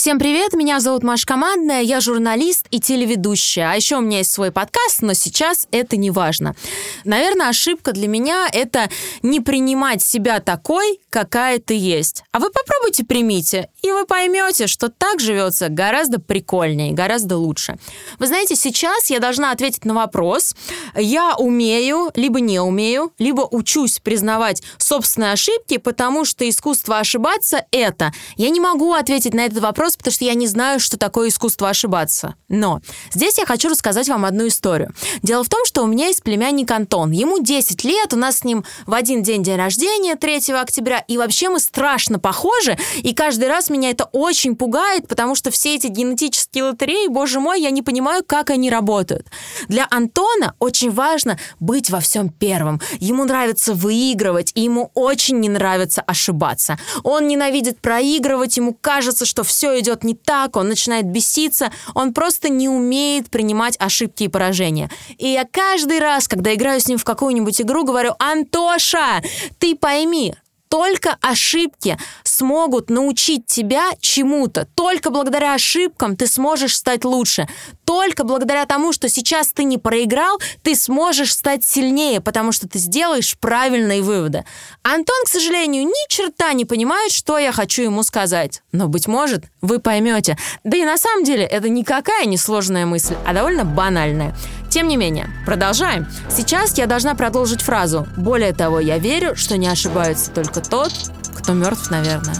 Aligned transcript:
Всем 0.00 0.18
привет, 0.18 0.54
меня 0.54 0.80
зовут 0.80 1.02
Маша 1.02 1.26
Командная, 1.26 1.82
я 1.82 2.00
журналист 2.00 2.66
и 2.70 2.80
телеведущая. 2.80 3.70
А 3.70 3.74
еще 3.74 3.96
у 3.96 4.00
меня 4.00 4.16
есть 4.16 4.32
свой 4.32 4.50
подкаст, 4.50 5.02
но 5.02 5.12
сейчас 5.12 5.68
это 5.72 5.98
не 5.98 6.10
важно. 6.10 6.56
Наверное, 7.04 7.50
ошибка 7.50 7.92
для 7.92 8.08
меня— 8.08 8.48
это 8.54 8.88
не 9.20 9.40
принимать 9.40 10.02
себя 10.02 10.40
такой, 10.40 11.00
какая 11.10 11.58
ты 11.58 11.76
есть. 11.76 12.22
А 12.32 12.38
вы 12.38 12.48
попробуйте 12.48 13.04
примите, 13.04 13.68
и 13.82 13.90
вы 13.90 14.06
поймете, 14.06 14.68
что 14.68 14.88
так 14.88 15.20
живется 15.20 15.68
гораздо 15.68 16.18
прикольнее, 16.18 16.92
гораздо 16.92 17.36
лучше. 17.36 17.76
Вы 18.18 18.26
знаете, 18.26 18.56
сейчас 18.56 19.10
я 19.10 19.18
должна 19.18 19.50
ответить 19.50 19.84
на 19.84 19.92
вопрос. 19.92 20.54
Я 20.96 21.34
умею, 21.36 22.10
либо 22.14 22.40
не 22.40 22.58
умею, 22.58 23.12
либо 23.18 23.42
учусь 23.42 23.98
признавать 23.98 24.62
собственные 24.78 25.32
ошибки, 25.32 25.76
потому 25.76 26.24
что 26.24 26.48
искусство 26.48 27.00
ошибаться— 27.00 27.66
это. 27.70 28.14
Я 28.36 28.48
не 28.48 28.60
могу 28.60 28.94
ответить 28.94 29.34
на 29.34 29.44
этот 29.44 29.58
вопрос, 29.58 29.89
потому 29.96 30.12
что 30.12 30.24
я 30.24 30.34
не 30.34 30.46
знаю, 30.46 30.80
что 30.80 30.96
такое 30.98 31.28
искусство 31.28 31.68
ошибаться. 31.68 32.34
Но 32.48 32.80
здесь 33.12 33.38
я 33.38 33.46
хочу 33.46 33.68
рассказать 33.68 34.08
вам 34.08 34.24
одну 34.24 34.46
историю. 34.48 34.92
Дело 35.22 35.44
в 35.44 35.48
том, 35.48 35.64
что 35.64 35.82
у 35.82 35.86
меня 35.86 36.06
есть 36.06 36.22
племянник 36.22 36.70
Антон. 36.70 37.10
Ему 37.10 37.42
10 37.42 37.84
лет, 37.84 38.12
у 38.12 38.16
нас 38.16 38.38
с 38.38 38.44
ним 38.44 38.64
в 38.86 38.94
один 38.94 39.22
день 39.22 39.42
день 39.42 39.56
рождения, 39.56 40.16
3 40.16 40.52
октября, 40.54 41.04
и 41.06 41.16
вообще 41.18 41.48
мы 41.48 41.60
страшно 41.60 42.18
похожи, 42.18 42.78
и 43.02 43.14
каждый 43.14 43.48
раз 43.48 43.70
меня 43.70 43.90
это 43.90 44.04
очень 44.12 44.56
пугает, 44.56 45.08
потому 45.08 45.34
что 45.34 45.50
все 45.50 45.76
эти 45.76 45.86
генетические 45.86 46.64
лотереи, 46.64 47.08
боже 47.08 47.40
мой, 47.40 47.60
я 47.60 47.70
не 47.70 47.82
понимаю, 47.82 48.24
как 48.26 48.50
они 48.50 48.70
работают. 48.70 49.26
Для 49.68 49.86
Антона 49.90 50.54
очень 50.58 50.90
важно 50.90 51.38
быть 51.58 51.90
во 51.90 52.00
всем 52.00 52.28
первым. 52.28 52.80
Ему 52.98 53.24
нравится 53.24 53.74
выигрывать, 53.74 54.52
и 54.54 54.62
ему 54.62 54.90
очень 54.94 55.40
не 55.40 55.48
нравится 55.48 56.02
ошибаться. 56.02 56.78
Он 57.02 57.28
ненавидит 57.28 57.80
проигрывать, 57.80 58.56
ему 58.56 58.76
кажется, 58.80 59.26
что 59.26 59.42
все 59.42 59.78
идет 59.80 60.04
не 60.04 60.14
так, 60.14 60.56
он 60.56 60.68
начинает 60.68 61.06
беситься, 61.06 61.72
он 61.94 62.14
просто 62.14 62.48
не 62.48 62.68
умеет 62.68 63.30
принимать 63.30 63.76
ошибки 63.78 64.24
и 64.24 64.28
поражения. 64.28 64.90
И 65.18 65.28
я 65.28 65.44
каждый 65.44 65.98
раз, 65.98 66.28
когда 66.28 66.54
играю 66.54 66.80
с 66.80 66.88
ним 66.88 66.98
в 66.98 67.04
какую-нибудь 67.04 67.60
игру, 67.60 67.84
говорю, 67.84 68.14
Антоша, 68.18 69.22
ты 69.58 69.74
пойми, 69.74 70.34
только 70.70 71.18
ошибки 71.20 71.98
смогут 72.40 72.88
научить 72.88 73.44
тебя 73.44 73.90
чему-то. 74.00 74.66
Только 74.74 75.10
благодаря 75.10 75.52
ошибкам 75.52 76.16
ты 76.16 76.26
сможешь 76.26 76.74
стать 76.74 77.04
лучше. 77.04 77.46
Только 77.84 78.24
благодаря 78.24 78.64
тому, 78.64 78.94
что 78.94 79.10
сейчас 79.10 79.52
ты 79.52 79.64
не 79.64 79.76
проиграл, 79.76 80.40
ты 80.62 80.74
сможешь 80.74 81.34
стать 81.34 81.64
сильнее, 81.64 82.22
потому 82.22 82.52
что 82.52 82.66
ты 82.66 82.78
сделаешь 82.78 83.36
правильные 83.38 84.00
выводы. 84.00 84.46
Антон, 84.82 85.24
к 85.26 85.28
сожалению, 85.28 85.84
ни 85.84 86.08
черта 86.08 86.54
не 86.54 86.64
понимает, 86.64 87.12
что 87.12 87.36
я 87.36 87.52
хочу 87.52 87.82
ему 87.82 88.02
сказать. 88.04 88.62
Но, 88.72 88.88
быть 88.88 89.06
может, 89.06 89.44
вы 89.60 89.78
поймете. 89.78 90.38
Да 90.64 90.78
и 90.78 90.84
на 90.84 90.96
самом 90.96 91.24
деле 91.24 91.44
это 91.44 91.68
никакая 91.68 92.24
не 92.24 92.38
сложная 92.38 92.86
мысль, 92.86 93.16
а 93.26 93.34
довольно 93.34 93.66
банальная. 93.66 94.34
Тем 94.70 94.88
не 94.88 94.96
менее, 94.96 95.28
продолжаем. 95.44 96.06
Сейчас 96.30 96.78
я 96.78 96.86
должна 96.86 97.14
продолжить 97.14 97.60
фразу. 97.60 98.06
Более 98.16 98.54
того, 98.54 98.80
я 98.80 98.98
верю, 98.98 99.36
что 99.36 99.58
не 99.58 99.66
ошибается 99.66 100.30
только 100.30 100.60
тот, 100.60 100.92
кто 101.40 101.54
мертв, 101.54 101.90
наверное. 101.90 102.36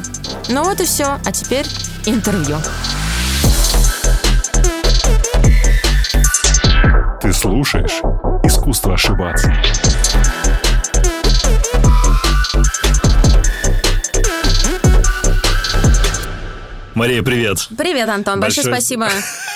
Ну 0.48 0.62
вот 0.64 0.80
и 0.80 0.84
все. 0.84 1.18
А 1.24 1.32
теперь 1.32 1.66
интервью. 2.06 2.58
Ты 7.20 7.32
слушаешь 7.32 8.00
«Искусство 8.44 8.94
ошибаться». 8.94 9.52
Мария, 16.94 17.22
привет. 17.22 17.58
Привет, 17.78 18.08
Антон. 18.08 18.40
Большое, 18.40 18.66
Большое 18.66 18.76
спасибо. 18.76 19.08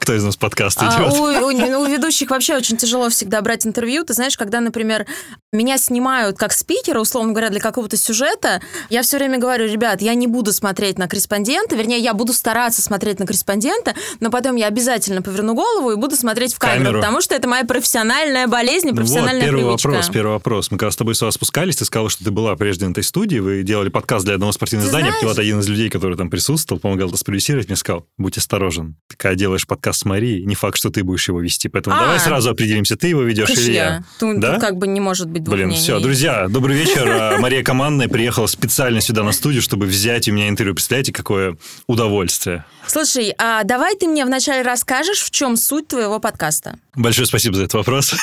Кто 0.00 0.14
из 0.14 0.24
нас 0.24 0.36
подкаст 0.36 0.78
идет? 0.78 0.92
А, 0.96 1.12
у, 1.12 1.22
у, 1.22 1.82
у 1.82 1.86
ведущих 1.86 2.30
вообще 2.30 2.56
очень 2.56 2.76
тяжело 2.76 3.08
всегда 3.08 3.40
брать 3.42 3.66
интервью. 3.66 4.04
Ты 4.04 4.14
знаешь, 4.14 4.36
когда, 4.36 4.60
например, 4.60 5.06
меня 5.52 5.78
снимают 5.78 6.38
как 6.38 6.52
спикера, 6.52 7.00
условно 7.00 7.32
говоря, 7.32 7.50
для 7.50 7.60
какого-то 7.60 7.96
сюжета, 7.96 8.60
я 8.88 9.02
все 9.02 9.18
время 9.18 9.38
говорю, 9.38 9.66
ребят, 9.66 10.00
я 10.02 10.14
не 10.14 10.26
буду 10.26 10.52
смотреть 10.52 10.98
на 10.98 11.08
корреспондента, 11.08 11.74
вернее, 11.76 11.98
я 11.98 12.14
буду 12.14 12.32
стараться 12.32 12.82
смотреть 12.82 13.18
на 13.18 13.26
корреспондента, 13.26 13.94
но 14.20 14.30
потом 14.30 14.56
я 14.56 14.66
обязательно 14.66 15.22
поверну 15.22 15.54
голову 15.54 15.90
и 15.90 15.96
буду 15.96 16.16
смотреть 16.16 16.54
в 16.54 16.58
камеру, 16.58 16.84
камеру. 16.84 17.00
потому 17.00 17.20
что 17.20 17.34
это 17.34 17.48
моя 17.48 17.64
профессиональная 17.64 18.46
болезнь 18.46 18.94
профессиональная 18.94 19.42
вот, 19.42 19.46
первый 19.46 19.64
привычка. 19.64 19.88
вопрос, 19.88 20.08
первый 20.08 20.32
вопрос. 20.32 20.70
Мы 20.70 20.78
когда 20.78 20.90
с 20.90 20.96
тобой 20.96 21.14
сюда 21.14 21.30
спускались, 21.32 21.76
ты 21.76 21.84
сказала, 21.84 22.10
что 22.10 22.24
ты 22.24 22.30
была 22.30 22.54
прежде 22.56 22.86
на 22.86 22.92
этой 22.92 23.02
студии, 23.02 23.38
вы 23.38 23.62
делали 23.62 23.88
подкаст 23.88 24.24
для 24.24 24.34
одного 24.34 24.52
спортивного 24.52 24.86
ты 24.86 24.90
издания, 24.90 25.10
знаешь? 25.10 25.24
вот 25.24 25.38
один 25.38 25.60
из 25.60 25.68
людей, 25.68 25.90
который 25.90 26.16
там 26.16 26.30
присутствовал, 26.30 26.80
помогал 26.80 27.08
это 27.08 27.16
спродюсировать, 27.16 27.68
мне 27.68 27.76
сказал, 27.76 28.06
будь 28.18 28.36
осторожен. 28.38 28.96
Такая 29.08 29.34
делаешь 29.50 29.66
подкаст 29.66 30.00
с 30.00 30.04
Марией, 30.04 30.44
не 30.44 30.54
факт, 30.54 30.76
что 30.76 30.90
ты 30.90 31.02
будешь 31.02 31.26
его 31.28 31.40
вести. 31.40 31.68
Поэтому 31.68 31.96
а, 31.96 32.00
давай 32.00 32.20
сразу 32.20 32.50
определимся, 32.50 32.96
ты 32.96 33.08
его 33.08 33.22
ведешь 33.22 33.50
или 33.50 33.72
я. 33.72 34.04
Тут, 34.18 34.38
да? 34.38 34.52
тут 34.52 34.60
как 34.60 34.76
бы 34.76 34.86
не 34.86 35.00
может 35.00 35.28
быть 35.28 35.42
двух 35.42 35.56
Блин, 35.56 35.68
мнений. 35.68 35.82
все, 35.82 35.98
друзья, 35.98 36.46
добрый 36.48 36.76
вечер. 36.76 37.08
А, 37.08 37.38
Мария 37.38 37.64
Командная 37.64 38.08
приехала 38.08 38.46
специально 38.46 39.00
сюда 39.00 39.24
на 39.24 39.32
студию, 39.32 39.60
чтобы 39.60 39.86
взять 39.86 40.28
у 40.28 40.32
меня 40.32 40.48
интервью. 40.48 40.74
Представляете, 40.74 41.12
какое 41.12 41.56
удовольствие. 41.88 42.64
Слушай, 42.86 43.34
а 43.38 43.64
давай 43.64 43.96
ты 43.96 44.06
мне 44.06 44.24
вначале 44.24 44.62
расскажешь, 44.62 45.20
в 45.20 45.30
чем 45.30 45.56
суть 45.56 45.88
твоего 45.88 46.20
подкаста. 46.20 46.78
Большое 46.94 47.26
спасибо 47.26 47.56
за 47.56 47.64
этот 47.64 47.74
вопрос. 47.74 48.14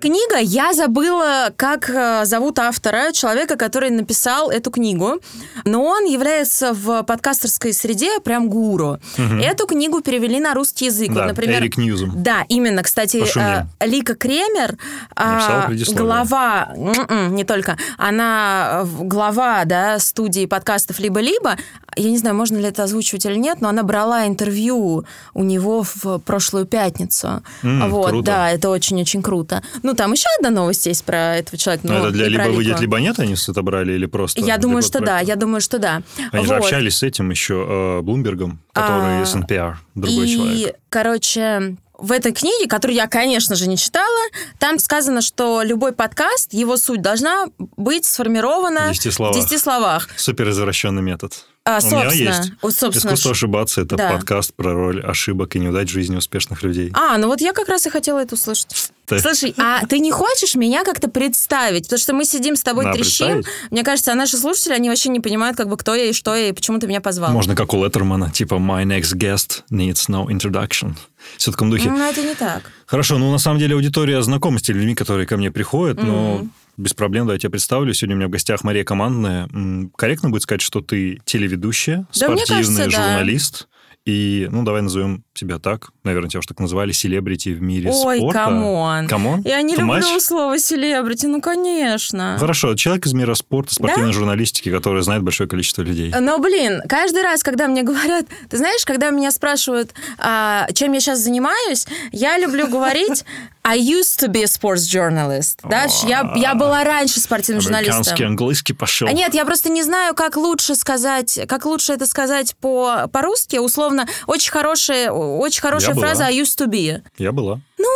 Книга, 0.00 0.38
я 0.38 0.74
забыла, 0.74 1.52
как 1.56 1.88
э, 1.88 2.24
зовут 2.24 2.58
автора, 2.58 3.12
человека, 3.12 3.56
который 3.56 3.90
написал 3.90 4.50
эту 4.50 4.70
книгу, 4.72 5.20
но 5.64 5.84
он 5.84 6.04
является 6.04 6.74
в 6.74 7.04
подкастерской 7.04 7.72
среде 7.72 8.18
прям 8.20 8.50
гуру. 8.50 8.98
Угу. 9.16 9.36
Эту 9.40 9.66
книгу 9.66 10.00
перевели 10.02 10.40
на 10.40 10.52
русский 10.52 10.86
язык. 10.86 11.12
Да, 11.12 11.20
вот, 11.20 11.26
например, 11.28 11.62
Эрик 11.62 11.76
Ньюзом. 11.76 12.12
Да, 12.16 12.44
именно. 12.48 12.82
Кстати, 12.82 13.24
э, 13.38 13.66
Лика 13.86 14.16
Кремер, 14.16 14.76
э, 15.16 15.94
глава, 15.94 16.72
м-м, 16.74 17.34
не 17.34 17.44
только, 17.44 17.78
она 17.96 18.82
э, 18.82 18.86
глава 18.86 19.64
да, 19.64 20.00
студии 20.00 20.46
подкастов 20.46 20.98
«Либо-либо», 20.98 21.56
я 21.96 22.10
не 22.10 22.18
знаю, 22.18 22.34
можно 22.36 22.56
ли 22.56 22.64
это 22.64 22.84
озвучивать 22.84 23.26
или 23.26 23.36
нет, 23.36 23.60
но 23.60 23.68
она 23.68 23.82
брала 23.82 24.26
интервью 24.26 25.04
у 25.34 25.42
него 25.42 25.82
в 25.82 26.18
прошлую 26.18 26.66
пятницу. 26.66 27.42
Mm, 27.62 27.88
вот, 27.88 28.08
круто. 28.08 28.26
да, 28.26 28.50
это 28.50 28.70
очень-очень 28.70 29.22
круто. 29.22 29.62
Ну, 29.82 29.94
там 29.94 30.12
еще 30.12 30.26
одна 30.38 30.50
новость 30.50 30.86
есть 30.86 31.04
про 31.04 31.36
этого 31.36 31.58
человека. 31.58 31.86
Но 31.86 31.98
это 31.98 32.10
для 32.10 32.28
либо 32.28 32.48
выйдет, 32.48 32.80
либо 32.80 32.98
нет, 33.00 33.18
они 33.18 33.34
это 33.34 33.62
брали 33.62 33.92
или 33.92 34.06
просто? 34.06 34.40
Я 34.40 34.58
думаю, 34.58 34.82
что 34.82 34.98
проекта? 34.98 35.14
да, 35.14 35.20
я 35.20 35.36
думаю, 35.36 35.60
что 35.60 35.78
да. 35.78 36.02
Они 36.32 36.46
вот. 36.46 36.48
же 36.48 36.56
общались 36.56 36.98
с 36.98 37.02
этим 37.02 37.30
еще 37.30 37.66
э, 37.68 38.00
Блумбергом, 38.02 38.60
который 38.72 39.20
а, 39.20 39.22
из 39.22 39.34
NPR, 39.34 39.74
другой 39.94 40.28
и, 40.28 40.34
человек. 40.34 40.76
короче, 40.88 41.76
в 41.98 42.12
этой 42.12 42.32
книге, 42.32 42.68
которую 42.68 42.96
я, 42.96 43.06
конечно 43.06 43.54
же, 43.54 43.68
не 43.68 43.76
читала, 43.76 44.28
там 44.58 44.78
сказано, 44.78 45.20
что 45.22 45.62
любой 45.62 45.92
подкаст, 45.92 46.52
его 46.52 46.76
суть 46.76 47.02
должна 47.02 47.46
быть 47.58 48.04
сформирована 48.04 48.88
в 48.88 48.92
10 48.92 49.12
словах. 49.12 49.36
В 49.36 49.48
10 49.48 49.60
словах. 49.60 50.08
Супер 50.16 50.50
извращенный 50.50 51.02
метод. 51.02 51.32
А, 51.66 51.78
У 51.82 51.86
меня 51.86 52.12
есть. 52.12 52.52
Собственно, 52.60 52.90
Искусство 52.90 53.30
ошибаться 53.30 53.80
это 53.80 53.96
да. 53.96 54.10
подкаст 54.10 54.52
про 54.52 54.74
роль 54.74 55.00
ошибок 55.00 55.56
и 55.56 55.58
неудач 55.58 55.88
в 55.88 55.92
жизни 55.92 56.14
успешных 56.14 56.62
людей. 56.62 56.92
А, 56.92 57.16
ну 57.16 57.28
вот 57.28 57.40
я 57.40 57.54
как 57.54 57.70
раз 57.70 57.86
и 57.86 57.90
хотела 57.90 58.18
это 58.18 58.34
услышать. 58.34 58.90
Ты... 59.06 59.18
Слушай, 59.18 59.54
а 59.56 59.86
ты 59.86 59.98
не 59.98 60.10
хочешь 60.10 60.56
меня 60.56 60.84
как-то 60.84 61.08
представить? 61.08 61.84
Потому 61.84 61.98
что 61.98 62.12
мы 62.12 62.26
сидим 62.26 62.56
с 62.56 62.62
тобой, 62.62 62.84
Надо 62.84 62.98
трещим. 62.98 63.42
Мне 63.70 63.82
кажется, 63.82 64.12
а 64.12 64.14
наши 64.14 64.36
слушатели, 64.36 64.74
они 64.74 64.90
вообще 64.90 65.08
не 65.08 65.20
понимают, 65.20 65.56
как 65.56 65.68
бы 65.68 65.78
кто 65.78 65.94
я 65.94 66.04
и 66.04 66.12
что 66.12 66.34
я, 66.34 66.48
и 66.48 66.52
почему 66.52 66.78
ты 66.78 66.86
меня 66.86 67.00
позвал. 67.00 67.32
Можно 67.32 67.56
как 67.56 67.72
у 67.72 67.82
Леттермана, 67.82 68.30
типа 68.30 68.56
«My 68.56 68.84
next 68.84 69.14
guest 69.14 69.62
needs 69.70 70.10
no 70.10 70.26
introduction». 70.26 70.94
Все 71.38 71.50
в 71.50 71.54
таком 71.54 71.70
духе. 71.70 71.88
Ну, 71.88 71.98
это 71.98 72.22
не 72.22 72.34
так. 72.34 72.70
Хорошо, 72.84 73.16
ну, 73.16 73.32
на 73.32 73.38
самом 73.38 73.58
деле, 73.58 73.74
аудитория 73.74 74.22
знакома 74.22 74.58
с 74.58 74.62
теми 74.62 74.78
людьми, 74.78 74.94
которые 74.94 75.26
ко 75.26 75.38
мне 75.38 75.50
приходят, 75.50 75.96
mm-hmm. 75.96 76.04
но 76.04 76.46
без 76.76 76.94
проблем, 76.94 77.26
давайте 77.26 77.46
я 77.46 77.50
представлю. 77.50 77.94
Сегодня 77.94 78.16
у 78.16 78.18
меня 78.18 78.28
в 78.28 78.30
гостях 78.30 78.64
Мария 78.64 78.84
Командная. 78.84 79.48
Корректно 79.96 80.30
будет 80.30 80.42
сказать, 80.42 80.62
что 80.62 80.80
ты 80.80 81.20
телеведущая, 81.24 81.98
да, 81.98 82.26
спортивный 82.26 82.76
кажется, 82.76 82.90
журналист. 82.90 83.60
Да. 83.60 83.66
И, 84.06 84.48
ну, 84.50 84.64
давай 84.64 84.82
назовем 84.82 85.23
тебя 85.34 85.58
так. 85.58 85.90
Наверное, 86.04 86.30
тебя 86.30 86.40
уж 86.40 86.46
так 86.46 86.58
назвали, 86.60 86.92
селебрити 86.92 87.50
в 87.50 87.62
мире 87.62 87.90
Ой, 87.90 88.18
спорта. 88.18 88.24
Ой, 88.24 88.32
come 88.32 88.75
on. 88.75 89.08
Come 89.08 89.27
on? 89.27 89.42
Я 89.44 89.60
не 89.62 89.74
Too 89.74 89.80
люблю 89.80 90.16
much? 90.16 90.20
слово 90.20 90.58
селебрити, 90.58 91.26
ну, 91.26 91.40
конечно. 91.40 92.36
Хорошо, 92.38 92.74
человек 92.74 93.06
из 93.06 93.12
мира 93.12 93.34
спорта, 93.34 93.74
спортивной 93.74 94.08
да? 94.08 94.12
журналистики, 94.12 94.70
который 94.70 95.02
знает 95.02 95.22
большое 95.22 95.48
количество 95.48 95.82
людей. 95.82 96.12
Но, 96.18 96.38
блин, 96.38 96.82
каждый 96.88 97.22
раз, 97.22 97.42
когда 97.42 97.68
мне 97.68 97.82
говорят... 97.82 98.26
Ты 98.48 98.56
знаешь, 98.56 98.84
когда 98.84 99.10
меня 99.10 99.30
спрашивают, 99.30 99.92
а, 100.18 100.66
чем 100.72 100.92
я 100.92 101.00
сейчас 101.00 101.20
занимаюсь, 101.20 101.86
я 102.12 102.38
люблю 102.38 102.68
говорить 102.68 103.24
I 103.66 103.76
used 103.76 104.20
to 104.20 104.28
be 104.28 104.42
a 104.42 104.46
sports 104.46 104.86
journalist. 104.86 105.60
Да? 105.64 105.86
Я, 106.06 106.34
я 106.36 106.54
была 106.54 106.84
раньше 106.84 107.18
спортивным 107.18 107.62
журналистом. 107.62 107.96
Американский 107.96 108.24
английский 108.24 108.72
пошел. 108.74 109.08
А 109.08 109.12
нет, 109.12 109.32
я 109.32 109.46
просто 109.46 109.70
не 109.70 109.82
знаю, 109.82 110.14
как 110.14 110.36
лучше 110.36 110.74
сказать, 110.74 111.40
как 111.48 111.64
лучше 111.64 111.94
это 111.94 112.06
сказать 112.06 112.54
по, 112.60 113.08
по-русски. 113.10 113.56
Условно, 113.56 114.06
очень 114.26 114.50
хорошая, 114.50 115.10
очень 115.24 115.60
хорошая 115.60 115.94
я 115.94 116.00
фраза 116.00 116.24
была. 116.24 116.26
I 116.28 116.38
used 116.40 116.58
to 116.58 116.66
be. 116.66 117.02
Я 117.18 117.32
была. 117.32 117.60
Ну, 117.78 117.86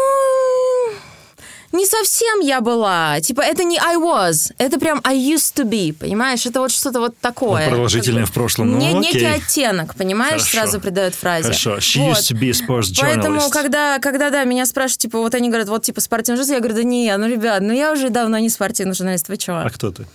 не 1.72 1.86
совсем 1.86 2.40
я 2.40 2.60
была. 2.60 3.20
Типа, 3.20 3.42
это 3.42 3.62
не 3.64 3.78
I 3.78 3.96
was, 3.96 4.52
это 4.58 4.78
прям 4.78 5.00
I 5.04 5.16
used 5.16 5.54
to 5.56 5.64
be, 5.64 5.92
понимаешь? 5.92 6.46
Это 6.46 6.60
вот 6.60 6.70
что-то 6.70 7.00
вот 7.00 7.18
такое. 7.18 7.64
Ну, 7.64 7.70
продолжительное 7.70 8.22
как 8.22 8.28
бы, 8.28 8.30
в 8.30 8.34
прошлом, 8.34 8.72
ну, 8.72 8.78
не, 8.78 8.94
Некий 8.94 9.24
оттенок, 9.24 9.94
понимаешь, 9.94 10.42
Хорошо. 10.42 10.50
сразу 10.50 10.80
придает 10.80 11.14
фразе. 11.14 11.44
Хорошо. 11.44 11.76
She 11.76 12.00
вот. 12.00 12.16
used 12.16 12.32
to 12.32 12.38
be 12.38 12.48
a 12.48 12.52
sports 12.52 12.90
journalist. 12.90 13.02
Поэтому, 13.02 13.50
когда, 13.50 13.98
когда, 13.98 14.30
да, 14.30 14.44
меня 14.44 14.64
спрашивают, 14.64 15.00
типа, 15.02 15.18
вот 15.18 15.34
они 15.34 15.48
говорят, 15.48 15.68
вот, 15.68 15.82
типа, 15.82 16.00
спортивный 16.00 16.42
журналист, 16.42 16.54
я 16.54 16.60
говорю, 16.60 16.76
да 16.76 16.88
не, 16.88 17.16
ну, 17.16 17.28
ребят, 17.28 17.60
ну, 17.60 17.72
я 17.72 17.92
уже 17.92 18.08
давно 18.08 18.38
не 18.38 18.48
спортивный 18.48 18.94
журналист, 18.94 19.28
вы 19.28 19.36
чего? 19.36 19.58
А 19.58 19.70
кто 19.70 19.90
ты? 19.90 20.06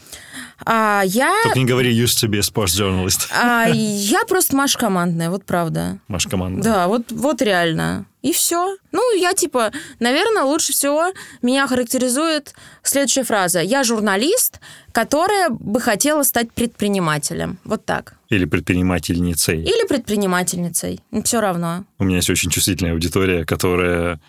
А, 0.66 1.04
я... 1.06 1.34
Только 1.44 1.60
не 1.60 1.66
говори 1.66 1.94
used 1.94 2.24
to 2.24 2.30
be 2.30 2.38
a 2.38 2.42
sports 2.42 2.78
journalist. 2.80 3.30
А, 3.32 3.68
я 3.68 4.24
просто 4.26 4.56
Маша 4.56 4.78
командная, 4.78 5.30
вот 5.30 5.46
правда. 5.46 6.00
Маша 6.08 6.30
командная. 6.30 6.64
Да, 6.64 6.88
вот, 6.88 7.12
вот 7.12 7.42
реально. 7.42 8.06
И 8.22 8.32
все. 8.32 8.78
Ну, 8.94 9.16
я 9.18 9.34
типа, 9.34 9.72
наверное, 10.00 10.44
лучше 10.44 10.72
всего 10.72 11.12
меня 11.42 11.68
характеризует 11.68 12.54
следующая 12.82 13.24
фраза. 13.24 13.60
Я 13.60 13.84
журналист, 13.84 14.62
которая 14.94 15.50
бы 15.50 15.82
хотела 15.82 16.24
стать 16.24 16.52
предпринимателем. 16.54 17.58
Вот 17.66 17.86
так. 17.86 18.16
Или 18.30 18.46
предпринимательницей. 18.46 19.62
Или 19.62 19.86
предпринимательницей. 19.88 21.02
Все 21.26 21.42
равно. 21.42 21.84
У 22.00 22.06
меня 22.06 22.18
есть 22.18 22.30
очень 22.30 22.50
чувствительная 22.50 22.94
аудитория, 22.94 23.46
которая 23.46 24.22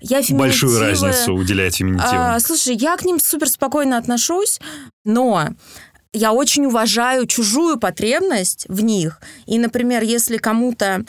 я 0.00 0.22
большую 0.30 0.78
разницу 0.78 1.34
уделяет 1.34 1.74
феминитивам. 1.74 2.34
А, 2.34 2.40
слушай, 2.40 2.74
я 2.74 2.96
к 2.96 3.04
ним 3.04 3.18
супер 3.20 3.48
спокойно 3.48 3.96
отношусь, 3.96 4.60
но 5.04 5.50
я 6.12 6.32
очень 6.32 6.66
уважаю 6.66 7.26
чужую 7.26 7.78
потребность 7.78 8.66
в 8.68 8.82
них. 8.82 9.20
И, 9.46 9.58
например, 9.58 10.02
если 10.02 10.38
кому-то 10.38 11.04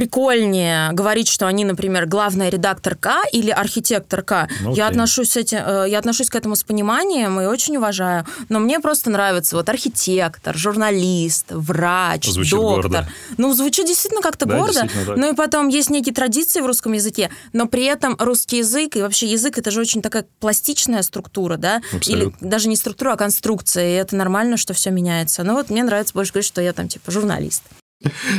прикольнее 0.00 0.92
говорить, 0.92 1.28
что 1.28 1.46
они, 1.46 1.62
например, 1.66 2.06
главная 2.06 2.48
редакторка 2.48 3.16
или 3.32 3.50
архитекторка. 3.50 4.48
Ну, 4.62 4.74
я, 4.74 4.86
отношусь 4.86 5.32
с 5.32 5.36
этим, 5.36 5.58
э, 5.58 5.90
я 5.90 5.98
отношусь 5.98 6.30
к 6.30 6.34
этому 6.34 6.56
с 6.56 6.62
пониманием 6.62 7.38
и 7.38 7.44
очень 7.44 7.76
уважаю. 7.76 8.24
Но 8.48 8.60
мне 8.60 8.80
просто 8.80 9.10
нравится 9.10 9.56
вот 9.56 9.68
архитектор, 9.68 10.56
журналист, 10.56 11.48
врач, 11.50 12.30
звучит 12.30 12.52
доктор. 12.52 12.90
Гордо. 12.90 13.08
Ну, 13.36 13.52
звучит 13.52 13.86
действительно 13.86 14.22
как-то 14.22 14.46
да, 14.46 14.56
гордо. 14.56 14.88
Ну 15.16 15.32
и 15.32 15.36
потом 15.36 15.68
есть 15.68 15.90
некие 15.90 16.14
традиции 16.14 16.62
в 16.62 16.66
русском 16.66 16.94
языке, 16.94 17.28
но 17.52 17.66
при 17.66 17.84
этом 17.84 18.16
русский 18.18 18.58
язык 18.58 18.96
и 18.96 19.02
вообще 19.02 19.26
язык 19.26 19.58
это 19.58 19.70
же 19.70 19.82
очень 19.82 20.00
такая 20.00 20.24
пластичная 20.38 21.02
структура, 21.02 21.58
да? 21.58 21.82
Абсолютно. 21.92 22.38
Или 22.38 22.48
даже 22.50 22.70
не 22.70 22.76
структура, 22.76 23.12
а 23.12 23.16
конструкция. 23.18 23.90
И 23.90 23.92
это 23.96 24.16
нормально, 24.16 24.56
что 24.56 24.72
все 24.72 24.90
меняется. 24.90 25.44
Ну 25.44 25.52
вот 25.52 25.68
мне 25.68 25.82
нравится 25.82 26.14
больше 26.14 26.32
говорить, 26.32 26.48
что 26.48 26.62
я 26.62 26.72
там 26.72 26.88
типа 26.88 27.10
журналист. 27.10 27.64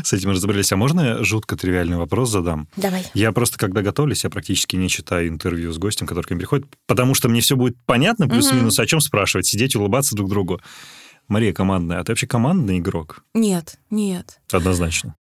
С 0.04 0.14
этим 0.14 0.32
разобрались. 0.32 0.72
А 0.72 0.76
можно 0.76 1.02
я 1.02 1.24
жутко 1.24 1.56
тривиальный 1.56 1.98
вопрос 1.98 2.30
задам? 2.30 2.68
Давай. 2.76 3.06
Я 3.14 3.32
просто, 3.32 3.58
когда 3.58 3.82
готовлюсь, 3.82 4.24
я 4.24 4.30
практически 4.30 4.76
не 4.76 4.90
читаю 4.90 5.28
интервью 5.28 5.72
с 5.72 5.78
гостем, 5.78 6.08
который 6.08 6.26
ко 6.26 6.34
мне 6.34 6.40
приходит, 6.40 6.68
потому 6.88 7.14
что 7.14 7.30
мне 7.30 7.42
все 7.42 7.56
будет 7.56 7.78
понятно, 7.86 8.28
плюс-минус, 8.28 8.80
о 8.80 8.86
чем 8.86 9.02
спрашивать, 9.02 9.46
сидеть, 9.46 9.76
улыбаться 9.76 10.16
друг 10.16 10.30
другу. 10.30 10.60
Мария 11.28 11.54
командная. 11.54 12.00
А 12.00 12.04
ты 12.04 12.12
вообще 12.12 12.28
командный 12.28 12.80
игрок? 12.80 13.24
Нет, 13.34 13.78
нет. 13.90 14.42
Однозначно. 14.52 15.16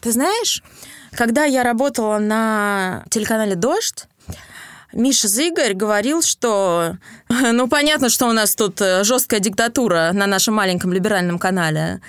Ты 0.00 0.10
знаешь, 0.10 0.62
когда 1.12 1.44
я 1.44 1.62
работала 1.62 2.18
на 2.18 3.04
телеканале 3.10 3.54
«Дождь», 3.54 4.06
Миша 4.92 5.28
Зыгорь 5.28 5.74
говорил, 5.74 6.22
что 6.22 6.96
ну 7.28 7.68
понятно, 7.68 8.08
что 8.08 8.26
у 8.28 8.32
нас 8.32 8.54
тут 8.54 8.80
э, 8.80 9.04
жесткая 9.04 9.40
диктатура 9.40 10.10
на 10.12 10.26
нашем 10.26 10.54
маленьком 10.54 10.92
либеральном 10.92 11.38
канале. 11.38 12.00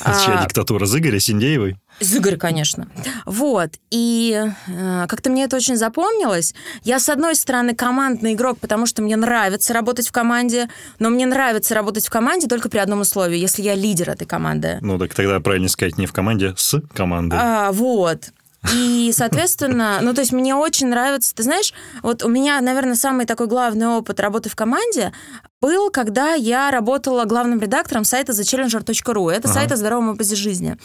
А 0.00 0.24
чья 0.24 0.40
а, 0.40 0.44
диктатура? 0.44 0.86
Зыгоря 0.86 1.18
Синдеевой? 1.18 1.78
Зыгорь, 2.00 2.36
конечно. 2.36 2.88
Вот. 3.24 3.70
И 3.90 4.38
э, 4.66 5.06
как-то 5.08 5.30
мне 5.30 5.44
это 5.44 5.56
очень 5.56 5.76
запомнилось. 5.76 6.54
Я, 6.82 7.00
с 7.00 7.08
одной 7.08 7.34
стороны, 7.34 7.74
командный 7.74 8.34
игрок, 8.34 8.58
потому 8.58 8.86
что 8.86 9.02
мне 9.02 9.16
нравится 9.16 9.72
работать 9.72 10.08
в 10.08 10.12
команде, 10.12 10.68
но 10.98 11.08
мне 11.08 11.24
нравится 11.24 11.74
работать 11.74 12.06
в 12.06 12.10
команде 12.10 12.48
только 12.48 12.68
при 12.68 12.78
одном 12.78 13.00
условии, 13.00 13.38
если 13.38 13.62
я 13.62 13.74
лидер 13.74 14.10
этой 14.10 14.26
команды. 14.26 14.78
Ну, 14.82 14.98
так 14.98 15.14
тогда 15.14 15.40
правильно 15.40 15.68
сказать 15.68 15.96
не 15.96 16.06
в 16.06 16.12
команде, 16.12 16.54
с 16.56 16.80
командой. 16.92 17.38
А, 17.40 17.72
вот. 17.72 18.32
И, 18.74 19.12
соответственно, 19.12 20.00
ну, 20.02 20.14
то 20.14 20.20
есть 20.20 20.32
мне 20.32 20.54
очень 20.54 20.88
нравится, 20.88 21.34
ты 21.34 21.42
знаешь, 21.42 21.72
вот 22.02 22.22
у 22.24 22.28
меня, 22.28 22.60
наверное, 22.60 22.94
самый 22.94 23.26
такой 23.26 23.46
главный 23.46 23.86
опыт 23.88 24.18
работы 24.20 24.48
в 24.48 24.56
команде 24.56 25.12
был, 25.60 25.90
когда 25.90 26.34
я 26.34 26.70
работала 26.70 27.24
главным 27.24 27.60
редактором 27.60 28.04
сайта 28.04 28.32
thechallenger.ru. 28.32 29.30
Это 29.30 29.48
ага. 29.48 29.54
сайт 29.54 29.72
о 29.72 29.76
здоровом 29.76 30.10
образе 30.10 30.36
жизни. 30.36 30.76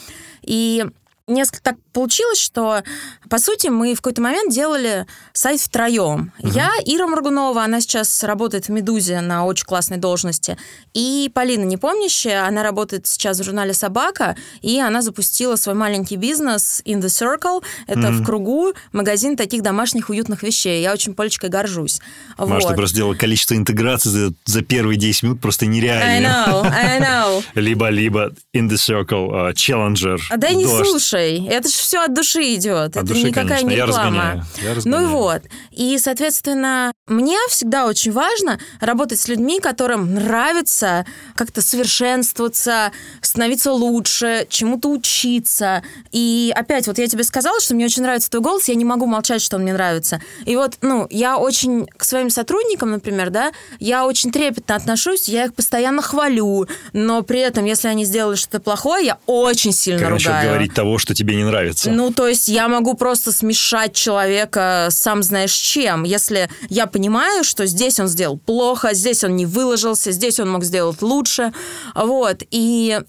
И 0.41 0.85
несколько 1.31 1.61
так 1.61 1.75
получилось, 1.93 2.39
что, 2.39 2.83
по 3.29 3.37
сути, 3.39 3.67
мы 3.67 3.93
в 3.93 3.97
какой-то 3.97 4.21
момент 4.21 4.53
делали 4.53 5.05
сайт 5.33 5.59
втроем. 5.61 6.31
Угу. 6.39 6.51
Я, 6.53 6.71
Ира 6.85 7.07
Моргунова, 7.07 7.63
она 7.63 7.81
сейчас 7.81 8.23
работает 8.23 8.65
в 8.65 8.69
«Медузе» 8.69 9.21
на 9.21 9.45
очень 9.45 9.65
классной 9.65 9.97
должности, 9.97 10.57
и 10.93 11.29
Полина 11.33 11.63
Непомнящая, 11.63 12.45
она 12.45 12.63
работает 12.63 13.07
сейчас 13.07 13.39
в 13.39 13.43
журнале 13.43 13.73
«Собака», 13.73 14.35
и 14.61 14.79
она 14.79 15.01
запустила 15.01 15.55
свой 15.55 15.75
маленький 15.75 16.15
бизнес 16.15 16.81
«In 16.85 17.01
the 17.01 17.07
Circle». 17.07 17.63
Это 17.87 18.09
угу. 18.09 18.17
в 18.17 18.25
кругу 18.25 18.73
магазин 18.91 19.35
таких 19.35 19.61
домашних 19.61 20.09
уютных 20.09 20.43
вещей. 20.43 20.81
Я 20.81 20.93
очень 20.93 21.13
Полечкой 21.13 21.49
горжусь. 21.49 21.99
Маша, 22.37 22.53
вот. 22.53 22.69
ты 22.69 22.75
просто 22.75 22.95
сделала 22.95 23.13
количество 23.13 23.55
интеграций 23.55 24.11
за, 24.11 24.33
за 24.45 24.61
первые 24.61 24.97
10 24.97 25.23
минут 25.23 25.41
просто 25.41 25.65
нереально. 25.65 26.45
I 26.45 26.51
know, 26.51 26.65
I 26.65 26.99
know. 26.99 27.43
Либо-либо 27.55 28.31
«In 28.55 28.69
the 28.69 28.75
Circle», 28.75 29.29
uh, 29.29 29.53
«Challenger», 29.53 30.17
Да 30.37 30.49
не 30.49 30.65
слушай, 30.65 31.20
это 31.21 31.69
же 31.69 31.75
все 31.75 32.03
от 32.03 32.13
души 32.13 32.55
идет. 32.55 32.97
От 32.97 32.97
это 32.97 33.05
души, 33.05 33.23
никакая 33.23 33.59
конечно. 33.59 33.69
не 33.69 33.75
реклама. 33.75 34.45
Я 34.61 34.73
Я 34.73 34.81
ну 34.85 35.03
и 35.03 35.05
вот. 35.05 35.43
И, 35.71 35.97
соответственно, 35.97 36.91
мне 37.07 37.37
всегда 37.49 37.85
очень 37.85 38.11
важно 38.11 38.59
работать 38.79 39.19
с 39.19 39.27
людьми, 39.27 39.59
которым 39.59 40.13
нравится 40.13 41.05
как-то 41.35 41.61
совершенствоваться, 41.61 42.91
становиться 43.21 43.71
лучше, 43.71 44.47
чему-то 44.49 44.89
учиться. 44.89 45.83
И 46.11 46.53
опять, 46.55 46.87
вот 46.87 46.97
я 46.97 47.07
тебе 47.07 47.23
сказала, 47.23 47.59
что 47.59 47.75
мне 47.75 47.85
очень 47.85 48.03
нравится 48.03 48.29
твой 48.29 48.41
голос, 48.41 48.67
я 48.67 48.75
не 48.75 48.85
могу 48.85 49.05
молчать, 49.05 49.41
что 49.41 49.57
он 49.57 49.63
мне 49.63 49.73
нравится. 49.73 50.21
И 50.45 50.55
вот, 50.55 50.77
ну, 50.81 51.07
я 51.09 51.37
очень 51.37 51.85
к 51.85 52.03
своим 52.03 52.29
сотрудникам, 52.29 52.91
например, 52.91 53.29
да, 53.29 53.51
я 53.79 54.05
очень 54.05 54.31
трепетно 54.31 54.75
отношусь, 54.75 55.27
я 55.27 55.45
их 55.45 55.53
постоянно 55.53 56.01
хвалю, 56.01 56.67
но 56.93 57.21
при 57.21 57.39
этом, 57.39 57.65
если 57.65 57.87
они 57.87 58.05
сделали 58.05 58.35
что-то 58.35 58.59
плохое, 58.59 59.05
я 59.05 59.17
очень 59.25 59.73
сильно 59.73 59.99
как 59.99 60.09
ругаю. 60.11 60.49
Говорить 60.49 60.73
того, 60.73 60.97
что 61.01 61.15
тебе 61.15 61.35
не 61.35 61.43
нравится? 61.43 61.89
Ну, 61.89 62.13
то 62.13 62.27
есть 62.27 62.47
я 62.47 62.67
могу 62.67 62.93
просто 62.93 63.31
смешать 63.31 63.93
человека 63.95 64.87
сам 64.91 65.23
знаешь 65.23 65.53
чем. 65.53 66.03
Если 66.03 66.49
я 66.69 66.85
понимаю, 66.85 67.43
что 67.43 67.65
здесь 67.65 67.99
он 67.99 68.07
сделал 68.07 68.37
плохо, 68.37 68.93
здесь 68.93 69.23
он 69.23 69.35
не 69.35 69.47
выложился, 69.47 70.11
здесь 70.11 70.39
он 70.39 70.51
мог 70.51 70.63
сделать 70.63 71.01
лучше, 71.01 71.53
вот, 71.95 72.43
и 72.51 72.99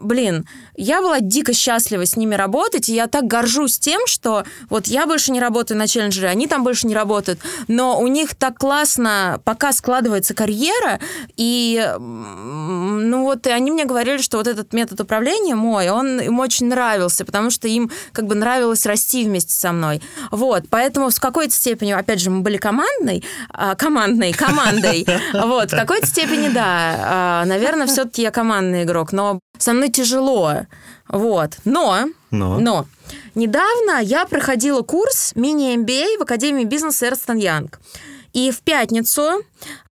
блин, 0.00 0.46
я 0.76 1.02
была 1.02 1.20
дико 1.20 1.52
счастлива 1.52 2.06
с 2.06 2.16
ними 2.16 2.34
работать, 2.34 2.88
и 2.88 2.94
я 2.94 3.06
так 3.06 3.26
горжусь 3.26 3.78
тем, 3.78 4.06
что 4.06 4.44
вот 4.68 4.86
я 4.86 5.06
больше 5.06 5.32
не 5.32 5.40
работаю 5.40 5.78
на 5.78 5.86
челленджере, 5.86 6.28
они 6.28 6.46
там 6.46 6.64
больше 6.64 6.86
не 6.86 6.94
работают, 6.94 7.40
но 7.68 8.00
у 8.00 8.06
них 8.06 8.34
так 8.34 8.58
классно 8.58 9.40
пока 9.44 9.72
складывается 9.72 10.34
карьера, 10.34 11.00
и 11.36 11.94
ну 11.98 13.24
вот 13.24 13.46
и 13.46 13.50
они 13.50 13.70
мне 13.70 13.84
говорили, 13.84 14.18
что 14.22 14.38
вот 14.38 14.46
этот 14.46 14.72
метод 14.72 15.00
управления 15.00 15.54
мой, 15.54 15.88
он 15.90 16.20
им 16.20 16.38
очень 16.40 16.66
нравился, 16.66 17.24
потому 17.24 17.50
что 17.50 17.68
им 17.68 17.90
как 18.12 18.26
бы 18.26 18.34
нравилось 18.34 18.86
расти 18.86 19.24
вместе 19.24 19.52
со 19.52 19.72
мной. 19.72 20.02
Вот, 20.30 20.64
поэтому 20.70 21.10
в 21.10 21.20
какой-то 21.20 21.54
степени, 21.54 21.92
опять 21.92 22.20
же, 22.20 22.30
мы 22.30 22.40
были 22.40 22.56
командной, 22.56 23.24
а, 23.50 23.74
командной, 23.74 24.32
командой, 24.32 25.06
вот, 25.32 25.72
в 25.72 25.76
какой-то 25.76 26.06
степени, 26.06 26.48
да, 26.48 26.96
а, 26.98 27.44
наверное, 27.44 27.86
все-таки 27.86 28.22
я 28.22 28.30
командный 28.30 28.84
игрок, 28.84 29.12
но 29.12 29.40
со 29.58 29.72
мной 29.72 29.90
тяжело. 29.90 30.66
Вот. 31.08 31.58
Но, 31.64 32.06
но, 32.30 32.58
но 32.58 32.86
недавно 33.34 34.00
я 34.02 34.26
проходила 34.26 34.82
курс 34.82 35.32
мини-MBA 35.34 36.18
в 36.18 36.22
Академии 36.22 36.64
бизнеса 36.64 37.06
Ernst 37.08 37.28
Young. 37.34 37.80
И 38.32 38.50
в 38.50 38.60
пятницу 38.62 39.42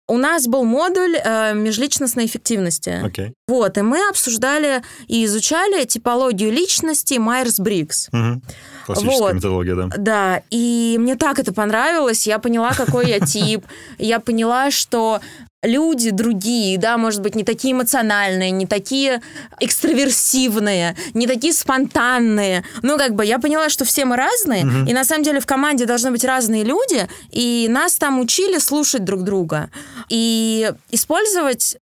у 0.07 0.17
нас 0.17 0.47
был 0.47 0.63
модуль 0.63 1.17
э, 1.17 1.53
межличностной 1.53 2.25
эффективности. 2.25 3.01
Okay. 3.03 3.33
Вот, 3.47 3.77
и 3.77 3.81
мы 3.81 4.07
обсуждали 4.09 4.81
и 5.07 5.25
изучали 5.25 5.83
типологию 5.85 6.51
личности 6.51 7.15
Майерс-Брикс. 7.15 8.07
Угу. 8.13 8.41
Классическая 8.85 9.19
вот. 9.19 9.33
методология, 9.33 9.75
да. 9.75 9.89
Да, 9.97 10.41
и 10.49 10.95
мне 10.97 11.17
так 11.17 11.39
это 11.39 11.53
понравилось. 11.53 12.25
Я 12.25 12.39
поняла, 12.39 12.71
какой 12.73 13.09
я 13.09 13.19
тип. 13.25 13.65
Я 13.97 14.21
поняла, 14.21 14.71
что 14.71 15.19
люди 15.63 16.11
другие, 16.11 16.77
да, 16.77 16.97
может 16.97 17.21
быть, 17.21 17.35
не 17.35 17.43
такие 17.43 17.73
эмоциональные, 17.73 18.51
не 18.51 18.67
такие 18.67 19.21
экстраверсивные, 19.59 20.95
не 21.13 21.25
такие 21.27 21.53
спонтанные. 21.53 22.63
Ну, 22.83 22.97
как 22.97 23.15
бы 23.15 23.25
я 23.25 23.39
поняла, 23.39 23.69
что 23.69 23.83
все 23.83 24.05
мы 24.05 24.15
разные, 24.15 24.65
угу. 24.65 24.89
и 24.89 24.93
на 24.93 25.03
самом 25.03 25.23
деле 25.23 25.39
в 25.39 25.45
команде 25.45 25.85
должны 25.85 26.11
быть 26.11 26.23
разные 26.23 26.63
люди, 26.63 27.07
и 27.31 27.67
нас 27.69 27.95
там 27.95 28.19
учили 28.19 28.59
слушать 28.59 29.03
друг 29.03 29.23
друга 29.23 29.69
и 30.09 30.71
использовать 30.91 31.77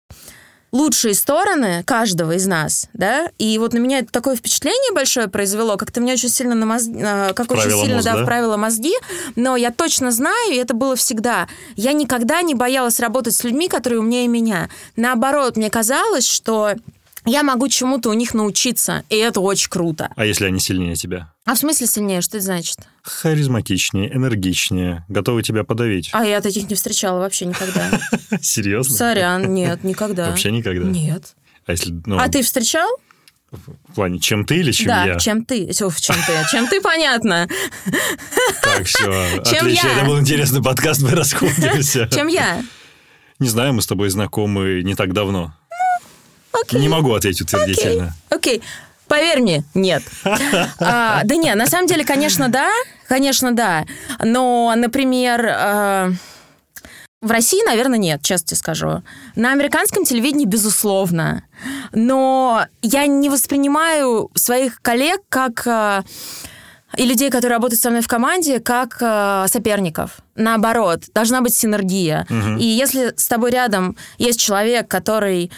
лучшие 0.74 1.14
стороны 1.14 1.84
каждого 1.84 2.32
из 2.32 2.46
нас, 2.46 2.88
да, 2.94 3.30
и 3.38 3.56
вот 3.58 3.72
на 3.74 3.78
меня 3.78 4.00
это 4.00 4.10
такое 4.10 4.34
впечатление 4.34 4.92
большое 4.92 5.28
произвело, 5.28 5.76
как-то 5.76 6.00
мне 6.00 6.14
очень 6.14 6.28
сильно 6.28 6.56
на 6.56 6.66
мозг... 6.66 6.90
как 6.92 7.44
вправило 7.44 7.76
очень 7.76 7.80
сильно, 7.80 7.94
мозг, 7.94 8.04
да, 8.06 8.16
да, 8.16 8.22
вправило 8.24 8.56
мозги, 8.56 8.92
но 9.36 9.56
я 9.56 9.70
точно 9.70 10.10
знаю, 10.10 10.52
и 10.52 10.56
это 10.56 10.74
было 10.74 10.96
всегда, 10.96 11.46
я 11.76 11.92
никогда 11.92 12.42
не 12.42 12.56
боялась 12.56 12.98
работать 12.98 13.36
с 13.36 13.44
людьми, 13.44 13.68
которые 13.68 14.00
умнее 14.00 14.26
меня. 14.26 14.68
Наоборот, 14.96 15.56
мне 15.56 15.70
казалось, 15.70 16.26
что 16.26 16.72
я 17.24 17.42
могу 17.42 17.68
чему-то 17.68 18.10
у 18.10 18.12
них 18.12 18.34
научиться, 18.34 19.04
и 19.08 19.16
это 19.16 19.40
очень 19.40 19.70
круто. 19.70 20.10
А 20.16 20.24
если 20.24 20.46
они 20.46 20.60
сильнее 20.60 20.94
тебя? 20.94 21.32
А 21.44 21.54
в 21.54 21.58
смысле 21.58 21.86
сильнее? 21.86 22.20
Что 22.20 22.38
это 22.38 22.46
значит? 22.46 22.78
Харизматичнее, 23.02 24.14
энергичнее, 24.14 25.04
готовы 25.08 25.42
тебя 25.42 25.64
подавить. 25.64 26.10
А 26.12 26.24
я 26.24 26.40
таких 26.40 26.68
не 26.68 26.74
встречала 26.74 27.18
вообще 27.18 27.46
никогда. 27.46 27.90
Серьезно? 28.40 28.94
Сорян, 28.94 29.52
нет, 29.54 29.84
никогда. 29.84 30.30
Вообще 30.30 30.50
никогда? 30.52 30.88
Нет. 30.88 31.34
А, 31.66 31.72
если, 31.72 31.94
ну, 32.06 32.18
а 32.18 32.28
ты 32.28 32.42
встречал? 32.42 32.88
В 33.50 33.94
плане, 33.94 34.18
чем 34.18 34.44
ты 34.44 34.56
или 34.56 34.72
чем 34.72 34.88
да, 34.88 35.04
я? 35.04 35.18
чем 35.18 35.44
ты. 35.44 35.70
Все, 35.72 35.88
в 35.88 36.00
чем 36.00 36.16
ты. 36.26 36.32
Чем 36.50 36.66
ты, 36.66 36.80
понятно. 36.80 37.48
Так, 38.62 38.84
все. 38.84 39.04
Чем 39.44 39.66
Отлично. 39.66 39.88
Я? 39.88 39.96
Это 39.96 40.06
был 40.06 40.20
интересный 40.20 40.62
подкаст, 40.62 41.02
мы 41.02 41.10
расходимся. 41.12 42.08
Чем 42.12 42.26
я? 42.26 42.64
Не 43.38 43.48
знаю, 43.48 43.74
мы 43.74 43.82
с 43.82 43.86
тобой 43.86 44.08
знакомы 44.10 44.82
не 44.82 44.94
так 44.94 45.12
давно. 45.12 45.54
Окей. 46.62 46.80
Не 46.80 46.88
могу 46.88 47.12
ответить 47.14 47.42
утвердительно. 47.42 48.14
Окей. 48.30 48.62
Поверь 49.08 49.40
мне, 49.40 49.64
нет. 49.74 50.02
а, 50.80 51.22
да 51.24 51.36
нет, 51.36 51.56
на 51.56 51.66
самом 51.66 51.86
деле, 51.86 52.04
конечно, 52.04 52.48
да. 52.48 52.70
Конечно, 53.06 53.52
да. 53.52 53.84
Но, 54.18 54.72
например, 54.74 55.44
э, 55.46 56.10
в 57.20 57.30
России, 57.30 57.64
наверное, 57.66 57.98
нет, 57.98 58.22
честно 58.22 58.48
тебе 58.48 58.56
скажу. 58.56 59.02
На 59.34 59.52
американском 59.52 60.04
телевидении, 60.04 60.46
безусловно. 60.46 61.44
Но 61.92 62.66
я 62.82 63.06
не 63.06 63.28
воспринимаю 63.28 64.30
своих 64.34 64.80
коллег 64.80 65.20
как... 65.28 65.66
Э, 65.66 66.02
и 66.96 67.04
людей, 67.04 67.30
которые 67.30 67.56
работают 67.56 67.80
со 67.80 67.90
мной 67.90 68.02
в 68.02 68.08
команде, 68.08 68.60
как 68.60 68.98
э, 69.00 69.46
соперников. 69.48 70.18
Наоборот, 70.34 71.04
должна 71.14 71.40
быть 71.40 71.54
синергия. 71.54 72.26
Угу. 72.28 72.58
И 72.58 72.64
если 72.64 73.12
с 73.16 73.28
тобой 73.28 73.50
рядом 73.50 73.96
есть 74.18 74.40
человек, 74.40 74.88
который 74.88 75.50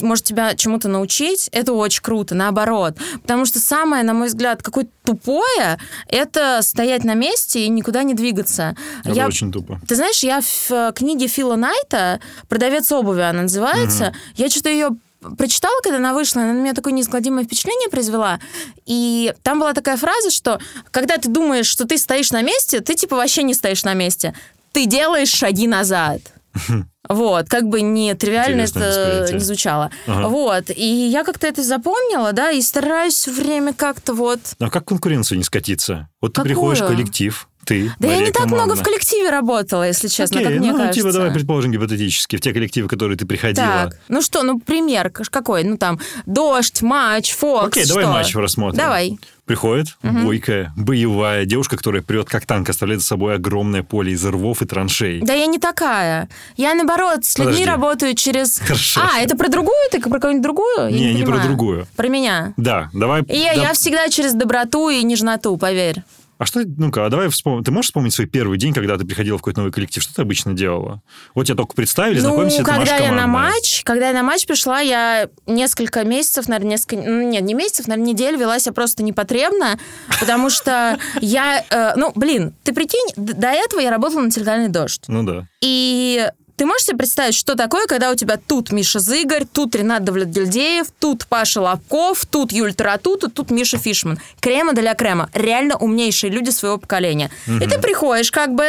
может 0.00 0.24
тебя 0.24 0.54
чему-то 0.54 0.88
научить, 0.88 1.48
это 1.52 1.74
очень 1.74 2.02
круто, 2.02 2.34
наоборот. 2.34 2.96
Потому 3.20 3.44
что 3.44 3.60
самое, 3.60 4.02
на 4.04 4.14
мой 4.14 4.28
взгляд, 4.28 4.62
какое-то 4.62 4.90
тупое, 5.04 5.78
это 6.08 6.60
стоять 6.62 7.04
на 7.04 7.14
месте 7.14 7.64
и 7.64 7.68
никуда 7.68 8.02
не 8.02 8.14
двигаться. 8.14 8.74
Это 9.04 9.14
я, 9.14 9.26
очень 9.26 9.52
тупо. 9.52 9.80
Ты 9.86 9.96
знаешь, 9.96 10.22
я 10.22 10.40
в 10.40 10.70
э, 10.70 10.92
книге 10.94 11.26
Фила 11.26 11.56
Найта 11.56 12.20
«Продавец 12.48 12.90
обуви» 12.90 13.20
она 13.20 13.42
называется, 13.42 14.08
угу. 14.08 14.16
я 14.36 14.48
что-то 14.48 14.70
ее 14.70 14.90
прочитала, 15.36 15.80
когда 15.82 15.98
она 15.98 16.14
вышла, 16.14 16.42
она 16.42 16.52
на 16.52 16.58
меня 16.58 16.74
такое 16.74 16.92
неизгладимое 16.92 17.44
впечатление 17.44 17.88
произвела. 17.88 18.40
И 18.86 19.32
там 19.42 19.60
была 19.60 19.72
такая 19.72 19.96
фраза, 19.96 20.30
что 20.30 20.60
когда 20.90 21.18
ты 21.18 21.28
думаешь, 21.28 21.66
что 21.66 21.86
ты 21.86 21.98
стоишь 21.98 22.30
на 22.32 22.42
месте, 22.42 22.80
ты 22.80 22.94
типа 22.94 23.16
вообще 23.16 23.42
не 23.42 23.54
стоишь 23.54 23.84
на 23.84 23.94
месте. 23.94 24.34
Ты 24.72 24.86
делаешь 24.86 25.30
шаги 25.30 25.66
назад. 25.66 26.20
Вот, 27.08 27.48
как 27.48 27.64
бы 27.64 27.82
не 27.82 28.14
тривиально 28.14 28.62
это 28.62 29.28
не 29.32 29.40
звучало. 29.40 29.90
Ага. 30.06 30.28
Вот, 30.28 30.70
и 30.70 30.86
я 30.86 31.24
как-то 31.24 31.48
это 31.48 31.62
запомнила, 31.62 32.32
да, 32.32 32.52
и 32.52 32.62
стараюсь 32.62 33.14
все 33.14 33.32
время 33.32 33.74
как-то 33.74 34.14
вот... 34.14 34.38
А 34.60 34.70
как 34.70 34.84
конкуренцию 34.84 35.38
не 35.38 35.44
скатиться? 35.44 36.08
Вот 36.20 36.34
ты 36.34 36.42
Какую? 36.42 36.54
приходишь 36.54 36.80
в 36.80 36.86
коллектив, 36.86 37.48
ты, 37.72 37.92
Да 37.98 38.08
Мария 38.08 38.20
я 38.20 38.26
не 38.26 38.32
так 38.32 38.46
много 38.46 38.74
в 38.74 38.82
коллективе 38.82 39.30
работала, 39.30 39.86
если 39.86 40.08
честно, 40.08 40.40
Окей, 40.40 40.50
как 40.50 40.60
мне 40.60 40.72
ну, 40.72 40.76
кажется. 40.76 41.00
типа, 41.00 41.12
давай 41.12 41.32
предположим 41.32 41.72
гипотетически, 41.72 42.36
в 42.36 42.40
те 42.40 42.52
коллективы, 42.52 42.86
в 42.86 42.90
которые 42.90 43.16
ты 43.16 43.26
приходила. 43.26 43.66
Так, 43.66 43.98
ну 44.08 44.20
что, 44.22 44.42
ну 44.42 44.58
пример 44.58 45.10
какой? 45.10 45.64
Ну 45.64 45.76
там, 45.76 45.98
дождь, 46.26 46.82
матч, 46.82 47.32
фокс, 47.32 47.68
Окей, 47.68 47.84
что? 47.84 47.94
давай 47.94 48.06
матч 48.06 48.34
рассмотрим. 48.34 48.78
Давай. 48.78 49.18
Приходит 49.44 49.88
угу. 50.04 50.18
бойкая, 50.18 50.72
боевая 50.76 51.44
девушка, 51.46 51.76
которая 51.76 52.00
прет 52.00 52.28
как 52.28 52.46
танк, 52.46 52.70
оставляет 52.70 53.00
за 53.00 53.08
собой 53.08 53.34
огромное 53.34 53.82
поле 53.82 54.12
из 54.12 54.24
рвов 54.24 54.62
и 54.62 54.66
траншей. 54.66 55.20
Да 55.20 55.32
я 55.34 55.46
не 55.46 55.58
такая. 55.58 56.28
Я, 56.56 56.74
наоборот, 56.74 57.24
с 57.24 57.36
людьми 57.38 57.54
Подожди. 57.54 57.70
работаю 57.70 58.14
через... 58.14 58.58
Хорошо. 58.64 59.00
А, 59.02 59.20
это 59.20 59.36
про 59.36 59.48
другую? 59.48 59.76
Ты 59.90 60.00
про 60.00 60.10
какую-нибудь 60.10 60.42
другую? 60.42 60.76
Я 60.78 60.90
не, 60.90 61.06
не, 61.06 61.14
не 61.20 61.24
про 61.24 61.38
другую. 61.38 61.88
Про 61.96 62.08
меня? 62.08 62.54
Да, 62.56 62.88
давай... 62.92 63.22
И 63.22 63.36
я, 63.36 63.54
да... 63.54 63.62
я 63.62 63.72
всегда 63.74 64.08
через 64.10 64.32
доброту 64.32 64.90
и 64.90 65.02
нежноту, 65.02 65.56
поверь. 65.56 66.04
А 66.42 66.44
что, 66.44 66.62
ну-ка, 66.66 67.06
а 67.06 67.08
давай 67.08 67.28
вспомним. 67.28 67.62
Ты 67.62 67.70
можешь 67.70 67.90
вспомнить 67.90 68.12
свой 68.12 68.26
первый 68.26 68.58
день, 68.58 68.74
когда 68.74 68.98
ты 68.98 69.04
приходила 69.04 69.38
в 69.38 69.42
какой-то 69.42 69.60
новый 69.60 69.70
коллектив? 69.70 70.02
Что 70.02 70.12
ты 70.12 70.22
обычно 70.22 70.54
делала? 70.54 71.00
Вот 71.36 71.44
тебя 71.44 71.54
только 71.54 71.76
представили, 71.76 72.16
ну, 72.16 72.30
знакомимся, 72.30 72.64
когда 72.64 72.96
я 72.96 73.12
на 73.12 73.28
матч, 73.28 73.82
когда 73.84 74.08
я 74.08 74.12
на 74.12 74.24
матч 74.24 74.44
пришла, 74.44 74.80
я 74.80 75.28
несколько 75.46 76.02
месяцев, 76.02 76.48
наверное, 76.48 76.70
несколько... 76.70 76.96
Ну, 76.96 77.30
нет, 77.30 77.44
не 77.44 77.54
месяцев, 77.54 77.86
наверное, 77.86 78.08
недель 78.08 78.36
вела 78.36 78.58
себя 78.58 78.72
просто 78.72 79.04
непотребно, 79.04 79.78
потому 80.18 80.50
что 80.50 80.98
я... 81.20 81.64
Э, 81.70 81.92
ну, 81.94 82.10
блин, 82.16 82.54
ты 82.64 82.74
прикинь, 82.74 83.06
до 83.14 83.46
этого 83.46 83.78
я 83.78 83.92
работала 83.92 84.22
на 84.22 84.30
телеканале 84.32 84.66
«Дождь». 84.66 85.04
Ну 85.06 85.22
да. 85.22 85.46
И 85.60 86.28
ты 86.56 86.66
можешь 86.66 86.86
себе 86.86 86.98
представить, 86.98 87.34
что 87.34 87.54
такое, 87.54 87.86
когда 87.86 88.10
у 88.10 88.14
тебя 88.14 88.36
тут 88.36 88.72
Миша 88.72 89.00
Зыгорь, 89.00 89.44
тут 89.44 89.74
Ренат 89.74 90.04
Давлетгильдеев, 90.04 90.86
тут 90.98 91.26
Паша 91.26 91.60
Лобков, 91.60 92.24
тут 92.26 92.52
Юль 92.52 92.74
Таратута, 92.74 93.30
тут 93.30 93.50
Миша 93.50 93.78
Фишман. 93.78 94.18
Крема 94.40 94.72
для 94.72 94.94
крема. 94.94 95.30
Реально 95.34 95.76
умнейшие 95.76 96.30
люди 96.30 96.50
своего 96.50 96.78
поколения. 96.78 97.30
Угу. 97.46 97.56
И 97.56 97.66
ты 97.66 97.78
приходишь 97.78 98.30
как 98.30 98.54
бы, 98.54 98.66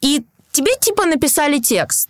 и 0.00 0.24
тебе 0.52 0.72
типа 0.80 1.04
написали 1.06 1.58
текст. 1.58 2.08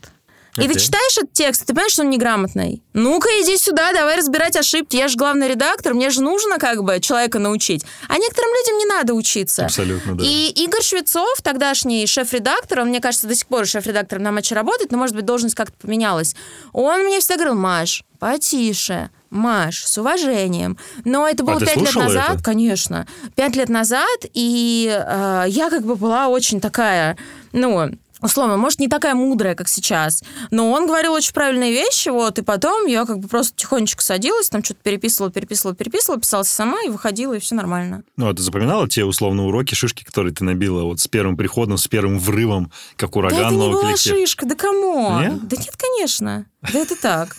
И 0.56 0.68
ты 0.68 0.78
читаешь 0.78 1.18
этот 1.18 1.32
текст, 1.32 1.62
ты 1.66 1.74
понимаешь, 1.74 1.92
что 1.92 2.02
он 2.02 2.10
неграмотный. 2.10 2.82
Ну-ка, 2.92 3.28
иди 3.42 3.56
сюда, 3.56 3.92
давай 3.92 4.16
разбирать 4.16 4.56
ошибки. 4.56 4.96
Я 4.96 5.08
же 5.08 5.16
главный 5.16 5.48
редактор, 5.48 5.94
мне 5.94 6.10
же 6.10 6.22
нужно 6.22 6.58
как 6.58 6.84
бы 6.84 7.00
человека 7.00 7.38
научить. 7.40 7.84
А 8.08 8.16
некоторым 8.18 8.50
людям 8.50 8.78
не 8.78 8.86
надо 8.86 9.14
учиться. 9.14 9.64
Абсолютно, 9.64 10.16
да. 10.16 10.24
И 10.24 10.50
Игорь 10.50 10.82
Швецов, 10.82 11.42
тогдашний 11.42 12.06
шеф-редактор, 12.06 12.80
он, 12.80 12.88
мне 12.88 13.00
кажется, 13.00 13.26
до 13.26 13.34
сих 13.34 13.46
пор 13.46 13.66
шеф-редактором 13.66 14.22
на 14.22 14.30
матче 14.30 14.54
работает, 14.54 14.92
но, 14.92 14.98
может 14.98 15.16
быть, 15.16 15.24
должность 15.24 15.56
как-то 15.56 15.76
поменялась. 15.76 16.36
Он 16.72 17.00
мне 17.02 17.18
всегда 17.18 17.36
говорил, 17.36 17.56
Маш, 17.56 18.04
потише, 18.20 19.10
Маш, 19.30 19.84
с 19.84 19.98
уважением. 19.98 20.78
Но 21.04 21.26
это 21.28 21.42
было 21.42 21.56
а 21.56 21.60
пять 21.60 21.76
лет 21.76 21.94
назад, 21.94 22.34
это? 22.34 22.44
конечно. 22.44 23.06
Пять 23.34 23.56
лет 23.56 23.68
назад, 23.68 24.20
и 24.32 24.88
э, 24.88 25.44
я 25.48 25.70
как 25.70 25.82
бы 25.82 25.96
была 25.96 26.28
очень 26.28 26.60
такая, 26.60 27.16
ну, 27.52 27.90
условно, 28.24 28.56
может, 28.56 28.80
не 28.80 28.88
такая 28.88 29.14
мудрая, 29.14 29.54
как 29.54 29.68
сейчас, 29.68 30.22
но 30.50 30.70
он 30.70 30.86
говорил 30.86 31.12
очень 31.12 31.32
правильные 31.32 31.72
вещи, 31.72 32.08
вот, 32.08 32.38
и 32.38 32.42
потом 32.42 32.86
я 32.86 33.04
как 33.04 33.18
бы 33.18 33.28
просто 33.28 33.54
тихонечко 33.56 34.02
садилась, 34.02 34.48
там 34.48 34.64
что-то 34.64 34.80
переписывала, 34.82 35.30
переписывала, 35.30 35.74
переписывала, 35.74 36.20
писалась 36.20 36.48
сама 36.48 36.82
и 36.84 36.88
выходила, 36.88 37.34
и 37.34 37.38
все 37.38 37.54
нормально. 37.54 38.02
Ну, 38.16 38.28
а 38.28 38.34
ты 38.34 38.42
запоминала 38.42 38.88
те, 38.88 39.04
условно, 39.04 39.46
уроки, 39.46 39.74
шишки, 39.74 40.04
которые 40.04 40.34
ты 40.34 40.44
набила 40.44 40.82
вот 40.82 41.00
с 41.00 41.06
первым 41.06 41.36
приходом, 41.36 41.78
с 41.78 41.86
первым 41.86 42.18
врывом, 42.18 42.72
как 42.96 43.16
ураган 43.16 43.38
да 43.38 43.46
это 43.46 43.54
не 43.54 43.72
была 43.72 43.82
коллектив? 43.82 44.14
шишка, 44.16 44.46
да 44.46 44.54
кому? 44.54 45.08
Да 45.10 45.56
нет, 45.56 45.76
конечно. 45.76 46.46
Да 46.72 46.78
это 46.78 46.96
так. 46.96 47.36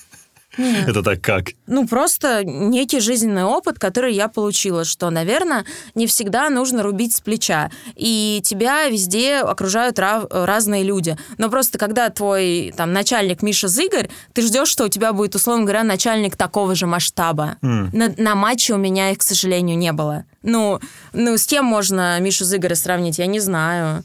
Нет. 0.57 0.87
Это 0.87 1.03
так 1.03 1.21
как? 1.21 1.49
Ну, 1.67 1.87
просто 1.87 2.43
некий 2.43 2.99
жизненный 2.99 3.43
опыт, 3.43 3.79
который 3.79 4.13
я 4.13 4.27
получила, 4.27 4.85
что, 4.85 5.09
наверное, 5.09 5.65
не 5.95 6.07
всегда 6.07 6.49
нужно 6.49 6.83
рубить 6.83 7.15
с 7.15 7.21
плеча. 7.21 7.71
И 7.95 8.41
тебя 8.43 8.87
везде 8.87 9.37
окружают 9.37 9.99
рав- 9.99 10.27
разные 10.29 10.83
люди. 10.83 11.17
Но 11.37 11.49
просто 11.49 11.77
когда 11.77 12.09
твой 12.09 12.73
там 12.75 12.93
начальник 12.93 13.41
Миша 13.41 13.67
Зыгорь, 13.67 14.09
ты 14.33 14.41
ждешь, 14.41 14.69
что 14.69 14.85
у 14.85 14.89
тебя 14.89 15.13
будет, 15.13 15.35
условно 15.35 15.63
говоря, 15.63 15.83
начальник 15.83 16.35
такого 16.35 16.75
же 16.75 16.85
масштаба. 16.85 17.57
Mm. 17.61 17.89
На, 17.93 18.13
на 18.17 18.35
матче 18.35 18.73
у 18.73 18.77
меня 18.77 19.11
их, 19.11 19.19
к 19.19 19.23
сожалению, 19.23 19.77
не 19.77 19.91
было. 19.91 20.25
Ну, 20.43 20.79
ну, 21.13 21.37
с 21.37 21.45
кем 21.45 21.65
можно 21.65 22.19
Мишу 22.19 22.45
Зыгоря 22.45 22.75
сравнить, 22.75 23.19
я 23.19 23.25
не 23.25 23.39
знаю. 23.39 24.03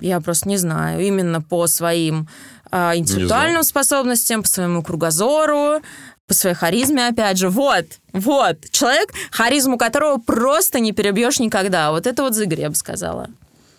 Я 0.00 0.20
просто 0.20 0.48
не 0.48 0.56
знаю. 0.56 1.04
Именно 1.04 1.42
по 1.42 1.66
своим 1.66 2.28
интеллектуальным 2.94 3.62
способностям, 3.62 4.42
по 4.42 4.48
своему 4.48 4.82
кругозору, 4.82 5.80
по 6.26 6.34
своей 6.34 6.56
харизме, 6.56 7.06
опять 7.08 7.38
же. 7.38 7.48
Вот, 7.48 7.86
вот. 8.12 8.58
Человек, 8.70 9.10
харизму 9.30 9.78
которого 9.78 10.18
просто 10.18 10.80
не 10.80 10.92
перебьешь 10.92 11.38
никогда. 11.38 11.90
Вот 11.90 12.06
это 12.06 12.22
вот 12.22 12.34
Зыгорь, 12.34 12.60
я 12.60 12.68
бы 12.68 12.74
сказала. 12.74 13.28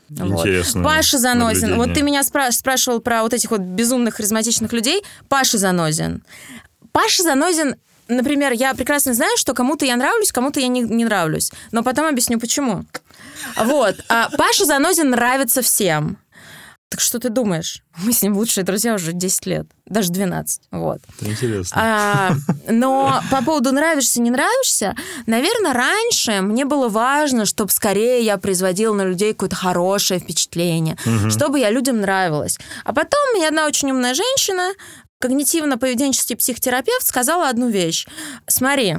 Интересно. 0.10 0.84
Вот. 0.84 0.89
Паша 0.89 1.18
Занозин. 1.18 1.75
Вот 1.75 1.94
ты 1.94 2.01
меня 2.01 2.22
спраш- 2.22 2.54
спрашивал 2.54 3.01
про 3.01 3.24
вот 3.24 3.34
этих 3.34 3.51
вот 3.51 3.60
безумных 3.60 4.16
харизматичных 4.16 4.72
людей. 4.72 5.04
Паша 5.27 5.58
Занозин. 5.58 6.24
Паша 6.94 7.24
Занозин 7.24 7.75
например, 8.08 8.54
я 8.54 8.74
прекрасно 8.74 9.13
знаю, 9.13 9.36
что 9.38 9.54
кому-то 9.54 9.86
я 9.86 9.96
нравлюсь, 9.96 10.32
кому-то 10.32 10.60
я 10.60 10.68
не, 10.68 10.82
не 10.82 11.06
нравлюсь. 11.06 11.51
Но 11.72 11.84
потом 11.84 12.06
объясню, 12.06 12.39
почему. 12.39 12.86
Вот. 13.58 13.96
А 14.10 14.30
Паша 14.38 14.66
Занозин 14.66 15.10
нравится 15.10 15.62
всем. 15.62 16.18
Так 16.89 17.01
что 17.01 17.20
ты 17.20 17.29
думаешь? 17.29 17.84
Мы 17.98 18.13
с 18.13 18.22
ним 18.22 18.38
лучшие 18.38 18.63
друзья 18.63 18.96
уже 18.96 19.13
10 19.13 19.46
лет, 19.46 19.67
даже 19.86 20.12
12. 20.12 20.62
Вот. 20.72 21.00
Это 21.20 21.29
интересно. 21.29 21.75
А, 21.75 22.36
но 22.70 23.22
по 23.29 23.44
поводу 23.44 23.72
нравишься, 23.72 24.22
не 24.22 24.32
нравишься, 24.32 24.96
наверное, 25.25 25.74
раньше 25.74 26.41
мне 26.41 26.65
было 26.65 26.88
важно, 26.88 27.46
чтобы 27.46 27.72
скорее 27.72 28.24
я 28.24 28.38
производила 28.38 28.94
на 28.94 29.03
людей 29.03 29.34
какое-то 29.34 29.56
хорошее 29.56 30.20
впечатление, 30.20 30.98
угу. 31.06 31.29
чтобы 31.29 31.60
я 31.60 31.70
людям 31.72 32.01
нравилась. 32.01 32.58
А 32.86 32.94
потом 32.94 33.20
мне 33.36 33.48
одна 33.48 33.65
очень 33.65 33.91
умная 33.91 34.13
женщина 34.13 34.74
когнитивно-поведенческий 35.20 36.36
психотерапевт 36.36 37.06
сказала 37.06 37.50
одну 37.50 37.70
вещь. 37.70 38.06
Смотри, 38.48 38.98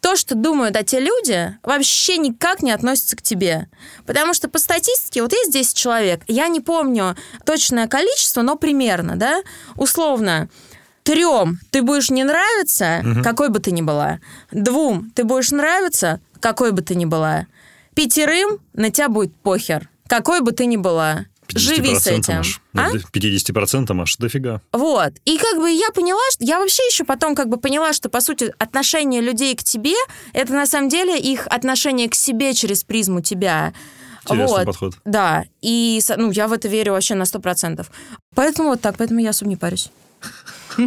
то, 0.00 0.16
что 0.16 0.34
думают 0.34 0.76
о 0.76 0.82
те 0.82 0.98
люди, 0.98 1.56
вообще 1.62 2.16
никак 2.16 2.62
не 2.62 2.70
относится 2.70 3.16
к 3.16 3.22
тебе. 3.22 3.68
Потому 4.06 4.34
что 4.34 4.48
по 4.48 4.58
статистике, 4.58 5.22
вот 5.22 5.32
есть 5.32 5.52
10 5.52 5.76
человек, 5.76 6.22
я 6.26 6.48
не 6.48 6.60
помню 6.60 7.16
точное 7.44 7.86
количество, 7.86 8.42
но 8.42 8.56
примерно, 8.56 9.16
да, 9.16 9.42
условно, 9.76 10.48
трем 11.02 11.58
ты 11.70 11.82
будешь 11.82 12.10
не 12.10 12.24
нравиться, 12.24 13.02
угу. 13.04 13.22
какой 13.22 13.50
бы 13.50 13.60
ты 13.60 13.72
ни 13.72 13.82
была. 13.82 14.20
Двум 14.50 15.10
ты 15.14 15.24
будешь 15.24 15.50
нравиться, 15.50 16.20
какой 16.40 16.72
бы 16.72 16.82
ты 16.82 16.94
ни 16.94 17.04
была. 17.04 17.46
Пятерым 17.94 18.60
на 18.72 18.90
тебя 18.90 19.08
будет 19.08 19.34
похер, 19.36 19.88
какой 20.06 20.40
бы 20.40 20.52
ты 20.52 20.66
ни 20.66 20.76
была. 20.76 21.26
Живи 21.58 21.94
с 21.98 22.06
этим. 22.06 22.40
Аж, 22.40 22.60
а? 22.74 22.90
50% 22.90 24.02
аж 24.02 24.16
дофига. 24.16 24.60
Вот. 24.72 25.12
И 25.24 25.38
как 25.38 25.58
бы 25.58 25.70
я 25.70 25.90
поняла, 25.94 26.20
что 26.32 26.44
я 26.44 26.58
вообще 26.58 26.82
еще 26.84 27.04
потом 27.04 27.34
как 27.34 27.48
бы 27.48 27.56
поняла, 27.56 27.92
что 27.92 28.08
по 28.08 28.20
сути 28.20 28.52
отношение 28.58 29.20
людей 29.20 29.54
к 29.54 29.62
тебе, 29.62 29.94
это 30.32 30.52
на 30.52 30.66
самом 30.66 30.88
деле 30.88 31.18
их 31.18 31.46
отношение 31.46 32.08
к 32.08 32.14
себе 32.14 32.54
через 32.54 32.84
призму 32.84 33.20
тебя. 33.20 33.72
Интересный 34.24 34.58
вот. 34.58 34.66
подход. 34.66 34.94
Да. 35.04 35.44
И 35.62 36.00
ну, 36.16 36.30
я 36.30 36.46
в 36.46 36.52
это 36.52 36.68
верю 36.68 36.92
вообще 36.92 37.14
на 37.14 37.24
100%. 37.24 37.86
Поэтому 38.34 38.70
вот 38.70 38.80
так, 38.80 38.96
поэтому 38.96 39.20
я 39.20 39.30
особо 39.30 39.48
не 39.48 39.56
парюсь. 39.56 39.90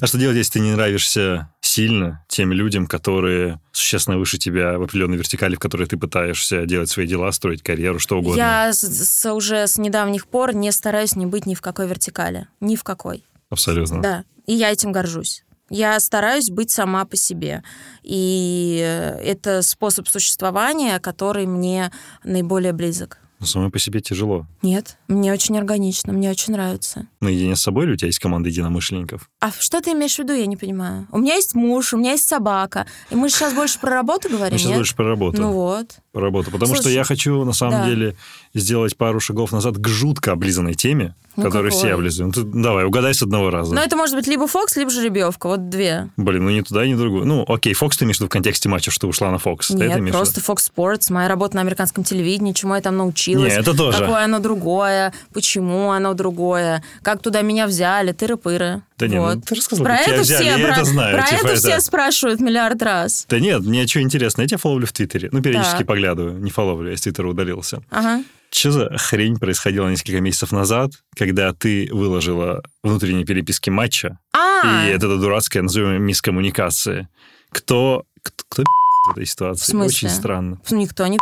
А 0.00 0.06
что 0.06 0.18
делать, 0.18 0.36
если 0.36 0.54
ты 0.54 0.60
не 0.60 0.72
нравишься 0.72 1.50
сильно 1.60 2.24
тем 2.28 2.52
людям, 2.52 2.86
которые 2.86 3.60
существенно 3.72 4.18
выше 4.18 4.38
тебя 4.38 4.78
в 4.78 4.82
определенной 4.82 5.16
вертикали, 5.16 5.56
в 5.56 5.58
которой 5.58 5.86
ты 5.86 5.96
пытаешься 5.96 6.64
делать 6.64 6.88
свои 6.88 7.06
дела, 7.06 7.30
строить 7.32 7.62
карьеру, 7.62 7.98
что 7.98 8.18
угодно? 8.18 8.38
Я 8.38 8.72
с, 8.72 8.80
с, 8.80 9.32
уже 9.32 9.66
с 9.66 9.78
недавних 9.78 10.26
пор 10.26 10.54
не 10.54 10.72
стараюсь 10.72 11.16
не 11.16 11.26
быть 11.26 11.46
ни 11.46 11.54
в 11.54 11.60
какой 11.60 11.86
вертикали. 11.86 12.48
Ни 12.60 12.76
в 12.76 12.84
какой. 12.84 13.24
Абсолютно. 13.50 14.00
Да. 14.00 14.24
И 14.46 14.54
я 14.54 14.72
этим 14.72 14.92
горжусь. 14.92 15.44
Я 15.68 15.98
стараюсь 15.98 16.50
быть 16.50 16.70
сама 16.70 17.04
по 17.04 17.16
себе. 17.16 17.62
И 18.02 18.78
это 19.22 19.62
способ 19.62 20.08
существования, 20.08 21.00
который 21.00 21.46
мне 21.46 21.90
наиболее 22.22 22.72
близок. 22.72 23.18
Но 23.38 23.46
самой 23.46 23.70
по 23.70 23.78
себе 23.78 24.00
тяжело. 24.00 24.46
Нет, 24.62 24.96
мне 25.08 25.32
очень 25.32 25.58
органично, 25.58 26.12
мне 26.12 26.30
очень 26.30 26.54
нравится. 26.54 27.06
Наедине 27.20 27.54
с 27.54 27.60
собой 27.60 27.84
или 27.84 27.92
у 27.92 27.96
тебя 27.96 28.06
есть 28.06 28.18
команда 28.18 28.48
единомышленников? 28.48 29.28
А 29.40 29.50
что 29.52 29.80
ты 29.82 29.92
имеешь 29.92 30.14
в 30.16 30.18
виду, 30.20 30.32
я 30.32 30.46
не 30.46 30.56
понимаю. 30.56 31.06
У 31.12 31.18
меня 31.18 31.34
есть 31.34 31.54
муж, 31.54 31.92
у 31.92 31.98
меня 31.98 32.12
есть 32.12 32.26
собака. 32.26 32.86
И 33.10 33.14
мы 33.14 33.28
сейчас 33.28 33.52
больше 33.52 33.78
про 33.78 33.90
работу 33.90 34.30
говорим, 34.30 34.54
Мы 34.54 34.58
сейчас 34.58 34.70
нет? 34.70 34.78
больше 34.78 34.96
про 34.96 35.08
работу. 35.08 35.40
Ну 35.40 35.52
вот. 35.52 35.96
Про 36.12 36.22
работу. 36.22 36.50
Потому 36.50 36.68
Слушай, 36.68 36.80
что 36.80 36.90
я 36.90 37.04
хочу, 37.04 37.44
на 37.44 37.52
самом 37.52 37.80
да. 37.82 37.88
деле, 37.88 38.16
сделать 38.54 38.96
пару 38.96 39.20
шагов 39.20 39.52
назад 39.52 39.76
к 39.76 39.86
жутко 39.86 40.32
облизанной 40.32 40.74
теме, 40.74 41.14
ну, 41.36 41.42
который 41.42 41.70
какой? 41.70 41.78
все 41.78 41.94
облизывают. 41.94 42.36
Ну, 42.36 42.42
ты, 42.42 42.62
давай, 42.62 42.84
угадай 42.86 43.12
с 43.12 43.22
одного 43.22 43.50
раза. 43.50 43.74
Ну, 43.74 43.80
это 43.80 43.96
может 43.96 44.16
быть 44.16 44.26
либо 44.26 44.46
Фокс, 44.46 44.76
либо 44.76 44.90
жеребьевка. 44.90 45.48
Вот 45.48 45.68
две. 45.68 46.08
Блин, 46.16 46.44
ну 46.44 46.50
ни 46.50 46.62
туда, 46.62 46.86
ни 46.86 46.94
другую. 46.94 47.26
Ну, 47.26 47.44
окей, 47.46 47.74
Фокс 47.74 47.98
ты 47.98 48.04
имеешь 48.04 48.16
в 48.16 48.20
виду 48.20 48.28
в 48.28 48.32
контексте 48.32 48.70
матча, 48.70 48.90
что 48.90 49.08
ушла 49.08 49.30
на 49.30 49.38
Фокс. 49.38 49.70
Нет, 49.70 49.90
это 49.90 50.12
просто 50.12 50.40
Fox 50.40 50.70
Sports, 50.74 51.12
моя 51.12 51.28
работа 51.28 51.56
на 51.56 51.60
американском 51.60 52.04
телевидении, 52.04 52.52
чему 52.52 52.74
я 52.74 52.80
там 52.80 52.96
научилась. 52.96 53.35
Нет, 53.38 53.58
это 53.58 53.76
тоже. 53.76 53.98
Какое 53.98 54.24
оно 54.24 54.38
другое, 54.38 55.12
почему 55.32 55.90
оно 55.90 56.14
другое, 56.14 56.82
как 57.02 57.22
туда 57.22 57.42
меня 57.42 57.66
взяли, 57.66 58.12
тыры-пыры. 58.12 58.82
Да 58.98 59.06
нет, 59.06 59.16
ну, 59.16 59.22
вот. 59.22 59.34
ну, 59.36 59.40
ты 59.42 59.54
рассказал, 59.54 59.84
про 59.84 59.96
это 59.96 60.22
взяли, 60.22 60.42
все, 60.42 60.58
я 60.58 60.66
про, 60.66 60.72
это 60.72 60.84
знаю. 60.84 61.16
Про 61.16 61.26
типа 61.26 61.38
это, 61.38 61.48
это 61.48 61.56
все 61.56 61.80
спрашивают 61.80 62.40
миллиард 62.40 62.82
раз. 62.82 63.26
Да 63.28 63.38
нет, 63.38 63.62
мне 63.62 63.86
что 63.86 64.00
интересно, 64.00 64.42
я 64.42 64.48
тебя 64.48 64.58
фоловлю 64.58 64.86
в 64.86 64.92
Твиттере. 64.92 65.28
Ну, 65.32 65.42
периодически 65.42 65.78
так. 65.78 65.86
поглядываю, 65.86 66.38
не 66.38 66.50
фоловлю, 66.50 66.88
я 66.88 66.94
из 66.94 67.00
Твиттера 67.00 67.28
удалился. 67.28 67.82
Ага. 67.90 68.22
Что 68.50 68.70
за 68.70 68.96
хрень 68.96 69.38
происходила 69.38 69.88
несколько 69.88 70.20
месяцев 70.20 70.52
назад, 70.52 70.92
когда 71.16 71.52
ты 71.52 71.88
выложила 71.92 72.62
внутренние 72.82 73.26
переписки 73.26 73.70
матча, 73.70 74.18
а 74.32 74.86
и 74.86 74.90
это 74.90 75.08
дурацкая, 75.16 75.62
назовем, 75.62 76.02
мискоммуникация. 76.02 77.08
Кто, 77.50 78.04
кто, 78.22 78.44
кто 78.48 78.64
в 79.08 79.12
этой 79.12 79.26
ситуации? 79.26 79.62
В 79.62 79.66
смысле? 79.66 80.08
Очень 80.08 80.16
странно. 80.16 80.60
Никто 80.70 81.06
не 81.06 81.18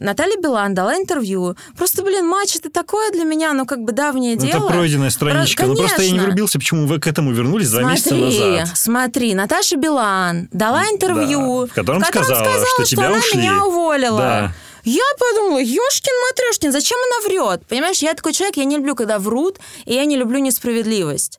Наталья 0.00 0.36
Билан 0.40 0.74
дала 0.74 0.96
интервью. 0.96 1.56
Просто, 1.76 2.02
блин, 2.02 2.26
матч 2.26 2.56
это 2.56 2.70
такое 2.70 3.10
для 3.12 3.24
меня, 3.24 3.52
ну, 3.52 3.66
как 3.66 3.82
бы 3.82 3.92
давнее 3.92 4.34
ну, 4.34 4.46
дело. 4.46 4.64
Это 4.64 4.72
пройденная 4.72 5.10
страничка. 5.10 5.64
Про... 5.64 5.68
Ну, 5.68 5.76
просто 5.76 6.02
я 6.02 6.10
не 6.10 6.18
врубился, 6.18 6.58
почему 6.58 6.86
вы 6.86 6.98
к 6.98 7.06
этому 7.06 7.32
вернулись 7.32 7.70
два 7.70 7.82
смотри, 7.82 7.94
месяца 7.94 8.14
назад. 8.46 8.76
Смотри, 8.76 9.34
Наташа 9.34 9.76
Билан 9.76 10.48
дала 10.52 10.84
интервью, 10.84 11.66
да, 11.66 11.66
в 11.66 11.74
котором, 11.74 12.00
в 12.02 12.06
котором 12.06 12.24
сказала, 12.24 12.44
сказала, 12.44 12.66
что, 12.66 12.86
что 12.86 12.96
тебя 12.96 13.06
она 13.08 13.18
ушли. 13.18 13.38
меня 13.38 13.64
уволила. 13.64 14.18
Да. 14.18 14.52
Я 14.84 15.04
подумала, 15.18 15.58
ёшкин 15.58 16.12
матрешкин, 16.30 16.72
зачем 16.72 16.98
она 16.98 17.28
врет? 17.28 17.66
Понимаешь, 17.68 17.98
я 17.98 18.14
такой 18.14 18.32
человек, 18.32 18.56
я 18.56 18.64
не 18.64 18.76
люблю, 18.78 18.94
когда 18.94 19.18
врут, 19.18 19.58
и 19.84 19.92
я 19.92 20.06
не 20.06 20.16
люблю 20.16 20.38
несправедливость. 20.38 21.38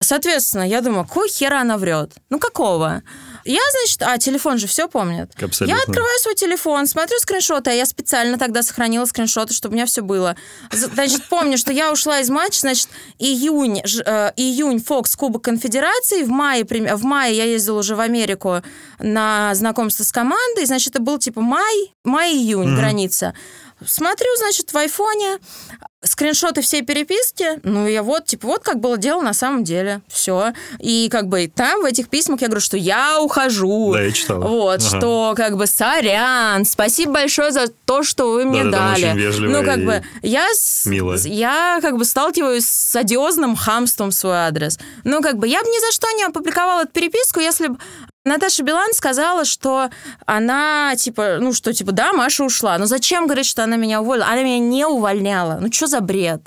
Соответственно, 0.00 0.68
я 0.68 0.82
думаю, 0.82 1.04
какой 1.04 1.30
хера 1.30 1.62
она 1.62 1.78
врет? 1.78 2.12
Ну, 2.28 2.38
какого? 2.38 3.02
Я, 3.44 3.60
значит, 3.70 4.02
а 4.02 4.18
телефон 4.18 4.58
же 4.58 4.66
все 4.66 4.88
помнит. 4.88 5.30
Абсолютно. 5.40 5.76
Я 5.76 5.82
открываю 5.82 6.18
свой 6.20 6.34
телефон, 6.34 6.86
смотрю 6.86 7.18
скриншоты, 7.18 7.70
а 7.70 7.74
я 7.74 7.86
специально 7.86 8.38
тогда 8.38 8.62
сохранила 8.62 9.04
скриншоты, 9.04 9.52
чтобы 9.52 9.74
у 9.74 9.76
меня 9.76 9.86
все 9.86 10.02
было. 10.02 10.36
Значит, 10.70 11.28
помню, 11.28 11.58
что 11.58 11.72
я 11.72 11.92
ушла 11.92 12.20
из 12.20 12.30
матча, 12.30 12.60
значит, 12.60 12.88
июнь, 13.18 13.80
э, 13.80 14.32
июнь 14.36 14.82
Фокс 14.82 15.14
Кубок 15.16 15.44
Конфедерации, 15.44 16.22
в 16.22 16.30
мае, 16.30 16.64
в 16.64 17.04
мае 17.04 17.36
я 17.36 17.44
ездила 17.44 17.80
уже 17.80 17.96
в 17.96 18.00
Америку 18.00 18.62
на 18.98 19.54
знакомство 19.54 20.04
с 20.04 20.12
командой, 20.12 20.64
значит, 20.66 20.90
это 20.90 21.02
был 21.02 21.18
типа 21.18 21.40
май, 21.40 21.92
май-июнь 22.04 22.68
mm-hmm. 22.68 22.76
граница. 22.76 23.34
Смотрю, 23.84 24.28
значит, 24.38 24.72
в 24.72 24.76
айфоне 24.76 25.38
скриншоты 26.04 26.62
всей 26.62 26.82
переписки, 26.82 27.60
ну 27.62 27.86
я 27.86 28.02
вот, 28.02 28.26
типа, 28.26 28.46
вот 28.46 28.62
как 28.62 28.80
было 28.80 28.96
дело 28.96 29.22
на 29.22 29.32
самом 29.34 29.64
деле. 29.64 30.00
Все. 30.08 30.52
И 30.78 31.08
как 31.10 31.28
бы 31.28 31.50
там 31.54 31.82
в 31.82 31.84
этих 31.84 32.08
письмах 32.08 32.40
я 32.42 32.48
говорю, 32.48 32.60
что 32.60 32.76
я 32.76 33.20
ухожу. 33.20 33.92
Да, 33.94 34.02
я 34.02 34.12
читала. 34.12 34.46
Вот, 34.46 34.80
ага. 34.80 34.98
что 34.98 35.34
как 35.36 35.56
бы 35.56 35.66
сорян, 35.66 36.64
спасибо 36.64 37.12
большое 37.12 37.52
за 37.52 37.68
то, 37.84 38.02
что 38.02 38.30
вы 38.30 38.44
мне 38.44 38.64
да, 38.64 38.94
дали. 38.94 39.32
ну, 39.38 39.64
как 39.64 39.84
бы 39.84 40.02
я, 40.22 40.46
я 41.24 41.78
как 41.80 41.96
бы 41.96 42.04
сталкиваюсь 42.04 42.66
с 42.66 42.96
одиозным 42.96 43.56
хамством 43.56 44.10
в 44.10 44.14
свой 44.14 44.36
адрес. 44.36 44.78
Ну, 45.04 45.22
как 45.22 45.38
бы 45.38 45.48
я 45.48 45.62
бы 45.62 45.68
ни 45.68 45.80
за 45.84 45.92
что 45.92 46.10
не 46.12 46.24
опубликовала 46.24 46.82
эту 46.82 46.92
переписку, 46.92 47.40
если 47.40 47.68
бы 47.68 47.78
Наташа 48.26 48.62
Билан 48.62 48.94
сказала, 48.94 49.44
что 49.44 49.90
она, 50.24 50.96
типа, 50.96 51.36
ну, 51.40 51.52
что, 51.52 51.74
типа, 51.74 51.92
да, 51.92 52.14
Маша 52.14 52.42
ушла. 52.42 52.78
Но 52.78 52.86
зачем 52.86 53.26
говорить, 53.26 53.46
что 53.46 53.62
она 53.62 53.76
меня 53.76 54.00
уволила? 54.00 54.26
Она 54.26 54.42
меня 54.42 54.58
не 54.58 54.86
увольняла. 54.86 55.58
Ну, 55.60 55.70
что 55.70 55.86
за 55.86 56.00
бред? 56.00 56.40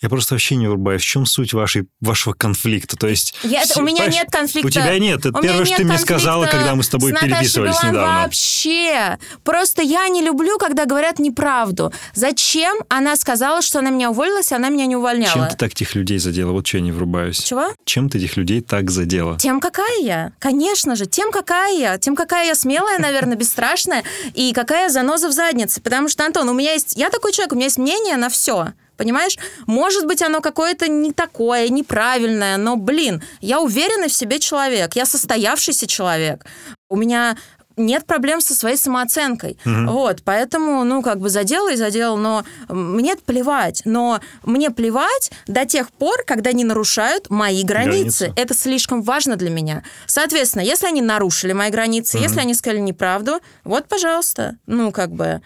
Я 0.00 0.08
просто 0.08 0.34
вообще 0.34 0.56
не 0.56 0.66
врубаюсь. 0.66 1.02
В 1.02 1.04
чем 1.04 1.26
суть 1.26 1.52
вашей, 1.52 1.86
вашего 2.00 2.32
конфликта? 2.32 2.96
То 2.96 3.06
есть... 3.06 3.34
Я, 3.42 3.62
у 3.76 3.82
меня 3.82 4.06
нет 4.06 4.28
конфликта. 4.30 4.66
У 4.66 4.70
тебя 4.70 4.98
нет. 4.98 5.26
Это 5.26 5.38
первое, 5.42 5.66
что 5.66 5.76
ты 5.76 5.84
мне 5.84 5.98
сказала, 5.98 6.46
когда 6.46 6.74
мы 6.74 6.82
с 6.82 6.88
тобой 6.88 7.12
с 7.12 7.20
переписывались 7.20 7.76
Билан 7.80 7.94
недавно. 7.94 8.22
вообще. 8.22 9.18
Просто 9.44 9.82
я 9.82 10.08
не 10.08 10.22
люблю, 10.22 10.58
когда 10.58 10.86
говорят 10.86 11.18
неправду. 11.18 11.92
Зачем 12.14 12.78
она 12.88 13.14
сказала, 13.16 13.60
что 13.60 13.80
она 13.80 13.90
меня 13.90 14.10
уволилась, 14.10 14.52
а 14.52 14.56
она 14.56 14.70
меня 14.70 14.86
не 14.86 14.96
увольняла? 14.96 15.34
Чем 15.34 15.48
ты 15.48 15.56
так 15.56 15.72
этих 15.72 15.94
людей 15.94 16.18
задела? 16.18 16.52
Вот 16.52 16.66
что 16.66 16.78
я 16.78 16.82
не 16.82 16.92
врубаюсь. 16.92 17.38
Чего? 17.38 17.74
Чем 17.84 18.08
ты 18.08 18.18
этих 18.18 18.38
людей 18.38 18.62
так 18.62 18.90
задела? 18.90 19.36
Тем, 19.38 19.60
какая 19.60 20.00
я. 20.00 20.32
Конечно 20.38 20.96
же. 20.96 21.04
Тем, 21.04 21.30
какая 21.30 21.76
я. 21.76 21.98
Тем, 21.98 22.16
какая 22.16 22.46
я 22.46 22.54
смелая, 22.54 22.98
наверное, 22.98 23.36
бесстрашная. 23.36 24.04
И 24.32 24.52
какая 24.54 24.88
заноза 24.88 25.28
в 25.28 25.32
заднице. 25.32 25.82
Потому 25.82 26.08
что, 26.08 26.24
Антон, 26.24 26.48
у 26.48 26.54
меня 26.54 26.72
есть... 26.72 26.96
Я 26.96 27.10
такой 27.10 27.32
человек, 27.32 27.52
у 27.52 27.56
меня 27.56 27.66
есть 27.66 27.78
мнение 27.78 28.16
на 28.16 28.30
все. 28.30 28.72
Понимаешь? 29.00 29.38
Может 29.66 30.04
быть, 30.04 30.20
оно 30.20 30.42
какое-то 30.42 30.86
не 30.86 31.12
такое, 31.12 31.70
неправильное, 31.70 32.58
но, 32.58 32.76
блин, 32.76 33.22
я 33.40 33.58
уверенный 33.62 34.08
в 34.08 34.12
себе 34.12 34.38
человек, 34.38 34.94
я 34.94 35.06
состоявшийся 35.06 35.86
человек. 35.86 36.44
У 36.90 36.96
меня 36.96 37.38
нет 37.78 38.04
проблем 38.04 38.42
со 38.42 38.54
своей 38.54 38.76
самооценкой. 38.76 39.56
Угу. 39.64 39.90
Вот, 39.90 40.20
поэтому, 40.22 40.84
ну, 40.84 41.00
как 41.00 41.18
бы 41.18 41.30
задел 41.30 41.68
и 41.68 41.76
задел, 41.76 42.18
но 42.18 42.44
мне 42.68 43.16
плевать. 43.16 43.80
Но 43.86 44.20
мне 44.42 44.68
плевать 44.68 45.30
до 45.46 45.64
тех 45.64 45.90
пор, 45.92 46.22
когда 46.26 46.50
они 46.50 46.64
нарушают 46.64 47.30
мои 47.30 47.64
границы. 47.64 48.26
границы. 48.26 48.32
Это 48.36 48.52
слишком 48.52 49.00
важно 49.00 49.36
для 49.36 49.48
меня. 49.48 49.82
Соответственно, 50.04 50.60
если 50.60 50.88
они 50.88 51.00
нарушили 51.00 51.54
мои 51.54 51.70
границы, 51.70 52.18
угу. 52.18 52.24
если 52.24 52.40
они 52.40 52.52
сказали 52.52 52.80
неправду, 52.80 53.40
вот, 53.64 53.88
пожалуйста, 53.88 54.58
ну, 54.66 54.92
как 54.92 55.10
бы, 55.10 55.40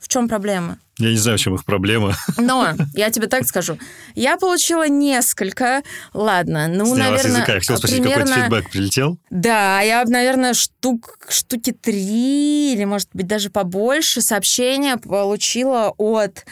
в 0.00 0.08
чем 0.08 0.28
проблема? 0.28 0.78
Я 1.00 1.10
не 1.10 1.16
знаю, 1.16 1.38
в 1.38 1.40
чем 1.40 1.54
их 1.54 1.64
проблема. 1.64 2.14
Но, 2.36 2.68
я 2.94 3.10
тебе 3.10 3.26
так 3.26 3.44
скажу, 3.46 3.78
я 4.14 4.36
получила 4.36 4.88
несколько, 4.88 5.82
ладно, 6.12 6.68
ну, 6.68 6.84
Сняла 6.84 7.10
наверное... 7.10 7.20
С 7.20 7.24
языка. 7.24 7.52
Я 7.54 7.60
хотел 7.60 7.76
спросить, 7.78 8.02
примерно... 8.02 8.26
какой 8.26 8.42
фидбэк 8.42 8.70
прилетел? 8.70 9.18
Да, 9.30 9.80
я, 9.80 10.04
наверное, 10.04 10.54
штук, 10.54 11.18
штуки 11.28 11.72
три 11.72 12.74
или, 12.74 12.84
может 12.84 13.08
быть, 13.12 13.26
даже 13.26 13.50
побольше 13.50 14.20
сообщения 14.20 14.96
получила 14.96 15.92
от 15.96 16.44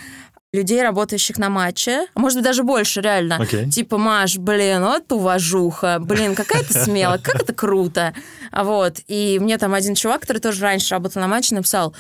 людей, 0.53 0.83
работающих 0.83 1.37
на 1.39 1.51
матче. 1.51 2.07
А 2.15 2.21
может 2.21 2.39
быть, 2.39 2.45
даже 2.45 2.63
больше, 2.63 3.01
реально. 3.01 3.39
Okay. 3.41 3.69
Типа, 3.69 3.99
Маш, 3.99 4.39
блин, 4.39 4.83
вот 4.83 5.13
уважуха. 5.13 5.99
Блин, 6.01 6.35
какая 6.35 6.63
ты 6.63 6.73
смелая, 6.73 7.19
как 7.19 7.43
это 7.43 7.53
круто. 7.53 8.15
Вот. 8.51 8.97
И 9.09 9.39
мне 9.41 9.59
там 9.59 9.75
один 9.75 9.95
чувак, 9.95 10.23
который 10.23 10.39
тоже 10.39 10.63
раньше 10.63 10.95
работал 10.95 11.21
на 11.21 11.29
матче, 11.29 11.55
написал, 11.55 11.95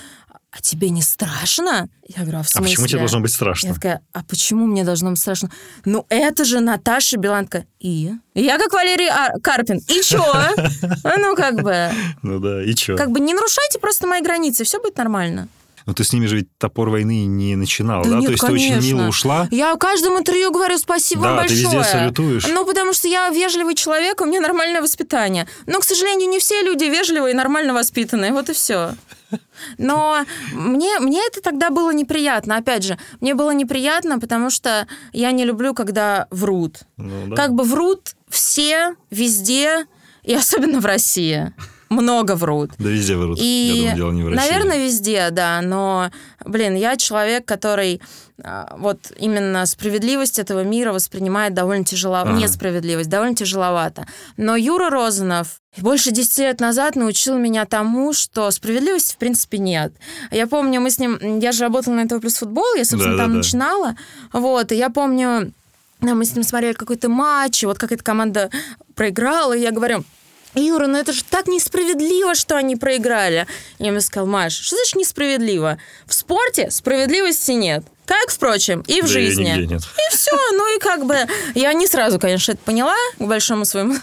а 0.51 0.61
тебе 0.63 0.89
не 0.91 1.03
страшно? 1.03 1.89
Я 2.07 2.23
говорю, 2.23 2.39
а 2.39 2.43
в 2.43 2.49
смысле? 2.49 2.67
А 2.67 2.71
почему 2.71 2.87
тебе 2.87 2.99
должно 2.99 3.21
быть 3.21 3.33
страшно? 3.33 3.69
Я 3.69 3.75
такая, 3.75 4.01
а 4.13 4.25
почему 4.25 4.67
мне 4.67 4.83
должно 4.85 5.11
быть 5.11 5.19
страшно? 5.19 5.51
Ну, 5.85 6.07
это 6.09 6.45
же 6.45 6.61
Наташа 6.61 7.19
Беланка. 7.19 7.67
И? 7.81 8.13
Я 8.35 8.59
как 8.59 8.73
Валерий 8.73 9.09
Ар- 9.09 9.39
Карпин. 9.43 9.79
И 9.89 10.03
чё? 10.03 10.25
Ну, 11.19 11.37
как 11.37 11.63
бы... 11.63 11.91
Ну 12.23 12.39
да, 12.41 12.63
и 12.65 12.75
чё? 12.75 12.97
Как 12.97 13.11
бы 13.11 13.21
не 13.21 13.35
нарушайте 13.35 13.79
просто 13.79 14.07
мои 14.07 14.23
границы, 14.23 14.65
все 14.65 14.81
будет 14.81 14.97
нормально. 14.97 15.49
Но 15.89 15.95
ты 15.95 16.05
с 16.05 16.13
ними 16.13 16.27
же 16.27 16.37
ведь 16.37 16.49
топор 16.59 16.91
войны 16.91 17.25
не 17.25 17.57
начинал, 17.57 18.03
да? 18.03 18.11
да? 18.11 18.17
Нет, 18.17 18.27
То 18.27 18.33
есть 18.33 18.43
конечно. 18.43 18.75
ты 18.75 18.79
очень 18.79 18.95
мило 18.95 19.09
ушла. 19.09 19.49
Я 19.51 19.75
каждому 19.77 20.19
интервью 20.19 20.53
говорю 20.53 20.77
спасибо 20.77 21.23
да, 21.23 21.37
большое. 21.37 21.63
ты 21.63 21.65
везде 21.65 21.83
салютуешь. 21.83 22.47
Ну, 22.47 22.67
потому 22.67 22.93
что 22.93 23.09
я 23.09 23.31
вежливый 23.31 23.75
человек, 23.75 24.21
у 24.21 24.27
меня 24.27 24.43
нормальное 24.43 24.83
воспитание. 24.83 25.49
Но, 25.65 25.81
к 25.81 25.85
сожалению, 25.85 26.29
не 26.29 26.41
все 26.41 26.61
люди 26.61 26.85
вежливые 26.85 27.33
и 27.33 27.35
нормально 27.35 27.73
воспитанные. 27.73 28.35
Вот 28.35 28.51
и 28.51 28.53
все. 28.53 28.97
Но 29.79 30.27
мне, 30.53 30.99
мне 30.99 31.23
это 31.27 31.41
тогда 31.41 31.71
было 31.71 31.91
неприятно. 31.91 32.59
Опять 32.59 32.85
же, 32.85 32.99
мне 33.23 33.35
было 33.35 33.53
неприятно, 33.53 34.19
потому 34.19 34.51
что 34.51 34.87
я 35.15 35.33
не 35.33 35.47
люблю, 35.47 35.73
когда 35.73 36.27
врут. 36.31 36.81
Ну, 36.99 37.29
да. 37.29 37.37
Как 37.37 37.55
бы 37.55 37.65
врут 37.65 38.15
все, 38.29 38.95
везде, 39.09 39.87
и 40.23 40.35
особенно 40.35 40.81
в 40.81 40.85
России 40.85 41.55
много 41.91 42.35
врут. 42.35 42.73
Да 42.79 42.89
везде 42.89 43.17
врут. 43.17 43.39
И, 43.41 43.45
я 43.45 43.75
думаю, 43.77 43.97
дело 43.97 44.13
не 44.13 44.23
в 44.23 44.29
России. 44.29 44.51
Наверное, 44.51 44.85
везде, 44.85 45.29
да. 45.31 45.61
Но, 45.63 46.11
блин, 46.45 46.75
я 46.75 46.97
человек, 46.97 47.45
который 47.45 48.01
а, 48.43 48.77
вот 48.79 49.13
именно 49.17 49.67
справедливость 49.67 50.39
этого 50.39 50.63
мира 50.63 50.93
воспринимает 50.93 51.55
довольно 51.55 51.85
тяжело, 51.85 52.17
ага. 52.17 52.33
несправедливость 52.33 53.09
довольно 53.09 53.35
тяжеловато. 53.35 54.07
Но 54.37 54.55
Юра 54.55 54.91
Розанов 54.91 55.61
больше 55.77 56.13
10 56.13 56.39
лет 56.39 56.61
назад 56.61 56.95
научил 56.95 57.37
меня 57.37 57.65
тому, 57.65 58.13
что 58.13 58.51
справедливости 58.51 59.15
в 59.15 59.19
принципе 59.19 59.59
нет. 59.59 59.93
Я 60.31 60.47
помню, 60.47 60.81
мы 60.81 60.91
с 60.91 60.99
ним, 60.99 61.39
я 61.41 61.53
же 61.53 61.65
работала 61.65 61.95
на 61.95 62.05
НТВ 62.05 62.21
плюс 62.21 62.37
футбол, 62.37 62.75
я, 62.77 62.85
собственно, 62.85 63.17
да, 63.17 63.25
там 63.25 63.33
да, 63.33 63.39
начинала, 63.39 63.97
вот, 64.33 64.73
и 64.73 64.77
я 64.77 64.91
помню, 64.91 65.53
мы 66.01 66.25
с 66.25 66.35
ним 66.35 66.45
смотрели 66.45 66.75
какой-то 66.75 67.09
матч, 67.09 67.63
и 67.63 67.67
вот 67.67 67.79
как 67.79 67.93
эта 67.93 68.05
команда 68.05 68.51
проиграла, 68.95 69.57
и 69.57 69.61
я 69.61 69.73
говорю, 69.73 70.05
Юра, 70.59 70.87
ну 70.87 70.99
это 70.99 71.13
же 71.13 71.25
так 71.25 71.47
несправедливо, 71.47 72.35
что 72.35 72.57
они 72.57 72.77
проиграли. 72.77 73.47
Я 73.79 73.89
ему 73.89 74.01
сказал, 74.01 74.27
Маш, 74.27 74.55
что 74.55 74.77
значит 74.77 74.97
несправедливо? 74.97 75.79
В 76.07 76.15
спорте 76.15 76.71
справедливости 76.71 77.53
нет. 77.53 77.85
Как, 78.09 78.31
впрочем, 78.31 78.81
и 78.87 79.03
в 79.03 79.05
да 79.05 79.09
жизни. 79.09 79.65
И, 79.65 79.67
нет. 79.67 79.83
и 79.83 80.17
все. 80.17 80.35
Ну 80.53 80.75
и 80.75 80.81
как 80.81 81.05
бы 81.05 81.15
я 81.55 81.75
не 81.75 81.87
сразу, 81.87 82.19
конечно, 82.19 82.53
это 82.53 82.61
поняла, 82.65 82.95
к 83.19 83.23
большому 83.23 83.67
своему 83.67 83.97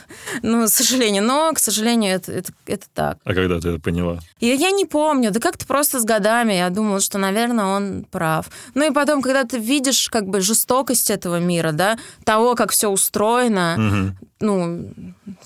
ну, 0.44 0.68
сожалению, 0.68 1.24
но, 1.24 1.52
к 1.54 1.58
сожалению, 1.58 2.14
это, 2.14 2.32
это, 2.32 2.54
это 2.68 2.86
так. 2.94 3.18
А 3.24 3.34
когда 3.34 3.60
ты 3.60 3.70
это 3.70 3.80
поняла? 3.80 4.20
И 4.40 4.46
я 4.46 4.70
не 4.70 4.86
помню. 4.86 5.32
Да 5.32 5.40
как-то 5.40 5.66
просто 5.66 6.00
с 6.00 6.04
годами 6.04 6.54
я 6.54 6.70
думала, 6.70 7.00
что, 7.00 7.18
наверное, 7.18 7.66
он 7.66 8.06
прав. 8.12 8.48
Ну 8.76 8.86
и 8.86 8.94
потом, 8.94 9.24
когда 9.24 9.44
ты 9.44 9.58
видишь 9.58 10.08
как 10.12 10.28
бы 10.28 10.40
жестокость 10.40 11.10
этого 11.10 11.40
мира, 11.40 11.72
да, 11.72 11.98
того, 12.26 12.54
как 12.54 12.72
все 12.72 12.90
устроено, 12.90 13.76
угу. 13.76 14.28
ну, 14.40 14.94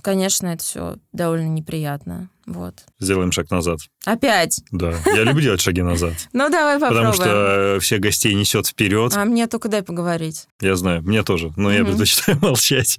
конечно, 0.01 0.47
это 0.47 0.61
все 0.61 0.95
довольно 1.13 1.47
неприятно. 1.47 2.27
Вот. 2.45 2.75
Сделаем 2.99 3.31
шаг 3.31 3.51
назад. 3.51 3.79
Опять? 4.05 4.61
Да. 4.71 4.93
Я 5.05 5.23
люблю 5.23 5.41
делать 5.41 5.61
шаги 5.61 5.81
назад. 5.81 6.13
Ну, 6.33 6.49
давай 6.49 6.79
попробуем. 6.79 7.11
Потому 7.11 7.13
что 7.13 7.77
всех 7.81 7.99
гостей 7.99 8.33
несет 8.33 8.67
вперед. 8.67 9.13
А 9.15 9.25
мне 9.25 9.47
только 9.47 9.67
дай 9.67 9.83
поговорить. 9.83 10.47
Я 10.61 10.75
знаю, 10.75 11.01
мне 11.01 11.23
тоже, 11.23 11.51
но 11.57 11.71
я 11.71 11.83
предпочитаю 11.83 12.39
молчать. 12.41 12.97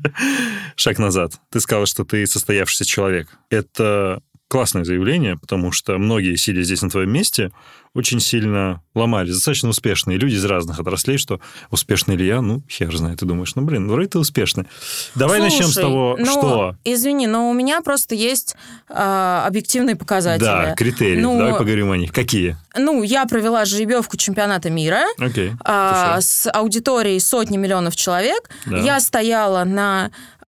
Шаг 0.77 0.99
назад. 0.99 1.33
Ты 1.51 1.61
сказала, 1.61 1.87
что 1.87 2.05
ты 2.05 2.27
состоявшийся 2.27 2.85
человек. 2.85 3.29
Это 3.49 4.23
классное 4.51 4.83
заявление, 4.83 5.37
потому 5.37 5.71
что 5.71 5.97
многие, 5.97 6.35
сидя 6.35 6.63
здесь 6.63 6.83
на 6.83 6.91
твоем 6.91 7.13
месте, 7.13 7.53
очень 7.95 8.19
сильно 8.19 8.83
ломались. 8.97 9.35
Достаточно 9.35 9.69
успешные 9.69 10.19
люди 10.19 10.35
из 10.35 10.45
разных 10.45 10.81
отраслей, 10.81 11.19
что 11.19 11.41
успешный 11.71 12.17
ли 12.17 12.27
я? 12.27 12.41
Ну, 12.41 12.61
хер 12.69 12.95
знает. 12.97 13.21
Ты 13.21 13.27
думаешь, 13.27 13.55
ну, 13.55 13.63
блин, 13.63 13.89
вроде 13.89 14.09
ты 14.09 14.19
успешный. 14.19 14.67
Давай 15.15 15.39
Слушай, 15.39 15.53
начнем 15.53 15.69
с 15.71 15.75
того, 15.75 16.17
ну, 16.19 16.27
что... 16.27 16.77
Извини, 16.83 17.29
но 17.29 17.49
у 17.49 17.53
меня 17.53 17.81
просто 17.81 18.17
есть 18.17 18.57
э, 18.89 19.43
объективные 19.47 19.95
показатели. 19.95 20.45
Да, 20.45 20.75
критерии. 20.75 21.21
Ну, 21.21 21.39
Давай 21.39 21.53
поговорим 21.53 21.93
о 21.93 21.97
них. 21.97 22.13
Какие? 22.13 22.57
Ну, 22.77 23.05
я 23.05 23.27
провела 23.27 23.65
жеребьевку 23.65 24.17
чемпионата 24.17 24.69
мира 24.69 25.03
okay, 25.21 25.53
э, 25.65 26.21
с 26.21 26.51
аудиторией 26.53 27.21
сотни 27.21 27.57
миллионов 27.57 27.95
человек. 27.95 28.51
Да. 28.67 28.79
Я 28.79 28.99
стояла 28.99 29.63
на 29.63 30.11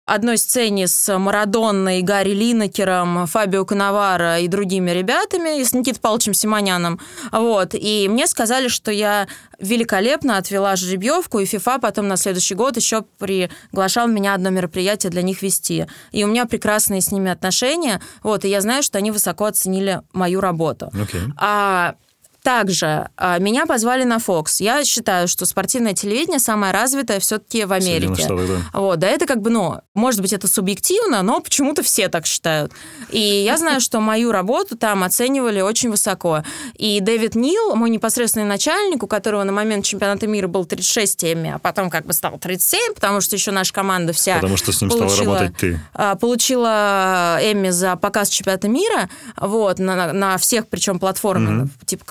одной 0.09 0.39
сцене 0.39 0.89
с 0.89 1.19
Марадонной, 1.19 2.03
Гарри 2.03 2.31
Линнекером, 2.31 3.27
Фабио 3.27 3.65
Коновара 3.65 4.39
и 4.39 4.49
другими 4.49 4.91
ребятами, 4.91 5.61
и 5.61 5.65
с 5.65 5.73
Никитой 5.73 6.01
Павловичем 6.01 6.35
Симоняном. 6.35 6.99
Вот. 7.31 7.75
И 7.75 8.09
мне 8.09 8.27
сказали, 8.27 8.69
что 8.69 8.91
я 8.91 9.29
великолепно 9.59 10.39
отвела 10.39 10.77
жеребьевку, 10.77 11.41
и 11.41 11.45
ФИФА 11.45 11.79
потом 11.79 12.09
на 12.09 12.17
следующий 12.17 12.55
год 12.55 12.77
еще 12.77 13.03
приглашал 13.19 14.09
меня 14.09 14.35
одно 14.35 14.51
мероприятие 14.51 15.11
для 15.11 15.23
них 15.23 15.43
вести. 15.43 15.87
И 16.13 16.25
у 16.25 16.29
меня 16.29 16.47
прекрасные 16.47 17.01
с 17.01 17.13
ними 17.13 17.31
отношения, 17.31 18.01
вот, 18.23 18.45
и 18.45 18.49
я 18.49 18.61
знаю, 18.61 18.83
что 18.83 18.99
они 18.99 19.11
высоко 19.11 19.45
оценили 19.45 20.01
мою 20.13 20.41
работу. 20.41 20.91
Okay. 20.95 21.31
А 21.37 21.95
также 22.43 23.09
а, 23.17 23.39
меня 23.39 23.67
позвали 23.67 24.05
на 24.05 24.17
Fox. 24.17 24.57
Я 24.61 24.85
считаю, 24.85 25.29
что 25.29 25.45
спортивное 25.47 25.95
телевидение 25.95 26.39
самое 26.39 26.73
развитое 26.73 27.21
все-таки 27.21 27.65
в 27.65 27.73
Америке. 27.73 28.23
Штатах, 28.23 28.47
да. 28.47 28.79
Вот, 28.79 28.99
да, 28.99 29.09
это 29.09 29.27
как 29.27 29.43
бы, 29.43 29.51
ну, 29.51 29.81
может 29.95 30.21
быть, 30.21 30.33
это 30.33 30.49
субъективно, 30.49 31.23
но 31.23 31.41
почему-то 31.41 31.83
все 31.83 32.09
так 32.09 32.27
считают. 32.27 32.73
И 33.11 33.21
я 33.21 33.59
знаю, 33.59 33.81
что 33.81 34.01
мою 34.01 34.33
работу 34.33 34.77
там 34.77 35.05
оценивали 35.05 35.61
очень 35.61 35.91
высоко. 35.91 36.43
И 36.75 37.01
Дэвид 37.01 37.35
Нил, 37.35 37.75
мой 37.75 37.91
непосредственный 37.91 38.47
начальник, 38.47 39.03
у 39.03 39.07
которого 39.07 39.45
на 39.45 39.53
момент 39.53 39.85
чемпионата 39.85 40.27
мира 40.27 40.47
был 40.47 40.65
36 40.65 41.25
Эмми, 41.25 41.53
а 41.55 41.59
потом 41.59 41.91
как 41.91 42.07
бы 42.07 42.13
стал 42.13 42.39
37, 42.39 42.95
потому 42.95 43.21
что 43.21 43.37
еще 43.37 43.51
наша 43.51 43.73
команда 43.73 44.13
вся 44.13 44.37
Потому 44.37 44.57
что 44.57 44.73
с 44.73 44.81
ним 44.81 44.91
получила, 44.91 45.11
стала 45.13 45.35
работать 45.39 45.57
ты. 45.57 45.81
А, 45.95 46.15
получила 46.15 47.39
Эмми 47.43 47.71
за 47.71 47.97
показ 47.97 48.29
чемпионата 48.29 48.69
мира, 48.69 49.09
вот, 49.37 49.79
на, 49.79 50.13
на 50.13 50.39
всех, 50.39 50.69
причем 50.69 50.99
платформах, 50.99 51.67
mm-hmm. 51.67 51.87
типа 51.87 52.05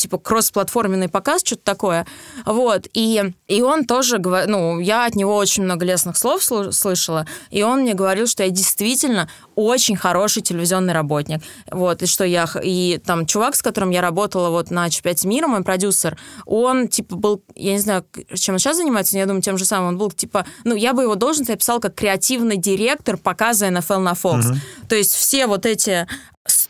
типа 0.00 0.18
кросс-платформенный 0.18 1.08
показ, 1.08 1.42
что-то 1.44 1.62
такое. 1.62 2.06
Вот. 2.44 2.86
И, 2.94 3.22
и 3.48 3.62
он 3.62 3.84
тоже, 3.84 4.18
ну, 4.18 4.80
я 4.80 5.06
от 5.06 5.14
него 5.14 5.36
очень 5.36 5.64
много 5.64 5.84
лестных 5.84 6.16
слов 6.16 6.42
слышала, 6.42 7.26
и 7.50 7.62
он 7.62 7.80
мне 7.80 7.94
говорил, 7.94 8.26
что 8.26 8.42
я 8.42 8.50
действительно 8.50 9.28
очень 9.54 9.96
хороший 9.96 10.42
телевизионный 10.42 10.94
работник. 10.94 11.40
Вот, 11.70 12.02
и 12.02 12.06
что 12.06 12.24
я... 12.24 12.48
И 12.62 13.00
там 13.04 13.26
чувак, 13.26 13.54
с 13.56 13.62
которым 13.62 13.90
я 13.90 14.00
работала 14.00 14.48
вот 14.48 14.70
на 14.70 14.88
чемпионате 14.88 15.28
мира, 15.28 15.46
мой 15.46 15.62
продюсер, 15.62 16.16
он, 16.46 16.88
типа, 16.88 17.16
был... 17.16 17.42
Я 17.54 17.72
не 17.72 17.78
знаю, 17.78 18.06
чем 18.34 18.54
он 18.54 18.58
сейчас 18.58 18.78
занимается, 18.78 19.14
но 19.14 19.20
я 19.20 19.26
думаю, 19.26 19.42
тем 19.42 19.58
же 19.58 19.64
самым. 19.64 19.88
Он 19.88 19.98
был, 19.98 20.10
типа... 20.10 20.46
Ну, 20.64 20.74
я 20.74 20.94
бы 20.94 21.02
его 21.02 21.14
должность 21.14 21.50
описал 21.50 21.80
как 21.80 21.94
креативный 21.94 22.56
директор 22.56 23.16
показа 23.16 23.70
НФЛ 23.70 23.98
на 23.98 24.12
Fox. 24.12 24.50
Угу. 24.50 24.58
То 24.88 24.96
есть 24.96 25.14
все 25.14 25.46
вот 25.46 25.66
эти 25.66 26.06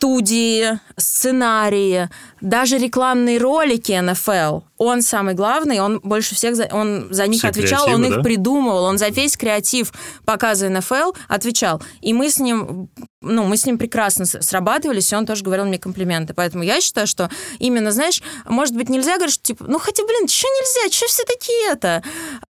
студии, 0.00 0.80
сценарии, 0.96 2.08
даже 2.40 2.78
рекламные 2.78 3.36
ролики 3.36 3.92
НФЛ. 3.92 4.60
Он 4.78 5.02
самый 5.02 5.34
главный, 5.34 5.80
он 5.80 6.00
больше 6.02 6.34
всех 6.34 6.56
за, 6.56 6.70
он 6.72 7.08
за 7.10 7.26
них 7.26 7.40
Все 7.40 7.48
отвечал, 7.48 7.86
он 7.86 8.06
их 8.06 8.16
да? 8.16 8.22
придумывал, 8.22 8.84
он 8.84 8.96
за 8.96 9.08
весь 9.08 9.36
креатив 9.36 9.92
показа 10.24 10.70
НФЛ 10.70 11.12
отвечал. 11.28 11.82
И 12.00 12.14
мы 12.14 12.30
с 12.30 12.38
ним, 12.38 12.88
ну, 13.20 13.44
мы 13.44 13.58
с 13.58 13.66
ним 13.66 13.76
прекрасно 13.76 14.24
срабатывались, 14.24 15.12
и 15.12 15.16
он 15.16 15.26
тоже 15.26 15.44
говорил 15.44 15.66
мне 15.66 15.78
комплименты. 15.78 16.32
Поэтому 16.32 16.64
я 16.64 16.80
считаю, 16.80 17.06
что 17.06 17.28
именно, 17.58 17.92
знаешь, 17.92 18.22
может 18.46 18.74
быть, 18.74 18.88
нельзя 18.88 19.16
говорить, 19.16 19.34
что, 19.34 19.42
типа, 19.42 19.66
ну, 19.68 19.78
хотя, 19.78 20.02
блин, 20.06 20.26
что 20.28 20.48
нельзя, 20.48 20.96
что 20.96 21.08
все 21.08 21.24
такие 21.24 21.72
это? 21.72 22.02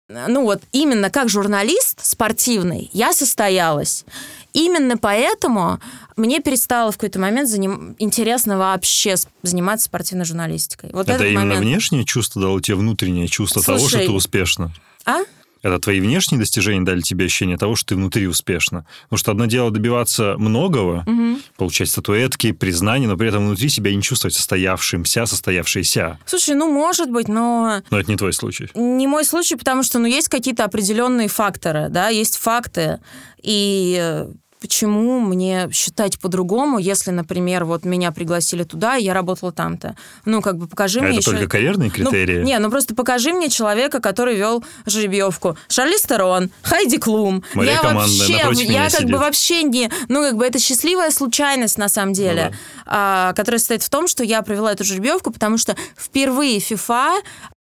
Ну, 0.08 0.44
вот 0.44 0.62
именно 0.70 1.10
как 1.10 1.28
журналист 1.28 2.04
спортивный 2.04 2.90
я 2.92 3.12
состоялась. 3.12 4.04
Именно 4.52 4.96
поэтому 4.96 5.78
мне 6.16 6.40
перестало 6.40 6.92
в 6.92 6.96
какой-то 6.96 7.18
момент 7.18 7.48
заним... 7.48 7.94
интересно 7.98 8.58
вообще 8.58 9.14
заниматься 9.42 9.86
спортивной 9.86 10.24
журналистикой. 10.24 10.90
Вот 10.92 11.08
это 11.08 11.24
именно 11.24 11.40
момент... 11.46 11.60
внешнее 11.64 12.04
чувство 12.04 12.42
дало 12.42 12.60
тебе 12.60 12.76
внутреннее 12.76 13.28
чувство 13.28 13.60
Слушай, 13.60 13.78
того, 13.78 13.88
что 13.88 13.98
ты 13.98 14.10
успешна? 14.10 14.72
А? 15.04 15.20
Это 15.62 15.78
твои 15.78 16.00
внешние 16.00 16.38
достижения 16.38 16.84
дали 16.84 17.00
тебе 17.00 17.26
ощущение 17.26 17.58
того, 17.58 17.76
что 17.76 17.90
ты 17.90 17.96
внутри 17.96 18.26
успешна. 18.26 18.86
Потому 19.04 19.18
что 19.18 19.30
одно 19.32 19.46
дело 19.46 19.70
добиваться 19.70 20.36
многого, 20.38 21.04
угу. 21.06 21.38
получать 21.56 21.88
статуэтки, 21.88 22.52
признания, 22.52 23.06
но 23.06 23.16
при 23.16 23.28
этом 23.28 23.46
внутри 23.46 23.68
себя 23.68 23.94
не 23.94 24.02
чувствовать 24.02 24.34
состоявшимся, 24.34 25.26
состоявшейся. 25.26 26.18
Слушай, 26.24 26.54
ну, 26.54 26.72
может 26.72 27.10
быть, 27.10 27.28
но... 27.28 27.82
Но 27.90 28.00
это 28.00 28.10
не 28.10 28.16
твой 28.16 28.32
случай. 28.32 28.68
Не 28.74 29.06
мой 29.06 29.24
случай, 29.24 29.56
потому 29.56 29.82
что, 29.82 29.98
ну, 29.98 30.06
есть 30.06 30.28
какие-то 30.28 30.64
определенные 30.64 31.28
факторы, 31.28 31.88
да, 31.90 32.08
есть 32.08 32.38
факты, 32.38 32.98
и 33.42 34.26
почему 34.60 35.20
мне 35.20 35.68
считать 35.72 36.18
по-другому, 36.20 36.78
если, 36.78 37.10
например, 37.10 37.64
вот 37.64 37.84
меня 37.84 38.12
пригласили 38.12 38.62
туда, 38.62 38.96
и 38.96 39.04
я 39.04 39.14
работала 39.14 39.52
там-то. 39.52 39.96
Ну, 40.26 40.42
как 40.42 40.58
бы 40.58 40.66
покажи 40.66 41.00
а 41.00 41.02
мне 41.02 41.18
это 41.18 41.20
еще... 41.20 41.30
только 41.32 41.48
карьерные 41.48 41.88
ну, 41.88 41.94
критерии? 41.94 42.38
Ну, 42.40 42.44
не, 42.44 42.58
ну 42.58 42.70
просто 42.70 42.94
покажи 42.94 43.32
мне 43.32 43.48
человека, 43.48 44.00
который 44.00 44.36
вел 44.36 44.62
жеребьевку. 44.86 45.56
Шарли 45.68 45.96
Стерон, 45.96 46.50
Хайди 46.62 46.98
Клум. 46.98 47.42
Мария 47.54 47.80
я 47.82 47.94
вообще, 47.94 48.32
я 48.64 48.84
как 48.84 48.92
сидит. 48.92 49.10
бы 49.10 49.18
вообще 49.18 49.62
не... 49.62 49.90
Ну, 50.08 50.22
как 50.22 50.36
бы 50.36 50.44
это 50.44 50.58
счастливая 50.58 51.10
случайность, 51.10 51.78
на 51.78 51.88
самом 51.88 52.12
деле, 52.12 52.50
ну, 52.50 52.50
да. 52.50 52.56
а, 52.86 53.32
которая 53.32 53.58
состоит 53.58 53.82
в 53.82 53.88
том, 53.88 54.06
что 54.08 54.22
я 54.22 54.42
провела 54.42 54.72
эту 54.72 54.84
жеребьевку, 54.84 55.32
потому 55.32 55.56
что 55.56 55.74
впервые 55.96 56.58
FIFA 56.58 57.20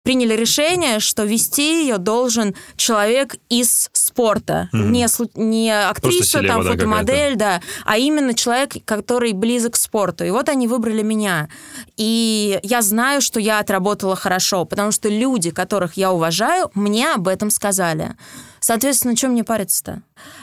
приняли 0.08 0.36
решение, 0.38 1.02
что 1.02 1.26
вести 1.26 1.84
ее 1.84 1.98
должен 1.98 2.56
человек 2.78 3.36
из 3.50 3.90
спорта. 4.18 4.70
Mm-hmm. 4.74 4.90
Не, 4.90 5.08
не 5.36 5.90
актриса, 5.90 6.42
там, 6.42 6.64
фотомодель, 6.64 7.36
да, 7.36 7.62
а 7.86 7.98
именно 7.98 8.34
человек, 8.34 8.74
который 8.84 9.34
близок 9.34 9.74
к 9.74 9.76
спорту. 9.76 10.26
И 10.26 10.32
вот 10.32 10.50
они 10.50 10.68
выбрали 10.68 11.04
меня. 11.04 11.50
И 11.98 12.60
я 12.64 12.82
знаю, 12.82 13.22
что 13.22 13.40
я 13.40 13.60
отработала 13.60 14.16
хорошо, 14.16 14.66
потому 14.66 14.92
что 14.92 15.08
люди, 15.08 15.52
которых 15.52 15.98
я 15.98 16.12
уважаю, 16.12 16.72
мне 16.74 17.14
об 17.14 17.28
этом 17.28 17.52
сказали. 17.52 18.16
Соответственно, 18.60 19.16
чем 19.16 19.32
мне 19.32 19.44
париться-то? 19.44 20.02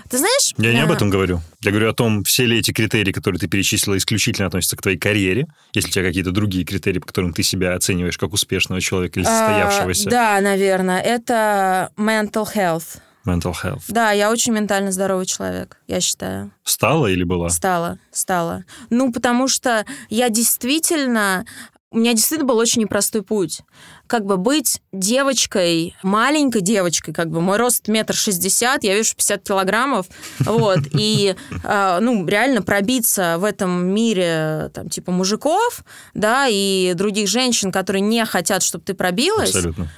Ты 0.09 0.19
знаешь... 0.19 0.55
Я 0.57 0.73
не 0.73 0.81
об 0.81 0.93
этом 0.93 1.11
говорю. 1.11 1.41
Я 1.63 1.73
говорю 1.73 1.91
о 1.91 1.95
том, 1.95 2.23
все 2.23 2.47
ли 2.47 2.59
эти 2.59 2.73
критерии, 2.73 3.11
которые 3.11 3.41
ты 3.41 3.49
перечислила, 3.49 3.97
исключительно 3.97 4.47
относятся 4.47 4.77
к 4.77 4.83
твоей 4.83 4.99
карьере, 4.99 5.47
если 5.75 5.89
у 5.89 5.93
тебя 5.93 6.05
какие-то 6.05 6.31
другие 6.31 6.65
критерии, 6.65 7.01
по 7.01 7.07
которым 7.07 7.35
ты 7.35 7.43
себя 7.43 7.75
оцениваешь 7.75 8.17
как 8.17 8.33
успешного 8.33 8.81
человека 8.81 9.19
или 9.19 9.27
а, 9.27 9.31
состоявшегося. 9.31 10.09
А, 10.09 10.11
да, 10.11 10.41
наверное. 10.41 11.01
Это 11.01 11.91
mental 11.99 12.47
health. 12.55 13.01
Mental 13.27 13.55
health. 13.63 13.85
Да, 13.89 14.13
я 14.13 14.31
очень 14.31 14.53
ментально 14.53 14.93
здоровый 14.93 15.27
человек, 15.27 15.79
я 15.87 16.01
считаю. 16.01 16.51
Стала 16.63 17.07
или 17.07 17.25
была? 17.25 17.49
Стала, 17.49 17.99
стала. 18.13 18.65
Ну, 18.91 19.13
потому 19.13 19.49
что 19.49 19.85
я 20.11 20.29
действительно 20.29 21.45
у 21.95 21.99
меня 21.99 22.13
действительно 22.13 22.49
был 22.49 22.59
очень 22.59 22.83
непростой 22.83 23.23
путь. 23.23 23.61
Как 24.09 24.27
бы 24.27 24.37
быть 24.37 24.83
девочкой, 24.93 25.95
маленькой 26.03 26.61
девочкой, 26.61 27.15
как 27.15 27.31
бы 27.31 27.41
мой 27.41 27.57
рост 27.57 27.87
метр 27.87 28.15
шестьдесят, 28.15 28.83
я 28.83 28.97
вешу 28.97 29.15
50 29.15 29.45
килограммов, 29.45 30.07
вот, 30.41 30.81
и, 30.93 31.37
э, 31.63 31.99
ну, 32.01 32.27
реально 32.27 32.63
пробиться 32.63 33.37
в 33.39 33.45
этом 33.45 33.87
мире, 33.87 34.73
там, 34.75 34.89
типа, 34.89 35.13
мужиков, 35.13 35.85
да, 36.15 36.49
и 36.51 36.95
других 36.95 37.29
женщин, 37.29 37.71
которые 37.71 38.03
не 38.03 38.25
хотят, 38.27 38.65
чтобы 38.65 38.85
ты 38.85 38.95
пробилась. 38.95 39.55
Абсолютно 39.55 39.89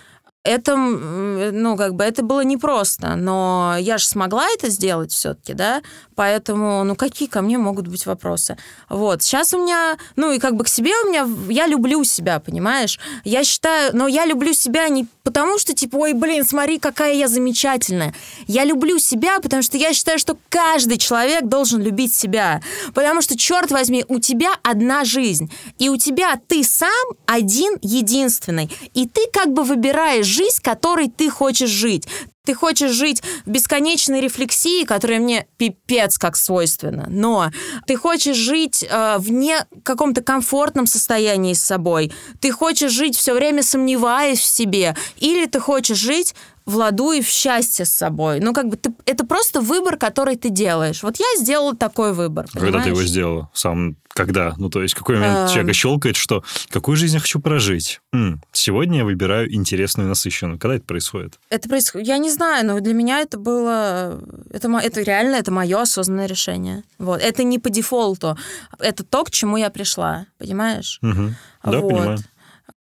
это, 0.46 0.76
ну, 0.76 1.76
как 1.76 1.94
бы, 1.94 2.04
это 2.04 2.22
было 2.22 2.42
непросто, 2.42 3.16
но 3.16 3.76
я 3.78 3.98
же 3.98 4.06
смогла 4.06 4.46
это 4.54 4.68
сделать 4.70 5.12
все-таки, 5.12 5.54
да, 5.54 5.82
поэтому, 6.14 6.85
ну, 6.85 6.94
какие 6.96 7.28
ко 7.28 7.42
мне 7.42 7.59
могут 7.59 7.88
быть 7.88 8.06
вопросы? 8.06 8.56
Вот, 8.88 9.22
сейчас 9.22 9.52
у 9.52 9.62
меня, 9.62 9.96
ну, 10.14 10.32
и 10.32 10.38
как 10.38 10.56
бы 10.56 10.64
к 10.64 10.68
себе 10.68 10.92
у 11.04 11.09
меня, 11.09 11.28
я 11.48 11.66
люблю 11.66 12.04
себя, 12.04 12.40
понимаешь? 12.40 12.98
Я 13.24 13.44
считаю, 13.44 13.96
но 13.96 14.06
я 14.06 14.24
люблю 14.24 14.52
себя 14.52 14.88
не 14.88 15.06
потому, 15.24 15.59
что, 15.59 15.74
типа, 15.74 15.96
ой, 15.96 16.12
блин, 16.12 16.44
смотри, 16.44 16.78
какая 16.78 17.14
я 17.14 17.26
замечательная. 17.26 18.14
Я 18.46 18.64
люблю 18.64 18.98
себя, 18.98 19.40
потому 19.40 19.62
что 19.62 19.76
я 19.76 19.92
считаю, 19.92 20.18
что 20.18 20.38
каждый 20.48 20.98
человек 20.98 21.46
должен 21.46 21.82
любить 21.82 22.14
себя, 22.14 22.62
потому 22.94 23.22
что, 23.22 23.37
черт 23.37 23.70
возьми, 23.72 24.04
у 24.09 24.20
тебя 24.20 24.50
одна 24.62 25.04
жизнь, 25.04 25.50
и 25.78 25.88
у 25.88 25.96
тебя 25.96 26.40
ты 26.46 26.62
сам 26.62 26.90
один 27.26 27.76
единственный, 27.82 28.70
и 28.94 29.09
ты 29.09 29.22
как 29.32 29.52
бы 29.52 29.64
выбираешь 29.64 30.26
жизнь, 30.37 30.62
которой 30.62 31.09
ты 31.09 31.31
хочешь 31.31 31.70
жить. 31.70 32.07
Ты 32.44 32.55
хочешь 32.55 32.92
жить 32.92 33.22
в 33.44 33.51
бесконечной 33.51 34.20
рефлексии, 34.20 34.85
которая 34.85 35.18
мне 35.18 35.49
пипец 35.57 36.16
как 36.16 36.37
свойственна, 36.37 37.07
но 37.09 37.51
ты 37.88 37.96
хочешь 37.96 38.37
жить 38.37 38.87
э, 38.88 39.16
в 39.18 39.33
не 39.33 39.57
каком-то 39.83 40.22
комфортном 40.22 40.87
состоянии 40.87 41.55
с 41.55 41.62
собой. 41.62 42.12
Ты 42.40 42.53
хочешь 42.53 42.92
жить 42.92 43.16
все 43.16 43.35
время 43.35 43.64
сомневаясь 43.64 44.38
в 44.38 44.44
себе, 44.44 44.94
или 45.16 45.46
ты 45.46 45.59
хочешь 45.59 45.99
жить 45.99 46.37
в 46.66 46.77
ладу 46.77 47.12
и 47.12 47.20
в 47.20 47.29
счастье 47.29 47.85
с 47.85 47.92
собой. 47.92 48.38
Ну, 48.40 48.53
как 48.53 48.68
бы 48.68 48.77
ты, 48.77 48.92
это 49.07 49.27
просто 49.27 49.61
выбор, 49.61 49.96
который 49.96 50.37
ты 50.37 50.51
делаешь. 50.51 51.03
Вот 51.03 51.16
я 51.18 51.27
сделала 51.40 51.75
такой 51.75 52.12
выбор. 52.12 52.46
Когда 52.46 52.66
понимаешь? 52.66 52.85
ты 52.85 52.90
его 52.90 53.03
сделала? 53.03 53.51
Сам 53.55 53.96
когда? 54.16 54.55
Ну, 54.57 54.70
то 54.70 54.83
есть, 54.83 54.94
какой 54.94 55.16
момент 55.16 55.37
а... 55.37 55.48
человека 55.48 55.72
щелкает, 55.74 56.16
что 56.16 56.42
какую 56.70 56.96
жизнь 56.96 57.14
я 57.14 57.20
хочу 57.20 57.38
прожить? 57.38 58.00
М-м, 58.12 58.40
сегодня 58.52 58.98
я 58.98 59.05
выбираю 59.05 59.55
интересную 59.55 60.07
и 60.07 60.09
насыщенную. 60.09 60.59
Когда 60.59 60.76
это 60.76 60.85
происходит? 60.85 61.38
Это 61.50 61.68
происходит... 61.68 62.09
Я 62.09 62.18
не 62.18 62.31
знаю, 62.31 62.66
но 62.66 62.81
для 62.81 62.94
меня 62.94 63.20
это 63.20 63.38
было... 63.38 64.20
Это, 64.50 64.68
это 64.79 65.02
реально, 65.02 65.37
это 65.37 65.52
мое 65.52 65.81
осознанное 65.81 66.26
решение. 66.26 66.83
Вот. 66.98 67.20
Это 67.20 67.44
не 67.44 67.59
по 67.59 67.70
дефолту. 67.70 68.37
Это 68.79 69.05
то, 69.05 69.24
к 69.24 69.31
чему 69.31 69.57
я 69.57 69.70
пришла. 69.70 70.26
Понимаешь? 70.38 70.98
Угу. 71.02 71.35
Да, 71.64 71.81
вот. 71.81 71.88
понимаю. 71.88 72.18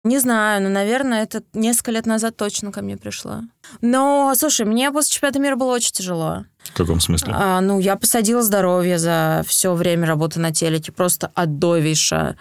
Не 0.05 0.19
знаю, 0.19 0.63
но, 0.63 0.69
наверное, 0.69 1.23
это 1.23 1.43
несколько 1.55 1.91
лет 1.91 2.05
назад 2.05 2.37
точно 2.37 2.71
ко 2.71 2.83
мне 2.83 2.99
пришло. 2.99 3.41
Но, 3.81 4.35
слушай, 4.37 4.67
мне 4.67 4.91
после 4.91 5.15
чемпионата 5.15 5.39
мира 5.39 5.57
было 5.57 5.73
очень 5.73 5.93
тяжело. 5.93 6.45
В 6.73 6.77
каком 6.77 7.01
смысле? 7.01 7.35
А, 7.37 7.61
ну, 7.61 7.79
я 7.79 7.97
посадила 7.97 8.43
здоровье 8.43 8.99
за 8.99 9.45
все 9.47 9.75
время 9.75 10.07
работы 10.07 10.41
на 10.41 10.53
телеке, 10.53 10.93
просто 10.93 11.31
отдовейше. 11.35 12.37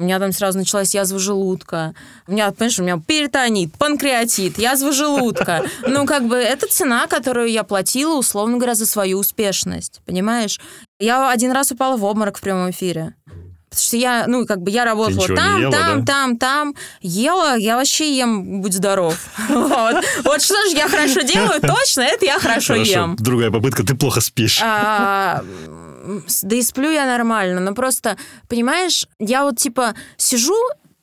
У 0.00 0.04
меня 0.04 0.20
там 0.20 0.30
сразу 0.30 0.58
началась 0.58 0.94
язва 0.94 1.18
желудка. 1.18 1.92
У 2.28 2.32
меня, 2.32 2.52
понимаешь, 2.52 2.78
у 2.78 2.82
меня 2.84 3.02
перитонит, 3.04 3.76
панкреатит, 3.78 4.56
язва 4.56 4.92
желудка. 4.92 5.64
Ну, 5.88 6.06
как 6.06 6.28
бы, 6.28 6.36
это 6.36 6.68
цена, 6.68 7.08
которую 7.08 7.50
я 7.50 7.64
платила, 7.64 8.16
условно 8.16 8.58
говоря, 8.58 8.74
за 8.74 8.86
свою 8.86 9.18
успешность, 9.18 10.00
понимаешь? 10.06 10.60
Я 11.00 11.30
один 11.30 11.50
раз 11.50 11.72
упала 11.72 11.96
в 11.96 12.04
обморок 12.04 12.38
в 12.38 12.40
прямом 12.40 12.70
эфире. 12.70 13.14
Потому 13.70 13.82
что 13.82 13.96
я, 13.96 14.24
ну, 14.26 14.46
как 14.46 14.62
бы 14.62 14.70
я 14.70 14.84
работала 14.84 15.26
там, 15.28 15.60
ела, 15.60 15.72
там, 15.72 16.04
да? 16.04 16.12
там, 16.12 16.36
там. 16.38 16.74
Ела, 17.00 17.56
я 17.56 17.76
вообще 17.76 18.16
ем, 18.16 18.62
будь 18.62 18.74
здоров. 18.74 19.16
Вот. 19.48 20.42
что 20.42 20.54
же 20.70 20.76
я 20.76 20.88
хорошо 20.88 21.20
делаю, 21.20 21.60
точно, 21.60 22.02
это 22.02 22.24
я 22.24 22.38
хорошо, 22.38 22.74
хорошо. 22.74 22.90
ем. 22.90 23.16
Другая 23.18 23.50
попытка, 23.50 23.84
ты 23.84 23.94
плохо 23.94 24.20
спишь. 24.20 24.60
А, 24.62 25.42
да 26.42 26.56
и 26.56 26.62
сплю 26.62 26.90
я 26.90 27.06
нормально, 27.06 27.60
но 27.60 27.74
просто, 27.74 28.16
понимаешь, 28.48 29.06
я 29.18 29.44
вот 29.44 29.58
типа 29.58 29.94
сижу 30.16 30.56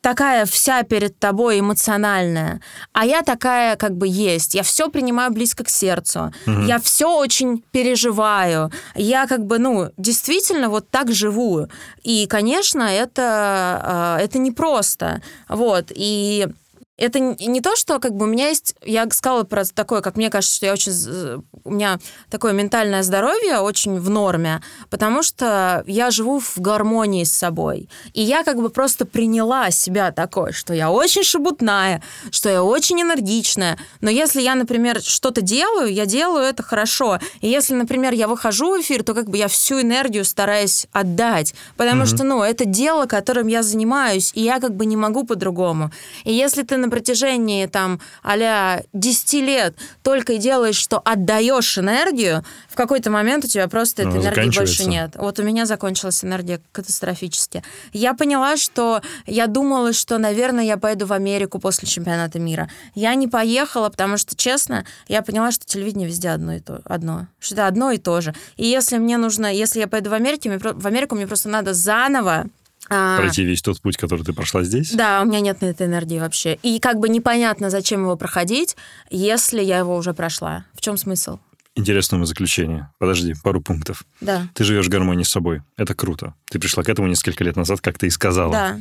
такая 0.06 0.46
вся 0.46 0.84
перед 0.84 1.18
тобой 1.18 1.60
эмоциональная, 1.60 2.62
а 2.94 3.06
я 3.08 3.24
такая 3.24 3.76
как 3.76 3.98
бы 3.98 4.08
есть. 4.08 4.54
Я 4.54 4.62
все 4.62 4.88
принимаю 4.88 5.32
близко 5.32 5.64
к 5.64 5.70
сердцу. 5.70 6.32
Угу. 6.46 6.62
Я 6.68 6.78
все 6.78 7.08
очень 7.18 7.64
переживаю. 7.72 8.72
Я 8.94 9.26
как 9.26 9.48
бы, 9.48 9.58
ну, 9.58 9.90
действительно 9.98 10.70
вот 10.70 10.92
так 10.92 11.12
живу. 11.12 11.68
И, 12.04 12.28
конечно, 12.28 12.84
это, 12.84 13.82
а, 13.84 14.18
это 14.22 14.38
непросто. 14.38 15.24
Вот. 15.50 15.92
И 15.96 16.50
это 16.98 17.20
не 17.20 17.62
то, 17.62 17.76
что 17.76 18.00
как 18.00 18.14
бы 18.16 18.26
у 18.26 18.30
меня 18.30 18.48
есть... 18.48 18.76
Я 18.84 19.10
сказала 19.12 19.44
про 19.44 19.66
такое, 19.66 20.02
как 20.02 20.16
мне 20.16 20.30
кажется, 20.30 20.56
что 20.56 20.66
я 20.66 20.74
очень... 20.74 21.44
У 21.64 21.72
меня 21.72 22.00
такое 22.30 22.54
ментальное 22.54 23.04
здоровье 23.04 23.60
очень 23.60 24.00
в 24.00 24.10
норме, 24.10 24.62
потому 24.90 25.24
что 25.24 25.84
я 25.88 26.12
живу 26.12 26.40
в 26.40 26.58
гармонии 26.58 27.24
с 27.24 27.34
собой. 27.34 27.90
И 28.14 28.22
я 28.22 28.44
как 28.44 28.62
бы 28.62 28.70
просто 28.70 29.06
приняла 29.06 29.72
себя 29.72 30.12
такой, 30.12 30.54
что 30.54 30.74
я 30.74 30.90
очень 30.90 31.24
шебутная, 31.24 32.02
что 32.32 32.50
я 32.50 32.64
очень 32.64 33.02
энергичная. 33.02 33.78
Но 34.00 34.10
если 34.10 34.42
я, 34.42 34.56
например, 34.56 35.02
что-то 35.02 35.42
делаю, 35.42 35.92
я 35.92 36.06
делаю 36.06 36.46
это 36.46 36.64
хорошо. 36.64 37.20
И 37.42 37.50
если, 37.50 37.74
например, 37.74 38.14
я 38.14 38.28
выхожу 38.28 38.78
в 38.78 38.82
эфир, 38.82 39.04
то 39.04 39.14
как 39.14 39.30
бы 39.30 39.38
я 39.38 39.50
всю 39.50 39.82
энергию 39.82 40.24
стараюсь 40.24 40.88
отдать. 40.94 41.56
Потому 41.76 42.04
mm-hmm. 42.04 42.16
что, 42.16 42.24
ну, 42.24 42.42
это 42.42 42.64
дело, 42.64 43.06
которым 43.06 43.48
я 43.48 43.64
занимаюсь, 43.64 44.32
и 44.34 44.42
я 44.42 44.60
как 44.60 44.76
бы 44.76 44.86
не 44.86 44.96
могу 44.96 45.26
по-другому. 45.26 45.92
И 46.24 46.32
если 46.32 46.64
ты 46.64 46.85
на 46.86 46.92
протяжении 46.92 47.66
там 47.66 48.00
а 48.24 48.82
10 48.94 49.34
лет 49.34 49.76
только 50.04 50.34
и 50.34 50.38
делаешь, 50.38 50.76
что 50.76 51.00
отдаешь 51.00 51.78
энергию, 51.78 52.44
в 52.70 52.76
какой-то 52.76 53.10
момент 53.10 53.46
у 53.46 53.48
тебя 53.48 53.68
просто 53.68 54.04
этой 54.04 54.16
ну, 54.16 54.22
энергии 54.22 54.56
больше 54.56 54.86
нет. 54.86 55.12
Вот 55.16 55.40
у 55.40 55.44
меня 55.44 55.66
закончилась 55.66 56.24
энергия 56.24 56.62
катастрофически. 56.72 57.64
Я 57.94 58.14
поняла, 58.14 58.58
что 58.58 59.02
я 59.26 59.48
думала, 59.48 59.94
что, 59.94 60.18
наверное, 60.18 60.64
я 60.64 60.78
поеду 60.78 61.06
в 61.06 61.14
Америку 61.14 61.60
после 61.60 61.88
чемпионата 61.88 62.40
мира. 62.40 62.70
Я 62.94 63.16
не 63.16 63.28
поехала, 63.28 63.90
потому 63.90 64.18
что, 64.18 64.36
честно, 64.36 64.86
я 65.08 65.22
поняла, 65.22 65.52
что 65.52 65.66
телевидение 65.66 66.08
везде 66.08 66.30
одно 66.30 66.54
и 66.54 66.60
то, 66.60 66.82
одно. 66.86 67.28
Что 67.40 67.56
это 67.56 67.68
одно 67.68 67.92
и 67.92 67.98
то 67.98 68.22
же. 68.22 68.34
И 68.58 68.66
если 68.66 68.98
мне 68.98 69.18
нужно, 69.18 69.54
если 69.54 69.80
я 69.80 69.88
поеду 69.88 70.10
в 70.10 70.14
Америку, 70.14 70.50
мне, 70.50 70.58
в 70.58 70.88
Америку 70.88 71.16
мне 71.16 71.28
просто 71.28 71.50
надо 71.50 71.74
заново 71.74 72.46
а, 72.90 73.18
Пройти 73.18 73.44
весь 73.44 73.62
тот 73.62 73.82
путь, 73.82 73.98
который 73.98 74.24
ты 74.24 74.34
прошла 74.34 74.64
здесь? 74.64 74.92
Да, 74.92 75.22
у 75.22 75.26
меня 75.26 75.40
нет 75.40 75.62
на 75.62 75.66
этой 75.68 75.88
энергии 75.88 76.20
вообще. 76.20 76.56
И 76.62 76.80
как 76.80 77.00
бы 77.00 77.10
непонятно, 77.10 77.70
зачем 77.70 78.02
его 78.02 78.16
проходить, 78.16 78.76
если 79.10 79.62
я 79.62 79.80
его 79.80 79.96
уже 79.96 80.14
прошла. 80.14 80.66
В 80.74 80.82
чем 80.82 80.98
смысл? 80.98 81.40
Интересное 81.76 82.24
заключение. 82.24 82.90
Подожди, 83.00 83.34
пару 83.44 83.62
пунктов. 83.62 84.06
Да. 84.22 84.48
Ты 84.54 84.64
живешь 84.64 84.86
в 84.86 84.90
гармонии 84.90 85.24
с 85.24 85.30
собой. 85.30 85.62
Это 85.76 85.94
круто. 85.94 86.34
Ты 86.50 86.58
пришла 86.58 86.84
к 86.84 86.90
этому 86.90 87.08
несколько 87.08 87.44
лет 87.44 87.58
назад, 87.58 87.82
как 87.82 87.98
ты 87.98 88.08
и 88.08 88.10
сказала. 88.10 88.52
Да. 88.52 88.80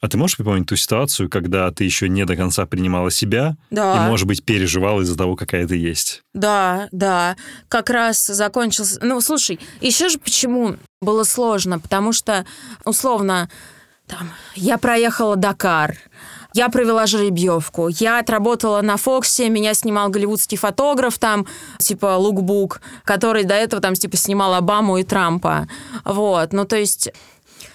А 0.00 0.08
ты 0.08 0.18
можешь 0.18 0.36
припомнить 0.36 0.66
ту 0.68 0.76
ситуацию, 0.76 1.30
когда 1.30 1.70
ты 1.70 1.84
еще 1.84 2.08
не 2.08 2.26
до 2.26 2.36
конца 2.36 2.66
принимала 2.66 3.10
себя 3.10 3.56
да. 3.70 3.96
и, 3.96 4.08
может 4.08 4.26
быть, 4.26 4.44
переживала 4.44 5.00
из-за 5.00 5.16
того, 5.16 5.36
какая 5.36 5.66
ты 5.66 5.76
есть? 5.76 6.22
Да, 6.34 6.88
да. 6.92 7.36
Как 7.68 7.88
раз 7.88 8.26
закончился... 8.26 8.98
Ну, 9.02 9.20
слушай, 9.20 9.58
еще 9.80 10.10
же 10.10 10.18
почему 10.18 10.76
было 11.04 11.24
сложно? 11.24 11.78
Потому 11.78 12.12
что, 12.12 12.44
условно, 12.84 13.48
там, 14.06 14.30
я 14.54 14.78
проехала 14.78 15.36
Дакар, 15.36 15.96
я 16.52 16.68
провела 16.68 17.06
жеребьевку, 17.06 17.88
я 17.88 18.20
отработала 18.20 18.80
на 18.80 18.96
Фоксе, 18.96 19.48
меня 19.48 19.74
снимал 19.74 20.08
голливудский 20.08 20.56
фотограф 20.56 21.18
там, 21.18 21.46
типа 21.78 22.16
Лукбук, 22.16 22.80
который 23.04 23.44
до 23.44 23.54
этого 23.54 23.82
там 23.82 23.94
типа 23.94 24.16
снимал 24.16 24.54
Обаму 24.54 24.98
и 24.98 25.04
Трампа. 25.04 25.68
Вот, 26.04 26.52
ну 26.52 26.64
то 26.64 26.76
есть 26.76 27.10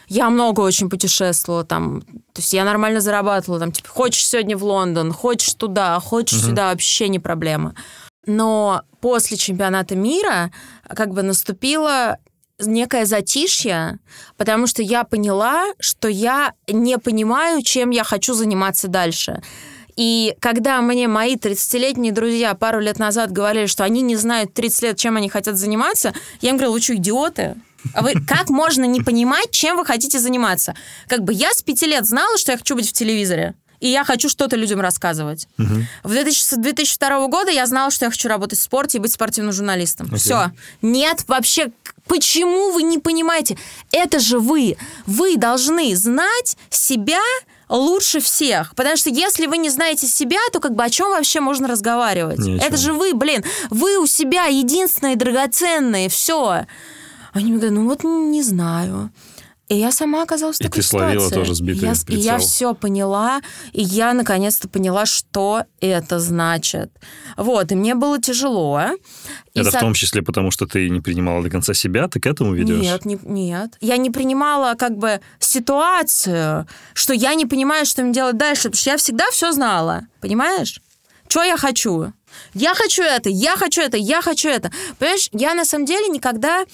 я 0.08 0.30
много 0.30 0.62
очень 0.62 0.90
путешествовала 0.90 1.64
там, 1.64 2.02
то 2.02 2.38
есть 2.38 2.54
я 2.54 2.64
нормально 2.64 3.02
зарабатывала 3.02 3.60
там, 3.60 3.72
типа, 3.72 3.90
хочешь 3.90 4.26
сегодня 4.26 4.58
в 4.58 4.64
Лондон, 4.64 5.12
хочешь 5.12 5.54
туда, 5.54 6.00
хочешь 6.00 6.40
угу. 6.40 6.48
сюда, 6.48 6.72
вообще 6.72 7.10
не 7.10 7.20
проблема. 7.20 7.76
Но 8.26 8.82
после 9.02 9.38
чемпионата 9.38 9.96
мира 9.96 10.52
как 10.88 11.14
бы 11.14 11.22
наступила 11.22 12.18
некое 12.60 13.06
затишье, 13.06 14.00
потому 14.38 14.68
что 14.68 14.82
я 14.82 15.04
поняла, 15.04 15.66
что 15.80 16.08
я 16.08 16.54
не 16.68 16.98
понимаю, 16.98 17.62
чем 17.62 17.90
я 17.90 18.04
хочу 18.04 18.34
заниматься 18.34 18.88
дальше. 18.88 19.42
И 19.96 20.36
когда 20.40 20.82
мне 20.82 21.08
мои 21.08 21.36
30-летние 21.36 22.14
друзья 22.14 22.54
пару 22.54 22.80
лет 22.80 23.00
назад 23.00 23.32
говорили, 23.32 23.66
что 23.66 23.84
они 23.84 24.02
не 24.02 24.16
знают 24.16 24.54
30 24.54 24.84
лет, 24.84 24.98
чем 24.98 25.18
они 25.18 25.28
хотят 25.28 25.58
заниматься, 25.58 26.14
я 26.40 26.52
им 26.52 26.56
говорила, 26.56 26.74
вы 26.74 26.82
что, 26.82 26.96
идиоты? 26.96 27.56
А 27.94 28.02
вы 28.02 28.14
как 28.26 28.50
можно 28.50 28.86
не 28.86 29.02
понимать, 29.02 29.52
чем 29.52 29.78
вы 29.78 29.86
хотите 29.86 30.20
заниматься? 30.20 30.74
Как 31.08 31.24
бы 31.24 31.34
я 31.34 31.52
с 31.52 31.62
пяти 31.62 31.86
лет 31.86 32.06
знала, 32.06 32.38
что 32.38 32.52
я 32.52 32.58
хочу 32.58 32.76
быть 32.76 32.90
в 32.90 32.94
телевизоре 32.94 33.56
и 33.80 33.88
я 33.88 34.04
хочу 34.04 34.30
что-то 34.30 34.56
людям 34.56 34.82
рассказывать. 34.82 35.48
Угу. 35.58 35.74
В 36.04 36.10
2000, 36.10 36.56
2002 36.58 37.28
года 37.28 37.52
я 37.52 37.66
знала, 37.66 37.92
что 37.92 38.06
я 38.06 38.12
хочу 38.12 38.28
работать 38.28 38.60
в 38.60 38.62
спорте 38.62 38.98
и 38.98 39.02
быть 39.02 39.14
спортивным 39.14 39.54
журналистом. 39.54 40.08
Okay. 40.08 40.18
Все. 40.18 40.52
Нет, 40.82 41.24
вообще, 41.28 41.72
почему 42.10 42.72
вы 42.72 42.84
не 42.84 42.98
понимаете? 42.98 43.58
Это 43.92 44.20
же 44.20 44.40
вы. 44.40 44.76
Вы 45.06 45.38
должны 45.38 45.96
знать 45.96 46.58
себя 46.70 47.22
лучше 47.70 48.20
всех. 48.20 48.76
Потому 48.76 48.98
что 48.98 49.10
если 49.10 49.46
вы 49.46 49.58
не 49.58 49.70
знаете 49.70 50.08
себя, 50.08 50.40
то 50.52 50.60
как 50.60 50.76
бы 50.76 50.84
о 50.84 50.90
чем 50.90 51.12
вообще 51.12 51.40
можно 51.40 51.68
разговаривать? 51.68 52.40
Это 52.62 52.76
же 52.78 52.94
вы, 52.94 53.14
блин. 53.14 53.44
Вы 53.70 53.98
у 53.98 54.08
себя 54.08 54.46
единственные 54.46 55.16
драгоценные. 55.16 56.10
Все. 56.10 56.66
Они 57.32 57.52
мне 57.52 57.60
говорят, 57.60 57.78
ну 57.78 57.88
вот 57.88 58.04
не 58.04 58.42
знаю. 58.42 59.12
И 59.70 59.76
я 59.76 59.92
сама 59.92 60.24
оказалась 60.24 60.58
в 60.58 60.64
такой 60.64 60.80
и 60.80 60.82
ты 60.82 60.88
словила 60.88 61.30
тоже 61.30 61.54
сбитый 61.54 61.88
я, 61.88 61.94
И 62.08 62.20
я 62.20 62.40
все 62.40 62.74
поняла, 62.74 63.40
и 63.72 63.84
я 63.84 64.14
наконец-то 64.14 64.68
поняла, 64.68 65.06
что 65.06 65.64
это 65.80 66.20
значит. 66.20 66.92
Вот, 67.38 67.72
и 67.72 67.76
мне 67.76 67.94
было 67.94 68.20
тяжело. 68.20 68.82
И 69.54 69.60
это 69.60 69.70
со... 69.70 69.78
в 69.78 69.82
том 69.82 69.94
числе 69.94 70.24
потому, 70.24 70.50
что 70.50 70.66
ты 70.66 70.90
не 70.90 71.02
принимала 71.02 71.44
до 71.44 71.52
конца 71.52 71.76
себя, 71.76 72.08
ты 72.08 72.20
к 72.20 72.26
этому 72.26 72.54
ведешь? 72.56 72.82
Нет, 72.82 73.06
не, 73.06 73.20
нет. 73.24 73.78
Я 73.80 73.98
не 73.98 74.10
принимала 74.10 74.74
как 74.74 74.98
бы 74.98 75.22
ситуацию, 75.38 76.68
что 76.96 77.14
я 77.14 77.36
не 77.36 77.46
понимаю, 77.46 77.86
что 77.86 78.02
мне 78.02 78.12
делать 78.12 78.38
дальше, 78.38 78.70
потому 78.70 78.78
что 78.78 78.90
я 78.90 78.98
всегда 78.98 79.30
все 79.30 79.52
знала, 79.52 80.08
понимаешь? 80.20 80.82
Что 81.28 81.44
я 81.44 81.58
хочу? 81.58 82.12
Я 82.56 82.74
хочу 82.74 83.04
это, 83.04 83.30
я 83.30 83.56
хочу 83.56 83.82
это, 83.82 83.98
я 83.98 84.24
хочу 84.24 84.50
это. 84.50 84.72
Понимаешь, 84.98 85.30
я 85.32 85.54
на 85.54 85.64
самом 85.64 85.86
деле 85.86 86.08
никогда 86.08 86.66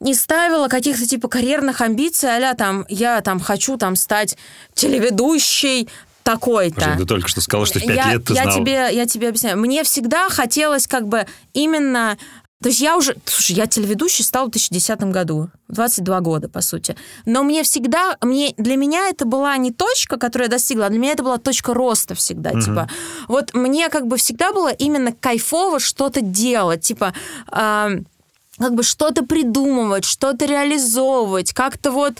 не 0.00 0.14
ставила 0.14 0.68
каких-то 0.68 1.06
типа 1.06 1.28
карьерных 1.28 1.80
амбиций, 1.80 2.28
а 2.28 2.54
там 2.54 2.84
я 2.88 3.20
там 3.22 3.40
хочу 3.40 3.76
там 3.76 3.96
стать 3.96 4.36
телеведущей, 4.74 5.88
такой-то. 6.26 6.96
Ты 6.98 7.06
только 7.06 7.28
что 7.28 7.40
сказала, 7.40 7.66
что 7.66 7.78
в 7.78 7.82
пять 7.82 8.04
лет 8.06 8.24
ты 8.24 8.34
я 8.34 8.42
знала. 8.42 8.58
Тебе, 8.58 8.72
я 8.90 9.06
тебе 9.06 9.28
объясняю. 9.28 9.56
Мне 9.58 9.84
всегда 9.84 10.28
хотелось 10.28 10.88
как 10.88 11.06
бы 11.06 11.24
именно... 11.52 12.18
То 12.60 12.68
есть 12.68 12.80
я 12.80 12.96
уже... 12.96 13.16
Слушай, 13.26 13.54
я 13.54 13.66
телеведущей 13.68 14.24
стала 14.24 14.46
в 14.46 14.50
2010 14.50 15.00
году. 15.12 15.50
22 15.68 16.20
года, 16.20 16.48
по 16.48 16.62
сути. 16.62 16.96
Но 17.26 17.44
мне 17.44 17.62
всегда... 17.62 18.16
Мне, 18.22 18.54
для 18.56 18.74
меня 18.74 19.08
это 19.08 19.24
была 19.24 19.56
не 19.56 19.70
точка, 19.70 20.16
которую 20.16 20.46
я 20.46 20.50
достигла, 20.50 20.86
а 20.86 20.88
для 20.88 20.98
меня 20.98 21.12
это 21.12 21.22
была 21.22 21.38
точка 21.38 21.74
роста 21.74 22.16
всегда. 22.16 22.50
Угу. 22.50 22.60
Типа, 22.60 22.90
вот 23.28 23.54
мне 23.54 23.88
как 23.88 24.08
бы 24.08 24.16
всегда 24.16 24.52
было 24.52 24.72
именно 24.72 25.12
кайфово 25.12 25.78
что-то 25.78 26.22
делать. 26.22 26.80
Типа... 26.80 27.14
Э, 27.52 28.00
как 28.58 28.74
бы 28.74 28.82
что-то 28.82 29.24
придумывать, 29.24 30.04
что-то 30.04 30.46
реализовывать, 30.46 31.52
как-то 31.52 31.90
вот 31.90 32.14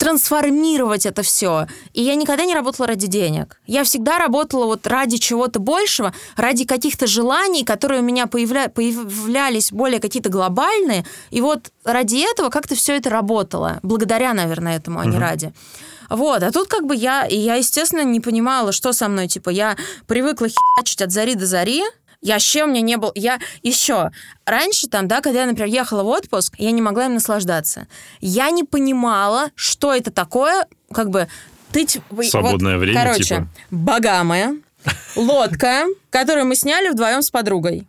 трансформировать 0.00 1.04
это 1.04 1.22
все. 1.22 1.66
И 1.92 2.02
я 2.02 2.14
никогда 2.14 2.46
не 2.46 2.54
работала 2.54 2.88
ради 2.88 3.06
денег. 3.06 3.60
Я 3.66 3.84
всегда 3.84 4.18
работала 4.18 4.64
вот 4.64 4.86
ради 4.86 5.18
чего-то 5.18 5.58
большего, 5.58 6.14
ради 6.36 6.64
каких-то 6.64 7.06
желаний, 7.06 7.64
которые 7.64 8.00
у 8.00 8.04
меня 8.04 8.26
появля... 8.26 8.70
появлялись 8.70 9.70
более 9.70 10.00
какие-то 10.00 10.30
глобальные. 10.30 11.04
И 11.30 11.42
вот 11.42 11.70
ради 11.84 12.24
этого 12.30 12.48
как-то 12.48 12.74
все 12.74 12.96
это 12.96 13.10
работало. 13.10 13.78
Благодаря, 13.82 14.32
наверное, 14.32 14.78
этому, 14.78 15.00
а 15.00 15.04
не 15.04 15.18
ради. 15.18 15.52
Вот, 16.08 16.42
а 16.42 16.50
тут 16.50 16.66
как 16.66 16.86
бы 16.86 16.96
я, 16.96 17.24
и 17.24 17.36
я, 17.36 17.54
естественно, 17.54 18.02
не 18.02 18.18
понимала, 18.18 18.72
что 18.72 18.92
со 18.92 19.06
мной, 19.06 19.28
типа, 19.28 19.50
я 19.50 19.76
привыкла 20.08 20.48
херачить 20.48 21.02
от 21.02 21.12
зари 21.12 21.36
до 21.36 21.46
зари, 21.46 21.84
я 22.22 22.34
вообще 22.34 22.64
у 22.64 22.66
меня 22.66 22.82
не 22.82 22.96
был... 22.96 23.12
Я 23.14 23.38
еще... 23.62 24.10
Раньше 24.44 24.88
там, 24.88 25.08
да, 25.08 25.20
когда 25.20 25.40
я, 25.40 25.46
например, 25.46 25.68
ехала 25.68 26.02
в 26.02 26.08
отпуск, 26.08 26.54
я 26.58 26.70
не 26.70 26.82
могла 26.82 27.06
им 27.06 27.14
наслаждаться. 27.14 27.86
Я 28.20 28.50
не 28.50 28.64
понимала, 28.64 29.50
что 29.54 29.94
это 29.94 30.10
такое, 30.10 30.66
как 30.92 31.10
бы... 31.10 31.28
Ты, 31.72 31.86
Свободное 32.28 32.74
вот, 32.74 32.80
время, 32.80 33.00
Короче, 33.00 33.24
типа. 33.24 33.48
Багамы, 33.70 34.60
лодка, 35.14 35.84
которую 36.10 36.46
мы 36.46 36.56
сняли 36.56 36.88
вдвоем 36.88 37.22
с 37.22 37.30
подругой. 37.30 37.86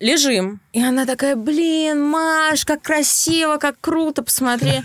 Лежим. 0.00 0.60
И 0.72 0.82
она 0.82 1.06
такая, 1.06 1.36
блин, 1.36 2.02
Маш, 2.02 2.64
как 2.64 2.82
красиво, 2.82 3.58
как 3.58 3.76
круто, 3.80 4.22
посмотри. 4.22 4.80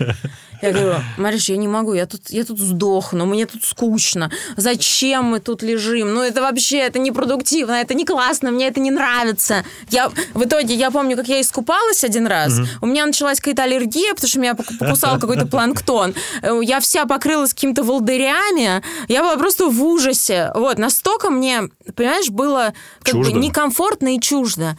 Я 0.60 0.72
говорю, 0.72 0.94
Мариш, 1.16 1.48
я 1.48 1.56
не 1.56 1.68
могу, 1.68 1.94
я 1.94 2.06
тут, 2.06 2.30
я 2.30 2.44
тут 2.44 2.58
сдохну, 2.58 3.26
мне 3.26 3.46
тут 3.46 3.64
скучно. 3.64 4.30
Зачем 4.56 5.26
мы 5.26 5.40
тут 5.40 5.62
лежим? 5.62 6.14
Ну, 6.14 6.22
это 6.22 6.40
вообще, 6.40 6.78
это 6.78 6.98
непродуктивно, 6.98 7.72
это 7.72 7.94
не 7.94 8.04
классно, 8.04 8.50
мне 8.50 8.66
это 8.66 8.80
не 8.80 8.90
нравится. 8.90 9.64
Я, 9.90 10.08
в 10.34 10.44
итоге, 10.44 10.74
я 10.74 10.90
помню, 10.90 11.16
как 11.16 11.28
я 11.28 11.40
искупалась 11.40 12.02
один 12.02 12.26
раз, 12.26 12.58
угу. 12.58 12.68
у 12.82 12.86
меня 12.86 13.06
началась 13.06 13.38
какая-то 13.38 13.64
аллергия, 13.64 14.14
потому 14.14 14.28
что 14.28 14.40
меня 14.40 14.54
покусал 14.54 15.18
какой-то 15.18 15.46
планктон. 15.46 16.14
Я 16.42 16.80
вся 16.80 17.06
покрылась 17.06 17.54
какими-то 17.54 17.82
волдырями, 17.82 18.82
я 19.08 19.22
была 19.22 19.36
просто 19.36 19.68
в 19.68 19.82
ужасе. 19.82 20.50
Вот, 20.54 20.78
настолько 20.78 21.30
мне, 21.30 21.62
понимаешь, 21.94 22.30
было 22.30 22.74
как 23.02 23.14
бы 23.14 23.32
некомфортно 23.32 24.16
и 24.16 24.20
чуждо. 24.20 24.76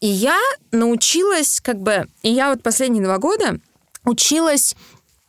И 0.00 0.06
я 0.06 0.38
научилась, 0.70 1.60
как 1.62 1.80
бы, 1.80 2.08
и 2.22 2.30
я 2.30 2.50
вот 2.50 2.62
последние 2.62 3.02
два 3.02 3.18
года 3.18 3.58
училась 4.04 4.76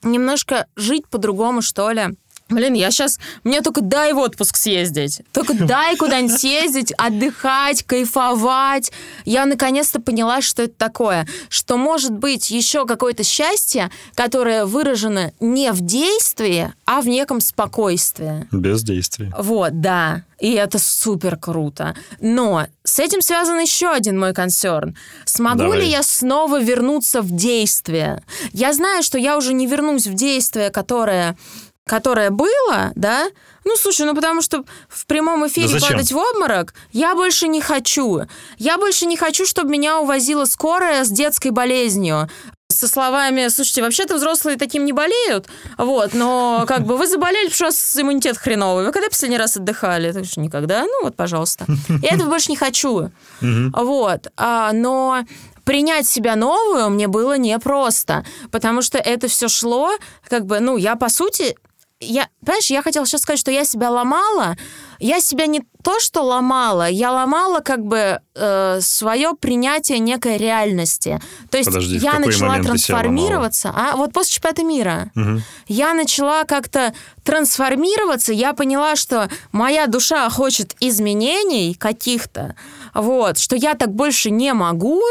немножко 0.06 0.68
жить 0.76 1.08
по-другому, 1.08 1.62
что 1.62 1.92
ли. 1.92 2.16
Блин, 2.50 2.74
я 2.74 2.92
сейчас... 2.92 3.20
Мне 3.44 3.62
только 3.62 3.82
дай 3.82 4.14
в 4.14 4.20
отпуск 4.20 4.56
съездить. 4.56 5.22
Только 5.32 5.54
дай 5.66 5.96
куда-нибудь 5.96 6.40
съездить, 6.40 6.92
отдыхать, 6.98 7.84
кайфовать. 7.84 8.92
Я 9.26 9.46
наконец-то 9.46 10.00
поняла, 10.00 10.42
что 10.42 10.64
это 10.64 10.76
такое. 10.78 11.28
Что 11.50 11.78
может 11.78 12.12
быть 12.12 12.52
еще 12.52 12.86
какое-то 12.86 13.24
счастье, 13.24 13.90
которое 14.14 14.66
выражено 14.66 15.34
не 15.40 15.72
в 15.72 15.82
действии, 15.82 16.72
а 16.86 17.02
в 17.02 17.08
неком 17.08 17.42
спокойствии. 17.42 18.48
Без 18.52 18.84
действия. 18.84 19.34
Вот, 19.38 19.82
да. 19.82 20.24
И 20.40 20.52
это 20.52 20.80
супер 20.80 21.38
круто. 21.38 21.96
Но 22.20 22.68
с 22.84 23.00
этим 23.00 23.22
связан 23.22 23.60
еще 23.60 23.90
один 23.90 24.20
мой 24.20 24.34
консерн. 24.34 24.96
Смогу 25.24 25.60
Давай. 25.60 25.80
ли 25.80 25.90
я 25.90 26.04
снова 26.04 26.62
вернуться 26.62 27.22
в 27.22 27.32
действие? 27.32 28.22
Я 28.52 28.74
знаю, 28.74 29.02
что 29.02 29.18
я 29.18 29.38
уже 29.38 29.54
не 29.54 29.66
вернусь 29.66 30.08
в 30.08 30.14
действие, 30.14 30.70
которое 30.72 31.38
которое 31.86 32.32
было, 32.32 32.92
да, 32.96 33.28
ну, 33.64 33.76
слушай, 33.78 34.06
ну 34.06 34.16
потому 34.16 34.42
что 34.42 34.64
в 34.90 35.06
прямом 35.06 35.48
эфире 35.48 35.80
да 35.80 35.88
падать 35.88 36.12
в 36.12 36.18
обморок 36.18 36.74
я 36.92 37.16
больше 37.16 37.48
не 37.48 37.62
хочу. 37.62 38.22
Я 38.58 38.78
больше 38.78 39.06
не 39.06 39.18
хочу, 39.18 39.46
чтобы 39.46 39.70
меня 39.72 40.00
увозила 40.00 40.46
скорая 40.46 41.04
с 41.04 41.10
детской 41.10 41.52
болезнью 41.52 42.30
со 42.68 42.88
словами, 42.88 43.48
слушайте, 43.48 43.84
вообще-то 43.84 44.16
взрослые 44.16 44.58
таким 44.58 44.86
не 44.86 44.92
болеют, 44.92 45.48
вот, 45.78 46.14
но 46.14 46.66
как 46.68 46.86
бы 46.86 46.98
вы 46.98 47.08
заболели, 47.08 47.50
потому 47.50 47.56
что 47.56 47.64
у 47.66 47.68
вас 47.68 47.98
иммунитет 47.98 48.38
хреновый. 48.38 48.86
Вы 48.86 48.92
когда 48.92 49.08
последний 49.08 49.38
раз 49.38 49.56
отдыхали? 49.56 50.12
Так 50.12 50.26
что 50.26 50.42
никогда. 50.42 50.84
Ну 50.84 51.04
вот, 51.04 51.16
пожалуйста. 51.16 51.66
Я 52.02 52.16
этого 52.16 52.30
больше 52.30 52.50
не 52.50 52.58
хочу. 52.58 53.12
Вот. 53.42 54.28
А, 54.36 54.72
но 54.74 55.24
принять 55.64 56.08
себя 56.08 56.36
новую 56.36 56.90
мне 56.90 57.08
было 57.08 57.38
непросто, 57.38 58.26
потому 58.52 58.82
что 58.82 58.98
это 58.98 59.28
все 59.28 59.48
шло, 59.48 59.92
как 60.30 60.46
бы, 60.46 60.60
ну, 60.60 60.78
я, 60.78 60.96
по 60.96 61.10
сути, 61.10 61.56
я, 62.00 62.28
понимаешь, 62.42 62.70
я 62.70 62.82
хотела 62.82 63.06
сейчас 63.06 63.22
сказать, 63.22 63.40
что 63.40 63.52
я 63.52 63.64
себя 63.64 63.90
ломала, 63.90 64.56
я 65.00 65.22
себя 65.22 65.46
не 65.46 65.62
то, 65.84 66.00
что 66.00 66.24
ломала, 66.24 66.90
я 66.90 67.12
ломала 67.12 67.60
как 67.60 67.86
бы 67.86 68.20
э, 68.36 68.80
свое 68.82 69.34
принятие 69.40 70.00
некой 70.00 70.38
реальности. 70.38 71.22
То 71.50 71.58
есть 71.58 71.70
Подожди, 71.70 71.98
я 71.98 72.20
начала 72.20 72.60
трансформироваться. 72.62 73.74
А 73.76 73.96
вот 73.96 74.14
после 74.14 74.34
чемпионата 74.34 74.64
мира 74.64 75.12
угу. 75.16 75.42
я 75.68 75.94
начала 75.94 76.44
как-то 76.44 76.94
трансформироваться. 77.24 78.34
Я 78.34 78.54
поняла, 78.54 78.96
что 78.96 79.30
моя 79.52 79.88
душа 79.88 80.30
хочет 80.30 80.76
изменений 80.80 81.76
каких-то. 81.76 82.56
Вот, 82.94 83.38
что 83.38 83.56
я 83.56 83.74
так 83.74 83.94
больше 83.94 84.32
не 84.32 84.54
могу. 84.54 85.02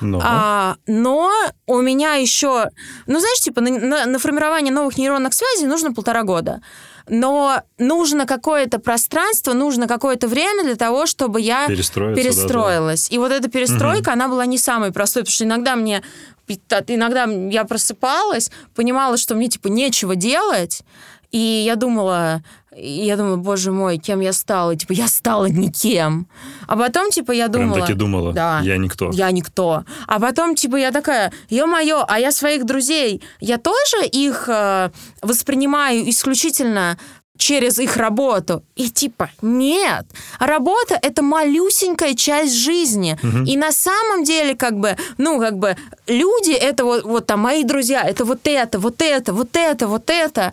Но. 0.00 0.20
А, 0.22 0.76
но 0.86 1.30
у 1.66 1.80
меня 1.80 2.14
еще, 2.14 2.68
ну 3.06 3.18
знаешь, 3.18 3.40
типа 3.40 3.60
на, 3.60 3.70
на, 3.70 4.06
на 4.06 4.18
формирование 4.18 4.72
новых 4.72 4.98
нейронных 4.98 5.32
связей 5.32 5.66
нужно 5.66 5.92
полтора 5.92 6.22
года 6.22 6.60
но 7.08 7.62
нужно 7.78 8.26
какое-то 8.26 8.78
пространство, 8.78 9.52
нужно 9.52 9.88
какое-то 9.88 10.28
время 10.28 10.64
для 10.64 10.76
того, 10.76 11.06
чтобы 11.06 11.40
я 11.40 11.66
перестроилась. 11.66 13.08
Да, 13.08 13.10
да. 13.10 13.16
И 13.16 13.18
вот 13.18 13.32
эта 13.32 13.50
перестройка, 13.50 14.08
угу. 14.08 14.12
она 14.12 14.28
была 14.28 14.46
не 14.46 14.58
самой 14.58 14.92
простой, 14.92 15.22
потому 15.22 15.32
что 15.32 15.44
иногда 15.44 15.76
мне 15.76 16.02
иногда 16.46 17.24
я 17.24 17.64
просыпалась, 17.64 18.50
понимала, 18.74 19.16
что 19.16 19.34
мне 19.34 19.48
типа 19.48 19.68
нечего 19.68 20.16
делать, 20.16 20.82
и 21.30 21.38
я 21.38 21.76
думала, 21.76 22.42
и 22.76 23.04
я 23.04 23.16
думала, 23.16 23.36
боже 23.36 23.70
мой, 23.70 23.98
кем 23.98 24.20
я 24.20 24.32
стала? 24.32 24.76
Типа, 24.76 24.92
я 24.92 25.08
стала 25.08 25.46
никем. 25.46 26.26
А 26.66 26.76
потом, 26.76 27.10
типа, 27.10 27.32
я 27.32 27.48
думала... 27.48 27.74
Прям 27.74 27.86
таки 27.86 27.94
думала, 27.94 28.32
да, 28.32 28.60
я 28.62 28.76
никто. 28.78 29.10
Я 29.12 29.30
никто. 29.30 29.84
А 30.06 30.20
потом, 30.20 30.54
типа, 30.54 30.76
я 30.76 30.90
такая, 30.90 31.32
ё-моё, 31.50 32.04
а 32.08 32.18
я 32.18 32.32
своих 32.32 32.64
друзей, 32.64 33.22
я 33.40 33.58
тоже 33.58 34.06
их 34.10 34.48
э, 34.48 34.90
воспринимаю 35.22 36.08
исключительно 36.08 36.96
через 37.42 37.78
их 37.78 37.96
работу. 37.96 38.62
И 38.76 38.88
типа, 38.88 39.30
нет, 39.42 40.06
работа— 40.38 40.98
это 41.02 41.22
малюсенькая 41.22 42.14
часть 42.14 42.54
жизни. 42.54 43.18
Угу. 43.22 43.44
И 43.46 43.56
на 43.56 43.72
самом 43.72 44.22
деле, 44.22 44.54
как 44.54 44.78
бы, 44.78 44.96
ну, 45.18 45.40
как 45.40 45.58
бы, 45.58 45.76
люди— 46.06 46.52
это 46.52 46.84
вот, 46.84 47.04
вот 47.04 47.26
там 47.26 47.40
мои 47.40 47.64
друзья, 47.64 48.02
это 48.02 48.24
вот 48.24 48.40
это, 48.44 48.78
вот 48.78 49.02
это, 49.02 49.32
вот 49.32 49.56
это, 49.56 49.88
вот 49.88 50.10
это. 50.10 50.52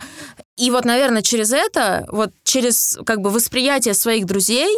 И 0.59 0.71
вот, 0.71 0.85
наверное, 0.85 1.21
через 1.21 1.53
это, 1.53 2.05
вот 2.11 2.31
через 2.43 2.99
как 3.05 3.21
бы 3.21 3.29
восприятие 3.29 3.93
своих 3.93 4.25
друзей, 4.25 4.69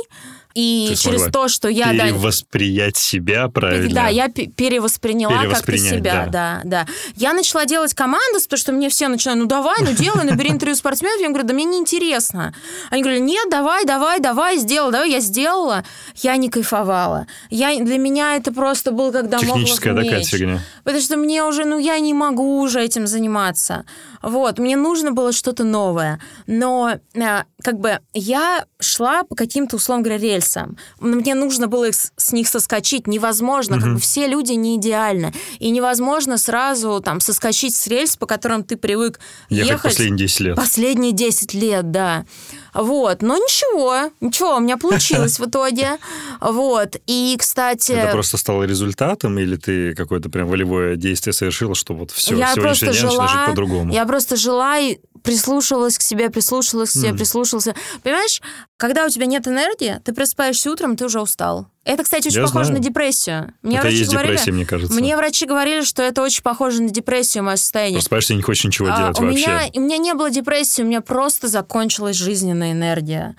и 0.54 0.94
через 0.98 1.32
то, 1.32 1.48
что 1.48 1.70
я... 1.70 1.92
Перевосприять 1.92 2.96
да, 2.96 3.00
себя, 3.00 3.48
правильно? 3.48 3.94
Да, 3.94 4.08
я 4.08 4.28
перевосприняла 4.28 5.46
как-то 5.46 5.78
себя, 5.78 6.28
да. 6.28 6.62
да, 6.64 6.86
да. 6.86 6.88
Я 7.16 7.34
начала 7.34 7.66
делать 7.66 7.94
команды, 7.94 8.40
потому 8.44 8.58
что 8.58 8.72
мне 8.72 8.90
все 8.90 9.08
начинают, 9.08 9.42
ну 9.42 9.48
давай, 9.48 9.78
ну 9.80 9.94
делай, 9.94 10.26
набери 10.26 10.50
интервью 10.52 10.76
спортсменов. 10.76 11.22
Я 11.22 11.30
говорю, 11.30 11.48
да 11.48 11.54
мне 11.54 11.66
неинтересно. 11.66 12.54
Они 12.90 13.02
говорят, 13.02 13.22
нет, 13.22 13.48
давай, 13.50 13.86
давай, 13.86 14.20
давай, 14.20 14.58
сделай, 14.58 14.92
давай. 14.92 15.12
Я 15.12 15.20
сделала, 15.20 15.86
я 16.18 16.36
не 16.36 16.50
кайфовала. 16.50 17.28
Я, 17.50 17.78
для 17.78 17.98
меня 17.98 18.36
это 18.36 18.52
просто 18.52 18.92
был 18.92 19.12
как 19.12 19.30
Техническая 19.30 19.96
такая 19.96 20.24
фигня. 20.24 20.62
Потому 20.84 21.02
что 21.02 21.18
мне 21.18 21.44
уже, 21.44 21.66
ну 21.66 21.78
я 21.78 22.00
не 22.00 22.14
могу 22.14 22.62
уже 22.62 22.82
этим 22.82 23.08
заниматься. 23.08 23.86
Вот, 24.22 24.60
мне 24.60 24.76
нужно 24.76 25.12
было 25.12 25.32
что-то 25.32 25.64
новое. 25.64 26.20
Но 26.48 27.00
э, 27.14 27.44
как 27.64 27.80
бы 27.80 28.00
я 28.14 28.66
шла 28.80 29.24
по 29.24 29.36
каким-то, 29.36 29.78
условно 29.78 30.04
говоря, 30.04 30.20
рельсам. 30.22 30.78
Мне 31.00 31.36
нужно 31.36 31.68
было 31.68 31.90
их, 31.90 31.96
с 31.96 32.32
них 32.32 32.48
соскочить. 32.48 33.08
Невозможно, 33.08 33.78
угу. 33.78 33.84
как 33.84 33.94
бы 33.96 34.00
все 34.00 34.28
люди 34.28 34.54
не 34.54 34.76
идеальны. 34.78 35.34
И 35.60 35.70
невозможно 35.70 36.38
сразу 36.38 37.02
там 37.04 37.20
соскочить 37.20 37.76
с 37.76 37.88
рельс, 37.88 38.16
по 38.16 38.26
которым 38.26 38.64
ты 38.64 38.78
привык 38.78 39.20
ехать. 39.50 39.70
Ехать 39.70 39.84
последние 39.84 40.28
10 40.28 40.40
лет. 40.42 40.56
Последние 40.56 41.12
10 41.12 41.54
лет, 41.54 41.92
да. 41.92 42.26
Вот, 42.74 43.22
но 43.22 43.38
ничего, 43.38 44.12
ничего, 44.22 44.58
у 44.58 44.60
меня 44.60 44.78
получилось 44.78 45.40
в 45.40 45.46
итоге. 45.46 45.98
Вот, 46.40 46.96
и, 47.08 47.36
кстати... 47.40 47.92
Это 47.92 48.12
просто 48.12 48.38
стало 48.38 48.64
результатом, 48.64 49.38
или 49.40 49.56
ты 49.56 49.94
какое-то 49.96 50.30
прям 50.30 50.48
волевое 50.48 50.96
действие 50.96 51.34
совершила, 51.34 51.76
что 51.76 51.94
вот 51.94 52.12
все, 52.12 52.38
я 52.38 52.54
сегодняшний 52.54 52.90
день 52.90 52.98
жила, 52.98 53.28
жить 53.28 53.46
по-другому? 53.48 53.94
Я 53.94 54.06
просто 54.06 54.36
жила 54.36 54.80
и 54.80 55.00
прислушивалась 55.24 55.98
к 55.98 56.02
себе, 56.02 56.30
прислушивалась 56.30 56.92
к 56.92 56.94
себе, 56.94 57.10
mm. 57.10 57.18
прислушивался. 57.18 57.76
Понимаешь, 58.04 58.42
когда 58.78 59.06
у 59.06 59.10
тебя 59.10 59.26
нет 59.26 59.48
энергии, 59.48 60.00
ты 60.04 60.14
просыпаешься 60.14 60.72
утром, 60.72 60.98
ты 60.98 61.06
уже 61.06 61.22
устал. 61.22 61.68
Это, 61.84 62.04
кстати, 62.04 62.28
очень 62.28 62.38
я 62.38 62.46
похоже 62.46 62.66
знаю. 62.66 62.80
на 62.80 62.84
депрессию. 62.84 63.54
Мне 63.64 63.78
это 63.78 63.84
врачи 63.84 63.98
есть 63.98 64.12
говорили, 64.12 64.32
депрессия, 64.34 64.52
мне 64.52 64.66
кажется. 64.66 64.94
Мне 64.94 65.18
врачи 65.18 65.46
говорили, 65.46 65.84
что 65.84 66.04
это 66.04 66.22
очень 66.22 66.44
похоже 66.44 66.84
на 66.84 66.90
депрессию, 66.90 67.44
мое 67.44 67.56
состояние. 67.56 67.98
Просыпаешься 67.98 68.34
и 68.34 68.36
не 68.36 68.44
хочешь 68.44 68.66
ничего 68.66 68.90
а, 68.92 68.98
делать 68.98 69.20
у 69.20 69.24
вообще. 69.24 69.48
Меня, 69.48 69.70
у 69.74 69.80
меня 69.80 69.98
не 69.98 70.14
было 70.14 70.30
депрессии, 70.30 70.84
у 70.84 70.86
меня 70.86 71.02
просто 71.02 71.48
закончилась 71.48 72.16
жизненная 72.16 72.74
энергия. 72.74 73.36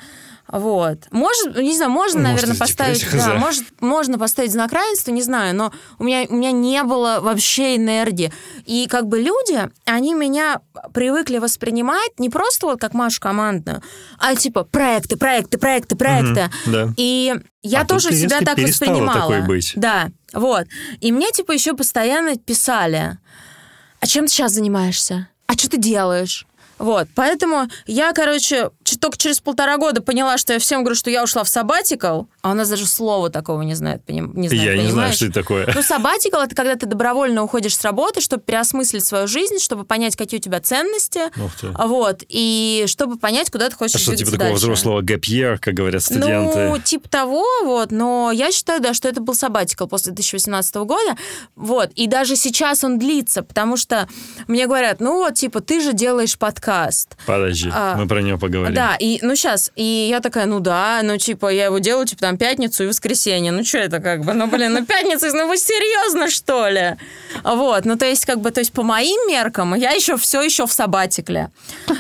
Вот. 0.48 0.98
Может, 1.10 1.56
не 1.56 1.74
знаю, 1.74 1.90
можно, 1.90 2.20
ну, 2.20 2.28
наверное, 2.28 2.56
поставить... 2.56 3.06
Да, 3.10 3.34
может, 3.34 3.64
можно 3.80 4.18
поставить 4.18 4.52
знак 4.52 4.72
равенства, 4.72 5.10
не 5.10 5.22
знаю, 5.22 5.54
но 5.54 5.72
у 5.98 6.04
меня, 6.04 6.26
у 6.28 6.34
меня 6.34 6.52
не 6.52 6.82
было 6.82 7.20
вообще 7.22 7.76
энергии. 7.76 8.32
И 8.66 8.86
как 8.86 9.06
бы 9.06 9.20
люди, 9.20 9.68
они 9.86 10.14
меня 10.14 10.60
привыкли 10.92 11.38
воспринимать 11.38 12.18
не 12.18 12.28
просто 12.28 12.66
вот 12.66 12.80
как 12.80 12.92
Машу 12.92 13.20
командную, 13.20 13.82
а 14.18 14.34
типа 14.34 14.64
проекты, 14.64 15.16
проекты, 15.16 15.58
проекты, 15.58 15.96
проекты. 15.96 16.50
Угу, 16.66 16.72
да. 16.72 16.88
И 16.96 17.34
я 17.62 17.82
а 17.82 17.86
тоже 17.86 18.12
себя 18.12 18.40
так 18.40 18.58
воспринимала. 18.58 19.20
такой 19.20 19.42
быть. 19.42 19.72
Да, 19.76 20.08
вот. 20.34 20.66
И 21.00 21.12
мне 21.12 21.30
типа 21.30 21.52
еще 21.52 21.74
постоянно 21.74 22.36
писали, 22.36 23.18
а 24.00 24.06
чем 24.06 24.26
ты 24.26 24.32
сейчас 24.32 24.52
занимаешься? 24.52 25.28
А 25.46 25.54
что 25.54 25.70
ты 25.70 25.78
делаешь? 25.78 26.46
Вот, 26.78 27.06
поэтому 27.14 27.68
я, 27.86 28.12
короче, 28.12 28.70
только 28.98 29.16
через 29.16 29.40
полтора 29.40 29.76
года 29.78 30.02
поняла, 30.02 30.38
что 30.38 30.52
я 30.52 30.58
всем 30.58 30.82
говорю, 30.82 30.94
что 30.96 31.10
я 31.10 31.22
ушла 31.22 31.44
в 31.44 31.48
сабатикал, 31.48 32.28
а 32.42 32.50
у 32.50 32.54
нас 32.54 32.68
даже 32.68 32.86
слова 32.86 33.30
такого 33.30 33.62
не 33.62 33.74
знает, 33.74 34.02
не 34.08 34.48
знает 34.48 34.52
Я 34.52 34.72
понимаешь? 34.72 34.82
не 34.82 34.90
знаю, 34.90 35.12
что 35.12 35.24
это 35.26 35.34
такое. 35.34 35.72
Ну, 35.74 35.82
сабатикал— 35.82 36.42
это 36.44 36.54
когда 36.54 36.76
ты 36.76 36.86
добровольно 36.86 37.42
уходишь 37.42 37.76
с 37.76 37.82
работы, 37.82 38.20
чтобы 38.20 38.42
переосмыслить 38.42 39.04
свою 39.04 39.26
жизнь, 39.26 39.58
чтобы 39.58 39.84
понять, 39.84 40.16
какие 40.16 40.38
у 40.38 40.42
тебя 40.42 40.60
ценности, 40.60 41.20
вот, 41.56 42.22
и 42.28 42.84
чтобы 42.86 43.18
понять, 43.18 43.50
куда 43.50 43.68
ты 43.68 43.76
хочешь 43.76 43.96
а 43.96 43.98
что, 43.98 44.16
типа 44.16 44.32
такого 44.32 44.54
взрослого 44.54 45.00
year, 45.02 45.58
как 45.58 45.74
говорят 45.74 46.02
студенты? 46.02 46.68
Ну, 46.68 46.78
типа 46.78 47.08
того, 47.08 47.44
вот, 47.64 47.90
но 47.90 48.30
я 48.32 48.52
считаю, 48.52 48.80
да, 48.80 48.94
что 48.94 49.08
это 49.08 49.20
был 49.20 49.34
сабатикал 49.34 49.88
после 49.88 50.12
2018 50.12 50.74
года, 50.76 51.16
вот, 51.56 51.90
и 51.94 52.06
даже 52.06 52.36
сейчас 52.36 52.84
он 52.84 52.98
длится, 52.98 53.42
потому 53.42 53.76
что 53.76 54.08
мне 54.48 54.66
говорят, 54.66 55.00
ну 55.00 55.18
вот, 55.18 55.34
типа, 55.34 55.60
ты 55.60 55.80
же 55.80 55.92
делаешь 55.92 56.38
подкаст. 56.38 57.16
Подожди, 57.26 57.70
а, 57.72 57.96
мы 57.96 58.06
про 58.06 58.20
него 58.20 58.38
поговорим. 58.38 58.74
Да, 58.82 58.96
и, 58.98 59.20
ну, 59.22 59.36
сейчас, 59.36 59.70
и 59.76 60.08
я 60.10 60.18
такая, 60.18 60.46
ну 60.46 60.58
да, 60.58 61.02
ну, 61.04 61.16
типа, 61.16 61.52
я 61.52 61.66
его 61.66 61.78
делаю, 61.78 62.04
типа, 62.04 62.22
там, 62.22 62.36
пятницу 62.36 62.82
и 62.82 62.88
воскресенье. 62.88 63.52
Ну, 63.52 63.62
что 63.62 63.78
это 63.78 64.00
как 64.00 64.24
бы? 64.24 64.32
Ну, 64.32 64.48
блин, 64.48 64.72
ну, 64.72 64.84
пятница, 64.84 65.28
ну, 65.32 65.46
вы 65.46 65.56
серьезно, 65.56 66.28
что 66.28 66.68
ли? 66.68 66.96
Вот, 67.44 67.84
ну, 67.84 67.96
то 67.96 68.06
есть, 68.06 68.26
как 68.26 68.40
бы, 68.40 68.50
то 68.50 68.58
есть, 68.58 68.72
по 68.72 68.82
моим 68.82 69.28
меркам, 69.28 69.76
я 69.76 69.92
еще 69.92 70.16
все 70.16 70.42
еще 70.42 70.66
в 70.66 70.72
сабатикле. 70.72 71.52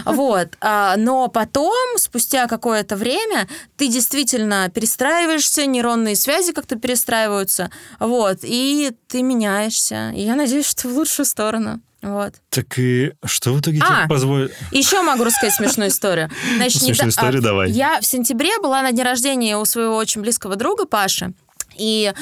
Вот, 0.04 0.48
а, 0.60 0.96
но 0.96 1.28
потом, 1.28 1.98
спустя 1.98 2.48
какое-то 2.48 2.96
время, 2.96 3.46
ты 3.76 3.86
действительно 3.86 4.68
перестраиваешься, 4.74 5.66
нейронные 5.66 6.16
связи 6.16 6.52
как-то 6.52 6.74
перестраиваются, 6.74 7.70
вот, 8.00 8.38
и 8.42 8.90
ты 9.06 9.22
меняешься. 9.22 10.10
И 10.16 10.22
я 10.22 10.34
надеюсь, 10.34 10.66
что 10.66 10.88
в 10.88 10.96
лучшую 10.96 11.26
сторону. 11.26 11.80
Вот. 12.02 12.34
Так 12.50 12.78
и 12.78 13.12
что 13.24 13.52
в 13.52 13.60
итоге 13.60 13.80
а, 13.80 14.00
тебе 14.00 14.08
позволит? 14.08 14.52
Еще 14.72 15.02
могу 15.02 15.22
рассказать 15.22 15.54
смешную 15.54 15.90
историю. 15.90 16.30
Значит, 16.56 16.82
смешную 16.82 17.10
историю 17.10 17.38
а, 17.38 17.42
давай. 17.42 17.70
Я 17.70 18.00
в 18.00 18.06
сентябре 18.06 18.58
была 18.60 18.82
на 18.82 18.90
дне 18.90 19.04
рождения 19.04 19.56
у 19.56 19.64
своего 19.64 19.96
очень 19.96 20.20
близкого 20.20 20.56
друга 20.56 20.84
Паши. 20.84 21.32
И 21.76 22.12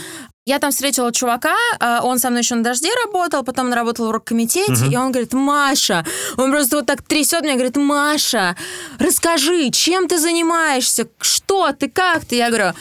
я 0.46 0.58
там 0.58 0.70
встретила 0.70 1.12
чувака, 1.12 1.54
а, 1.78 2.00
он 2.02 2.18
со 2.18 2.28
мной 2.28 2.42
еще 2.42 2.56
на 2.56 2.62
дожде 2.62 2.90
работал, 3.04 3.42
потом 3.42 3.66
он 3.66 3.72
работал 3.72 4.08
в 4.08 4.10
рок-комитете, 4.10 4.72
uh-huh. 4.72 4.92
и 4.92 4.96
он 4.96 5.12
говорит, 5.12 5.32
Маша, 5.32 6.04
он 6.36 6.50
просто 6.50 6.76
вот 6.76 6.86
так 6.86 7.02
трясет 7.02 7.42
меня, 7.42 7.54
говорит, 7.54 7.76
Маша, 7.76 8.56
расскажи, 8.98 9.70
чем 9.70 10.08
ты 10.08 10.18
занимаешься, 10.18 11.08
что 11.20 11.72
ты, 11.72 11.88
как 11.88 12.24
ты? 12.24 12.36
Я 12.36 12.48
говорю, 12.48 12.72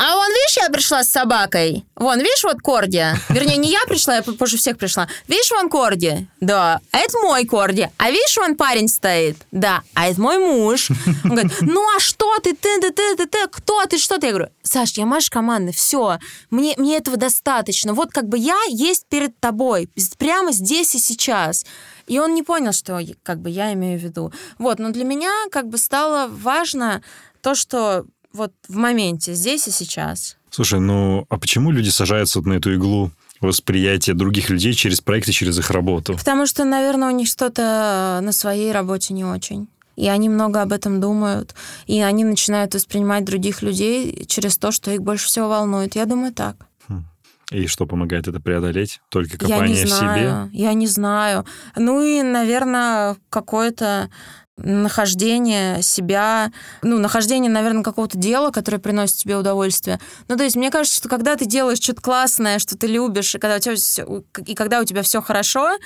а 0.00 0.14
вон, 0.14 0.28
видишь, 0.28 0.56
я 0.62 0.70
пришла 0.70 1.02
с 1.02 1.10
собакой. 1.10 1.84
Вон, 1.96 2.18
видишь, 2.20 2.44
вот 2.44 2.60
Корди. 2.62 3.04
Вернее, 3.30 3.56
не 3.56 3.72
я 3.72 3.80
пришла, 3.88 4.14
я 4.14 4.22
позже 4.22 4.56
всех 4.56 4.78
пришла. 4.78 5.08
Видишь, 5.26 5.50
вон 5.50 5.68
Корди? 5.68 6.28
Да. 6.40 6.80
А 6.92 6.98
это 6.98 7.18
мой 7.18 7.44
Корди. 7.44 7.90
А 7.96 8.10
видишь, 8.12 8.36
вон 8.36 8.54
парень 8.54 8.86
стоит? 8.86 9.36
Да. 9.50 9.82
А 9.94 10.06
это 10.06 10.20
мой 10.20 10.38
муж. 10.38 10.90
Он 11.24 11.30
говорит, 11.30 11.52
ну 11.62 11.84
а 11.96 11.98
что 11.98 12.38
ты, 12.38 12.54
ты, 12.54 12.80
ты, 12.80 12.92
ты, 12.92 13.16
ты, 13.16 13.26
ты, 13.26 13.48
кто 13.48 13.86
ты, 13.86 13.98
что 13.98 14.18
ты? 14.18 14.26
Я 14.26 14.32
говорю, 14.34 14.50
Саш, 14.62 14.92
я 14.92 15.04
Маша 15.04 15.32
команды, 15.32 15.72
все. 15.72 16.20
Мне, 16.50 16.74
мне 16.76 16.98
этого 16.98 17.16
достаточно. 17.16 17.92
Вот 17.92 18.12
как 18.12 18.28
бы 18.28 18.38
я 18.38 18.58
есть 18.68 19.06
перед 19.08 19.40
тобой. 19.40 19.90
Прямо 20.16 20.52
здесь 20.52 20.94
и 20.94 21.00
сейчас. 21.00 21.66
И 22.06 22.20
он 22.20 22.34
не 22.34 22.44
понял, 22.44 22.72
что 22.72 23.00
как 23.24 23.40
бы 23.40 23.50
я 23.50 23.72
имею 23.72 23.98
в 23.98 24.02
виду. 24.04 24.32
Вот, 24.58 24.78
но 24.78 24.90
для 24.90 25.04
меня 25.04 25.32
как 25.50 25.66
бы 25.66 25.76
стало 25.76 26.28
важно 26.28 27.02
то, 27.42 27.56
что 27.56 28.04
вот 28.38 28.52
в 28.68 28.76
моменте, 28.76 29.34
здесь 29.34 29.68
и 29.68 29.70
сейчас. 29.70 30.36
Слушай, 30.50 30.80
ну 30.80 31.26
а 31.28 31.36
почему 31.38 31.70
люди 31.72 31.90
сажаются 31.90 32.38
вот 32.38 32.46
на 32.46 32.54
эту 32.54 32.72
иглу 32.74 33.10
восприятия 33.40 34.14
других 34.14 34.48
людей 34.50 34.72
через 34.72 35.00
проекты, 35.00 35.32
через 35.32 35.58
их 35.58 35.70
работу? 35.70 36.14
Потому 36.16 36.46
что, 36.46 36.64
наверное, 36.64 37.08
у 37.08 37.12
них 37.14 37.28
что-то 37.28 38.20
на 38.22 38.32
своей 38.32 38.72
работе 38.72 39.12
не 39.14 39.24
очень. 39.24 39.68
и 39.98 40.06
они 40.08 40.28
много 40.28 40.62
об 40.62 40.72
этом 40.72 41.00
думают, 41.00 41.54
и 41.88 42.00
они 42.00 42.24
начинают 42.24 42.74
воспринимать 42.74 43.24
других 43.24 43.62
людей 43.62 44.24
через 44.26 44.56
то, 44.56 44.70
что 44.70 44.92
их 44.92 45.02
больше 45.02 45.26
всего 45.26 45.48
волнует. 45.48 45.96
Я 45.96 46.06
думаю, 46.06 46.32
так. 46.32 46.54
Хм. 46.88 47.04
И 47.50 47.66
что 47.66 47.84
помогает 47.84 48.28
это 48.28 48.38
преодолеть? 48.40 49.00
Только 49.08 49.36
копание 49.38 49.76
я 49.76 49.82
не 49.82 49.88
знаю, 49.88 50.46
в 50.46 50.50
себе? 50.50 50.58
Я 50.62 50.72
не 50.74 50.86
знаю. 50.86 51.44
Ну 51.74 52.00
и, 52.00 52.22
наверное, 52.22 53.16
какое-то 53.28 54.08
нахождение 54.58 55.82
себя, 55.82 56.52
ну, 56.82 56.98
нахождение, 56.98 57.50
наверное, 57.50 57.82
какого-то 57.82 58.18
дела, 58.18 58.50
которое 58.50 58.78
приносит 58.78 59.16
тебе 59.16 59.36
удовольствие. 59.36 60.00
Ну, 60.28 60.36
то 60.36 60.44
есть, 60.44 60.56
мне 60.56 60.70
кажется, 60.70 60.98
что 60.98 61.08
когда 61.08 61.36
ты 61.36 61.46
делаешь 61.46 61.78
что-то 61.78 62.02
классное, 62.02 62.58
что 62.58 62.76
ты 62.76 62.86
любишь, 62.86 63.34
и 63.34 63.38
когда 63.38 63.56
у 63.56 63.60
тебя 63.60 63.76
все, 63.76 64.22
и 64.46 64.54
когда 64.54 64.80
у 64.80 64.84
тебя 64.84 65.02
все 65.02 65.22
хорошо, 65.22 65.78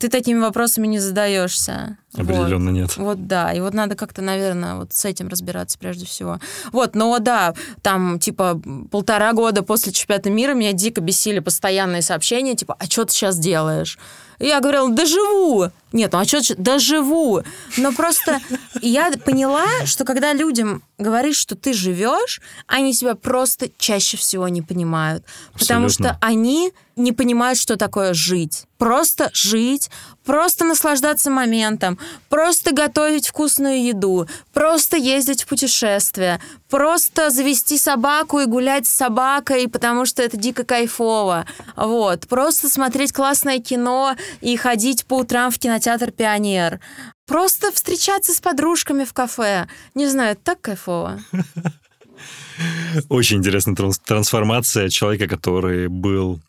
ты 0.00 0.08
такими 0.08 0.38
вопросами 0.38 0.86
не 0.86 0.98
задаешься. 0.98 1.98
Определенно 2.14 2.70
вот. 2.70 2.76
нет. 2.76 2.96
Вот 2.96 3.26
да. 3.26 3.52
И 3.52 3.60
вот 3.60 3.74
надо 3.74 3.96
как-то, 3.96 4.22
наверное, 4.22 4.76
вот 4.76 4.94
с 4.94 5.04
этим 5.04 5.28
разбираться 5.28 5.78
прежде 5.78 6.06
всего. 6.06 6.40
Вот, 6.72 6.94
но 6.94 7.18
да, 7.18 7.54
там 7.82 8.18
типа 8.18 8.60
полтора 8.90 9.34
года 9.34 9.62
после 9.62 9.92
чемпионата 9.92 10.30
мира 10.30 10.54
меня 10.54 10.72
дико 10.72 11.02
бесили 11.02 11.40
постоянные 11.40 12.00
сообщения, 12.00 12.56
типа, 12.56 12.76
а 12.78 12.86
что 12.86 13.04
ты 13.04 13.12
сейчас 13.12 13.38
делаешь? 13.38 13.98
И 14.38 14.46
я 14.46 14.60
говорила, 14.60 14.90
да 14.90 15.04
живу. 15.04 15.70
Нет, 15.92 16.12
ну 16.12 16.20
а 16.20 16.24
что, 16.24 16.40
да 16.56 16.78
живу. 16.78 17.42
Но 17.76 17.92
просто 17.92 18.40
я 18.80 19.10
поняла, 19.24 19.66
что 19.86 20.04
когда 20.04 20.32
людям 20.32 20.82
говоришь, 20.98 21.36
что 21.36 21.56
ты 21.56 21.72
живешь, 21.72 22.40
они 22.66 22.94
тебя 22.94 23.14
просто 23.14 23.70
чаще 23.78 24.16
всего 24.16 24.48
не 24.48 24.62
понимают. 24.62 25.24
Абсолютно. 25.54 25.58
Потому 25.58 25.88
что 25.88 26.18
они 26.20 26.72
не 26.96 27.12
понимают, 27.12 27.58
что 27.58 27.76
такое 27.76 28.12
жить. 28.14 28.64
Просто 28.76 29.30
жить, 29.32 29.90
просто 30.24 30.64
наслаждаться 30.64 31.30
моментом, 31.30 31.98
просто 32.28 32.72
готовить 32.72 33.28
вкусную 33.28 33.84
еду, 33.84 34.26
просто 34.52 34.96
ездить 34.96 35.42
в 35.42 35.46
путешествия, 35.46 36.40
просто 36.68 37.30
завести 37.30 37.78
собаку 37.78 38.38
и 38.40 38.46
гулять 38.46 38.86
с 38.86 38.92
собакой, 38.92 39.68
потому 39.68 40.06
что 40.06 40.22
это 40.22 40.36
дико 40.36 40.64
кайфово. 40.64 41.46
Вот. 41.76 42.28
Просто 42.28 42.68
смотреть 42.68 43.12
классное 43.12 43.58
кино 43.58 44.16
и 44.40 44.56
ходить 44.56 45.04
по 45.06 45.14
утрам 45.18 45.50
в 45.50 45.58
кинотеатр 45.58 45.79
«Пионер». 46.10 46.80
Просто 47.26 47.72
встречаться 47.72 48.32
с 48.32 48.40
подружками 48.40 49.04
в 49.04 49.12
кафе. 49.12 49.68
Не 49.94 50.06
знаю, 50.08 50.36
так 50.36 50.60
кайфово. 50.60 51.20
Очень 53.08 53.38
интересная 53.38 53.76
трансформация 54.04 54.88
человека, 54.88 55.28
который 55.28 55.88
был 55.88 56.40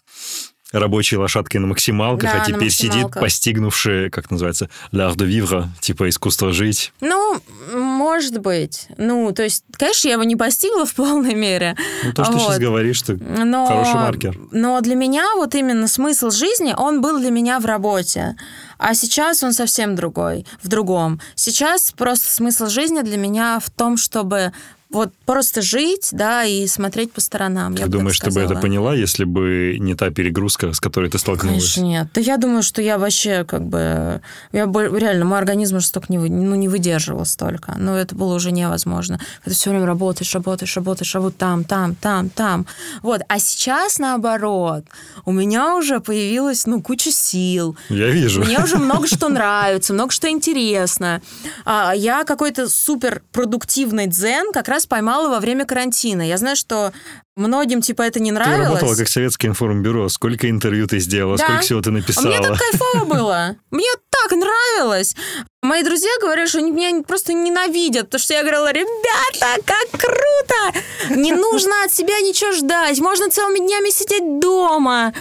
рабочей 0.71 1.17
лошадкой 1.17 1.59
на 1.59 1.67
максималках, 1.67 2.31
да, 2.31 2.41
а 2.41 2.45
теперь 2.45 2.69
сидит, 2.69 3.11
постигнувший, 3.11 4.09
как 4.09 4.31
называется, 4.31 4.69
l'art 4.91 5.15
de 5.15 5.27
vivre, 5.27 5.65
типа 5.79 6.09
искусство 6.09 6.51
жить. 6.51 6.93
Ну, 7.01 7.39
может 7.73 8.39
быть. 8.39 8.87
Ну, 8.97 9.31
то 9.33 9.43
есть, 9.43 9.63
конечно, 9.73 10.07
я 10.07 10.13
его 10.13 10.23
не 10.23 10.35
постигла 10.35 10.85
в 10.85 10.93
полной 10.93 11.35
мере. 11.35 11.75
Ну, 12.03 12.13
то, 12.13 12.23
что 12.23 12.33
вот. 12.33 12.39
ты 12.39 12.45
сейчас 12.45 12.59
говоришь, 12.59 13.01
ты 13.01 13.15
но, 13.15 13.65
хороший 13.65 13.95
маркер. 13.95 14.37
Но 14.51 14.79
для 14.81 14.95
меня 14.95 15.25
вот 15.35 15.55
именно 15.55 15.87
смысл 15.87 16.29
жизни, 16.31 16.73
он 16.75 17.01
был 17.01 17.19
для 17.19 17.31
меня 17.31 17.59
в 17.59 17.65
работе. 17.65 18.35
А 18.77 18.95
сейчас 18.95 19.43
он 19.43 19.53
совсем 19.53 19.95
другой, 19.95 20.45
в 20.63 20.67
другом. 20.67 21.19
Сейчас 21.35 21.91
просто 21.91 22.29
смысл 22.29 22.67
жизни 22.67 23.01
для 23.01 23.17
меня 23.17 23.59
в 23.59 23.69
том, 23.69 23.97
чтобы 23.97 24.53
вот 24.91 25.13
просто 25.25 25.61
жить, 25.61 26.09
да, 26.11 26.43
и 26.43 26.67
смотреть 26.67 27.13
по 27.13 27.21
сторонам. 27.21 27.75
Ты 27.75 27.87
думаешь, 27.87 28.19
ты 28.19 28.29
бы 28.31 28.41
это 28.41 28.55
поняла, 28.55 28.93
если 28.93 29.23
бы 29.23 29.77
не 29.79 29.95
та 29.95 30.09
перегрузка, 30.09 30.73
с 30.73 30.79
которой 30.79 31.09
ты 31.09 31.17
столкнулась? 31.17 31.75
Конечно, 31.75 31.81
нет. 31.81 32.07
Да 32.13 32.21
я 32.21 32.37
думаю, 32.37 32.63
что 32.63 32.81
я 32.81 32.97
вообще 32.97 33.45
как 33.45 33.65
бы... 33.65 34.21
Я 34.51 34.65
реально, 34.65 35.25
мой 35.25 35.37
организм 35.37 35.77
уже 35.77 35.87
столько 35.87 36.11
не, 36.11 36.17
вы... 36.17 36.29
ну, 36.29 36.55
не 36.55 36.67
выдерживал 36.67 37.25
столько. 37.25 37.75
Но 37.77 37.97
это 37.97 38.15
было 38.15 38.35
уже 38.35 38.51
невозможно. 38.51 39.19
Ты 39.45 39.51
все 39.51 39.69
время 39.69 39.85
работаешь, 39.85 40.33
работаешь, 40.33 40.75
работаешь, 40.75 41.15
а 41.15 41.21
вот 41.21 41.37
там, 41.37 41.63
там, 41.63 41.95
там, 41.95 42.29
там. 42.29 42.65
Вот. 43.01 43.21
А 43.27 43.39
сейчас, 43.39 43.97
наоборот, 43.97 44.85
у 45.25 45.31
меня 45.31 45.75
уже 45.75 45.99
появилась, 45.99 46.65
ну, 46.65 46.81
куча 46.81 47.11
сил. 47.11 47.77
Я 47.89 48.09
вижу. 48.09 48.43
Мне 48.43 48.59
уже 48.59 48.77
много 48.77 49.07
что 49.07 49.29
нравится, 49.29 49.93
много 49.93 50.11
что 50.11 50.29
интересно. 50.29 51.21
А 51.65 51.93
Я 51.93 52.23
какой-то 52.23 52.67
супер 52.67 53.21
продуктивный 53.31 54.07
дзен 54.07 54.51
как 54.51 54.67
раз 54.67 54.80
раз 54.81 54.87
поймала 54.87 55.29
во 55.29 55.39
время 55.39 55.65
карантина. 55.65 56.27
Я 56.27 56.37
знаю, 56.37 56.55
что 56.55 56.91
многим 57.35 57.81
типа 57.81 58.01
это 58.01 58.19
не 58.19 58.31
нравилось. 58.31 58.67
Ты 58.67 58.73
работала 58.73 58.95
как 58.95 59.07
советское 59.07 59.47
информбюро. 59.47 60.09
Сколько 60.09 60.49
интервью 60.49 60.87
ты 60.87 60.99
сделала, 60.99 61.37
да. 61.37 61.43
сколько 61.43 61.61
всего 61.61 61.81
ты 61.81 61.91
написала. 61.91 62.25
Мне 62.25 62.39
так 62.39 62.57
кайфово 62.57 63.05
было. 63.15 63.55
Мне 63.69 63.87
так 64.09 64.31
нравилось. 64.31 65.15
Мои 65.61 65.83
друзья 65.83 66.09
говорят, 66.21 66.49
что 66.49 66.57
они 66.57 66.71
меня 66.71 67.03
просто 67.03 67.33
ненавидят, 67.33 68.07
потому 68.07 68.19
что 68.19 68.33
я 68.33 68.41
говорила, 68.41 68.71
ребята, 68.71 69.61
как 69.65 70.01
круто! 70.01 71.15
Не 71.15 71.33
нужно 71.33 71.83
от 71.85 71.91
себя 71.93 72.19
ничего 72.21 72.51
ждать, 72.51 72.99
можно 72.99 73.29
целыми 73.29 73.59
днями 73.59 73.91
сидеть 73.91 74.39
дома. 74.39 75.13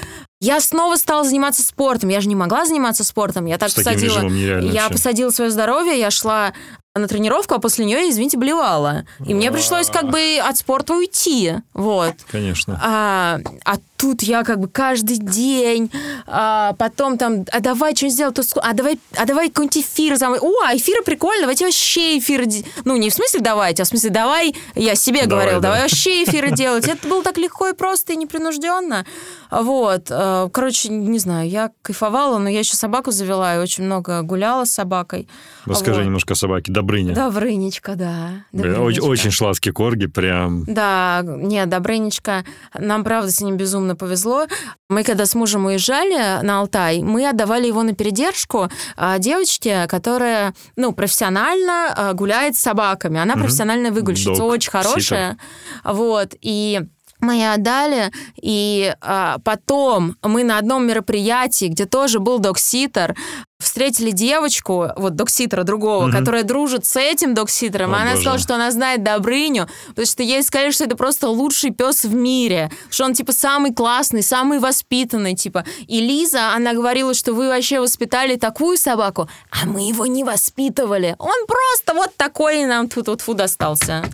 Я 0.43 0.61
снова 0.61 0.97
стала 0.97 1.23
заниматься 1.23 1.63
спортом. 1.63 2.09
Я 2.09 2.23
же 2.23 2.29
не 2.29 2.35
могла 2.35 2.65
заниматься 2.65 3.05
спортом. 3.05 3.45
Я 3.45 3.59
так 3.59 3.69
С 3.69 3.75
посадила. 3.75 4.27
Я 4.27 4.85
вообще. 4.85 4.89
посадила 4.95 5.31
свое 5.31 5.51
здоровье. 5.51 5.99
Я 5.99 6.11
шла 6.11 6.55
на 6.97 7.07
тренировку, 7.07 7.55
а 7.55 7.61
после 7.61 7.84
нее, 7.84 8.11
извините, 8.11 8.36
блевала. 8.36 9.05
И 9.24 9.32
мне 9.32 9.53
пришлось 9.53 9.88
как 9.88 10.11
бы 10.11 10.38
от 10.43 10.57
спорта 10.57 10.95
уйти. 10.95 11.55
Вот. 11.72 12.14
Конечно. 12.32 12.80
А, 12.82 13.38
а 13.64 13.76
тут 13.97 14.22
я 14.22 14.43
как 14.43 14.59
бы 14.59 14.66
каждый 14.66 15.18
день, 15.18 15.88
а 16.26 16.72
потом 16.72 17.16
там, 17.16 17.45
а 17.53 17.61
давай 17.61 17.95
что 17.95 18.09
сделать, 18.09 18.38
а 18.57 18.72
давай, 18.72 18.99
а 19.14 19.24
давай 19.24 19.51
какой-нибудь 19.51 19.76
эфир. 19.76 20.18
Там, 20.18 20.32
О, 20.32 20.53
а 20.66 20.76
эфиры 20.76 21.05
прикольно, 21.05 21.43
давайте 21.43 21.66
вообще 21.66 22.18
эфир. 22.18 22.47
Ну, 22.84 22.97
не 22.97 23.11
в 23.11 23.14
смысле 23.14 23.41
давайте, 23.41 23.82
а 23.82 23.84
в 23.84 23.88
смысле 23.88 24.11
давай, 24.11 24.57
я 24.74 24.97
себе 24.97 25.26
давай, 25.26 25.28
говорила, 25.28 25.61
да. 25.61 25.68
давай 25.68 25.82
вообще 25.82 26.24
эфиры 26.24 26.51
делать. 26.51 26.88
Это 26.88 27.07
было 27.07 27.22
так 27.22 27.38
легко 27.38 27.68
и 27.68 27.72
просто, 27.72 28.14
и 28.14 28.16
непринужденно. 28.16 29.07
Вот. 29.51 30.07
Э, 30.11 30.49
короче, 30.53 30.88
не 30.88 31.18
знаю, 31.18 31.49
я 31.49 31.70
кайфовала, 31.82 32.38
но 32.38 32.49
я 32.49 32.61
еще 32.61 32.76
собаку 32.76 33.11
завела 33.12 33.57
и 33.57 33.59
очень 33.59 33.84
много 33.84 34.22
гуляла 34.22 34.64
с 34.64 34.72
собакой. 34.72 35.28
Расскажи 35.66 35.99
вот. 35.99 36.07
немножко 36.07 36.32
о 36.32 36.36
собаке. 36.36 36.72
Добрыня. 36.81 37.14
Добрынечка, 37.14 37.95
да. 37.95 38.45
Добрынечка. 38.53 38.81
Очень, 38.81 39.03
очень 39.03 39.31
шладкий 39.31 39.70
корги, 39.70 40.07
прям. 40.07 40.64
Да, 40.64 41.22
нет, 41.24 41.68
Добрынечка. 41.68 42.45
Нам, 42.78 43.05
правда, 43.05 43.31
с 43.31 43.41
ним 43.43 43.57
безумно 43.57 43.97
повезло. 43.97 44.47
Мы, 44.89 45.05
когда 45.05 45.26
с 45.26 45.35
мужем 45.35 45.66
уезжали 45.66 46.43
на 46.43 46.61
Алтай, 46.61 47.03
мы 47.03 47.28
отдавали 47.28 47.66
его 47.66 47.83
на 47.83 47.95
передержку 47.95 48.68
а, 48.97 49.18
девочке, 49.18 49.87
которая, 49.89 50.55
ну, 50.76 50.93
профессионально 50.93 51.93
а, 51.95 52.12
гуляет 52.14 52.57
с 52.57 52.61
собаками. 52.61 53.20
Она 53.20 53.35
профессиональная 53.35 53.91
выгульщица, 53.91 54.37
Дог, 54.37 54.51
очень 54.53 54.70
хорошая. 54.70 55.33
Ситер. 55.33 55.93
Вот, 55.93 56.35
и 56.41 56.81
мы 57.21 57.35
ее 57.35 57.53
отдали, 57.53 58.11
и 58.41 58.95
а, 59.01 59.39
потом 59.45 60.16
мы 60.23 60.45
на 60.45 60.59
одном 60.59 60.87
мероприятии, 60.87 61.66
где 61.66 61.87
тоже 61.87 62.18
был 62.18 62.39
докситер, 62.39 63.16
встретили 63.61 64.11
девочку, 64.11 64.89
вот 64.97 65.14
докситера 65.14 65.64
другого, 65.64 66.07
угу. 66.07 66.16
которая 66.16 66.43
дружит 66.43 66.87
с 66.87 66.97
этим 66.97 67.35
докситером, 67.35 67.93
О, 67.93 67.99
она 67.99 68.11
боже. 68.12 68.21
сказала, 68.23 68.39
что 68.39 68.55
она 68.55 68.71
знает 68.71 69.05
Добрыню, 69.05 69.68
потому 69.89 70.07
что 70.07 70.23
ей 70.23 70.43
сказали, 70.43 70.71
что 70.71 70.85
это 70.85 70.97
просто 70.97 71.29
лучший 71.29 71.71
пес 71.71 72.05
в 72.05 72.14
мире, 72.14 72.71
что 72.91 73.05
он, 73.05 73.14
типа, 73.14 73.33
самый 73.33 73.73
классный, 73.73 74.23
самый 74.23 74.59
воспитанный, 74.59 75.37
типа. 75.37 75.64
И 75.87 76.01
Лиза, 76.01 76.55
она 76.55 76.73
говорила, 76.73 77.14
что 77.14 77.35
вы 77.35 77.49
вообще 77.49 77.81
воспитали 77.81 78.37
такую 78.37 78.79
собаку, 78.79 79.29
а 79.51 79.66
мы 79.66 79.87
его 79.87 80.07
не 80.07 80.25
воспитывали. 80.25 81.14
Он 81.18 81.47
просто 81.47 81.95
вот 81.95 82.16
такой 82.16 82.64
нам 82.64 82.89
тут 82.89 83.09
вот 83.09 83.21
фу 83.21 83.35
достался. 83.35 84.05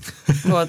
Вот. 0.45 0.69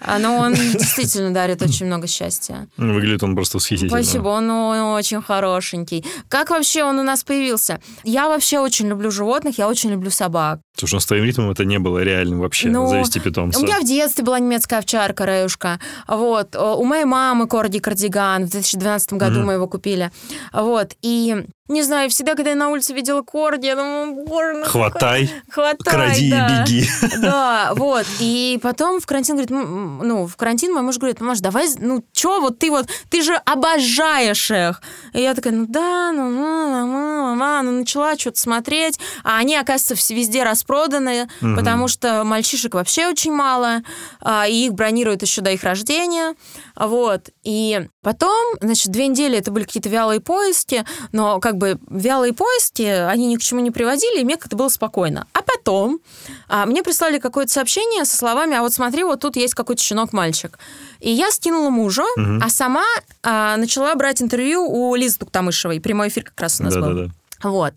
А, 0.00 0.18
но 0.18 0.36
он 0.36 0.54
действительно 0.54 1.32
дарит 1.32 1.62
очень 1.62 1.86
много 1.86 2.06
счастья. 2.06 2.68
Выглядит 2.76 3.22
он 3.22 3.34
просто 3.34 3.58
восхитительно. 3.58 4.02
Спасибо, 4.02 4.28
он 4.28 4.50
очень 4.50 5.22
хорошенький. 5.22 6.04
Как 6.28 6.50
вообще 6.50 6.84
он 6.84 6.98
у 6.98 7.02
нас 7.02 7.24
появился? 7.24 7.80
Я 8.04 8.28
вообще 8.28 8.58
очень 8.58 8.88
люблю 8.88 9.10
животных, 9.10 9.58
я 9.58 9.68
очень 9.68 9.90
люблю 9.90 10.10
собак. 10.10 10.60
Слушай, 10.76 10.94
ну 10.94 11.00
с 11.00 11.06
твоим 11.06 11.24
ритмом 11.24 11.50
это 11.50 11.64
не 11.64 11.78
было 11.78 11.98
реальным 12.02 12.40
вообще, 12.40 12.68
ну, 12.68 12.88
завести 12.88 13.20
питомца. 13.20 13.60
У 13.60 13.62
меня 13.62 13.78
в 13.80 13.84
детстве 13.84 14.24
была 14.24 14.38
немецкая 14.38 14.78
овчарка, 14.78 15.26
Раюшка. 15.26 15.78
Вот. 16.08 16.56
У 16.56 16.84
моей 16.84 17.04
мамы 17.04 17.46
корги 17.46 17.78
кардиган. 17.78 18.46
В 18.46 18.50
2012 18.50 19.12
году 19.14 19.40
mm-hmm. 19.40 19.44
мы 19.44 19.52
его 19.54 19.68
купили. 19.68 20.10
Вот. 20.52 20.96
И 21.02 21.44
не 21.72 21.82
знаю, 21.82 22.10
всегда, 22.10 22.34
когда 22.34 22.50
я 22.50 22.56
на 22.56 22.68
улице 22.68 22.92
видела 22.92 23.22
корги, 23.22 23.66
я 23.66 23.76
думаю, 23.76 24.24
боже, 24.24 24.58
ну 24.58 24.64
Хватай, 24.64 25.30
хватай, 25.50 25.92
кради 25.92 26.30
да. 26.30 26.46
и 26.46 26.60
беги. 26.60 26.88
Да, 27.22 27.72
вот. 27.74 28.06
И 28.20 28.58
потом 28.62 29.00
в 29.00 29.06
карантин 29.06 29.36
говорит, 29.36 29.50
ну, 29.50 30.26
в 30.26 30.36
карантин 30.36 30.72
мой 30.72 30.82
муж 30.82 30.98
говорит, 30.98 31.20
мамаш, 31.20 31.40
давай, 31.40 31.68
ну, 31.78 32.04
чё, 32.12 32.40
вот 32.40 32.58
ты 32.58 32.70
вот, 32.70 32.88
ты 33.10 33.22
же 33.22 33.34
обожаешь 33.34 34.50
их. 34.50 34.82
И 35.12 35.20
я 35.20 35.34
такая, 35.34 35.52
ну 35.52 35.66
да, 35.68 36.12
ну, 36.12 36.28
ну, 36.28 36.86
ну, 36.86 37.34
ну, 37.34 37.62
ну 37.62 37.70
начала 37.70 38.18
что-то 38.18 38.38
смотреть, 38.38 38.98
а 39.24 39.38
они, 39.38 39.56
оказывается, 39.56 40.14
везде 40.14 40.42
распроданы, 40.42 41.28
угу. 41.40 41.56
потому 41.56 41.88
что 41.88 42.24
мальчишек 42.24 42.74
вообще 42.74 43.08
очень 43.08 43.32
мало, 43.32 43.82
а, 44.20 44.46
и 44.46 44.66
их 44.66 44.74
бронируют 44.74 45.22
еще 45.22 45.40
до 45.40 45.50
их 45.50 45.62
рождения, 45.62 46.34
вот. 46.76 47.30
И 47.44 47.88
Потом, 48.02 48.56
значит, 48.60 48.90
две 48.90 49.06
недели 49.06 49.38
это 49.38 49.52
были 49.52 49.64
какие-то 49.64 49.88
вялые 49.88 50.20
поиски, 50.20 50.84
но 51.12 51.38
как 51.38 51.56
бы 51.56 51.78
вялые 51.88 52.32
поиски, 52.32 52.82
они 52.82 53.28
ни 53.28 53.36
к 53.36 53.40
чему 53.40 53.60
не 53.60 53.70
приводили, 53.70 54.20
и 54.20 54.24
мне 54.24 54.36
как-то 54.36 54.56
было 54.56 54.68
спокойно. 54.68 55.28
А 55.32 55.42
потом 55.42 56.00
а, 56.48 56.66
мне 56.66 56.82
прислали 56.82 57.18
какое-то 57.18 57.52
сообщение 57.52 58.04
со 58.04 58.16
словами, 58.16 58.56
а 58.56 58.62
вот 58.62 58.74
смотри, 58.74 59.04
вот 59.04 59.20
тут 59.20 59.36
есть 59.36 59.54
какой-то 59.54 59.80
щенок-мальчик. 59.80 60.58
И 60.98 61.10
я 61.10 61.30
скинула 61.30 61.70
мужу, 61.70 62.02
угу. 62.16 62.40
а 62.42 62.48
сама 62.48 62.84
а, 63.22 63.56
начала 63.56 63.94
брать 63.94 64.20
интервью 64.20 64.66
у 64.68 64.94
Лизы 64.96 65.18
Туктамышевой. 65.18 65.80
Прямой 65.80 66.08
эфир 66.08 66.24
как 66.24 66.40
раз 66.40 66.60
у 66.60 66.64
нас 66.64 66.74
да, 66.74 66.80
был. 66.80 66.94
Да, 66.94 67.04
да. 67.04 67.48
Вот. 67.48 67.74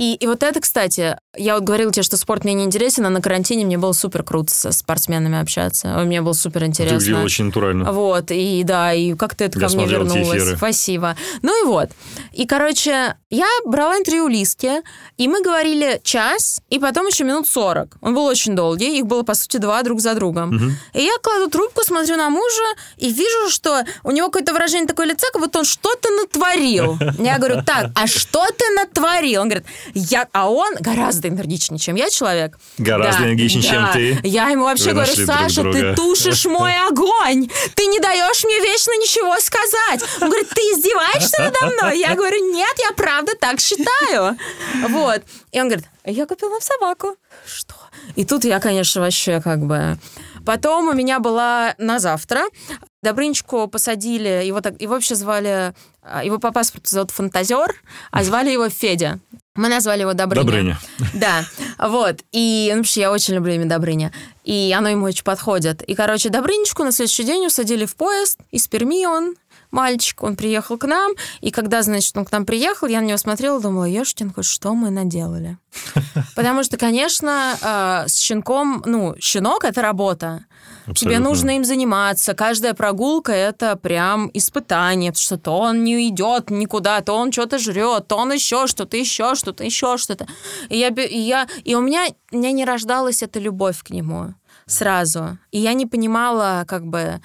И, 0.00 0.14
и 0.14 0.26
вот 0.26 0.42
это, 0.42 0.60
кстати, 0.62 1.18
я 1.36 1.56
вот 1.56 1.64
говорила 1.64 1.92
тебе, 1.92 2.02
что 2.02 2.16
спорт 2.16 2.44
мне 2.44 2.54
не 2.54 2.64
интересен, 2.64 3.04
а 3.04 3.10
на 3.10 3.20
карантине 3.20 3.66
мне 3.66 3.76
было 3.76 3.92
супер 3.92 4.22
круто 4.22 4.50
со 4.50 4.72
спортсменами 4.72 5.38
общаться. 5.38 5.88
Мне 6.06 6.22
было 6.22 6.32
супер 6.32 6.64
интересно. 6.64 6.98
Ты 6.98 7.04
выглядела 7.04 7.24
очень 7.24 7.44
натурально. 7.44 7.92
Вот, 7.92 8.30
и 8.30 8.62
да, 8.64 8.94
и 8.94 9.12
как-то 9.12 9.44
это 9.44 9.60
я 9.60 9.68
ко 9.68 9.74
мне 9.74 9.84
вернулось. 9.84 10.56
Спасибо. 10.56 11.16
Ну 11.42 11.62
и 11.62 11.66
вот. 11.66 11.90
И, 12.32 12.46
короче, 12.46 13.14
я 13.28 13.46
брала 13.66 13.98
интервью 13.98 14.26
Лиске, 14.28 14.80
и 15.18 15.28
мы 15.28 15.42
говорили 15.42 16.00
час, 16.02 16.62
и 16.70 16.78
потом 16.78 17.06
еще 17.06 17.24
минут 17.24 17.46
сорок. 17.46 17.98
Он 18.00 18.14
был 18.14 18.24
очень 18.24 18.56
долгий, 18.56 18.98
их 18.98 19.04
было, 19.04 19.22
по 19.22 19.34
сути, 19.34 19.58
два 19.58 19.82
друг 19.82 20.00
за 20.00 20.14
другом. 20.14 20.56
Угу. 20.56 20.64
И 20.94 21.02
я 21.02 21.12
кладу 21.22 21.50
трубку, 21.50 21.84
смотрю 21.84 22.16
на 22.16 22.30
мужа, 22.30 22.64
и 22.96 23.12
вижу, 23.12 23.50
что 23.50 23.84
у 24.02 24.12
него 24.12 24.28
какое-то 24.28 24.54
выражение 24.54 24.88
такое 24.88 25.08
лица, 25.08 25.26
как 25.30 25.42
будто 25.42 25.58
он 25.58 25.66
что-то 25.66 26.08
натворил. 26.08 26.96
Я 27.18 27.36
говорю, 27.36 27.62
так, 27.66 27.90
а 27.94 28.06
что 28.06 28.46
ты 28.56 28.64
натворил? 28.74 29.42
Он 29.42 29.48
говорит, 29.50 29.66
я... 29.94 30.28
А 30.32 30.50
он 30.50 30.74
гораздо 30.80 31.28
энергичнее, 31.28 31.78
чем 31.78 31.96
я 31.96 32.10
человек. 32.10 32.58
Гораздо 32.78 33.20
да, 33.20 33.26
энергичнее, 33.26 33.62
да. 33.62 33.68
чем 33.68 33.92
ты. 33.92 34.28
Я 34.28 34.48
ему 34.48 34.64
вообще 34.64 34.90
Вы 34.90 35.04
говорю, 35.04 35.26
Саша, 35.26 35.62
ты 35.62 35.94
тушишь 35.94 36.44
мой 36.46 36.72
огонь, 36.88 37.48
ты 37.74 37.86
не 37.86 38.00
даешь 38.00 38.44
мне 38.44 38.60
вечно 38.60 38.92
ничего 38.92 39.34
сказать. 39.40 40.02
Он 40.20 40.28
говорит, 40.28 40.48
ты 40.48 40.60
издеваешься 40.60 41.40
надо 41.40 41.74
мной? 41.74 41.98
Я 41.98 42.14
говорю, 42.14 42.52
нет, 42.52 42.74
я 42.78 42.92
правда 42.94 43.32
так 43.38 43.60
считаю. 43.60 44.36
Вот. 44.88 45.22
И 45.52 45.60
он 45.60 45.68
говорит, 45.68 45.86
я 46.04 46.26
купил 46.26 46.50
нам 46.50 46.60
собаку. 46.60 47.16
Что? 47.46 47.74
И 48.16 48.24
тут 48.24 48.44
я, 48.44 48.60
конечно, 48.60 49.00
вообще 49.00 49.40
как 49.40 49.60
бы... 49.60 49.98
Потом 50.44 50.88
у 50.88 50.92
меня 50.92 51.20
была 51.20 51.74
на 51.78 51.98
завтра. 51.98 52.42
Добрынчику 53.02 53.68
посадили, 53.68 54.44
его, 54.44 54.60
так, 54.60 54.80
его 54.80 54.94
вообще 54.94 55.14
звали, 55.14 55.74
а, 56.02 56.24
его 56.24 56.38
по 56.38 56.50
паспорту 56.50 56.88
зовут 56.90 57.10
Фантазер, 57.10 57.74
а 58.10 58.24
звали 58.24 58.50
его 58.50 58.68
Федя. 58.68 59.20
Мы 59.60 59.68
назвали 59.68 60.00
его 60.00 60.14
Добрыня. 60.14 60.42
Добрыня. 60.42 60.78
Да, 61.12 61.44
вот. 61.78 62.22
И, 62.32 62.72
ну, 62.74 62.82
что 62.82 63.00
я 63.00 63.12
очень 63.12 63.34
люблю 63.34 63.52
имя 63.52 63.66
Добрыня. 63.66 64.10
И 64.42 64.74
оно 64.74 64.88
ему 64.88 65.04
очень 65.04 65.22
подходит. 65.22 65.82
И, 65.82 65.94
короче, 65.94 66.30
Добрынечку 66.30 66.82
на 66.82 66.92
следующий 66.92 67.24
день 67.24 67.46
усадили 67.46 67.84
в 67.84 67.94
поезд. 67.94 68.38
Из 68.50 68.66
Перми 68.68 69.04
он, 69.04 69.34
мальчик, 69.70 70.22
он 70.22 70.36
приехал 70.36 70.78
к 70.78 70.86
нам. 70.86 71.12
И 71.42 71.50
когда, 71.50 71.82
значит, 71.82 72.16
он 72.16 72.24
к 72.24 72.32
нам 72.32 72.46
приехал, 72.46 72.86
я 72.86 73.02
на 73.02 73.04
него 73.04 73.18
смотрела 73.18 73.60
думала, 73.60 73.84
Ешкин, 73.84 74.32
что 74.40 74.74
мы 74.74 74.88
наделали? 74.88 75.58
Потому 76.34 76.64
что, 76.64 76.78
конечно, 76.78 77.54
э, 77.60 78.08
с 78.08 78.18
щенком, 78.18 78.82
ну, 78.86 79.14
щенок— 79.20 79.64
это 79.66 79.82
работа. 79.82 80.46
Абсолютно. 80.90 81.16
Тебе 81.16 81.18
нужно 81.18 81.56
им 81.56 81.64
заниматься. 81.64 82.34
Каждая 82.34 82.74
прогулка— 82.74 83.32
это 83.32 83.76
прям 83.76 84.30
испытание, 84.34 85.12
потому 85.12 85.22
что 85.22 85.38
то 85.38 85.58
он 85.58 85.84
не 85.84 86.08
идет 86.08 86.50
никуда, 86.50 87.00
то 87.00 87.14
он 87.14 87.32
что-то 87.32 87.58
жрет, 87.58 88.08
то 88.08 88.16
он 88.16 88.32
еще 88.32 88.66
что-то, 88.66 88.96
еще 88.96 89.34
что-то, 89.34 89.64
еще 89.64 89.96
что-то. 89.96 90.26
И, 90.68 90.78
я, 90.78 90.88
и, 90.88 91.18
я, 91.18 91.46
и 91.64 91.74
у, 91.74 91.80
меня, 91.80 92.06
у 92.32 92.36
меня 92.36 92.52
не 92.52 92.64
рождалась 92.64 93.22
эта 93.22 93.38
любовь 93.38 93.82
к 93.82 93.90
нему 93.90 94.34
сразу. 94.66 95.38
И 95.50 95.58
я 95.58 95.72
не 95.74 95.86
понимала, 95.86 96.64
как 96.66 96.86
бы, 96.86 97.20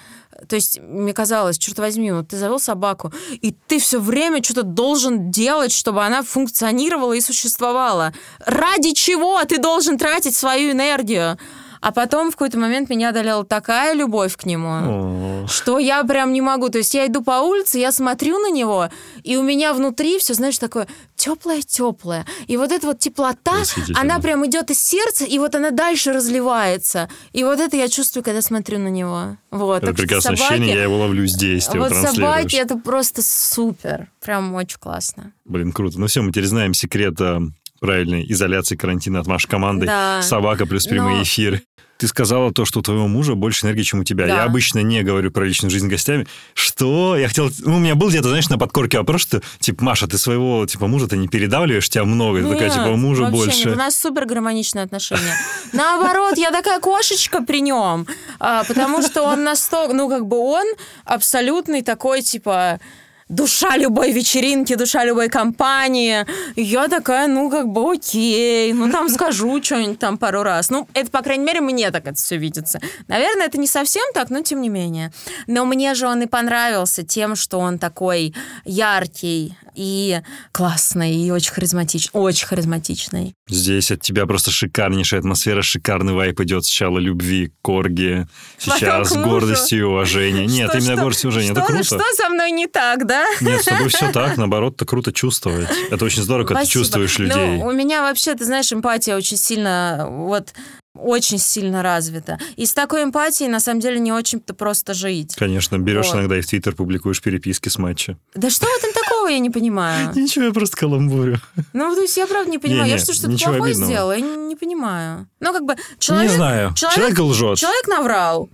то 0.48 0.56
есть 0.56 0.80
мне 0.80 1.12
казалось, 1.12 1.58
черт 1.58 1.78
возьми, 1.78 2.12
вот 2.12 2.28
ты 2.28 2.36
завел 2.36 2.58
собаку, 2.58 3.12
и 3.30 3.54
ты 3.66 3.78
все 3.78 4.00
время 4.00 4.42
что-то 4.42 4.62
должен 4.62 5.30
делать, 5.30 5.72
чтобы 5.72 6.04
она 6.04 6.22
функционировала 6.22 7.12
и 7.12 7.20
существовала. 7.20 8.12
Ради 8.44 8.92
чего 8.92 9.42
ты 9.44 9.58
должен 9.58 9.98
тратить 9.98 10.36
свою 10.36 10.72
энергию? 10.72 11.38
А 11.86 11.92
потом 11.92 12.32
в 12.32 12.32
какой-то 12.32 12.58
момент 12.58 12.90
меня 12.90 13.10
одолела 13.10 13.44
такая 13.44 13.94
любовь 13.94 14.36
к 14.36 14.44
нему, 14.44 15.44
О. 15.44 15.46
что 15.46 15.78
я 15.78 16.02
прям 16.02 16.32
не 16.32 16.40
могу. 16.40 16.68
То 16.68 16.78
есть 16.78 16.92
я 16.94 17.06
иду 17.06 17.22
по 17.22 17.42
улице, 17.42 17.78
я 17.78 17.92
смотрю 17.92 18.40
на 18.40 18.50
него, 18.50 18.88
и 19.22 19.36
у 19.36 19.44
меня 19.44 19.72
внутри 19.72 20.18
все, 20.18 20.34
знаешь, 20.34 20.58
такое 20.58 20.88
теплое-теплое. 21.14 22.26
И 22.48 22.56
вот 22.56 22.72
эта 22.72 22.88
вот 22.88 22.98
теплота, 22.98 23.62
она 23.94 24.18
прям 24.18 24.44
идет 24.46 24.72
из 24.72 24.82
сердца, 24.82 25.24
и 25.24 25.38
вот 25.38 25.54
она 25.54 25.70
дальше 25.70 26.12
разливается. 26.12 27.08
И 27.32 27.44
вот 27.44 27.60
это 27.60 27.76
я 27.76 27.86
чувствую, 27.86 28.24
когда 28.24 28.42
смотрю 28.42 28.80
на 28.80 28.88
него. 28.88 29.36
Вот. 29.52 29.84
Это 29.84 29.94
прекрасное 29.94 30.34
собаки, 30.34 30.54
ощущение, 30.54 30.74
я 30.74 30.82
его 30.82 30.98
ловлю 30.98 31.24
здесь, 31.28 31.66
ты 31.68 31.78
Вот 31.78 31.92
собаки, 31.94 32.56
это 32.56 32.76
просто 32.76 33.22
супер. 33.22 34.08
Прям 34.20 34.52
очень 34.54 34.80
классно. 34.80 35.30
Блин, 35.44 35.70
круто. 35.70 36.00
Ну 36.00 36.08
все, 36.08 36.20
мы 36.22 36.32
теперь 36.32 36.46
знаем 36.46 36.74
секрет 36.74 37.20
э, 37.20 37.38
правильной 37.78 38.26
изоляции 38.28 38.74
карантина 38.74 39.20
от 39.20 39.28
вашей 39.28 39.48
команды. 39.48 39.86
Да. 39.86 40.20
Собака 40.22 40.66
плюс 40.66 40.88
прямые 40.88 41.18
Но... 41.18 41.22
эфиры. 41.22 41.62
Ты 41.98 42.08
сказала 42.08 42.52
то, 42.52 42.64
что 42.64 42.80
у 42.80 42.82
твоего 42.82 43.08
мужа 43.08 43.34
больше 43.34 43.66
энергии, 43.66 43.82
чем 43.82 44.00
у 44.00 44.04
тебя. 44.04 44.26
Да. 44.26 44.34
Я 44.36 44.44
обычно 44.44 44.80
не 44.80 45.02
говорю 45.02 45.30
про 45.30 45.44
личную 45.44 45.70
жизнь 45.70 45.86
с 45.86 45.90
гостями. 45.90 46.26
Что? 46.54 47.16
Я 47.16 47.28
хотел... 47.28 47.50
Ну, 47.60 47.76
у 47.76 47.78
меня 47.78 47.94
был 47.94 48.08
где-то, 48.08 48.28
знаешь, 48.28 48.48
на 48.48 48.58
подкорке 48.58 48.98
вопрос, 48.98 49.22
что, 49.22 49.42
типа, 49.60 49.82
Маша, 49.82 50.06
ты 50.06 50.18
своего, 50.18 50.66
типа, 50.66 50.86
мужа 50.86 51.08
ты 51.08 51.16
не 51.16 51.28
передавливаешь, 51.28 51.88
тебя 51.88 52.04
много. 52.04 52.40
Нет, 52.40 52.52
такая, 52.52 52.70
типа, 52.70 52.96
мужа 52.96 53.22
вообще 53.22 53.36
больше. 53.36 53.58
Нет, 53.66 53.74
у 53.74 53.78
нас 53.78 53.96
супер 53.96 54.26
гармоничные 54.26 54.84
отношения. 54.84 55.36
Наоборот, 55.72 56.36
я 56.36 56.50
такая 56.50 56.80
кошечка 56.80 57.42
при 57.42 57.60
нем, 57.60 58.06
а, 58.38 58.64
потому 58.64 59.02
что 59.02 59.22
он 59.22 59.44
настолько... 59.44 59.94
Ну, 59.94 60.08
как 60.10 60.26
бы 60.26 60.36
он 60.38 60.66
абсолютный 61.04 61.82
такой, 61.82 62.20
типа 62.22 62.80
душа 63.28 63.76
любой 63.76 64.12
вечеринки, 64.12 64.74
душа 64.74 65.04
любой 65.04 65.28
компании. 65.28 66.24
И 66.54 66.62
я 66.62 66.88
такая, 66.88 67.26
ну, 67.26 67.50
как 67.50 67.68
бы 67.68 67.92
окей, 67.92 68.72
ну, 68.72 68.90
там 68.90 69.08
скажу 69.08 69.62
что-нибудь 69.62 69.98
там 69.98 70.16
пару 70.18 70.42
раз. 70.42 70.70
Ну, 70.70 70.88
это, 70.94 71.10
по 71.10 71.22
крайней 71.22 71.44
мере, 71.44 71.60
мне 71.60 71.90
так 71.90 72.06
это 72.06 72.16
все 72.16 72.36
видится. 72.36 72.80
Наверное, 73.08 73.46
это 73.46 73.58
не 73.58 73.66
совсем 73.66 74.04
так, 74.14 74.30
но 74.30 74.42
тем 74.42 74.60
не 74.60 74.68
менее. 74.68 75.12
Но 75.46 75.64
мне 75.64 75.94
же 75.94 76.06
он 76.06 76.22
и 76.22 76.26
понравился 76.26 77.02
тем, 77.02 77.34
что 77.34 77.58
он 77.58 77.78
такой 77.78 78.34
яркий 78.64 79.56
и 79.74 80.20
классный, 80.52 81.14
и 81.14 81.30
очень 81.30 81.52
харизматичный. 81.52 82.20
Очень 82.20 82.46
харизматичный. 82.46 83.34
Здесь 83.48 83.90
от 83.90 84.00
тебя 84.00 84.26
просто 84.26 84.50
шикарнейшая 84.50 85.20
атмосфера, 85.20 85.62
шикарный 85.62 86.14
вайп 86.14 86.40
идет 86.40 86.64
сначала 86.64 86.98
любви 86.98 87.48
к 87.48 87.52
Корге, 87.62 88.26
сейчас 88.58 89.12
гордости 89.12 89.74
и 89.74 89.82
уважения. 89.82 90.46
Нет, 90.46 90.70
что, 90.70 90.78
именно 90.78 90.94
что, 90.94 91.02
гордость 91.02 91.24
и 91.24 91.28
уважение, 91.28 91.52
что, 91.52 91.62
это 91.62 91.72
круто. 91.72 91.84
Что 91.84 92.04
со 92.16 92.28
мной 92.30 92.52
не 92.52 92.66
так, 92.66 93.06
да? 93.06 93.15
Нет, 93.40 93.62
с 93.62 93.64
тобой 93.64 93.88
все 93.88 94.12
так, 94.12 94.36
наоборот, 94.36 94.74
это 94.74 94.84
круто 94.84 95.12
чувствовать. 95.12 95.68
Это 95.90 96.04
очень 96.04 96.22
здорово, 96.22 96.46
когда 96.46 96.62
Спасибо. 96.62 96.72
ты 96.72 96.84
чувствуешь 96.84 97.18
людей. 97.18 97.58
Ну, 97.58 97.66
у 97.66 97.72
меня 97.72 98.02
вообще, 98.02 98.34
ты 98.34 98.44
знаешь, 98.44 98.72
эмпатия 98.72 99.16
очень 99.16 99.36
сильно, 99.36 100.06
вот 100.08 100.52
очень 100.98 101.38
сильно 101.38 101.82
развита. 101.82 102.38
И 102.56 102.66
с 102.66 102.72
такой 102.72 103.04
эмпатией, 103.04 103.50
на 103.50 103.60
самом 103.60 103.80
деле, 103.80 103.98
не 103.98 104.12
очень-то 104.12 104.54
просто 104.54 104.94
жить. 104.94 105.34
Конечно, 105.36 105.78
берешь 105.78 106.06
вот. 106.06 106.16
иногда 106.16 106.38
и 106.38 106.40
в 106.40 106.46
Твиттер 106.46 106.74
публикуешь 106.74 107.20
переписки 107.20 107.68
с 107.68 107.78
матча. 107.78 108.16
Да 108.34 108.50
что 108.50 108.66
в 108.66 108.78
этом 108.78 108.92
такого, 108.92 109.28
я 109.28 109.38
не 109.38 109.50
понимаю? 109.50 110.12
Ничего, 110.14 110.46
я 110.46 110.52
просто 110.52 110.76
каламбурю. 110.76 111.38
Ну, 111.72 111.94
то 111.94 112.00
есть 112.00 112.16
я 112.16 112.26
правда 112.26 112.50
не 112.50 112.58
понимаю. 112.58 112.90
Я 112.90 112.98
что-то 112.98 113.30
плохое 113.30 113.74
сделала, 113.74 114.12
я 114.12 114.20
не 114.20 114.56
понимаю. 114.56 115.28
Ну, 115.40 115.52
как 115.52 115.64
бы 115.64 115.76
человек... 115.98 116.30
Не 116.30 116.36
знаю. 116.36 116.74
Человек 116.74 117.18
лжет. 117.18 117.58
Человек 117.58 117.86
наврал. 117.88 118.48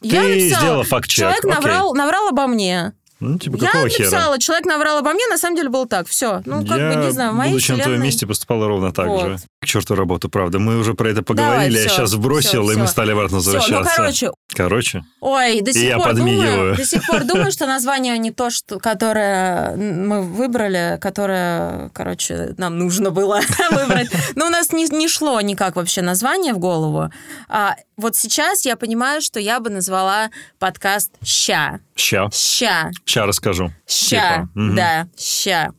Ты 0.00 0.08
я 0.08 0.22
написала, 0.22 0.60
сделала 0.60 0.84
факт-чек. 0.84 1.18
Человек 1.18 1.44
наврал, 1.44 1.94
наврал 1.94 2.28
обо 2.28 2.46
мне. 2.46 2.92
Ну, 3.18 3.38
типа, 3.38 3.56
я 3.56 3.66
какого 3.68 3.84
написала, 3.84 4.34
хера? 4.34 4.38
человек 4.38 4.66
наврал 4.66 4.98
обо 4.98 5.12
мне, 5.12 5.26
на 5.28 5.38
самом 5.38 5.56
деле 5.56 5.70
было 5.70 5.86
так. 5.86 6.06
Все. 6.06 6.42
Ну, 6.44 6.66
как 6.66 6.78
я, 6.78 6.92
бы, 6.92 7.04
не 7.06 7.10
знаю, 7.12 7.32
в 7.32 7.34
моей 7.34 7.50
будучи 7.50 7.64
вселенной... 7.64 7.78
на 7.78 7.84
твоем 7.84 8.02
месте, 8.02 8.26
поступала 8.26 8.68
ровно 8.68 8.92
так 8.92 9.06
вот. 9.06 9.26
же. 9.26 9.38
К 9.62 9.66
черту 9.66 9.94
работу, 9.94 10.28
правда. 10.28 10.58
Мы 10.58 10.78
уже 10.78 10.92
про 10.92 11.08
это 11.08 11.22
поговорили, 11.22 11.70
Давай, 11.70 11.70
все, 11.70 11.82
я 11.82 11.88
сейчас 11.88 12.12
вбросил, 12.12 12.62
все, 12.64 12.72
и 12.72 12.74
все. 12.74 12.78
мы 12.80 12.86
стали 12.86 13.12
обратно 13.12 13.38
возвращаться. 13.38 13.72
Все, 13.72 13.80
ну, 13.82 13.96
короче... 13.96 14.30
Короче? 14.54 15.04
Ой, 15.20 15.60
до 15.60 15.72
сих, 15.72 15.96
пор 15.96 16.14
думаю, 16.14 16.76
до 16.76 16.84
сих 16.84 17.06
пор 17.06 17.24
думаю, 17.24 17.52
что 17.52 17.66
название 17.66 18.16
не 18.18 18.30
то, 18.30 18.50
что, 18.50 18.78
которое 18.78 19.76
мы 19.76 20.22
выбрали, 20.22 20.98
которое, 21.00 21.90
короче, 21.90 22.54
нам 22.56 22.78
нужно 22.78 23.10
было 23.10 23.40
выбрать. 23.70 24.08
Но 24.34 24.46
у 24.46 24.50
нас 24.50 24.72
не, 24.72 24.84
не 24.86 25.08
шло 25.08 25.40
никак 25.40 25.76
вообще 25.76 26.02
название 26.02 26.52
в 26.54 26.58
голову. 26.58 27.10
А 27.48 27.76
вот 27.96 28.14
сейчас 28.16 28.64
я 28.64 28.76
понимаю, 28.76 29.20
что 29.20 29.40
я 29.40 29.58
бы 29.60 29.70
назвала 29.70 30.30
подкаст 30.58 31.12
«Ща». 31.24 31.80
Ща. 31.94 32.28
Ща. 32.30 32.90
Ща 33.06 33.24
расскажу. 33.24 33.72
Ща, 33.86 34.48
типа. 34.54 34.74
да, 34.74 35.08
ща. 35.16 35.70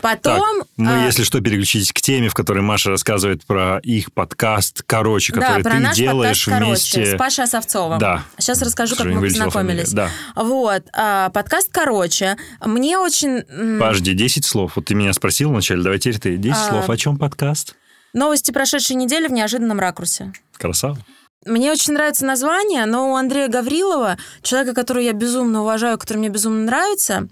Потом... 0.00 0.60
Так, 0.60 0.68
мы, 0.76 1.02
а... 1.02 1.04
если 1.04 1.24
что, 1.24 1.40
переключитесь 1.40 1.92
к 1.92 2.00
теме, 2.00 2.28
в 2.28 2.34
которой 2.34 2.60
Маша 2.60 2.90
рассказывает 2.90 3.44
про 3.44 3.80
их 3.82 4.12
подкаст 4.12 4.82
«Короче», 4.86 5.32
который 5.32 5.62
да, 5.62 5.68
про 5.68 5.76
ты 5.76 5.82
наш 5.82 5.96
делаешь 5.96 6.44
подкаст, 6.46 6.64
вместе... 6.64 6.92
«Короче» 6.92 7.16
с 7.16 7.18
Пашей 7.18 7.44
Осовцовым. 7.44 7.98
Да. 7.98 8.24
Сейчас 8.38 8.62
расскажу, 8.62 8.94
как 8.94 9.06
мы 9.06 9.20
познакомились. 9.20 9.92
Да. 9.92 10.10
Вот. 10.36 10.84
А, 10.92 11.30
подкаст 11.30 11.70
«Короче». 11.72 12.36
Мне 12.64 12.98
очень... 12.98 13.42
Подожди, 13.78 14.14
10 14.14 14.44
слов. 14.44 14.76
Вот 14.76 14.86
ты 14.86 14.94
меня 14.94 15.12
спросил 15.12 15.50
вначале, 15.50 15.82
давай 15.82 15.98
теперь 15.98 16.20
ты. 16.20 16.36
10 16.36 16.56
а... 16.56 16.68
слов. 16.68 16.88
О 16.88 16.96
чем 16.96 17.18
подкаст? 17.18 17.74
Новости 18.12 18.52
прошедшей 18.52 18.96
недели 18.96 19.26
в 19.26 19.32
неожиданном 19.32 19.80
ракурсе. 19.80 20.32
Красава. 20.56 20.98
Мне 21.46 21.72
очень 21.72 21.94
нравится 21.94 22.26
название, 22.26 22.84
но 22.84 23.12
у 23.12 23.16
Андрея 23.16 23.48
Гаврилова, 23.48 24.18
человека, 24.42 24.74
которого 24.74 25.02
я 25.02 25.14
безумно 25.14 25.62
уважаю, 25.62 25.98
который 25.98 26.18
мне 26.18 26.28
безумно 26.28 26.66
нравится, 26.66 27.28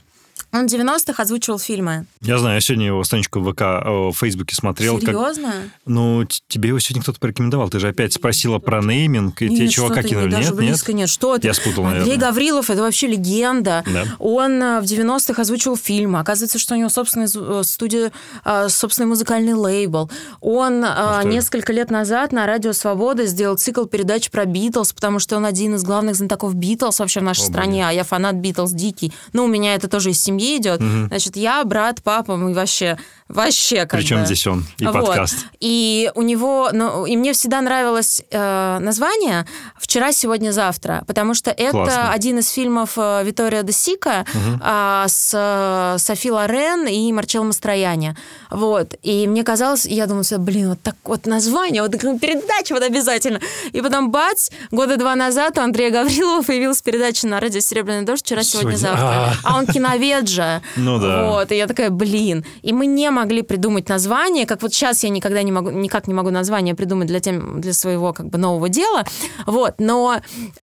он 0.51 0.67
в 0.67 0.73
90-х 0.73 1.23
озвучивал 1.23 1.59
фильмы. 1.59 2.07
Я 2.23 2.39
знаю, 2.39 2.55
я 2.55 2.61
сегодня 2.61 2.87
его 2.87 3.05
страничку 3.05 3.41
в 3.41 3.53
ВК, 3.53 3.61
в 3.61 4.13
Фейсбуке 4.19 4.55
смотрел. 4.55 4.99
Серьезно? 4.99 5.53
Как... 5.53 5.71
Ну, 5.85 6.27
тебе 6.49 6.69
его 6.69 6.79
сегодня 6.79 7.03
кто-то 7.03 7.21
порекомендовал. 7.21 7.69
Ты 7.69 7.81
же 7.81 7.89
опять 7.89 8.15
спросила 8.15 8.59
про 8.59 8.81
нейминг, 8.81 9.43
и 9.43 9.49
нет, 9.49 9.59
тебе 9.59 9.69
чувака 9.69 10.03
кинули. 10.03 10.31
Даже 10.31 10.49
нет, 10.49 10.57
близко 10.57 10.93
нет. 10.95 11.11
Что 11.11 11.37
это? 11.37 11.47
Я 11.47 11.53
спутал, 11.53 11.85
Андрей 11.85 12.01
наверное. 12.01 12.27
Гаврилов, 12.27 12.71
это 12.71 12.81
вообще 12.81 13.09
легенда. 13.09 13.85
Да. 13.87 14.05
Он 14.19 14.63
э, 14.63 14.81
в 14.81 14.85
90-х 14.85 15.43
озвучивал 15.43 15.77
фильмы. 15.77 16.19
Оказывается, 16.19 16.59
что 16.59 16.75
у 16.75 16.79
него 16.79 16.89
собственная 16.89 17.29
э, 17.33 17.63
студия, 17.65 18.11
э, 18.45 18.69
собственный 18.71 19.07
музыкальный 19.07 19.53
лейбл. 19.53 20.11
Он 20.41 20.85
несколько 21.25 21.73
лет 21.75 21.91
назад 21.91 22.33
на 22.33 22.47
Радио 22.47 22.73
Свобода 22.73 23.27
сделал 23.27 23.57
цикл 23.57 23.85
передач 23.85 24.31
про 24.31 24.47
Битлз, 24.47 24.95
потому 24.95 25.19
что 25.19 25.37
он 25.37 25.45
один 25.45 25.75
из 25.75 25.83
главных 25.83 26.17
знатоков 26.17 26.55
Битлз 26.55 27.01
вообще 27.01 27.21
в 27.21 27.25
нашей 27.25 27.43
О, 27.43 27.47
стране, 27.47 27.81
блин. 27.81 27.87
а 27.87 27.93
я 27.93 28.05
фанат 28.05 28.37
Битлз 28.37 28.73
дикий. 28.73 29.13
Ну, 29.33 29.45
у 29.45 29.49
меня 29.49 29.75
это 29.75 29.89
тоже 29.89 30.11
из 30.11 30.23
семьи 30.23 30.38
идет. 30.39 30.81
Угу. 30.81 31.09
Значит, 31.09 31.37
я, 31.37 31.65
брат, 31.65 32.03
папа, 32.03 32.37
мы 32.37 32.55
вообще, 32.55 32.99
вообще 33.29 33.87
как 33.87 34.01
Причем 34.01 34.21
бы... 34.21 34.27
здесь 34.27 34.47
он 34.47 34.65
и 34.79 34.87
вот. 34.87 34.95
подкаст. 34.95 35.47
И 35.61 36.11
у 36.15 36.23
него, 36.23 36.71
ну, 36.73 37.07
и 37.07 37.17
мне 37.17 37.33
всегда 37.33 37.61
нравилось 37.61 38.23
э, 38.31 38.79
название 38.81 39.47
«Вчера, 39.79 40.13
сегодня, 40.13 40.51
завтра», 40.53 41.05
потому 41.07 41.35
что 41.35 41.51
это 41.51 41.71
Классно. 41.73 42.13
один 42.13 42.39
из 42.39 42.51
фильмов 42.51 42.93
э, 42.97 43.23
Витория 43.25 43.63
де 43.63 43.73
Сика 43.73 44.25
угу. 44.33 44.61
э, 44.63 45.05
с 45.09 45.33
э, 45.35 45.99
Софи 45.99 46.31
Лорен 46.31 46.87
и 46.87 47.13
Марчелло 47.13 47.45
Мастрояне. 47.45 48.17
Вот. 48.51 48.95
И 49.03 49.27
мне 49.27 49.45
казалось, 49.45 49.87
я 49.87 50.07
думала, 50.07 50.25
блин, 50.39 50.71
вот 50.71 50.83
так 50.83 50.97
вот 51.05 51.27
название, 51.27 51.83
вот 51.83 51.93
передача 51.93 52.75
вот 52.75 52.83
обязательно. 52.83 53.41
И 53.73 53.81
потом 53.81 54.11
бац, 54.11 54.51
года 54.71 54.97
два 54.97 55.15
назад 55.15 55.59
у 55.59 55.61
Андрея 55.61 55.91
Гаврилова 55.91 56.43
появилась 56.43 56.83
передача 56.83 57.27
на 57.27 57.41
радио 57.41 57.61
«Серебряный 57.61 58.05
дождь» 58.05 58.25
«Вчера, 58.25 58.43
сегодня, 58.43 58.77
завтра». 58.77 59.35
А 59.43 59.57
он 59.57 59.67
киновед 59.67 60.28
же. 60.29 60.63
Ну 60.77 60.99
да. 60.99 61.31
Вот, 61.31 61.53
и 61.53 61.57
я 61.57 61.67
такая, 61.67 61.91
блин. 61.91 62.45
И 62.63 62.73
мы 62.73 62.87
не 62.87 63.11
могли 63.11 63.43
придумать 63.43 63.89
название, 63.89 64.47
как 64.47 64.63
вот 64.63 64.73
сейчас 64.73 65.03
я 65.03 65.11
никогда 65.11 65.43
не 65.43 65.53
могу, 65.53 65.71
никак 65.71 66.07
не 66.07 66.15
могу 66.15 66.31
название 66.31 66.75
придумать 66.75 67.09
для, 67.09 67.21
тем, 67.21 67.61
для 67.61 67.73
своего 67.73 68.13
как 68.13 68.29
бы 68.29 68.39
нового 68.39 68.69
дела. 68.69 69.05
Вот, 69.47 69.75
но 69.79 70.21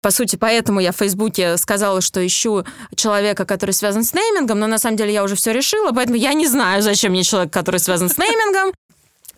по 0.01 0.11
сути, 0.11 0.35
поэтому 0.35 0.79
я 0.79 0.91
в 0.91 0.97
Фейсбуке 0.97 1.57
сказала, 1.57 2.01
что 2.01 2.25
ищу 2.25 2.63
человека, 2.95 3.45
который 3.45 3.71
связан 3.71 4.03
с 4.03 4.13
неймингом, 4.13 4.59
но 4.59 4.67
на 4.67 4.79
самом 4.79 4.95
деле 4.95 5.11
я 5.11 5.23
уже 5.23 5.35
все 5.35 5.51
решила, 5.51 5.91
поэтому 5.91 6.17
я 6.17 6.33
не 6.33 6.47
знаю, 6.47 6.81
зачем 6.81 7.11
мне 7.11 7.23
человек, 7.23 7.51
который 7.51 7.79
связан 7.79 8.07
с 8.09 8.17
неймингом. 8.17 8.73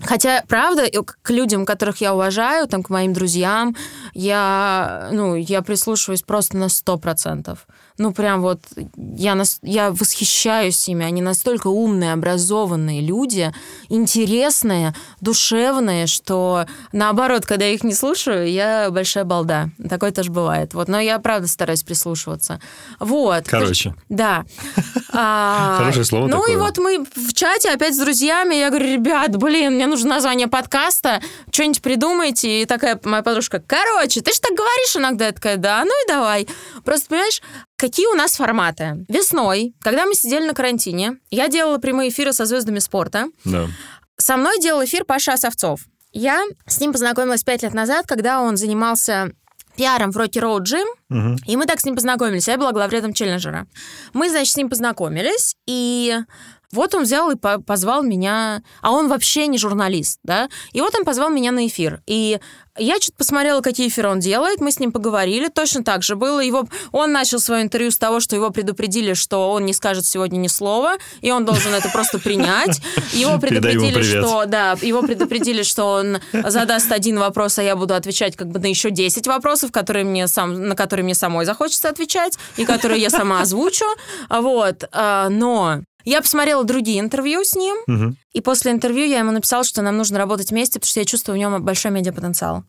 Хотя, 0.01 0.43
правда, 0.47 0.85
к 1.03 1.29
людям, 1.29 1.65
которых 1.65 2.01
я 2.01 2.13
уважаю, 2.13 2.67
там, 2.67 2.83
к 2.83 2.89
моим 2.89 3.13
друзьям, 3.13 3.75
я, 4.13 5.09
ну, 5.11 5.35
я 5.35 5.61
прислушиваюсь 5.61 6.21
просто 6.21 6.57
на 6.57 6.69
сто 6.69 6.97
процентов 6.97 7.67
ну, 7.99 8.13
прям 8.13 8.41
вот 8.41 8.61
я, 8.95 9.35
нас, 9.35 9.59
я 9.61 9.91
восхищаюсь 9.91 10.87
ими. 10.87 11.03
Они 11.05 11.21
настолько 11.21 11.67
умные, 11.67 12.13
образованные 12.13 13.01
люди, 13.01 13.53
интересные, 13.89 14.95
душевные, 15.19 16.07
что 16.07 16.65
наоборот, 16.93 17.45
когда 17.45 17.65
я 17.65 17.73
их 17.73 17.83
не 17.83 17.93
слушаю, 17.93 18.49
я 18.49 18.89
большая 18.89 19.25
балда. 19.25 19.69
Такое 19.89 20.11
тоже 20.11 20.31
бывает. 20.31 20.73
Вот, 20.73 20.87
но 20.87 20.99
я, 21.01 21.19
правда, 21.19 21.49
стараюсь 21.49 21.83
прислушиваться. 21.83 22.61
Вот. 22.99 23.47
Короче. 23.47 23.93
Да. 24.07 24.45
А, 25.11 25.77
Хорошее 25.79 26.05
слово 26.05 26.27
Ну 26.27 26.47
и 26.47 26.55
вот 26.55 26.77
мы 26.77 27.03
в 27.03 27.33
чате 27.33 27.71
опять 27.71 27.95
с 27.95 27.97
друзьями, 27.97 28.53
я 28.53 28.69
говорю, 28.69 28.93
ребят, 28.93 29.35
блин, 29.37 29.73
мне 29.73 29.87
нужно 29.87 30.09
название 30.09 30.47
подкаста, 30.47 31.19
что-нибудь 31.51 31.81
придумайте. 31.81 32.61
И 32.61 32.65
такая 32.65 32.99
моя 33.03 33.23
подружка, 33.23 33.61
короче, 33.65 34.21
ты 34.21 34.31
же 34.31 34.39
так 34.39 34.55
говоришь 34.55 34.95
иногда. 34.95 35.25
Я 35.25 35.31
такая, 35.31 35.57
да, 35.57 35.83
ну 35.83 36.05
и 36.05 36.07
давай. 36.07 36.47
Просто, 36.85 37.09
понимаешь, 37.09 37.41
Какие 37.79 38.07
у 38.07 38.13
нас 38.13 38.33
форматы? 38.35 39.05
Весной, 39.07 39.73
когда 39.79 40.05
мы 40.05 40.13
сидели 40.13 40.45
на 40.45 40.53
карантине, 40.53 41.17
я 41.29 41.47
делала 41.47 41.77
прямые 41.77 42.09
эфиры 42.09 42.33
со 42.33 42.43
звездами 42.43 42.79
спорта. 42.79 43.27
Да. 43.45 43.67
Со 44.17 44.35
мной 44.35 44.59
делал 44.59 44.83
эфир 44.83 45.05
Паша 45.05 45.31
Осовцов. 45.31 45.79
Я 46.11 46.43
с 46.67 46.81
ним 46.81 46.91
познакомилась 46.91 47.45
пять 47.45 47.63
лет 47.63 47.73
назад, 47.73 48.05
когда 48.05 48.41
он 48.41 48.57
занимался 48.57 49.31
пиаром 49.77 50.11
в 50.11 50.17
Rocky 50.17 50.41
Road 50.41 50.63
Gym, 50.63 50.85
угу. 51.09 51.37
и 51.47 51.55
мы 51.55 51.65
так 51.67 51.79
с 51.79 51.85
ним 51.85 51.95
познакомились. 51.95 52.49
Я 52.49 52.57
была 52.57 52.73
главредом 52.73 53.13
челленджера. 53.13 53.65
Мы, 54.11 54.29
значит, 54.29 54.51
с 54.51 54.57
ним 54.57 54.69
познакомились, 54.69 55.55
и 55.65 56.17
вот 56.71 56.93
он 56.95 57.03
взял 57.03 57.31
и 57.31 57.35
позвал 57.35 58.03
меня, 58.03 58.61
а 58.81 58.91
он 58.91 59.07
вообще 59.07 59.47
не 59.47 59.57
журналист, 59.57 60.19
да, 60.23 60.49
и 60.71 60.81
вот 60.81 60.95
он 60.95 61.03
позвал 61.03 61.29
меня 61.29 61.51
на 61.51 61.67
эфир. 61.67 62.01
И 62.05 62.39
я 62.79 62.95
что-то 62.95 63.17
посмотрела, 63.17 63.61
какие 63.61 63.87
эфиры 63.89 64.09
он 64.09 64.19
делает, 64.19 64.61
мы 64.61 64.71
с 64.71 64.79
ним 64.79 64.91
поговорили, 64.91 65.49
точно 65.49 65.83
так 65.83 66.01
же 66.03 66.15
было. 66.15 66.39
Его, 66.39 66.67
он 66.91 67.11
начал 67.11 67.39
свое 67.39 67.63
интервью 67.63 67.91
с 67.91 67.97
того, 67.97 68.19
что 68.19 68.35
его 68.35 68.51
предупредили, 68.51 69.13
что 69.13 69.51
он 69.51 69.65
не 69.65 69.73
скажет 69.73 70.05
сегодня 70.05 70.37
ни 70.37 70.47
слова, 70.47 70.95
и 71.21 71.31
он 71.31 71.45
должен 71.45 71.73
это 71.73 71.89
просто 71.89 72.19
принять. 72.19 72.81
Его 73.13 73.37
предупредили, 73.37 74.01
что 74.01 74.45
да, 74.45 74.77
его 74.81 75.01
предупредили, 75.01 75.63
что 75.63 75.85
он 75.85 76.19
задаст 76.31 76.91
один 76.91 77.19
вопрос, 77.19 77.59
а 77.59 77.63
я 77.63 77.75
буду 77.75 77.95
отвечать 77.95 78.35
как 78.35 78.47
бы 78.47 78.59
на 78.59 78.67
еще 78.67 78.91
10 78.91 79.27
вопросов, 79.27 79.71
которые 79.71 80.05
мне 80.05 80.27
сам, 80.27 80.67
на 80.67 80.75
которые 80.75 81.03
мне 81.03 81.15
самой 81.15 81.45
захочется 81.45 81.89
отвечать, 81.89 82.37
и 82.57 82.65
которые 82.65 83.01
я 83.01 83.09
сама 83.09 83.41
озвучу. 83.41 83.85
Вот. 84.29 84.87
А, 84.91 85.29
но 85.29 85.81
я 86.09 86.21
посмотрела 86.21 86.63
другие 86.63 86.99
интервью 86.99 87.43
с 87.43 87.55
ним, 87.55 87.77
угу. 87.87 88.15
и 88.33 88.41
после 88.41 88.71
интервью 88.71 89.05
я 89.05 89.19
ему 89.19 89.31
написала, 89.31 89.63
что 89.63 89.81
нам 89.81 89.97
нужно 89.97 90.17
работать 90.17 90.51
вместе, 90.51 90.79
потому 90.79 90.89
что 90.89 90.99
я 90.99 91.05
чувствую 91.05 91.35
в 91.35 91.39
нем 91.39 91.63
большой 91.63 91.91
медиапотенциал. 91.91 92.63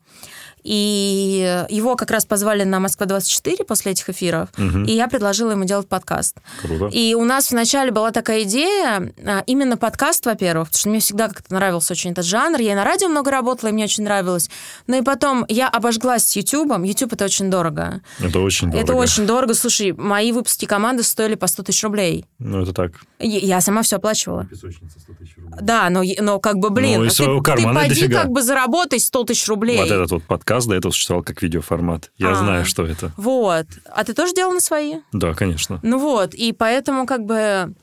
И 0.63 1.65
его 1.71 1.97
как 1.97 2.11
раз 2.11 2.25
позвали 2.25 2.65
на 2.65 2.81
Москва-24 2.81 3.65
после 3.65 3.93
этих 3.93 4.09
эфиров, 4.11 4.49
угу. 4.57 4.81
и 4.85 4.93
я 4.93 5.09
предложила 5.09 5.53
ему 5.53 5.65
делать 5.65 5.89
подкаст. 5.89 6.37
Круто. 6.63 6.87
И 6.87 7.15
у 7.15 7.25
нас 7.25 7.51
вначале 7.51 7.91
была 7.91 8.11
такая 8.11 8.43
идея, 8.43 9.13
а, 9.25 9.43
именно 9.47 9.77
подкаст, 9.77 10.27
во-первых, 10.27 10.69
потому 10.69 10.81
что 10.81 10.89
мне 10.91 11.01
всегда 11.01 11.29
как-то 11.29 11.55
нравился 11.55 11.93
очень 11.93 12.13
этот 12.13 12.25
жанр. 12.25 12.61
Я 12.61 12.73
и 12.73 12.75
на 12.75 12.85
радио 12.85 13.09
много 13.09 13.31
работала, 13.31 13.71
и 13.71 13.73
мне 13.73 13.85
очень 13.85 14.05
нравилось. 14.05 14.51
Но 14.87 14.97
и 14.97 15.03
потом 15.03 15.45
я 15.49 15.69
обожглась 15.69 16.25
с 16.27 16.37
Ютубом. 16.37 16.83
Ютуб 16.83 17.13
это 17.13 17.25
очень 17.25 17.51
дорого. 17.51 18.01
Это 18.21 18.41
очень 18.41 18.71
дорого. 18.71 18.85
Это 18.85 18.95
очень 18.95 19.27
дорого. 19.27 19.55
Слушай, 19.55 19.93
мои 19.93 20.33
выпуски 20.33 20.67
команды 20.67 21.03
стоили 21.03 21.35
по 21.35 21.47
100 21.47 21.63
тысяч 21.65 21.83
рублей. 21.85 22.27
Ну, 22.39 22.63
это 22.63 22.73
так. 22.73 22.93
Я 23.19 23.61
сама 23.61 23.83
все 23.83 23.97
оплачивала. 23.97 24.47
Песочница 24.47 25.01
100 25.01 25.13
тысяч 25.15 25.37
рублей. 25.37 25.40
Да, 25.61 25.91
но, 25.91 26.03
но 26.19 26.39
как 26.39 26.57
бы, 26.57 26.71
блин, 26.71 27.01
ну, 27.01 27.05
и 27.07 27.09
ты, 27.09 27.25
ты 27.25 27.65
поди 27.65 27.89
дофига. 27.89 28.23
как 28.23 28.31
бы 28.31 28.43
заработай 28.43 29.01
100 29.01 29.25
тысяч 29.25 29.49
рублей. 29.49 29.79
Вот 29.79 29.91
этот 29.91 30.11
вот 30.11 30.23
подкаст 30.25 30.69
до 30.69 30.75
этого 30.75 30.93
существовал 30.93 31.25
как 31.25 31.43
видеоформат. 31.43 32.11
Я 32.19 32.33
а, 32.33 32.35
знаю, 32.35 32.65
что 32.65 32.85
это. 32.85 33.13
Вот. 33.17 33.67
А 33.87 34.05
ты 34.05 34.15
тоже 34.15 34.35
делал 34.35 34.53
на 34.53 34.61
свои? 34.61 34.97
Да, 35.13 35.35
конечно. 35.35 35.81
Ну 35.83 35.99
вот, 35.99 36.35
и 36.35 36.53
поэтому 36.53 37.07
как 37.07 37.25
бы, 37.25 37.75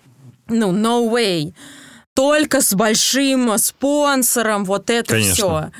ну, 0.48 0.72
no 0.72 1.12
way. 1.12 1.54
Только 2.14 2.62
с 2.62 2.74
большим 2.74 3.58
спонсором 3.58 4.66
вот 4.66 4.90
это 4.90 5.12
конечно. 5.14 5.34
все. 5.34 5.72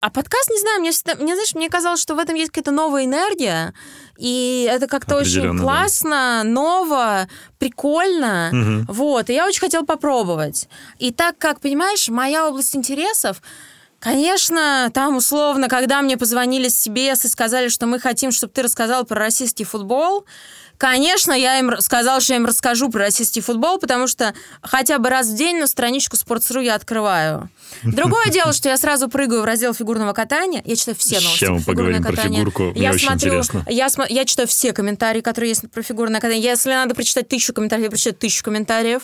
А 0.00 0.08
подкаст, 0.08 0.48
не 0.48 0.58
знаю, 0.58 0.80
мне, 0.80 0.92
всегда, 0.92 1.14
мне, 1.16 1.34
знаешь, 1.34 1.54
мне 1.54 1.68
казалось, 1.68 2.00
что 2.00 2.14
в 2.14 2.18
этом 2.18 2.34
есть 2.34 2.50
какая-то 2.50 2.70
новая 2.70 3.04
энергия, 3.04 3.74
и 4.20 4.68
это 4.70 4.86
как-то 4.86 5.16
очень 5.16 5.58
классно, 5.58 6.42
да. 6.42 6.44
ново, 6.44 7.28
прикольно. 7.58 8.50
Угу. 8.52 8.92
Вот, 8.92 9.30
и 9.30 9.34
я 9.34 9.46
очень 9.46 9.60
хотела 9.60 9.84
попробовать. 9.84 10.68
И 10.98 11.10
так 11.10 11.38
как, 11.38 11.60
понимаешь, 11.60 12.08
моя 12.08 12.48
область 12.48 12.76
интересов, 12.76 13.42
Конечно, 14.00 14.90
там 14.94 15.16
условно, 15.16 15.68
когда 15.68 16.00
мне 16.00 16.16
позвонили 16.16 16.68
с 16.68 16.86
CBS 16.86 17.26
и 17.26 17.28
сказали, 17.28 17.68
что 17.68 17.86
мы 17.86 18.00
хотим, 18.00 18.32
чтобы 18.32 18.50
ты 18.50 18.62
рассказал 18.62 19.04
про 19.04 19.18
российский 19.18 19.64
футбол, 19.64 20.24
Конечно, 20.80 21.32
я 21.32 21.58
им 21.58 21.78
сказала, 21.80 22.22
что 22.22 22.32
я 22.32 22.38
им 22.38 22.46
расскажу 22.46 22.88
про 22.88 23.00
российский 23.00 23.42
футбол, 23.42 23.78
потому 23.78 24.06
что 24.06 24.32
хотя 24.62 24.98
бы 24.98 25.10
раз 25.10 25.28
в 25.28 25.36
день 25.36 25.58
на 25.58 25.66
страничку 25.66 26.16
Sports.ru 26.16 26.64
я 26.64 26.74
открываю. 26.74 27.50
Другое 27.82 28.28
дело, 28.30 28.54
что 28.54 28.70
я 28.70 28.78
сразу 28.78 29.10
прыгаю 29.10 29.42
в 29.42 29.44
раздел 29.44 29.74
фигурного 29.74 30.14
катания. 30.14 30.62
Я 30.64 30.76
читаю 30.76 30.96
все 30.96 31.16
новости 31.16 31.38
Сейчас 31.38 31.50
мы 31.50 31.60
поговорим 31.60 32.02
про 32.02 32.16
фигурку. 32.16 32.72
Я 32.74 32.98
смотрю. 32.98 33.42
Я, 33.68 34.24
читаю 34.24 34.48
все 34.48 34.72
комментарии, 34.72 35.20
которые 35.20 35.50
есть 35.50 35.70
про 35.70 35.82
фигурное 35.82 36.18
катание. 36.18 36.42
Если 36.42 36.70
надо 36.70 36.94
прочитать 36.94 37.28
тысячу 37.28 37.52
комментариев, 37.52 37.84
я 37.84 37.90
прочитаю 37.90 38.16
тысячу 38.16 38.42
комментариев. 38.42 39.02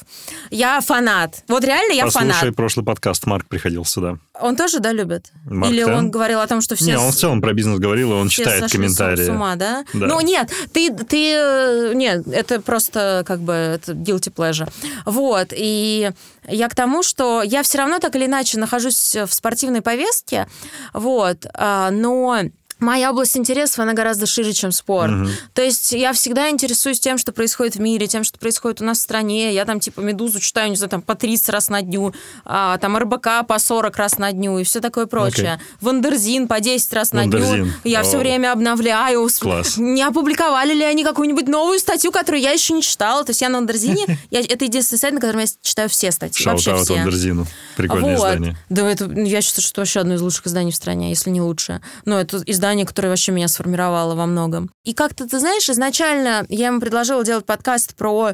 Я 0.51 0.81
фанат. 0.81 1.45
Вот 1.47 1.62
реально 1.62 1.93
я 1.93 2.05
Послушай 2.07 2.39
фанат. 2.39 2.57
прошлый 2.57 2.87
подкаст, 2.87 3.27
Марк 3.27 3.49
приходил 3.49 3.85
сюда. 3.85 4.16
Он 4.41 4.57
тоже, 4.57 4.81
да, 4.81 4.93
любит? 4.93 5.31
Марк, 5.45 5.72
Или 5.72 5.83
он 5.83 6.11
говорил 6.11 6.41
о 6.41 6.47
том, 6.47 6.62
что 6.62 6.74
все... 6.74 6.87
Не, 6.87 6.99
он 6.99 7.12
в 7.12 7.16
целом 7.16 7.43
про 7.43 7.53
бизнес 7.53 7.79
говорил, 7.79 8.12
и 8.12 8.14
он 8.14 8.31
читает 8.31 8.70
комментарии. 8.70 9.27
С 9.27 9.29
ума, 9.29 9.57
да? 9.57 9.85
да? 9.93 10.07
Ну, 10.07 10.20
нет, 10.20 10.51
ты, 10.72 10.91
ты... 10.91 11.65
э, 11.66 11.92
Нет, 11.94 12.26
это 12.28 12.60
просто 12.60 13.24
как 13.26 13.40
бы 13.40 13.52
это 13.52 13.92
guilty 13.92 14.32
pleasure. 14.32 14.68
Вот, 15.04 15.48
и 15.52 16.10
я 16.48 16.68
к 16.68 16.74
тому, 16.74 17.02
что 17.02 17.42
я 17.42 17.62
все 17.62 17.78
равно 17.78 17.98
так 17.98 18.16
или 18.16 18.26
иначе 18.26 18.58
нахожусь 18.58 19.16
в 19.16 19.32
спортивной 19.32 19.82
повестке, 19.82 20.46
вот, 20.92 21.46
а, 21.54 21.90
но 21.90 22.40
моя 22.79 23.11
область 23.11 23.37
интересов, 23.37 23.79
она 23.79 23.93
гораздо 23.93 24.27
шире, 24.27 24.53
чем 24.53 24.72
спорт. 24.72 25.12
Угу. 25.12 25.29
То 25.55 25.62
есть 25.62 25.93
я 25.93 26.12
всегда 26.12 26.51
интересуюсь 26.51 27.01
тем, 27.01 27.18
что 27.18 27.33
происходит 27.33 27.77
в 27.77 27.81
мире, 27.81 28.07
тем, 28.07 28.24
что 28.24 28.39
происходит 28.39 28.81
у 28.81 28.85
нас 28.85 28.99
в 28.99 29.03
стране. 29.03 29.55
Я 29.55 29.64
там 29.64 29.81
типа 29.81 30.01
«Медузу» 30.01 30.41
читаю, 30.41 30.70
не 30.70 30.77
знаю, 30.77 30.91
там 30.91 31.03
по 31.03 31.14
30 31.14 31.49
раз 31.49 31.68
на 31.68 31.83
дню, 31.83 32.14
а, 32.45 32.79
там 32.79 32.97
РБК 32.97 33.47
по 33.47 33.59
40 33.59 33.97
раз 33.97 34.18
на 34.18 34.33
дню 34.33 34.59
и 34.59 34.64
все 34.64 34.81
такое 34.81 35.07
прочее. 35.07 35.59
Okay. 35.61 35.77
Wonderzine 35.80 36.49
по 36.49 36.61
10 36.61 36.93
раз 36.93 37.12
Wonderzine. 37.12 37.51
на 37.51 37.57
дню. 37.64 37.72
Я 37.85 38.01
О. 38.01 38.03
все 38.03 38.18
время 38.18 38.53
обновляю. 38.53 39.29
Класс. 39.41 39.77
Не 39.77 40.03
опубликовали 40.03 40.74
ли 40.74 40.85
они 40.85 41.05
какую-нибудь 41.05 41.49
новую 41.49 41.79
статью, 41.79 42.12
которую 42.12 42.43
я 42.43 42.53
еще 42.53 42.74
не 42.74 42.83
читала. 42.83 43.24
То 43.24 43.31
есть 43.31 43.41
я 43.41 43.49
на 43.49 43.59
Wonderzine, 43.59 44.05
это 44.31 44.64
единственный 44.64 44.99
сайт, 44.99 45.14
на 45.14 45.20
котором 45.20 45.41
я 45.41 45.47
читаю 45.62 45.89
все 45.89 46.12
статьи. 46.12 46.45
Вообще 46.45 46.77
все. 46.77 46.95
Wonderzine 46.94 47.38
у. 47.38 47.47
Прикольное 47.77 48.16
издание. 48.16 48.57
Да, 48.68 48.89
это, 48.91 49.05
я 49.05 49.41
считаю, 49.41 49.62
что 49.62 49.72
это 49.72 49.81
вообще 49.81 50.01
одно 50.01 50.14
из 50.14 50.22
лучших 50.22 50.47
изданий 50.47 50.72
в 50.72 50.77
стране, 50.77 51.11
если 51.11 51.31
не 51.31 51.41
лучшее. 51.41 51.81
Но 52.05 52.20
это 52.20 52.43
издание, 52.47 52.65
которое 52.84 53.08
вообще 53.08 53.32
меня 53.32 53.48
сформировало 53.48 54.14
во 54.14 54.26
многом. 54.26 54.70
И 54.84 54.94
как-то, 54.94 55.28
ты 55.28 55.38
знаешь, 55.38 55.68
изначально 55.68 56.46
я 56.48 56.68
ему 56.68 56.80
предложила 56.80 57.24
делать 57.24 57.46
подкаст 57.46 57.94
про 57.96 58.32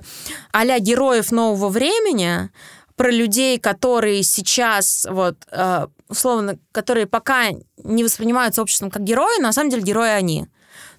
а 0.52 0.78
героев 0.78 1.32
нового 1.32 1.68
времени, 1.68 2.50
про 2.96 3.10
людей, 3.10 3.58
которые 3.58 4.22
сейчас, 4.22 5.06
вот, 5.10 5.36
э, 5.50 5.86
условно, 6.08 6.58
которые 6.72 7.06
пока 7.06 7.50
не 7.82 8.04
воспринимаются 8.04 8.62
обществом 8.62 8.90
как 8.90 9.02
герои, 9.02 9.40
но 9.40 9.48
на 9.48 9.52
самом 9.52 9.70
деле 9.70 9.82
герои 9.82 10.10
они. 10.10 10.46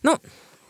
Ну, 0.02 0.18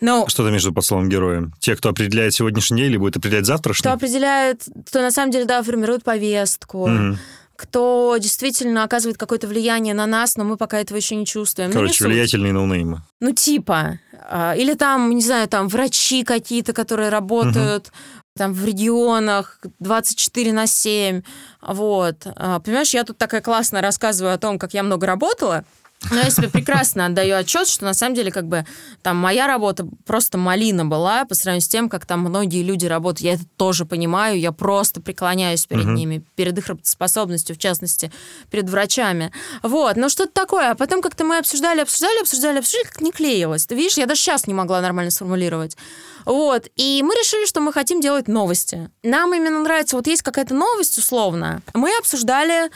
ну, 0.01 0.25
что 0.27 0.45
ты 0.45 0.51
между 0.51 0.73
под 0.73 0.83
словом 0.83 1.07
героем? 1.07 1.53
Те, 1.59 1.77
кто 1.77 1.89
определяет 1.89 2.33
сегодняшний 2.33 2.81
день 2.81 2.91
или 2.91 2.97
будет 2.97 3.15
определять 3.15 3.45
завтрашний? 3.45 3.83
Кто 3.83 3.93
определяет, 3.93 4.63
кто 4.87 5.01
на 5.01 5.11
самом 5.11 5.31
деле, 5.31 5.45
да, 5.45 5.63
формирует 5.63 6.03
повестку. 6.03 6.89
Угу 6.89 7.17
кто 7.55 8.17
действительно 8.19 8.83
оказывает 8.83 9.17
какое-то 9.17 9.47
влияние 9.47 9.93
на 9.93 10.05
нас, 10.05 10.37
но 10.37 10.43
мы 10.43 10.57
пока 10.57 10.79
этого 10.79 10.97
еще 10.97 11.15
не 11.15 11.25
чувствуем. 11.25 11.69
Ну, 11.69 11.75
Короче, 11.75 12.03
ну, 12.03 12.09
влиятельные 12.09 12.53
ноунеймы. 12.53 13.01
Ну, 13.19 13.31
типа. 13.31 13.99
А, 14.29 14.55
или 14.55 14.73
там, 14.73 15.09
не 15.11 15.21
знаю, 15.21 15.47
там 15.47 15.67
врачи 15.67 16.23
какие-то, 16.23 16.73
которые 16.73 17.09
работают 17.09 17.87
угу. 17.87 17.95
там 18.37 18.53
в 18.53 18.65
регионах 18.65 19.59
24 19.79 20.53
на 20.53 20.65
7. 20.65 21.21
Вот. 21.61 22.27
А, 22.35 22.59
понимаешь, 22.59 22.93
я 22.93 23.03
тут 23.03 23.17
такая 23.17 23.41
классная 23.41 23.81
рассказываю 23.81 24.33
о 24.33 24.37
том, 24.37 24.57
как 24.57 24.73
я 24.73 24.81
много 24.83 25.05
работала, 25.05 25.65
но 26.11 26.17
я 26.17 26.29
себе 26.29 26.49
прекрасно 26.49 27.05
отдаю 27.05 27.35
отчет, 27.37 27.67
что 27.67 27.85
на 27.85 27.93
самом 27.93 28.15
деле 28.15 28.31
как 28.31 28.47
бы 28.47 28.65
там 29.01 29.17
моя 29.17 29.47
работа 29.47 29.87
просто 30.05 30.37
малина 30.37 30.85
была 30.85 31.25
по 31.25 31.35
сравнению 31.35 31.65
с 31.65 31.67
тем, 31.67 31.89
как 31.89 32.05
там 32.05 32.21
многие 32.21 32.63
люди 32.63 32.85
работают. 32.85 33.21
Я 33.21 33.33
это 33.33 33.45
тоже 33.57 33.85
понимаю, 33.85 34.39
я 34.39 34.51
просто 34.51 35.01
преклоняюсь 35.01 35.65
перед 35.65 35.85
uh-huh. 35.85 35.93
ними, 35.93 36.25
перед 36.35 36.57
их 36.57 36.67
работоспособностью, 36.67 37.55
в 37.55 37.59
частности, 37.59 38.11
перед 38.51 38.69
врачами. 38.69 39.31
Вот, 39.61 39.95
ну 39.95 40.09
что-то 40.09 40.31
такое. 40.33 40.71
А 40.71 40.75
потом 40.75 41.01
как-то 41.01 41.23
мы 41.23 41.37
обсуждали, 41.37 41.81
обсуждали, 41.81 42.21
обсуждали, 42.21 42.59
обсуждали, 42.59 42.85
как 42.85 43.01
не 43.01 43.11
клеилось. 43.11 43.65
Ты 43.65 43.75
видишь, 43.75 43.97
я 43.97 44.05
даже 44.05 44.21
сейчас 44.21 44.47
не 44.47 44.53
могла 44.53 44.81
нормально 44.81 45.11
сформулировать. 45.11 45.77
Вот, 46.25 46.67
и 46.75 47.01
мы 47.03 47.13
решили, 47.15 47.45
что 47.45 47.59
мы 47.59 47.73
хотим 47.73 48.01
делать 48.01 48.27
новости. 48.27 48.89
Нам 49.03 49.33
именно 49.33 49.59
нравится, 49.59 49.95
вот 49.95 50.07
есть 50.07 50.21
какая-то 50.21 50.53
новость 50.53 50.97
условно. 50.97 51.61
Мы 51.73 51.91
обсуждали 51.99 52.69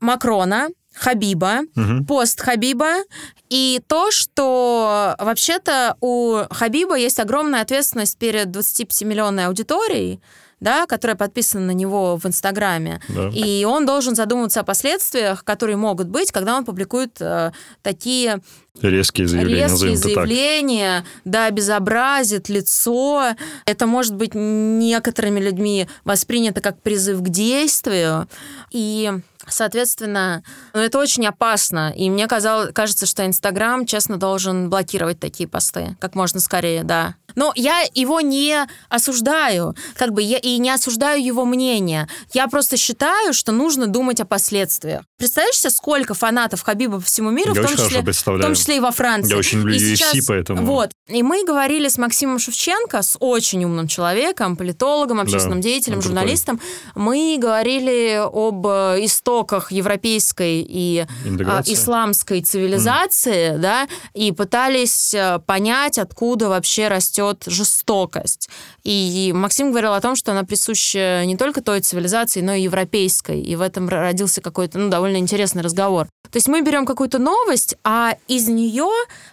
Макрона, 0.00 0.68
Хабиба, 0.94 1.60
угу. 1.76 2.04
пост 2.06 2.40
Хабиба 2.40 3.02
и 3.50 3.80
то, 3.86 4.10
что 4.10 5.14
вообще-то 5.18 5.96
у 6.00 6.42
Хабиба 6.50 6.96
есть 6.96 7.20
огромная 7.20 7.62
ответственность 7.62 8.18
перед 8.18 8.48
25-миллионной 8.48 9.46
аудиторией, 9.46 10.20
да, 10.64 10.86
которая 10.86 11.16
подписана 11.16 11.66
на 11.66 11.70
него 11.72 12.16
в 12.16 12.26
Инстаграме. 12.26 13.00
Да. 13.08 13.28
И 13.28 13.64
он 13.64 13.84
должен 13.84 14.16
задумываться 14.16 14.60
о 14.60 14.64
последствиях, 14.64 15.44
которые 15.44 15.76
могут 15.76 16.08
быть, 16.08 16.32
когда 16.32 16.56
он 16.56 16.64
публикует 16.64 17.20
э, 17.20 17.52
такие 17.82 18.40
резкие 18.80 19.28
заявления, 19.28 19.62
резкие 19.68 19.96
заявления, 19.96 20.98
так. 21.00 21.32
да, 21.32 21.50
безобразит 21.50 22.48
лицо. 22.48 23.34
Это 23.66 23.86
может 23.86 24.14
быть 24.14 24.34
некоторыми 24.34 25.38
людьми 25.38 25.86
воспринято 26.04 26.62
как 26.62 26.80
призыв 26.82 27.20
к 27.20 27.28
действию. 27.28 28.26
И 28.70 29.12
Соответственно, 29.46 30.42
ну, 30.72 30.80
это 30.80 30.98
очень 30.98 31.26
опасно. 31.26 31.92
И 31.94 32.08
мне 32.08 32.26
казалось, 32.26 32.72
кажется, 32.72 33.04
что 33.04 33.26
Инстаграм, 33.26 33.84
честно, 33.84 34.16
должен 34.16 34.70
блокировать 34.70 35.20
такие 35.20 35.46
посты 35.46 35.96
как 36.00 36.14
можно 36.14 36.40
скорее, 36.40 36.82
да. 36.82 37.16
Но 37.34 37.52
я 37.56 37.82
его 37.94 38.20
не 38.20 38.66
осуждаю, 38.88 39.74
как 39.96 40.12
бы 40.12 40.22
я 40.22 40.38
и 40.38 40.58
не 40.58 40.70
осуждаю 40.70 41.22
его 41.24 41.44
мнение. 41.44 42.08
Я 42.32 42.48
просто 42.48 42.76
считаю, 42.76 43.32
что 43.32 43.52
нужно 43.52 43.86
думать 43.86 44.20
о 44.20 44.24
последствиях. 44.24 45.02
Представляешь 45.18 45.56
себе, 45.56 45.70
сколько 45.70 46.14
фанатов 46.14 46.62
Хабиба 46.62 46.98
по 46.98 47.04
всему 47.04 47.30
миру, 47.30 47.54
я 47.54 47.62
в 47.62 47.66
том, 47.66 47.76
числе, 47.76 48.02
в 48.02 48.40
том 48.40 48.54
числе 48.54 48.76
и 48.76 48.80
во 48.80 48.90
Франции. 48.90 49.30
Я 49.30 49.38
очень 49.38 49.58
люблю 49.58 49.74
и 49.74 49.94
UFC, 49.94 50.20
поэтому... 50.26 50.64
Вот. 50.64 50.90
И 51.08 51.22
мы 51.22 51.44
говорили 51.44 51.88
с 51.88 51.98
Максимом 51.98 52.38
Шевченко, 52.38 53.02
с 53.02 53.16
очень 53.20 53.64
умным 53.64 53.88
человеком, 53.88 54.56
политологом, 54.56 55.20
общественным 55.20 55.60
да, 55.60 55.68
деятелем, 55.68 56.02
журналистом. 56.02 56.60
Мы 56.94 57.36
говорили 57.40 58.20
об 58.24 58.66
э, 58.66 59.04
истоках 59.04 59.72
европейской 59.72 60.64
и 60.66 61.06
а, 61.46 61.62
исламской 61.66 62.42
цивилизации, 62.42 63.54
mm. 63.54 63.58
да, 63.58 63.88
и 64.14 64.32
пытались 64.32 65.14
э, 65.14 65.40
понять, 65.46 65.98
откуда 65.98 66.48
вообще 66.48 66.88
растет 66.88 67.23
растет 67.24 67.44
жестокость. 67.46 68.48
И 68.82 69.32
Максим 69.34 69.70
говорил 69.70 69.94
о 69.94 70.00
том, 70.00 70.16
что 70.16 70.32
она 70.32 70.44
присуща 70.44 71.24
не 71.24 71.36
только 71.36 71.62
той 71.62 71.80
цивилизации, 71.80 72.40
но 72.40 72.54
и 72.54 72.62
европейской. 72.62 73.40
И 73.40 73.56
в 73.56 73.60
этом 73.60 73.88
родился 73.88 74.40
какой-то 74.40 74.78
ну, 74.78 74.90
довольно 74.90 75.16
интересный 75.16 75.62
разговор. 75.62 76.06
То 76.30 76.36
есть 76.36 76.48
мы 76.48 76.62
берем 76.62 76.86
какую-то 76.86 77.18
новость, 77.18 77.76
а 77.84 78.16
из 78.28 78.48
нее 78.48 78.88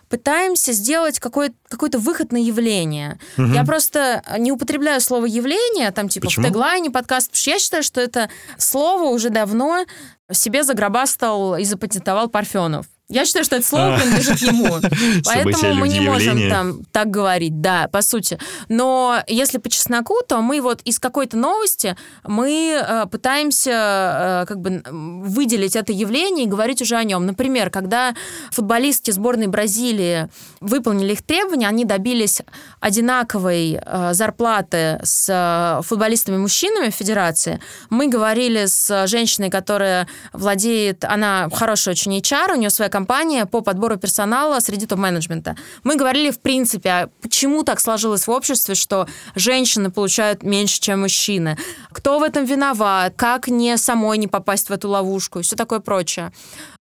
пытаемся 0.09 0.73
сделать 0.73 1.19
какой-то 1.19 1.55
какой 1.67 1.89
выход 1.91 2.31
на 2.31 2.37
явление. 2.37 3.17
Угу. 3.37 3.47
Я 3.47 3.63
просто 3.63 4.21
не 4.37 4.51
употребляю 4.51 5.01
слово 5.01 5.25
явление, 5.25 5.91
там 5.91 6.09
типа 6.09 6.27
Почему? 6.27 6.45
в 6.45 6.49
теглайне 6.49 6.91
подкаст, 6.91 7.27
потому 7.27 7.41
что 7.41 7.49
я 7.49 7.59
считаю, 7.59 7.83
что 7.83 8.01
это 8.01 8.29
слово 8.57 9.09
уже 9.09 9.29
давно 9.29 9.85
себе 10.31 10.63
загробастал 10.63 11.57
и 11.57 11.63
запатентовал 11.63 12.29
Парфенов. 12.29 12.85
Я 13.11 13.25
считаю, 13.25 13.43
что 13.43 13.57
это 13.57 13.65
слово 13.65 13.95
а. 13.95 13.99
принадлежит 13.99 14.39
ему. 14.39 14.79
Поэтому 15.25 15.73
мы 15.73 15.89
не 15.89 15.99
можем 15.99 16.49
там 16.49 16.83
так 16.91 17.09
говорить, 17.09 17.59
да, 17.59 17.89
по 17.91 18.01
сути. 18.01 18.39
Но 18.69 19.21
если 19.27 19.57
по 19.57 19.69
чесноку, 19.69 20.15
то 20.27 20.41
мы 20.41 20.61
вот 20.61 20.81
из 20.83 20.97
какой-то 20.97 21.35
новости 21.35 21.97
мы 22.23 22.81
э, 22.81 23.05
пытаемся 23.07 24.43
э, 24.43 24.45
как 24.47 24.61
бы 24.61 24.81
выделить 24.85 25.75
это 25.75 25.91
явление 25.91 26.45
и 26.45 26.47
говорить 26.47 26.81
уже 26.81 26.95
о 26.95 27.03
нем. 27.03 27.25
Например, 27.25 27.69
когда 27.69 28.15
футболистки 28.49 29.11
сборной 29.11 29.47
Бразилии 29.47 30.29
выполнили 30.61 31.11
их 31.11 31.21
требования, 31.21 31.67
они 31.67 31.83
добились 31.83 32.41
одинаковой 32.79 33.81
э, 33.83 34.13
зарплаты 34.13 35.01
с 35.03 35.81
футболистами-мужчинами 35.85 36.89
в 36.89 36.95
федерации. 36.95 37.59
Мы 37.89 38.07
говорили 38.07 38.67
с 38.67 39.05
женщиной, 39.07 39.49
которая 39.49 40.07
владеет, 40.31 41.03
она 41.03 41.49
хороший 41.53 41.91
очень 41.91 42.17
HR, 42.17 42.53
у 42.53 42.55
нее 42.55 42.69
своя 42.69 42.89
компания, 42.89 43.00
компания 43.01 43.45
по 43.45 43.61
подбору 43.61 43.97
персонала 43.97 44.59
среди 44.59 44.85
топ-менеджмента. 44.85 45.55
Мы 45.83 45.95
говорили, 45.95 46.29
в 46.29 46.39
принципе, 46.39 46.89
а 46.89 47.09
почему 47.21 47.63
так 47.63 47.79
сложилось 47.79 48.27
в 48.27 48.31
обществе, 48.31 48.75
что 48.75 49.07
женщины 49.35 49.89
получают 49.89 50.43
меньше, 50.43 50.79
чем 50.79 51.01
мужчины. 51.01 51.57
Кто 51.91 52.19
в 52.19 52.23
этом 52.23 52.45
виноват? 52.45 53.13
Как 53.15 53.47
не 53.47 53.77
самой 53.77 54.19
не 54.19 54.27
попасть 54.27 54.69
в 54.69 54.73
эту 54.73 54.89
ловушку? 54.89 55.39
И 55.39 55.41
все 55.41 55.55
такое 55.55 55.79
прочее. 55.79 56.31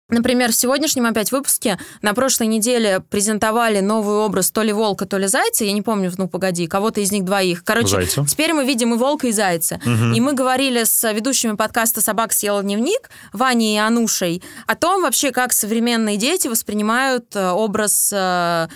Например, 0.09 0.51
в 0.51 0.55
сегодняшнем 0.55 1.05
опять 1.05 1.31
выпуске 1.31 1.79
на 2.01 2.13
прошлой 2.13 2.47
неделе 2.47 3.01
презентовали 3.09 3.79
новый 3.79 4.15
образ 4.15 4.49
то 4.51 4.63
ли 4.63 4.73
волка, 4.73 5.05
то 5.05 5.17
ли 5.17 5.27
зайца. 5.27 5.65
Я 5.65 5.71
не 5.71 5.81
помню, 5.81 6.11
ну 6.17 6.27
погоди, 6.27 6.67
кого-то 6.67 6.99
из 7.01 7.11
них 7.11 7.25
двоих. 7.25 7.63
Короче, 7.63 7.95
Зайцу. 7.95 8.25
теперь 8.25 8.53
мы 8.53 8.65
видим 8.65 8.93
и 8.93 8.97
волка, 8.97 9.27
и 9.27 9.31
зайца. 9.31 9.79
Угу. 9.85 10.15
И 10.15 10.19
мы 10.19 10.33
говорили 10.33 10.83
с 10.83 11.11
ведущими 11.13 11.55
подкаста 11.55 12.01
«Собак 12.01 12.33
съела 12.33 12.63
дневник» 12.63 13.09
Ваней 13.33 13.75
и 13.75 13.79
Анушей 13.79 14.41
о 14.65 14.75
том 14.75 15.03
вообще, 15.03 15.31
как 15.31 15.53
современные 15.53 16.17
дети 16.17 16.47
воспринимают 16.47 17.35
э, 17.35 17.51
образ, 17.51 18.11
э, 18.11 18.67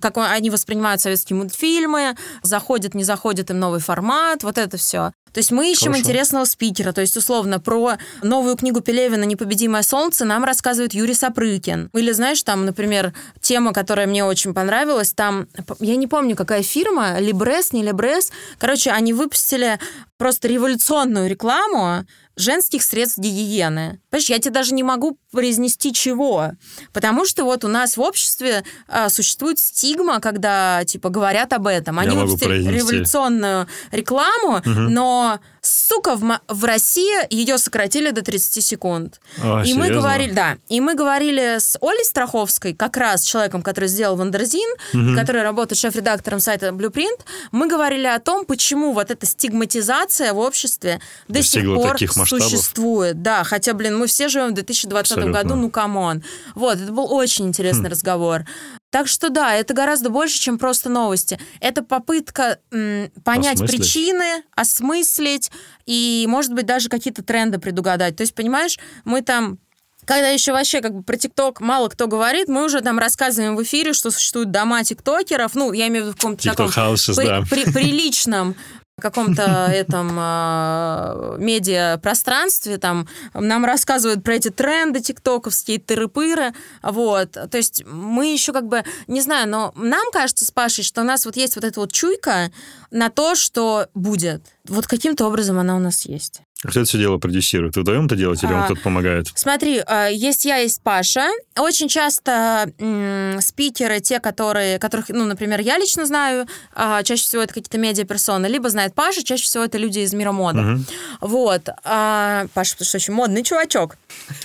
как 0.00 0.16
они 0.16 0.50
воспринимают 0.50 1.00
советские 1.00 1.36
мультфильмы, 1.36 2.16
заходит, 2.42 2.94
не 2.94 3.04
заходит 3.04 3.50
им 3.50 3.58
новый 3.58 3.80
формат, 3.80 4.42
вот 4.42 4.58
это 4.58 4.76
все. 4.76 5.12
То 5.32 5.38
есть 5.38 5.50
мы 5.50 5.70
ищем 5.70 5.92
Хорошо. 5.92 6.00
интересного 6.00 6.44
спикера. 6.44 6.92
То 6.92 7.00
есть, 7.00 7.16
условно, 7.16 7.58
про 7.60 7.98
новую 8.22 8.56
книгу 8.56 8.80
Пелевина 8.80 9.24
«Непобедимое 9.24 9.82
солнце» 9.82 10.24
нам 10.24 10.44
рассказывает 10.44 10.94
Юрий 10.94 11.14
Сапрыкин. 11.14 11.90
Или, 11.94 12.12
знаешь, 12.12 12.42
там, 12.42 12.66
например, 12.66 13.12
тема, 13.40 13.72
которая 13.72 14.06
мне 14.06 14.24
очень 14.24 14.54
понравилась, 14.54 15.12
там, 15.12 15.48
я 15.80 15.96
не 15.96 16.06
помню, 16.06 16.36
какая 16.36 16.62
фирма, 16.62 17.18
Либрес, 17.18 17.72
не 17.72 17.82
Либрес. 17.82 18.30
Короче, 18.58 18.90
они 18.90 19.12
выпустили 19.12 19.78
просто 20.18 20.48
революционную 20.48 21.28
рекламу 21.28 22.04
женских 22.36 22.82
средств 22.82 23.18
гигиены. 23.18 24.00
Понимаешь, 24.10 24.30
я 24.30 24.38
тебе 24.38 24.52
даже 24.52 24.74
не 24.74 24.82
могу 24.82 25.18
произнести 25.32 25.92
чего. 25.92 26.52
Потому 26.92 27.26
что 27.26 27.44
вот 27.44 27.64
у 27.64 27.68
нас 27.68 27.96
в 27.96 28.00
обществе 28.00 28.62
а, 28.86 29.08
существует 29.08 29.58
стигма, 29.58 30.20
когда, 30.20 30.84
типа, 30.84 31.08
говорят 31.08 31.52
об 31.52 31.66
этом. 31.66 31.98
Они 31.98 32.14
выпустили 32.14 32.68
революционную 32.68 33.66
рекламу, 33.90 34.58
угу. 34.58 34.70
но 34.70 35.40
сука, 35.62 36.16
в, 36.16 36.40
в 36.48 36.64
России 36.64 37.26
ее 37.30 37.56
сократили 37.56 38.10
до 38.10 38.22
30 38.22 38.64
секунд. 38.64 39.20
А, 39.42 39.62
и 39.62 39.66
серьезно? 39.66 39.84
мы 39.84 39.90
говорили, 39.90 40.32
да, 40.32 40.58
и 40.68 40.80
мы 40.80 40.94
говорили 40.94 41.58
с 41.58 41.78
Олей 41.80 42.04
Страховской, 42.04 42.74
как 42.74 42.96
раз 42.96 43.22
человеком, 43.22 43.62
который 43.62 43.88
сделал 43.88 44.16
Wonderzine, 44.16 44.68
Мгм. 44.92 45.16
который 45.16 45.42
работает 45.42 45.78
шеф-редактором 45.78 46.40
сайта 46.40 46.68
Blueprint, 46.68 47.20
мы 47.52 47.68
говорили 47.68 48.06
о 48.06 48.18
том, 48.18 48.44
почему 48.44 48.92
вот 48.92 49.10
эта 49.10 49.24
стигматизация 49.24 50.32
в 50.32 50.38
обществе 50.38 51.00
до 51.28 51.42
сих 51.42 51.64
пор 51.64 51.96
существует. 52.26 53.22
Да, 53.22 53.44
хотя, 53.44 53.72
блин, 53.72 53.98
мы 53.98 54.06
все 54.06 54.28
живем 54.28 54.48
в 54.48 54.54
2020 54.54 55.21
году, 55.30 55.38
Абсолютно. 55.54 55.62
ну 55.62 55.70
come 55.70 56.00
on. 56.00 56.22
Вот, 56.54 56.78
это 56.78 56.92
был 56.92 57.12
очень 57.12 57.46
интересный 57.48 57.88
Хм. 57.88 57.92
разговор. 57.92 58.44
Так 58.90 59.08
что 59.08 59.30
да, 59.30 59.54
это 59.54 59.72
гораздо 59.74 60.10
больше, 60.10 60.38
чем 60.38 60.58
просто 60.58 60.88
новости. 60.90 61.38
Это 61.60 61.82
попытка 61.82 62.58
м, 62.72 63.10
понять 63.24 63.54
Осмыслить. 63.54 63.80
причины, 63.80 64.42
осмыслить 64.54 65.50
и, 65.86 66.26
может 66.28 66.52
быть, 66.52 66.66
даже 66.66 66.88
какие-то 66.88 67.22
тренды 67.22 67.58
предугадать. 67.58 68.16
То 68.16 68.22
есть, 68.22 68.34
понимаешь, 68.34 68.78
мы 69.04 69.22
там 69.22 69.58
когда 70.04 70.28
еще 70.30 70.52
вообще 70.52 70.80
как 70.80 70.92
бы 70.94 71.04
про 71.04 71.16
TikTok 71.16 71.60
мало 71.60 71.88
кто 71.88 72.08
говорит, 72.08 72.48
мы 72.48 72.64
уже 72.64 72.80
там 72.80 72.98
рассказываем 72.98 73.54
в 73.54 73.62
эфире, 73.62 73.92
что 73.92 74.10
существуют 74.10 74.50
дома 74.50 74.82
тиктокеров, 74.82 75.54
ну, 75.54 75.72
я 75.72 75.86
имею 75.86 76.02
в 76.04 76.06
виду 76.08 76.16
в 76.16 76.20
каком-то 76.20 76.42
таком 76.42 76.66
при- 77.14 77.24
да. 77.24 77.42
при- 77.48 77.72
приличном 77.72 78.56
каком-то 79.02 79.42
этом 79.72 80.16
э, 80.18 81.36
медиа-пространстве, 81.38 82.78
там 82.78 83.08
нам 83.34 83.64
рассказывают 83.64 84.24
про 84.24 84.34
эти 84.36 84.48
тренды 84.48 85.00
тиктоковские, 85.00 85.78
тыры-пыры, 85.78 86.54
вот, 86.82 87.32
то 87.32 87.56
есть 87.56 87.84
мы 87.86 88.32
еще 88.32 88.52
как 88.52 88.66
бы, 88.66 88.84
не 89.06 89.20
знаю, 89.20 89.48
но 89.48 89.72
нам 89.76 90.10
кажется 90.12 90.44
с 90.46 90.50
Пашей, 90.50 90.84
что 90.84 91.02
у 91.02 91.04
нас 91.04 91.26
вот 91.26 91.36
есть 91.36 91.56
вот 91.56 91.64
эта 91.64 91.80
вот 91.80 91.92
чуйка 91.92 92.50
на 92.90 93.10
то, 93.10 93.34
что 93.34 93.88
будет. 93.94 94.42
Вот 94.68 94.86
каким-то 94.86 95.26
образом 95.26 95.58
она 95.58 95.76
у 95.76 95.80
нас 95.80 96.06
есть. 96.06 96.42
Кто 96.70 96.80
это 96.80 96.88
все 96.88 96.98
дело 96.98 97.18
продюсирует? 97.18 97.74
Вы 97.76 97.82
вдвоем 97.82 98.06
это 98.06 98.14
делаете 98.16 98.46
или 98.46 98.52
А, 98.54 98.56
вам 98.56 98.64
кто-то 98.66 98.80
помогает? 98.82 99.26
Смотри, 99.34 99.82
э, 99.86 100.10
есть 100.14 100.44
я, 100.44 100.56
есть 100.58 100.80
Паша. 100.82 101.26
Очень 101.58 101.88
часто 101.88 102.70
м, 102.78 103.40
спикеры, 103.40 104.00
те, 104.00 104.20
которые, 104.20 104.78
которых, 104.78 105.08
ну, 105.08 105.24
например, 105.24 105.60
я 105.60 105.76
лично 105.78 106.06
знаю, 106.06 106.46
а, 106.74 107.02
чаще 107.02 107.24
всего 107.24 107.42
это 107.42 107.52
какие-то 107.54 107.78
медиаперсоны, 107.78 108.46
либо 108.46 108.70
знает 108.70 108.94
Паша, 108.94 109.24
чаще 109.24 109.44
всего 109.44 109.64
это 109.64 109.76
люди 109.78 109.98
из 110.00 110.12
мира 110.14 110.32
моды. 110.32 110.60
Мгм. 110.60 110.86
Вот. 111.20 111.68
А, 111.84 112.46
Паша, 112.54 112.72
потому 112.74 112.86
что 112.88 112.96
очень 112.98 113.14
модный 113.14 113.42
чувачок. 113.42 113.96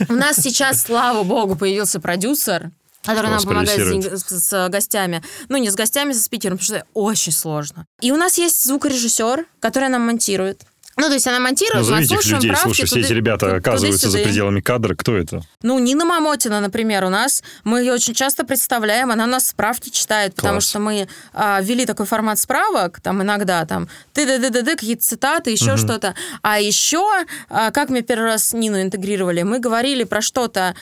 У 0.10 0.14
нас 0.14 0.38
сейчас, 0.38 0.82
слава 0.82 1.24
богу, 1.24 1.56
появился 1.56 2.00
продюсер, 2.00 2.72
который 3.04 3.30
нам 3.30 3.40
помогает 3.44 4.20
с, 4.20 4.24
с- 4.26 4.50
с 4.50 4.70
гостями. 4.70 5.22
Ну, 5.50 5.58
не 5.58 5.70
с 5.70 5.76
гостями, 5.76 6.14
со 6.14 6.22
спикером, 6.24 6.58
потому 6.58 6.66
что 6.66 6.76
это 6.78 6.86
очень 6.94 7.32
сложно. 7.32 7.86
И 8.02 8.12
у 8.12 8.18
нас 8.18 8.38
есть 8.38 8.64
звукорежиссер, 8.66 9.46
который 9.60 9.90
нам 9.90 10.02
монтирует. 10.08 10.64
Ну, 10.98 11.08
то 11.08 11.14
есть 11.14 11.28
она 11.28 11.40
монтирует, 11.40 11.76
Назовите 11.88 12.06
этих 12.06 12.16
слушаем 12.24 12.36
людей. 12.38 12.50
правки 12.52 12.64
Слушай, 12.66 12.86
все 12.86 13.00
эти 13.02 13.14
ребята 13.14 13.46
туда- 13.46 13.58
оказываются 13.58 14.10
за 14.10 14.18
пределами 14.20 14.62
кадра. 14.62 14.96
Кто 14.96 15.16
это? 15.16 15.42
Ну, 15.62 15.78
Нина 15.80 16.06
Мамотина, 16.06 16.60
например, 16.60 17.06
у 17.06 17.10
нас, 17.10 17.44
мы 17.64 17.82
ее 17.82 17.94
очень 17.94 18.14
часто 18.16 18.44
представляем, 18.46 19.12
она 19.12 19.26
у 19.26 19.28
нас 19.28 19.48
справки 19.48 19.90
читает, 19.90 20.34
потому 20.36 20.56
Класс. 20.56 20.70
что 20.70 20.80
мы 20.80 21.08
а, 21.34 21.62
ввели 21.62 21.86
такой 21.86 22.06
формат 22.08 22.40
справок, 22.40 23.00
там 23.02 23.22
иногда 23.22 23.66
там 23.66 23.88
ты 24.14 24.26
ды 24.26 24.40
ды 24.40 24.50
ды 24.50 24.62
ды 24.64 24.76
какие-то 24.76 25.04
цитаты, 25.04 25.52
еще 25.52 25.74
Мгм. 25.74 25.78
что-то. 25.78 26.16
А 26.42 26.60
еще, 26.60 27.06
а, 27.50 27.70
как 27.72 27.90
мы 27.90 28.02
первый 28.02 28.26
раз 28.26 28.54
Нину 28.54 28.82
интегрировали, 28.82 29.44
мы 29.44 29.60
говорили 29.60 30.04
про 30.04 30.22
что-то, 30.22 30.76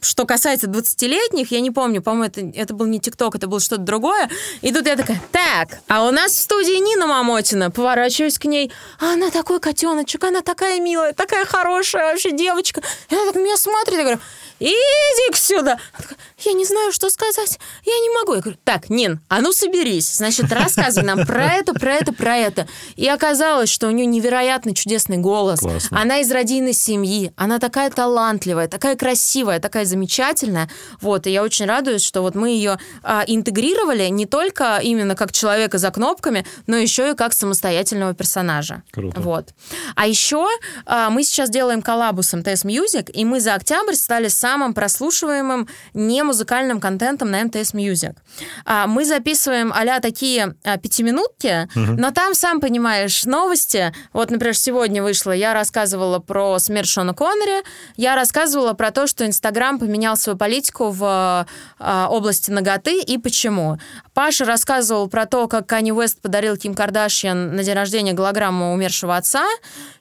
что 0.00 0.24
касается 0.24 0.66
20-летних, 0.68 1.50
я 1.50 1.60
не 1.60 1.70
помню, 1.70 2.00
по-моему, 2.02 2.24
это, 2.24 2.40
это 2.60 2.74
был 2.74 2.86
не 2.86 3.00
ТикТок, 3.00 3.34
это 3.34 3.46
было 3.48 3.60
что-то 3.60 3.82
другое. 3.82 4.28
И 4.62 4.72
тут 4.72 4.86
я 4.86 4.96
такая, 4.96 5.20
так, 5.32 5.78
а 5.88 6.06
у 6.06 6.10
нас 6.10 6.32
в 6.32 6.40
студии 6.40 6.78
Нина 6.80 7.06
Мамотина, 7.06 7.70
поворачиваюсь 7.70 8.38
к 8.38 8.44
ней, 8.44 8.70
а 9.00 9.15
она 9.16 9.30
такой 9.30 9.60
котеночек, 9.60 10.22
она 10.24 10.42
такая 10.42 10.80
милая, 10.80 11.12
такая 11.12 11.44
хорошая 11.44 12.12
вообще 12.12 12.32
девочка. 12.32 12.82
И 13.10 13.14
она 13.14 13.26
так 13.26 13.34
на 13.34 13.40
меня 13.40 13.56
смотрит, 13.56 13.96
я 13.96 14.02
говорю, 14.02 14.20
иди 14.60 15.36
сюда. 15.36 15.78
Такая, 15.96 16.18
я 16.38 16.52
не 16.52 16.64
знаю, 16.64 16.92
что 16.92 17.08
сказать, 17.10 17.58
я 17.84 17.98
не 17.98 18.10
могу. 18.10 18.34
Я 18.34 18.40
говорю, 18.40 18.58
так, 18.64 18.90
Нин, 18.90 19.20
а 19.28 19.40
ну 19.40 19.52
соберись, 19.52 20.16
значит, 20.16 20.52
рассказывай 20.52 21.06
нам 21.06 21.26
про 21.26 21.54
это, 21.54 21.72
про 21.74 21.94
это, 21.94 22.12
про 22.12 22.36
это. 22.36 22.68
И 22.96 23.08
оказалось, 23.08 23.68
что 23.68 23.88
у 23.88 23.90
нее 23.90 24.06
невероятно 24.06 24.74
чудесный 24.74 25.18
голос. 25.18 25.60
Классно. 25.60 26.00
Она 26.00 26.18
из 26.18 26.30
родийной 26.30 26.72
семьи, 26.72 27.32
она 27.36 27.58
такая 27.58 27.90
талантливая, 27.90 28.68
такая 28.68 28.96
красивая, 28.96 29.60
такая 29.60 29.84
замечательная. 29.84 30.68
Вот, 31.00 31.26
и 31.26 31.30
я 31.30 31.42
очень 31.42 31.66
радуюсь, 31.66 32.02
что 32.04 32.22
вот 32.22 32.34
мы 32.34 32.50
ее 32.50 32.78
а, 33.02 33.24
интегрировали 33.26 34.08
не 34.08 34.26
только 34.26 34.78
именно 34.82 35.14
как 35.14 35.32
человека 35.32 35.78
за 35.78 35.90
кнопками, 35.90 36.46
но 36.66 36.76
еще 36.76 37.10
и 37.10 37.14
как 37.14 37.32
самостоятельного 37.32 38.14
персонажа. 38.14 38.82
Круто. 38.90 39.20
Вот. 39.20 39.48
А 39.94 40.06
еще 40.06 40.46
а, 40.84 41.10
мы 41.10 41.22
сейчас 41.22 41.50
делаем 41.50 41.82
коллабу 41.82 42.22
с 42.22 42.36
МТС 42.36 42.64
Music, 42.64 43.10
и 43.10 43.24
мы 43.24 43.40
за 43.40 43.54
октябрь 43.54 43.94
стали 43.94 44.28
самым 44.28 44.45
прослушиваемым 44.74 45.68
не 45.94 46.22
музыкальным 46.22 46.80
контентом 46.80 47.30
на 47.30 47.44
МТС 47.44 47.74
Music. 47.74 48.16
А, 48.64 48.86
мы 48.86 49.04
записываем 49.04 49.72
а 49.74 50.00
такие 50.00 50.56
пятиминутки, 50.82 51.68
но 51.74 52.10
там, 52.10 52.34
сам 52.34 52.60
понимаешь, 52.60 53.24
новости. 53.24 53.94
Вот, 54.12 54.30
например, 54.30 54.56
сегодня 54.56 55.02
вышло, 55.02 55.30
я 55.30 55.54
рассказывала 55.54 56.18
про 56.18 56.58
смерть 56.58 56.88
Шона 56.88 57.14
Коннери, 57.14 57.64
я 57.96 58.14
рассказывала 58.14 58.74
про 58.74 58.90
то, 58.90 59.06
что 59.06 59.24
Инстаграм 59.26 59.78
поменял 59.78 60.16
свою 60.16 60.36
политику 60.36 60.90
в 60.90 61.46
а, 61.78 62.08
области 62.10 62.50
ноготы 62.50 63.00
и 63.00 63.18
почему. 63.18 63.78
Паша 64.16 64.46
рассказывал 64.46 65.08
про 65.08 65.26
то, 65.26 65.46
как 65.46 65.66
Канни 65.66 65.92
Уэст 65.92 66.22
подарил 66.22 66.56
Ким 66.56 66.74
Кардашьян 66.74 67.54
на 67.54 67.62
день 67.62 67.74
рождения 67.74 68.14
голограмму 68.14 68.72
умершего 68.72 69.14
отца 69.14 69.44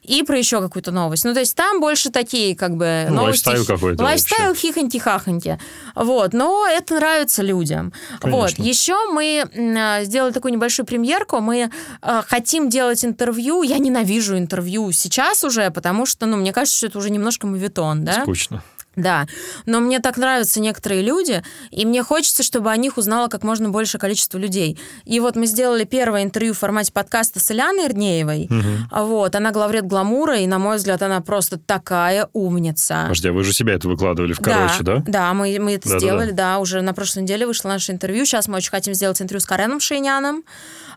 и 0.04 0.24
про 0.24 0.38
еще 0.38 0.62
какую-то 0.62 0.92
новость. 0.94 1.26
Ну, 1.26 1.34
то 1.34 1.42
есть 1.42 1.54
там 1.54 1.82
больше 1.82 2.12
такие, 2.12 2.56
как 2.56 2.78
бы, 2.78 3.08
Ну, 3.10 3.16
новости. 3.16 3.50
лайфстайл 3.50 3.66
какой-то 3.66 4.02
Лайфстайл 4.02 4.54
хихоньки-хахоньки. 4.54 5.60
Вот, 5.96 6.32
но 6.32 6.66
это 6.66 6.96
нравится 6.96 7.44
людям. 7.44 7.92
Конечно. 8.22 8.40
Вот. 8.40 8.52
Еще 8.58 8.96
мы 9.12 9.50
а, 9.78 10.06
сделали 10.06 10.32
такую 10.32 10.54
небольшую 10.54 10.86
премьерку. 10.86 11.42
Мы 11.42 11.70
а, 12.02 12.22
хотим 12.22 12.70
делать 12.70 13.04
интервью. 13.04 13.64
Я 13.64 13.80
ненавижу 13.80 14.38
интервью 14.38 14.94
сейчас 14.94 15.44
уже, 15.44 15.72
потому 15.72 16.06
что, 16.06 16.26
ну, 16.26 16.38
мне 16.38 16.54
кажется, 16.54 16.78
что 16.78 16.88
это 16.88 17.00
уже 17.00 17.10
немножко 17.10 17.48
мовитон, 17.48 18.06
да? 18.06 18.22
Скучно. 18.22 18.64
Да, 18.96 19.26
но 19.66 19.80
мне 19.80 20.00
так 20.00 20.18
нравятся 20.18 20.60
некоторые 20.60 21.02
люди, 21.02 21.44
и 21.72 21.86
мне 21.86 22.04
хочется, 22.04 22.44
чтобы 22.44 22.72
о 22.72 22.78
них 22.78 22.98
узнало 22.98 23.28
как 23.28 23.44
можно 23.44 23.70
большее 23.70 24.00
количество 24.00 24.38
людей. 24.38 24.80
И 25.06 25.20
вот 25.20 25.36
мы 25.36 25.46
сделали 25.46 25.84
первое 25.84 26.24
интервью 26.24 26.54
в 26.54 26.60
формате 26.60 26.92
подкаста 26.94 27.40
с 27.40 27.52
Ильяной 27.52 27.88
Ирнеевой. 27.88 28.50
А 28.92 29.04
Вот, 29.04 29.36
она 29.36 29.52
главред 29.52 29.86
гламура, 29.86 30.38
и, 30.40 30.48
на 30.48 30.60
мой 30.60 30.78
взгляд, 30.78 31.02
она 31.02 31.22
просто 31.22 31.58
такая 31.58 32.30
умница. 32.34 33.04
Подожди, 33.04 33.30
а 33.30 33.34
вы 33.34 33.44
же 33.44 33.54
себя 33.54 33.74
это 33.74 33.88
выкладывали 33.88 34.34
в 34.34 34.40
короче, 34.40 34.84
да? 34.84 35.04
Да, 35.06 35.34
мы, 35.34 35.58
мы 35.60 35.74
это 35.74 35.90
Да-да-да. 35.90 36.00
сделали, 36.00 36.32
да, 36.32 36.60
уже 36.60 36.82
на 36.82 36.94
прошлой 36.94 37.24
неделе 37.24 37.46
вышло 37.46 37.70
наше 37.70 37.92
интервью. 37.92 38.26
Сейчас 38.26 38.48
мы 38.48 38.58
очень 38.58 38.72
хотим 38.72 38.94
сделать 38.94 39.22
интервью 39.22 39.42
с 39.42 39.46
Кареном 39.46 39.80
Шейняном. 39.80 40.44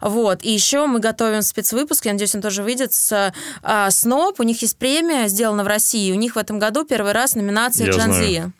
Вот, 0.00 0.44
и 0.44 0.52
еще 0.52 0.86
мы 0.86 1.00
готовим 1.00 1.42
спецвыпуск, 1.42 2.06
я 2.06 2.12
надеюсь, 2.12 2.34
он 2.34 2.40
тоже 2.40 2.62
выйдет, 2.62 2.92
с 2.92 3.32
а, 3.62 3.90
СНОП. 3.90 4.40
У 4.40 4.42
них 4.44 4.62
есть 4.62 4.76
премия, 4.76 5.28
сделана 5.28 5.64
в 5.64 5.66
России. 5.66 6.12
У 6.12 6.14
них 6.14 6.36
в 6.36 6.38
этом 6.38 6.58
году 6.58 6.84
первый 6.84 7.12
раз 7.12 7.34
номинация 7.34 7.87
Я 7.88 7.92
Gen 7.92 8.04
знаю. 8.12 8.24
Z. 8.24 8.52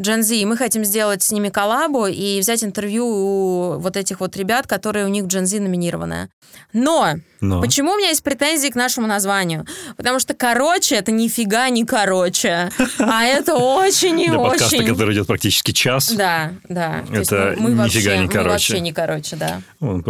Gen 0.00 0.22
Z. 0.22 0.36
И 0.36 0.44
мы 0.46 0.56
хотим 0.56 0.84
сделать 0.84 1.22
с 1.22 1.30
ними 1.32 1.48
коллабу 1.48 2.06
и 2.06 2.40
взять 2.40 2.64
интервью 2.64 3.06
у 3.06 3.78
вот 3.78 3.96
этих 3.96 4.20
вот 4.20 4.36
ребят, 4.36 4.66
которые 4.66 5.04
у 5.04 5.08
них 5.08 5.24
в 5.24 5.28
Z 5.28 5.60
номинированы. 5.60 6.28
Но 6.72 7.14
Но. 7.40 7.60
Почему 7.60 7.92
у 7.92 7.96
меня 7.96 8.08
есть 8.08 8.22
претензии 8.22 8.68
к 8.68 8.74
нашему 8.74 9.06
названию? 9.06 9.66
Потому 9.96 10.18
что 10.18 10.34
короче 10.34 10.96
это 10.96 11.12
нифига 11.12 11.68
не 11.70 11.84
короче, 11.84 12.70
а 12.98 13.24
это 13.24 13.54
очень 13.56 14.20
и 14.20 14.28
Для 14.28 14.38
подкаста, 14.38 14.76
очень. 14.76 14.86
который 14.88 15.14
идет 15.14 15.26
практически 15.26 15.72
час, 15.72 16.12
Да, 16.12 16.52
да. 16.68 17.04
Это 17.12 17.54
нифига 17.58 18.16
не 18.16 18.22
мы 18.26 18.28
короче. 18.28 18.48
вообще 18.50 18.80
не 18.80 18.92
короче, 18.92 19.36
да. 19.36 19.62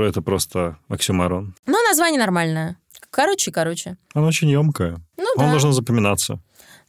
это 0.09 0.23
просто 0.23 0.77
оксюмарон. 0.89 1.55
Но 1.67 1.79
название 1.89 2.21
нормальное. 2.21 2.77
Короче 3.11 3.51
и 3.51 3.53
короче. 3.53 3.97
Оно 4.15 4.27
очень 4.27 4.49
емкое. 4.49 4.97
Ну 5.19 5.25
Он 5.37 5.45
да. 5.45 5.51
должен 5.51 5.73
запоминаться. 5.73 6.39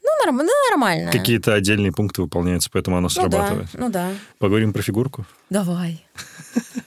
Ну, 0.04 0.26
норм- 0.26 0.38
ну, 0.46 0.52
нормально. 0.70 1.12
Какие-то 1.12 1.54
отдельные 1.54 1.92
пункты 1.92 2.22
выполняются, 2.22 2.70
поэтому 2.72 2.98
оно 2.98 3.08
ну, 3.16 3.16
да, 3.16 3.30
срабатывает. 3.30 3.70
ну 3.74 3.90
да. 3.90 4.10
Поговорим 4.38 4.74
про 4.74 4.82
фигурку. 4.82 5.26
Давай. 5.50 6.06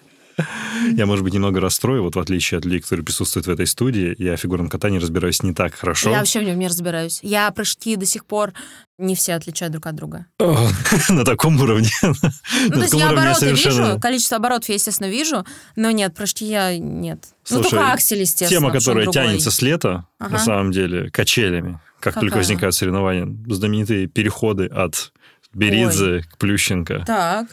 Я, 0.92 1.06
может 1.06 1.24
быть, 1.24 1.32
немного 1.32 1.60
расстрою, 1.60 2.02
вот 2.02 2.14
в 2.14 2.18
отличие 2.18 2.58
от 2.58 2.66
людей, 2.66 2.80
которые 2.80 3.04
присутствуют 3.06 3.46
в 3.46 3.50
этой 3.50 3.66
студии, 3.66 4.14
я 4.18 4.36
в 4.36 4.40
фигурном 4.40 4.68
катании 4.68 4.98
разбираюсь 4.98 5.42
не 5.42 5.54
так 5.54 5.74
хорошо. 5.74 6.10
Я 6.10 6.18
вообще 6.18 6.40
в 6.40 6.42
нем 6.42 6.58
не 6.58 6.68
разбираюсь. 6.68 7.20
Я 7.22 7.50
прыжки 7.50 7.96
до 7.96 8.04
сих 8.04 8.26
пор 8.26 8.52
не 8.98 9.14
все 9.14 9.32
отличают 9.34 9.72
друг 9.72 9.86
от 9.86 9.94
друга. 9.94 10.26
На 11.08 11.24
таком 11.24 11.58
уровне. 11.60 11.88
Ну, 12.02 12.12
то 12.14 12.80
есть 12.80 12.92
я 12.92 13.08
обороты 13.08 13.40
совершенно- 13.40 13.86
вижу, 13.86 14.00
количество 14.00 14.36
оборотов 14.36 14.68
я, 14.68 14.74
естественно, 14.74 15.08
вижу, 15.08 15.46
но 15.74 15.90
нет, 15.90 16.14
прыжки 16.14 16.44
я 16.44 16.76
нет. 16.76 17.20
ну, 17.50 17.56
Слушай, 17.56 17.70
только 17.70 17.92
аксель, 17.92 18.20
естественно. 18.20 18.60
Тема, 18.60 18.72
которая 18.72 19.06
тянется 19.06 19.50
с 19.50 19.62
лета, 19.62 20.06
Ага. 20.18 20.32
на 20.32 20.38
самом 20.38 20.70
деле, 20.70 21.10
качелями. 21.10 21.80
Как 22.00 22.14
только 22.14 22.26
Какая? 22.26 22.40
возникают 22.40 22.74
соревнования, 22.74 23.28
знаменитые 23.48 24.06
переходы 24.06 24.66
от 24.66 25.12
Беридзе 25.52 26.22
к 26.30 26.38
Плющенко. 26.38 27.04
Так. 27.06 27.48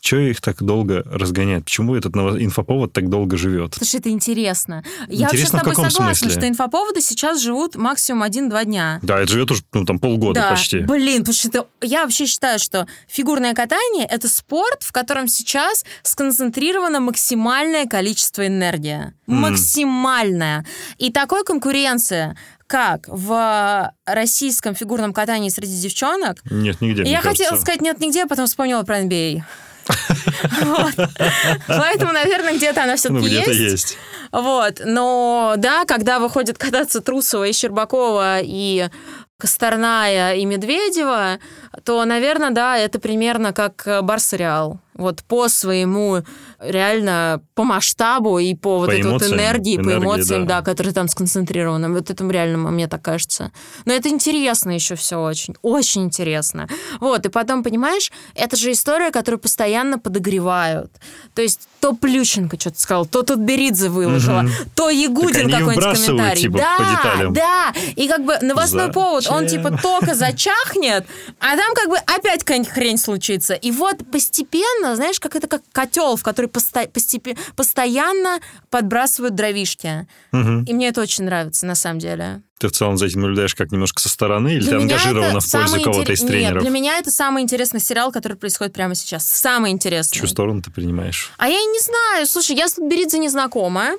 Что 0.00 0.16
их 0.16 0.40
так 0.40 0.62
долго 0.62 1.02
разгоняет? 1.04 1.64
Почему 1.64 1.94
этот 1.94 2.16
инфоповод 2.16 2.92
так 2.92 3.10
долго 3.10 3.36
живет? 3.36 3.74
Слушай, 3.74 4.00
это 4.00 4.08
интересно. 4.08 4.82
Я 5.08 5.26
вообще 5.26 5.44
с 5.44 5.50
тобой 5.50 5.74
согласна, 5.74 6.14
смысле? 6.14 6.30
что 6.30 6.48
инфоповоды 6.48 7.02
сейчас 7.02 7.40
живут 7.40 7.76
максимум 7.76 8.22
один-два 8.22 8.64
дня. 8.64 8.98
Да, 9.02 9.20
это 9.20 9.30
живет 9.30 9.50
уже 9.50 9.62
ну, 9.74 9.84
там 9.84 9.98
полгода 9.98 10.40
да. 10.40 10.50
почти. 10.50 10.78
Блин, 10.78 11.18
потому 11.18 11.34
что 11.34 11.48
это... 11.48 11.66
я 11.82 12.04
вообще 12.04 12.24
считаю, 12.24 12.58
что 12.58 12.86
фигурное 13.08 13.52
катание— 13.52 14.06
это 14.10 14.26
спорт, 14.28 14.82
в 14.82 14.92
котором 14.92 15.28
сейчас 15.28 15.84
сконцентрировано 16.02 17.00
максимальное 17.00 17.84
количество 17.84 18.46
энергии. 18.46 19.12
Mm. 19.26 19.34
Максимальное. 19.34 20.64
И 20.96 21.12
такой 21.12 21.44
конкуренции 21.44 22.36
как 22.70 23.08
в 23.08 23.92
российском 24.06 24.76
фигурном 24.76 25.12
катании 25.12 25.48
среди 25.48 25.76
девчонок. 25.80 26.36
Нет, 26.48 26.80
нигде. 26.80 27.02
Я 27.02 27.20
хотела 27.20 27.56
сказать 27.56 27.80
нет 27.80 27.98
нигде, 27.98 28.22
а 28.22 28.26
потом 28.28 28.46
вспомнила 28.46 28.84
про 28.84 29.00
NBA. 29.00 29.42
Поэтому, 31.66 32.12
наверное, 32.12 32.54
где-то 32.56 32.84
она 32.84 32.94
все-таки 32.94 33.26
есть. 33.26 33.48
где-то 33.48 33.50
есть. 33.50 33.98
Вот. 34.30 34.82
Но 34.84 35.54
да, 35.56 35.84
когда 35.84 36.20
выходят 36.20 36.58
кататься 36.58 37.00
Трусова 37.00 37.48
и 37.48 37.52
Щербакова 37.52 38.38
и 38.40 38.88
Косторная 39.36 40.36
и 40.36 40.44
Медведева, 40.44 41.40
то, 41.82 42.04
наверное, 42.04 42.50
да, 42.50 42.78
это 42.78 43.00
примерно 43.00 43.52
как 43.52 43.84
Барс-Реал. 44.02 44.78
Вот 44.94 45.22
по 45.22 45.48
своему 45.48 46.22
реально 46.58 47.40
по 47.54 47.64
масштабу 47.64 48.38
и 48.38 48.54
по, 48.54 48.60
по 48.60 48.78
вот 48.78 48.90
этой 48.90 49.10
вот 49.10 49.22
энергии, 49.22 49.76
энергии, 49.76 49.98
по 49.98 50.02
эмоциям, 50.02 50.46
да. 50.46 50.60
да, 50.60 50.64
которые 50.64 50.92
там 50.92 51.08
сконцентрированы. 51.08 51.90
Вот 51.90 52.10
это 52.10 52.28
реально, 52.28 52.70
мне 52.70 52.86
так 52.86 53.02
кажется. 53.02 53.52
Но 53.84 53.92
это 53.92 54.08
интересно 54.08 54.70
еще 54.70 54.94
все 54.94 55.16
очень. 55.16 55.54
Очень 55.62 56.04
интересно. 56.04 56.68
Вот, 57.00 57.24
и 57.26 57.28
потом, 57.28 57.62
понимаешь, 57.62 58.10
это 58.34 58.56
же 58.56 58.72
история, 58.72 59.10
которую 59.10 59.40
постоянно 59.40 59.98
подогревают. 59.98 60.90
То 61.34 61.42
есть 61.42 61.68
то 61.80 61.94
Плющенко 61.94 62.60
что-то 62.60 62.80
сказал, 62.80 63.06
то 63.06 63.22
тут 63.22 63.38
Беридзе 63.38 63.88
выложила, 63.88 64.40
угу. 64.40 64.50
то 64.74 64.90
Ягудин 64.90 65.50
какой-нибудь 65.50 66.06
комментарий. 66.06 66.42
Типа, 66.42 66.58
да, 66.58 67.28
да. 67.30 67.74
И 67.96 68.08
как 68.08 68.24
бы 68.24 68.38
новостной 68.42 68.86
За... 68.86 68.92
повод, 68.92 69.26
он 69.28 69.46
типа 69.46 69.78
только 69.82 70.14
зачахнет, 70.14 71.06
а 71.38 71.56
там 71.56 71.74
как 71.74 71.88
бы 71.88 71.96
опять 71.96 72.40
какая-нибудь 72.40 72.72
хрень 72.72 72.98
случится. 72.98 73.54
И 73.54 73.70
вот 73.70 73.98
постепенно, 74.10 74.79
знаешь, 74.94 75.20
как 75.20 75.36
это 75.36 75.46
как 75.46 75.62
котел, 75.72 76.16
в 76.16 76.22
который 76.22 76.46
посто... 76.46 76.86
постепенно, 76.88 77.38
постоянно 77.56 78.40
подбрасывают 78.70 79.34
дровишки. 79.34 80.06
Угу. 80.32 80.64
И 80.66 80.72
мне 80.72 80.88
это 80.88 81.00
очень 81.00 81.24
нравится, 81.24 81.66
на 81.66 81.74
самом 81.74 81.98
деле. 81.98 82.42
Ты 82.58 82.68
в 82.68 82.72
целом 82.72 82.98
за 82.98 83.06
этим 83.06 83.22
наблюдаешь 83.22 83.54
как 83.54 83.72
немножко 83.72 84.02
со 84.02 84.10
стороны, 84.10 84.48
или 84.48 84.60
для 84.60 84.72
ты 84.72 84.76
ангажирована 84.82 85.40
в 85.40 85.50
пользу 85.50 85.80
кого-то 85.80 86.00
интерес... 86.00 86.20
из 86.20 86.26
тренеров? 86.26 86.54
Нет, 86.56 86.62
для 86.62 86.70
меня 86.70 86.98
это 86.98 87.10
самый 87.10 87.42
интересный 87.42 87.80
сериал, 87.80 88.12
который 88.12 88.36
происходит 88.36 88.74
прямо 88.74 88.94
сейчас. 88.94 89.26
Самый 89.26 89.70
интересный. 89.70 90.18
Чью 90.18 90.28
сторону 90.28 90.60
ты 90.60 90.70
принимаешь? 90.70 91.32
А 91.38 91.48
я 91.48 91.58
и 91.58 91.64
не 91.64 91.80
знаю. 91.80 92.26
Слушай, 92.26 92.56
я 92.56 92.68
с 92.68 92.76
Беридзе 92.76 93.18
не 93.18 93.30
знакома. 93.30 93.92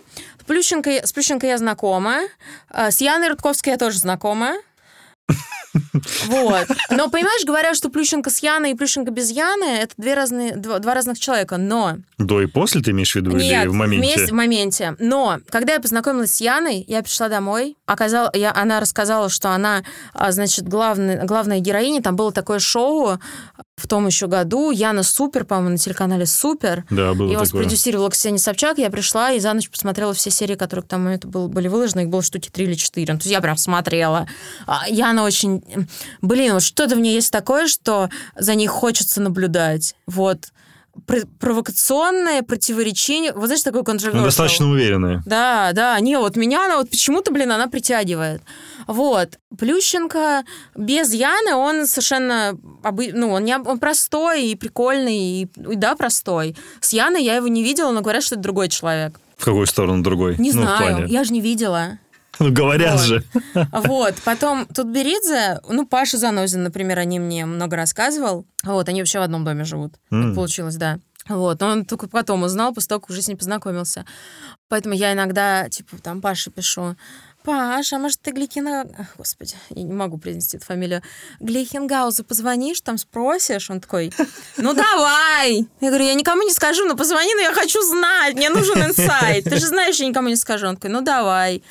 Плющенко, 0.46 1.08
с 1.08 1.14
Плющенко 1.14 1.48
я 1.48 1.58
знакома. 1.58 2.20
А, 2.70 2.92
с 2.92 3.02
Яной 3.02 3.30
Рудковской 3.30 3.72
я 3.72 3.80
тоже 3.80 3.98
знакома. 3.98 4.56
Вот. 6.26 6.68
Но, 6.90 7.10
понимаешь, 7.10 7.46
говорят, 7.46 7.76
что 7.76 7.90
Плющенко 7.90 8.30
с 8.30 8.40
Яной 8.40 8.72
и 8.72 8.76
Плющенко 8.76 9.12
без 9.12 9.32
Яны— 9.32 9.64
это 9.82 9.94
две 9.98 10.14
разные, 10.14 10.56
два, 10.56 10.80
два 10.80 10.94
разных 10.94 11.20
человека, 11.20 11.58
но... 11.58 11.98
До 12.18 12.42
и 12.42 12.46
после 12.46 12.82
ты 12.82 12.92
имеешь 12.92 13.14
в 13.14 13.16
виду 13.16 13.32
Нет, 13.32 13.64
или 13.64 13.68
в 13.68 13.74
моменте? 13.74 14.08
вместе, 14.08 14.32
в 14.32 14.36
моменте. 14.36 14.96
Но, 15.00 15.40
когда 15.50 15.74
я 15.74 15.80
познакомилась 15.80 16.36
с 16.36 16.42
Яной, 16.42 16.84
я 16.88 17.02
пришла 17.02 17.30
домой, 17.30 17.78
оказал, 17.86 18.30
я, 18.34 18.54
она 18.54 18.80
рассказала, 18.80 19.30
что 19.30 19.52
она, 19.52 19.84
а, 20.14 20.32
значит, 20.32 20.68
главный, 20.68 21.24
главная 21.26 21.60
героиня, 21.60 22.02
там 22.02 22.16
было 22.16 22.32
такое 22.32 22.60
шоу 22.60 23.20
в 23.82 23.88
том 23.88 24.08
еще 24.08 24.28
году. 24.28 24.72
Яна 24.72 25.04
Супер, 25.04 25.46
по-моему, 25.46 25.72
на 25.72 25.78
телеканале 25.78 26.26
Супер. 26.26 26.86
Да, 26.90 27.14
было 27.14 27.32
Его 27.32 27.44
такое. 27.44 27.64
спродюсировала 27.64 28.10
Ксения 28.10 28.38
Собчак. 28.38 28.78
Я 28.78 28.90
пришла 28.90 29.32
и 29.32 29.40
за 29.40 29.54
ночь 29.54 29.70
посмотрела 29.70 30.14
все 30.14 30.30
серии, 30.30 30.56
которые 30.56 30.84
к 30.84 30.88
тому 30.88 31.06
моменту 31.06 31.28
были 31.28 31.68
выложены. 31.68 32.02
Их 32.02 32.10
было 32.10 32.22
штуки 32.22 32.50
три 32.50 32.66
или 32.66 32.76
четыре. 32.76 33.14
Ну, 33.14 33.20
то 33.20 33.24
есть 33.24 33.32
я 33.32 33.42
прям 33.42 33.58
смотрела. 33.58 34.28
А, 34.68 34.88
Яна 34.88 35.24
очень... 35.24 35.64
Блин, 36.22 36.54
вот 36.54 36.64
что-то 36.64 36.96
в 36.96 37.00
ней 37.00 37.16
есть 37.16 37.32
такое, 37.32 37.68
что 37.68 38.10
за 38.38 38.56
ней 38.56 38.68
хочется 38.68 39.22
наблюдать. 39.22 39.96
Вот 40.06 40.52
провокационное, 41.40 42.42
противоречение. 42.42 43.34
Вот 43.34 43.46
знаешь, 43.46 43.64
такое 43.64 43.84
контроверсия. 43.84 44.20
Ну, 44.20 44.26
достаточно 44.26 44.70
уверенная. 44.70 45.24
Да, 45.26 45.72
да. 45.74 46.00
Не, 46.00 46.18
вот 46.18 46.36
меня 46.36 46.66
она 46.66 46.78
вот 46.78 46.90
почему-то, 46.90 47.32
блин, 47.32 47.52
она 47.52 47.68
притягивает. 47.68 48.42
Вот. 48.88 49.40
Плющенко 49.58 50.44
без 50.76 51.14
Яны, 51.14 51.56
он 51.56 51.88
совершенно... 51.88 52.58
Ну, 52.84 53.32
он, 53.32 53.44
не, 53.44 53.58
он 53.58 53.80
простой 53.80 54.48
и 54.48 54.56
прикольный, 54.56 55.18
и, 55.18 55.44
и 55.44 55.76
да, 55.76 55.96
простой. 55.96 56.56
С 56.80 56.94
Яной 56.94 57.24
я 57.24 57.36
его 57.36 57.48
не 57.48 57.64
видела, 57.64 57.92
но 57.92 58.02
говорят, 58.02 58.24
что 58.24 58.36
это 58.36 58.44
другой 58.44 58.70
человек. 58.70 59.20
В 59.38 59.46
какую 59.46 59.66
сторону 59.66 60.04
другой? 60.04 60.38
Не 60.38 60.52
ну, 60.52 60.62
знаю, 60.62 61.08
я 61.08 61.24
же 61.24 61.34
не 61.34 61.42
видела. 61.42 62.00
Ну, 62.42 62.52
говорят 62.52 63.00
вот. 63.00 63.06
же. 63.06 63.24
Вот. 63.72 64.16
Потом 64.26 64.66
тут 64.66 64.88
Беридзе, 64.88 65.60
ну, 65.70 65.86
Паша 65.86 66.18
Занозин, 66.18 66.64
например, 66.64 67.00
о 67.00 67.06
ним 67.06 67.24
мне 67.24 67.46
много 67.46 67.76
рассказывал. 67.76 68.46
Вот, 68.64 68.90
они 68.90 69.02
вообще 69.02 69.20
в 69.20 69.24
одном 69.24 69.46
доме 69.46 69.64
живут. 69.64 69.94
Mm. 70.12 70.28
Так 70.28 70.36
получилось, 70.36 70.76
да. 70.76 71.00
Вот, 71.30 71.60
но 71.60 71.68
он 71.68 71.86
только 71.86 72.10
потом 72.10 72.44
узнал, 72.44 72.74
после 72.74 72.90
того, 72.90 73.02
как 73.02 73.12
уже 73.12 73.22
с 73.22 73.28
ним 73.28 73.38
познакомился. 73.38 74.06
Поэтому 74.70 74.96
я 74.96 75.14
иногда, 75.14 75.70
типа, 75.70 75.98
там, 76.02 76.20
Паше 76.20 76.50
пишу, 76.50 76.96
Паша, 77.44 77.96
а 77.96 78.00
может, 78.00 78.22
ты 78.22 78.32
Гликина... 78.32 78.86
Господи, 79.18 79.56
я 79.70 79.84
не 79.84 79.94
могу 79.94 80.18
произнести 80.18 80.58
эту 80.58 80.66
фамилию. 80.66 81.02
Глейхенгаузу 81.40 82.24
позвонишь, 82.24 82.82
там 82.82 82.98
спросишь? 82.98 83.70
Он 83.70 83.82
такой, 83.82 84.14
ну 84.58 84.74
давай! 84.74 85.68
Я 85.80 85.88
говорю, 85.88 86.06
я 86.06 86.14
никому 86.14 86.44
не 86.44 86.54
скажу, 86.54 86.86
но 86.86 86.96
позвони, 86.96 87.34
но 87.34 87.42
я 87.42 87.54
хочу 87.54 87.82
знать, 87.82 88.36
мне 88.36 88.50
нужен 88.50 88.84
инсайт. 88.84 89.46
Ты 89.46 89.58
же 89.58 89.68
знаешь, 89.68 90.00
я 90.00 90.08
никому 90.08 90.28
не 90.28 90.36
скажу. 90.36 90.68
Он 90.68 90.76
такой, 90.76 90.92
ну 90.92 91.02
давай. 91.02 91.64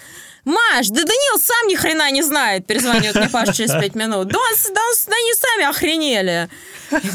Маш, 0.45 0.89
да 0.89 1.03
Данил 1.03 1.39
сам 1.39 1.69
ни 1.69 1.75
хрена 1.75 2.11
не 2.11 2.23
знает, 2.23 2.67
перезвонит 2.67 3.15
мне 3.15 3.29
Паш 3.29 3.57
через 3.57 3.73
пять 3.73 3.95
минут. 3.95 4.29
Да, 4.29 4.39
он, 4.39 4.75
да, 4.75 4.81
он, 4.81 4.95
да 5.07 5.17
они 5.17 5.35
сами 5.35 5.71
охренели. 5.71 6.49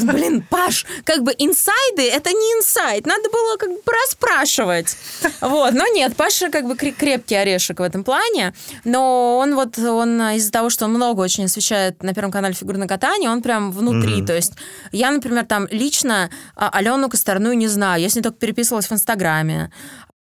Блин, 0.00 0.42
Паш, 0.48 0.86
как 1.04 1.22
бы 1.22 1.32
инсайды, 1.36 2.08
это 2.08 2.30
не 2.30 2.52
инсайд, 2.58 3.06
надо 3.06 3.28
было 3.30 3.56
как 3.56 3.70
бы 3.70 3.80
расспрашивать. 3.86 4.96
Вот, 5.40 5.74
но 5.74 5.86
нет, 5.88 6.16
Паша 6.16 6.50
как 6.50 6.66
бы 6.66 6.76
крепкий 6.76 7.34
орешек 7.34 7.80
в 7.80 7.82
этом 7.82 8.04
плане, 8.04 8.54
но 8.84 9.38
он 9.38 9.54
вот, 9.54 9.78
он 9.78 10.20
из-за 10.36 10.50
того, 10.50 10.70
что 10.70 10.86
он 10.86 10.94
много 10.94 11.20
очень 11.20 11.44
освещает 11.44 12.02
на 12.02 12.14
Первом 12.14 12.30
канале 12.30 12.54
фигурное 12.54 12.88
катание, 12.88 13.30
он 13.30 13.42
прям 13.42 13.70
внутри, 13.70 14.20
mm-hmm. 14.20 14.26
то 14.26 14.34
есть 14.34 14.52
я, 14.92 15.10
например, 15.10 15.44
там 15.44 15.68
лично 15.70 16.30
а, 16.54 16.70
Алену 16.70 17.08
Косторную 17.08 17.56
не 17.56 17.68
знаю, 17.68 18.00
я 18.00 18.08
с 18.08 18.14
ней 18.14 18.22
только 18.22 18.38
переписывалась 18.38 18.86
в 18.86 18.92
Инстаграме, 18.92 19.70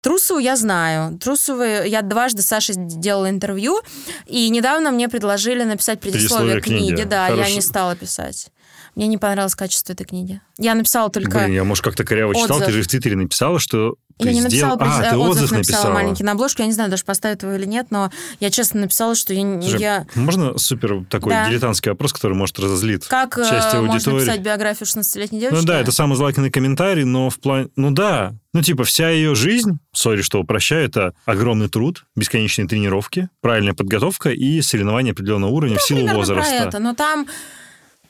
Трусову 0.05 0.39
я 0.39 0.55
знаю. 0.57 1.19
Трусову 1.19 1.63
я 1.63 2.03
дважды 2.03 2.43
с 2.43 2.47
Сашей 2.47 2.75
делала 2.77 3.31
интервью, 3.31 3.81
и 4.27 4.51
недавно 4.51 4.91
мне 4.91 5.09
предложили 5.09 5.65
написать 5.65 5.99
предисловие, 6.01 6.61
предисловие 6.61 6.91
книги. 6.91 7.09
Да, 7.09 7.29
Хорошо. 7.29 7.49
я 7.49 7.55
не 7.55 7.63
стала 7.63 7.97
писать. 7.97 8.49
Мне 8.95 9.07
не 9.09 9.19
понравилось 9.19 9.55
качество 9.55 9.93
этой 9.93 10.05
книги. 10.05 10.41
Я 10.59 10.75
написала 10.75 11.11
только 11.11 11.39
Блин, 11.39 11.53
я, 11.53 11.65
может, 11.65 11.85
как-то 11.85 12.05
коряво 12.05 12.31
отзыв. 12.31 12.45
читал. 12.45 12.61
Ты 12.61 12.73
же 12.73 12.83
в 12.83 12.87
Твиттере 12.87 13.17
написала, 13.17 13.59
что 13.59 13.97
ты 14.19 14.29
я 14.29 14.35
не 14.35 14.43
написала, 14.43 14.77
сделал... 14.77 14.93
а, 14.93 15.11
ты 15.11 15.17
отзыв, 15.17 15.31
отзыв 15.31 15.51
написала, 15.51 15.59
написала 15.59 15.95
маленький 15.95 16.23
на 16.23 16.33
обложку. 16.33 16.63
Я 16.63 16.67
не 16.67 16.73
знаю, 16.73 16.89
даже 16.89 17.05
поставить 17.05 17.43
его 17.43 17.53
или 17.53 17.65
нет, 17.65 17.89
но 17.91 18.13
я 18.39 18.51
честно 18.51 18.83
написала, 18.83 19.17
что 19.17 19.35
я... 19.35 19.61
Слушай, 19.61 19.81
я... 19.81 20.07
Можно 20.15 20.57
супер 20.57 21.05
такой 21.11 21.33
да. 21.33 21.49
дилетантский 21.49 21.91
вопрос, 21.91 22.13
который 22.13 22.35
может 22.35 22.59
разозлить 22.61 23.07
как 23.07 23.35
часть 23.37 23.75
аудитории? 23.75 23.91
можно 23.91 24.13
написать 24.13 24.41
биографию 24.41 24.87
16-летней 24.87 25.41
девочки? 25.41 25.61
Ну 25.61 25.67
да, 25.67 25.81
это 25.81 25.91
самый 25.91 26.15
злаканный 26.15 26.51
комментарий, 26.51 27.05
но 27.05 27.29
в 27.29 27.41
плане... 27.41 27.69
Ну 27.75 27.91
да, 27.91 28.35
ну 28.53 28.63
типа 28.63 28.85
вся 28.85 29.11
ее 29.11 29.35
жизнь, 29.35 29.81
сори, 29.93 30.23
что 30.23 30.39
упрощаю, 30.39 30.85
это 30.85 31.15
огромный 31.25 31.69
труд, 31.69 32.05
бесконечные 32.15 32.69
тренировки, 32.69 33.29
правильная 33.41 33.75
подготовка 33.75 34.31
и 34.31 34.63
соревнования 34.63 35.11
определенного 35.11 35.51
уровня 35.51 35.75
ну, 35.75 35.81
в 35.81 35.83
силу 35.83 36.07
возраста. 36.07 36.57
Про 36.57 36.69
это, 36.69 36.79
но 36.79 36.95
там 36.95 37.27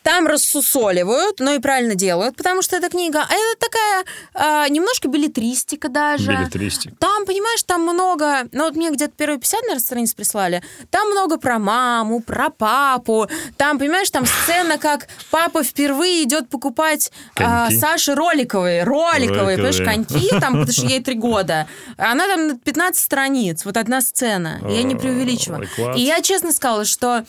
там 0.04 0.26
рассусоливают, 0.26 1.40
но 1.40 1.54
и 1.54 1.58
правильно 1.58 1.94
делают, 1.94 2.36
потому 2.36 2.60
что 2.60 2.76
эта 2.76 2.90
книга, 2.90 3.20
а 3.20 3.32
это 3.32 3.58
такая 3.58 4.66
э, 4.66 4.70
немножко 4.70 5.08
билетристика 5.08 5.88
даже. 5.88 6.30
Билетристика. 6.30 6.94
Там, 7.00 7.24
понимаешь, 7.24 7.62
там 7.62 7.82
много, 7.82 8.46
ну 8.52 8.64
вот 8.64 8.76
мне 8.76 8.90
где-то 8.90 9.14
первые 9.16 9.40
50, 9.40 9.62
наверное, 9.62 9.80
страниц 9.80 10.12
прислали, 10.14 10.62
там 10.90 11.10
много 11.10 11.38
про 11.38 11.58
маму, 11.58 12.20
про 12.20 12.50
папу, 12.50 13.28
там, 13.56 13.78
понимаешь, 13.78 14.10
там 14.10 14.26
сцена, 14.26 14.76
как 14.76 15.08
папа 15.30 15.62
впервые 15.64 16.24
идет 16.24 16.50
покупать 16.50 17.10
э, 17.36 17.70
Саше 17.70 18.14
роликовые, 18.14 18.84
роликовые, 18.84 19.34
роликовые, 19.34 19.56
понимаешь, 19.56 19.78
коньки, 19.78 20.28
там, 20.28 20.52
потому 20.52 20.72
что 20.72 20.86
ей 20.86 21.02
три 21.02 21.14
года. 21.24 21.66
Она 21.96 22.26
там 22.26 22.48
на 22.48 22.58
15 22.58 23.02
страниц, 23.02 23.64
вот 23.64 23.78
одна 23.78 24.02
сцена, 24.02 24.60
я 24.68 24.82
не 24.82 24.96
преувеличиваю. 24.96 25.66
И 25.96 26.02
я 26.02 26.20
честно 26.20 26.52
сказала, 26.52 26.84
что 26.84 27.24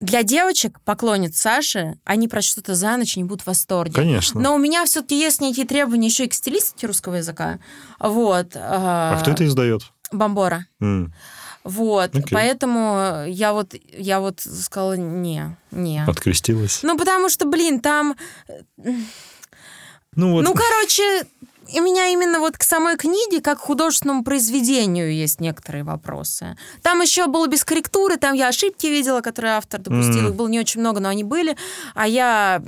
для 0.00 0.22
девочек, 0.22 0.78
поклонниц 0.84 1.38
Саши, 1.38 1.98
они 2.04 2.28
прочтут 2.28 2.64
это 2.64 2.74
за 2.74 2.96
ночь 2.96 3.16
не 3.16 3.24
будут 3.24 3.42
в 3.42 3.46
восторге. 3.46 3.94
Конечно. 3.94 4.40
Но 4.40 4.54
у 4.54 4.58
меня 4.58 4.84
все-таки 4.84 5.18
есть 5.18 5.40
некие 5.40 5.66
требования 5.66 6.08
еще 6.08 6.26
и 6.26 6.28
к 6.28 6.34
стилистике 6.34 6.86
русского 6.86 7.14
языка. 7.16 7.58
Вот. 7.98 8.54
А, 8.54 9.16
а 9.16 9.20
кто 9.20 9.30
это 9.30 9.46
издает? 9.46 9.82
Бомбора. 10.12 10.66
Mm. 10.82 11.10
Вот, 11.64 12.14
okay. 12.14 12.28
поэтому 12.30 13.24
я 13.26 13.52
вот, 13.52 13.74
я 13.92 14.20
вот 14.20 14.38
сказала, 14.40 14.96
не, 14.96 15.56
не. 15.72 16.04
Открестилась? 16.06 16.84
Ну, 16.84 16.96
потому 16.96 17.28
что, 17.28 17.44
блин, 17.46 17.80
там 17.80 18.14
Ну, 20.16 20.32
вот. 20.32 20.44
ну 20.44 20.54
короче, 20.54 21.26
у 21.72 21.80
меня 21.80 22.06
именно 22.08 22.40
вот 22.40 22.56
к 22.56 22.62
самой 22.62 22.96
книге, 22.96 23.40
как 23.40 23.58
к 23.58 23.62
художественному 23.62 24.24
произведению, 24.24 25.12
есть 25.12 25.40
некоторые 25.40 25.84
вопросы. 25.84 26.56
Там 26.82 27.00
еще 27.00 27.26
было 27.26 27.46
без 27.46 27.64
корректуры, 27.64 28.16
там 28.16 28.34
я 28.34 28.48
ошибки 28.48 28.86
видела, 28.86 29.20
которые 29.20 29.54
автор 29.54 29.80
допустил. 29.80 30.26
Mm. 30.26 30.28
Их 30.28 30.34
было 30.34 30.48
не 30.48 30.60
очень 30.60 30.80
много, 30.80 31.00
но 31.00 31.08
они 31.08 31.24
были. 31.24 31.56
А 31.94 32.06
я 32.06 32.62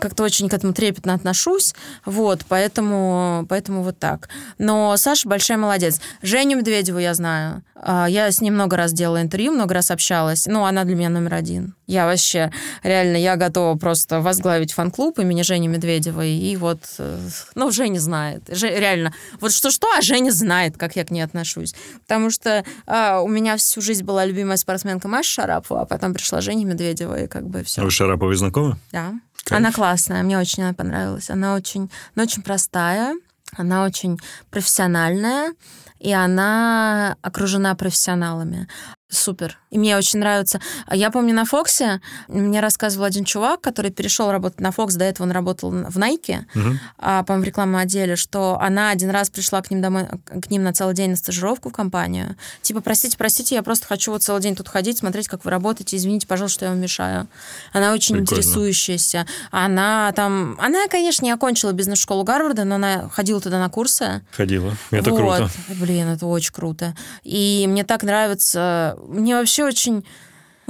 как-то 0.00 0.24
очень 0.24 0.48
к 0.48 0.54
этому 0.54 0.72
трепетно 0.72 1.14
отношусь. 1.14 1.74
Вот, 2.04 2.40
поэтому, 2.48 3.46
поэтому 3.48 3.82
вот 3.82 3.98
так. 3.98 4.28
Но 4.58 4.96
Саша 4.96 5.28
большая 5.28 5.58
молодец. 5.58 6.00
Женю 6.22 6.58
Медведеву 6.58 6.98
я 6.98 7.14
знаю. 7.14 7.62
А, 7.74 8.06
я 8.08 8.30
с 8.30 8.40
ней 8.40 8.50
много 8.50 8.76
раз 8.76 8.92
делала 8.92 9.22
интервью, 9.22 9.52
много 9.52 9.74
раз 9.74 9.90
общалась. 9.90 10.46
Ну, 10.46 10.64
она 10.64 10.84
для 10.84 10.96
меня 10.96 11.08
номер 11.08 11.34
один. 11.34 11.74
Я 11.90 12.06
вообще, 12.06 12.52
реально, 12.84 13.16
я 13.16 13.34
готова 13.34 13.76
просто 13.76 14.20
возглавить 14.20 14.72
фан-клуб 14.72 15.18
имени 15.18 15.42
Жени 15.42 15.66
Медведевой. 15.66 16.30
И 16.30 16.56
вот, 16.56 16.78
э, 16.98 17.28
ну, 17.56 17.72
Женя 17.72 17.98
знает. 17.98 18.44
Ж, 18.48 18.78
реально. 18.78 19.12
Вот 19.40 19.52
что-что, 19.52 19.88
а 19.98 20.00
Женя 20.00 20.30
знает, 20.30 20.78
как 20.78 20.94
я 20.94 21.04
к 21.04 21.10
ней 21.10 21.22
отношусь. 21.22 21.74
Потому 22.02 22.30
что 22.30 22.64
а, 22.86 23.22
у 23.22 23.28
меня 23.28 23.56
всю 23.56 23.80
жизнь 23.80 24.04
была 24.04 24.24
любимая 24.24 24.56
спортсменка 24.56 25.08
Маша 25.08 25.42
Шарапова, 25.42 25.80
а 25.80 25.84
потом 25.84 26.14
пришла 26.14 26.40
Женя 26.40 26.64
Медведева, 26.64 27.24
и 27.24 27.26
как 27.26 27.48
бы 27.48 27.64
все. 27.64 27.82
А 27.82 27.84
вы 27.84 27.90
Шараповой 27.90 28.36
знакомы? 28.36 28.76
Да. 28.92 29.14
Кайф. 29.44 29.58
Она 29.58 29.72
классная, 29.72 30.22
мне 30.22 30.38
очень 30.38 30.62
она 30.62 30.74
понравилась. 30.74 31.28
Она 31.28 31.56
очень, 31.56 31.90
она 32.14 32.22
очень 32.22 32.42
простая, 32.42 33.16
она 33.56 33.84
очень 33.84 34.20
профессиональная, 34.50 35.54
и 35.98 36.12
она 36.12 37.16
окружена 37.20 37.74
профессионалами. 37.74 38.68
Супер. 39.10 39.58
И 39.70 39.78
мне 39.78 39.96
очень 39.96 40.20
нравится. 40.20 40.60
Я 40.90 41.10
помню 41.10 41.34
на 41.34 41.44
Фоксе, 41.44 42.00
мне 42.28 42.60
рассказывал 42.60 43.06
один 43.06 43.24
чувак, 43.24 43.60
который 43.60 43.90
перешел 43.90 44.30
работать 44.30 44.60
на 44.60 44.70
Фокс, 44.70 44.94
до 44.94 45.04
этого 45.04 45.26
он 45.26 45.32
работал 45.32 45.70
в 45.70 45.98
Nike, 45.98 46.44
угу. 46.54 46.78
а, 46.98 47.24
по-моему, 47.24 47.44
в 47.44 47.46
рекламном 47.46 47.80
отделе, 47.80 48.14
что 48.14 48.58
она 48.60 48.90
один 48.90 49.10
раз 49.10 49.28
пришла 49.28 49.62
к 49.62 49.70
ним 49.70 49.82
домой, 49.82 50.06
к 50.26 50.48
ним 50.48 50.62
на 50.62 50.72
целый 50.72 50.94
день 50.94 51.10
на 51.10 51.16
стажировку 51.16 51.70
в 51.70 51.72
компанию. 51.72 52.36
Типа, 52.62 52.80
простите, 52.80 53.16
простите, 53.16 53.56
я 53.56 53.64
просто 53.64 53.86
хочу 53.86 54.12
вот 54.12 54.22
целый 54.22 54.40
день 54.40 54.54
тут 54.54 54.68
ходить, 54.68 54.98
смотреть, 54.98 55.26
как 55.26 55.44
вы 55.44 55.50
работаете, 55.50 55.96
извините, 55.96 56.28
пожалуйста, 56.28 56.54
что 56.54 56.64
я 56.66 56.70
вам 56.70 56.80
мешаю. 56.80 57.26
Она 57.72 57.92
очень 57.92 58.14
Прикольно. 58.16 58.40
интересующаяся. 58.40 59.26
Она 59.50 60.12
там... 60.12 60.56
Она, 60.60 60.86
конечно, 60.88 61.24
не 61.24 61.32
окончила 61.32 61.72
бизнес-школу 61.72 62.22
Гарварда, 62.22 62.64
но 62.64 62.76
она 62.76 63.08
ходила 63.08 63.40
туда 63.40 63.58
на 63.58 63.68
курсы. 63.68 64.22
Ходила. 64.30 64.76
Это 64.92 65.10
вот. 65.10 65.18
круто. 65.18 65.50
Блин, 65.68 66.08
это 66.08 66.26
очень 66.26 66.52
круто. 66.52 66.94
И 67.24 67.66
мне 67.68 67.82
так 67.82 68.04
нравится 68.04 68.99
мне 69.08 69.34
вообще 69.36 69.64
очень 69.64 70.04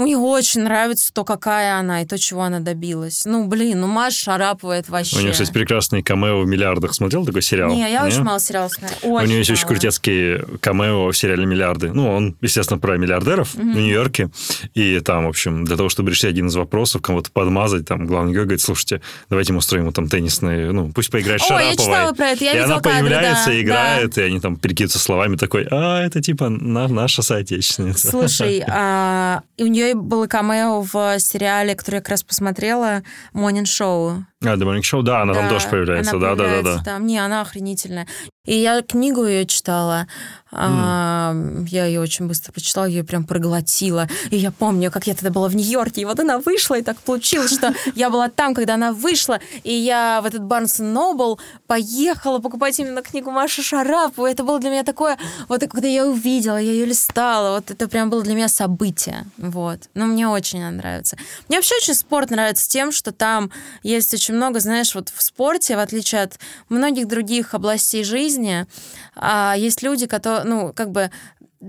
мне 0.00 0.16
очень 0.16 0.62
нравится 0.62 1.12
то, 1.12 1.24
какая 1.24 1.78
она 1.78 2.02
и 2.02 2.06
то, 2.06 2.18
чего 2.18 2.42
она 2.42 2.60
добилась. 2.60 3.24
Ну, 3.24 3.46
блин, 3.46 3.80
ну 3.80 3.86
Маша 3.86 4.18
Шарапова 4.18 4.72
это 4.72 4.90
вообще... 4.92 5.16
У 5.16 5.20
нее, 5.20 5.32
кстати, 5.32 5.52
прекрасный 5.52 6.02
камео 6.02 6.40
в 6.42 6.46
«Миллиардах». 6.46 6.94
Смотрел 6.94 7.24
такой 7.24 7.42
сериал? 7.42 7.70
Не, 7.70 7.90
я 7.90 8.02
Не? 8.02 8.08
очень 8.08 8.22
мало 8.22 8.40
сериалов. 8.40 8.72
Очень 9.02 9.26
У 9.26 9.28
нее 9.28 9.38
есть 9.38 9.50
очень 9.50 9.66
крутецкие 9.66 10.44
камео 10.60 11.10
в 11.10 11.16
сериале 11.16 11.46
«Миллиарды». 11.46 11.92
Ну, 11.92 12.10
он, 12.10 12.36
естественно, 12.40 12.78
про 12.78 12.96
миллиардеров 12.96 13.54
mm-hmm. 13.54 13.72
в 13.72 13.76
Нью-Йорке. 13.76 14.30
И 14.74 15.00
там, 15.00 15.26
в 15.26 15.28
общем, 15.28 15.64
для 15.64 15.76
того, 15.76 15.88
чтобы 15.88 16.10
решить 16.10 16.24
один 16.24 16.48
из 16.48 16.56
вопросов, 16.56 17.02
кому-то 17.02 17.30
подмазать, 17.30 17.86
там 17.86 18.06
главный 18.06 18.32
герой 18.32 18.46
говорит, 18.46 18.60
слушайте, 18.60 19.00
давайте 19.28 19.52
мы 19.52 19.58
устроим 19.58 19.84
ему 19.84 19.92
там 19.92 20.08
теннисные, 20.08 20.72
ну, 20.72 20.92
пусть 20.92 21.10
поиграет 21.10 21.40
О, 21.42 21.44
Шараповой. 21.44 21.70
я 21.70 21.76
читала 21.76 22.12
про 22.12 22.26
это, 22.30 22.44
я 22.44 22.52
И 22.52 22.58
она 22.58 22.80
кадры, 22.80 22.90
появляется, 22.90 23.46
да, 23.46 23.60
играет, 23.60 24.14
да. 24.14 24.22
и 24.22 24.24
они 24.26 24.40
там 24.40 24.56
перекидываются 24.56 24.98
словами 24.98 25.36
такой, 25.36 25.66
а, 25.70 26.04
это 26.04 26.20
типа 26.20 26.48
наша 26.48 27.22
соотечественница. 27.22 28.10
Слушай, 28.10 28.64
а, 28.68 29.42
у 29.58 29.66
нее 29.66 29.89
было 29.94 30.26
камео 30.26 30.82
в 30.82 31.18
сериале, 31.18 31.74
который 31.74 31.96
я 31.96 32.00
как 32.00 32.10
раз 32.10 32.22
посмотрела, 32.22 33.02
«Morning 33.34 33.64
Show». 33.64 34.24
А, 34.42 34.56
Morning 34.56 34.80
Show, 34.80 35.02
да, 35.02 35.20
она 35.20 35.34
да, 35.34 35.40
там 35.40 35.48
тоже 35.50 35.68
появляется, 35.68 36.18
да, 36.18 36.34
да, 36.34 36.46
да, 36.46 36.62
да. 36.62 36.82
Там. 36.82 37.06
Не, 37.06 37.18
она 37.18 37.42
охренительная. 37.42 38.06
И 38.46 38.54
я 38.54 38.80
книгу 38.80 39.26
ее 39.26 39.44
читала, 39.44 40.06
mm. 40.50 40.56
а, 40.56 41.34
я 41.68 41.84
ее 41.84 42.00
очень 42.00 42.26
быстро 42.26 42.50
прочитала, 42.50 42.86
ее 42.86 43.04
прям 43.04 43.24
проглотила. 43.24 44.08
И 44.30 44.38
я 44.38 44.50
помню, 44.50 44.90
как 44.90 45.06
я 45.06 45.14
тогда 45.14 45.28
была 45.28 45.48
в 45.48 45.54
Нью-Йорке, 45.54 46.00
и 46.00 46.04
вот 46.06 46.18
она 46.20 46.38
вышла, 46.38 46.78
и 46.78 46.82
так 46.82 46.96
получилось, 47.00 47.52
что 47.52 47.74
я 47.94 48.08
была 48.08 48.30
там, 48.30 48.54
когда 48.54 48.74
она 48.74 48.92
вышла, 48.92 49.40
и 49.62 49.74
я 49.74 50.22
в 50.22 50.26
этот 50.26 50.42
Барнс 50.42 50.78
Нобл 50.78 51.38
поехала 51.66 52.38
покупать 52.38 52.80
именно 52.80 53.02
книгу 53.02 53.30
Маши 53.30 53.62
Шараповой. 53.62 54.32
Это 54.32 54.42
было 54.42 54.58
для 54.58 54.70
меня 54.70 54.84
такое, 54.84 55.18
вот 55.48 55.60
когда 55.60 55.86
я 55.86 56.06
увидела, 56.06 56.56
я 56.56 56.72
ее 56.72 56.86
листала, 56.86 57.56
вот 57.56 57.70
это 57.70 57.88
прям 57.88 58.08
было 58.08 58.22
для 58.22 58.32
меня 58.32 58.48
событие. 58.48 59.26
Вот. 59.36 59.90
Но 59.92 60.06
мне 60.06 60.26
очень 60.26 60.62
она 60.62 60.70
нравится. 60.70 61.18
Мне 61.48 61.58
вообще 61.58 61.74
очень 61.76 61.94
спорт 61.94 62.30
нравится 62.30 62.66
тем, 62.70 62.90
что 62.90 63.12
там 63.12 63.50
есть 63.82 64.14
очень 64.14 64.29
много, 64.32 64.60
знаешь, 64.60 64.94
вот 64.94 65.08
в 65.08 65.22
спорте, 65.22 65.76
в 65.76 65.80
отличие 65.80 66.22
от 66.22 66.38
многих 66.68 67.06
других 67.08 67.54
областей 67.54 68.04
жизни, 68.04 68.66
а, 69.14 69.54
есть 69.56 69.82
люди, 69.82 70.06
которые, 70.06 70.44
ну, 70.44 70.72
как 70.72 70.90
бы 70.90 71.10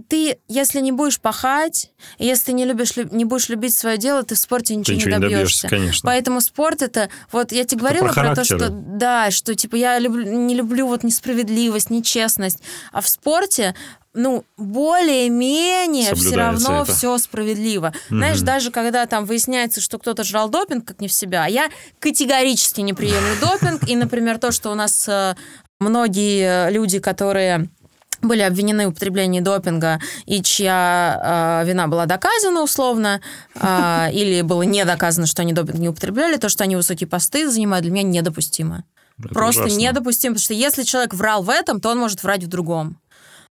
ты, 0.08 0.38
если 0.48 0.80
не 0.80 0.92
будешь 0.92 1.20
пахать, 1.20 1.92
если 2.18 2.46
ты 2.46 2.54
не 2.54 2.66
любишь, 2.66 2.96
не 2.96 3.26
будешь 3.26 3.50
любить 3.50 3.76
свое 3.76 3.98
дело, 3.98 4.24
ты 4.24 4.36
в 4.36 4.38
спорте 4.38 4.76
ничего, 4.76 4.96
ничего 4.96 5.12
не 5.12 5.20
добьешься. 5.20 5.36
Не 5.36 5.40
добьешься 5.40 5.68
конечно. 5.68 6.08
Поэтому 6.08 6.42
спорт 6.42 6.82
это, 6.82 7.10
вот 7.32 7.52
я 7.52 7.66
тебе 7.66 7.82
говорила 7.82 8.08
про, 8.08 8.24
про 8.24 8.36
то, 8.36 8.44
что 8.46 8.70
да, 8.70 9.32
что 9.32 9.54
типа 9.54 9.76
я 9.76 10.00
люблю, 10.00 10.24
не 10.32 10.56
люблю 10.56 10.88
вот 10.88 11.04
несправедливость, 11.04 11.90
нечестность, 11.90 12.60
а 12.94 13.02
в 13.02 13.10
спорте 13.10 13.76
ну, 14.14 14.44
более-менее 14.58 16.16
все 16.16 16.36
равно 16.36 16.84
это. 16.84 16.92
все 16.92 17.18
справедливо. 17.18 17.94
Угу. 18.10 18.18
Знаешь, 18.18 18.42
даже 18.42 18.72
когда 18.72 19.06
там 19.06 19.26
выясняется, 19.26 19.80
что 19.80 20.00
кто-то 20.00 20.24
жрал 20.24 20.50
допинг, 20.50 20.86
как 20.86 21.00
не 21.00 21.08
в 21.08 21.14
себя, 21.14 21.46
я 21.48 21.70
категорически 22.00 22.82
не 22.82 22.94
приемлю 22.94 23.40
допинг. 23.40 23.88
И, 23.88 23.96
например, 23.96 24.38
то, 24.38 24.52
что 24.52 24.70
у 24.70 24.76
нас 24.76 25.08
э, 25.08 25.36
многие 25.80 26.70
люди, 26.72 27.00
которые 27.00 27.70
были 28.22 28.42
обвинены 28.42 28.88
в 28.88 28.92
употреблении 28.92 29.40
допинга, 29.40 30.00
и 30.26 30.42
чья 30.42 31.62
э, 31.64 31.68
вина 31.68 31.88
была 31.88 32.06
доказана 32.06 32.62
условно, 32.62 33.22
э, 33.56 34.08
или 34.14 34.42
было 34.42 34.64
не 34.64 34.86
доказано, 34.86 35.26
что 35.28 35.42
они 35.42 35.54
допинг 35.54 35.80
не 35.80 35.90
употребляли, 35.90 36.38
то, 36.38 36.50
что 36.50 36.64
они 36.64 36.76
высокие 36.76 37.08
посты 37.08 37.50
занимают, 37.50 37.84
для 37.84 37.92
меня 37.92 38.04
недопустимо. 38.04 38.84
Это 39.20 39.30
Просто 39.30 39.64
ужасно. 39.64 39.80
недопустимо, 39.80 40.34
потому 40.36 40.44
что 40.44 40.54
если 40.54 40.84
человек 40.84 41.14
врал 41.14 41.44
в 41.44 41.50
этом, 41.50 41.80
то 41.80 41.90
он 41.90 42.00
может 42.00 42.24
врать 42.24 42.44
в 42.44 42.48
другом. 42.48 42.98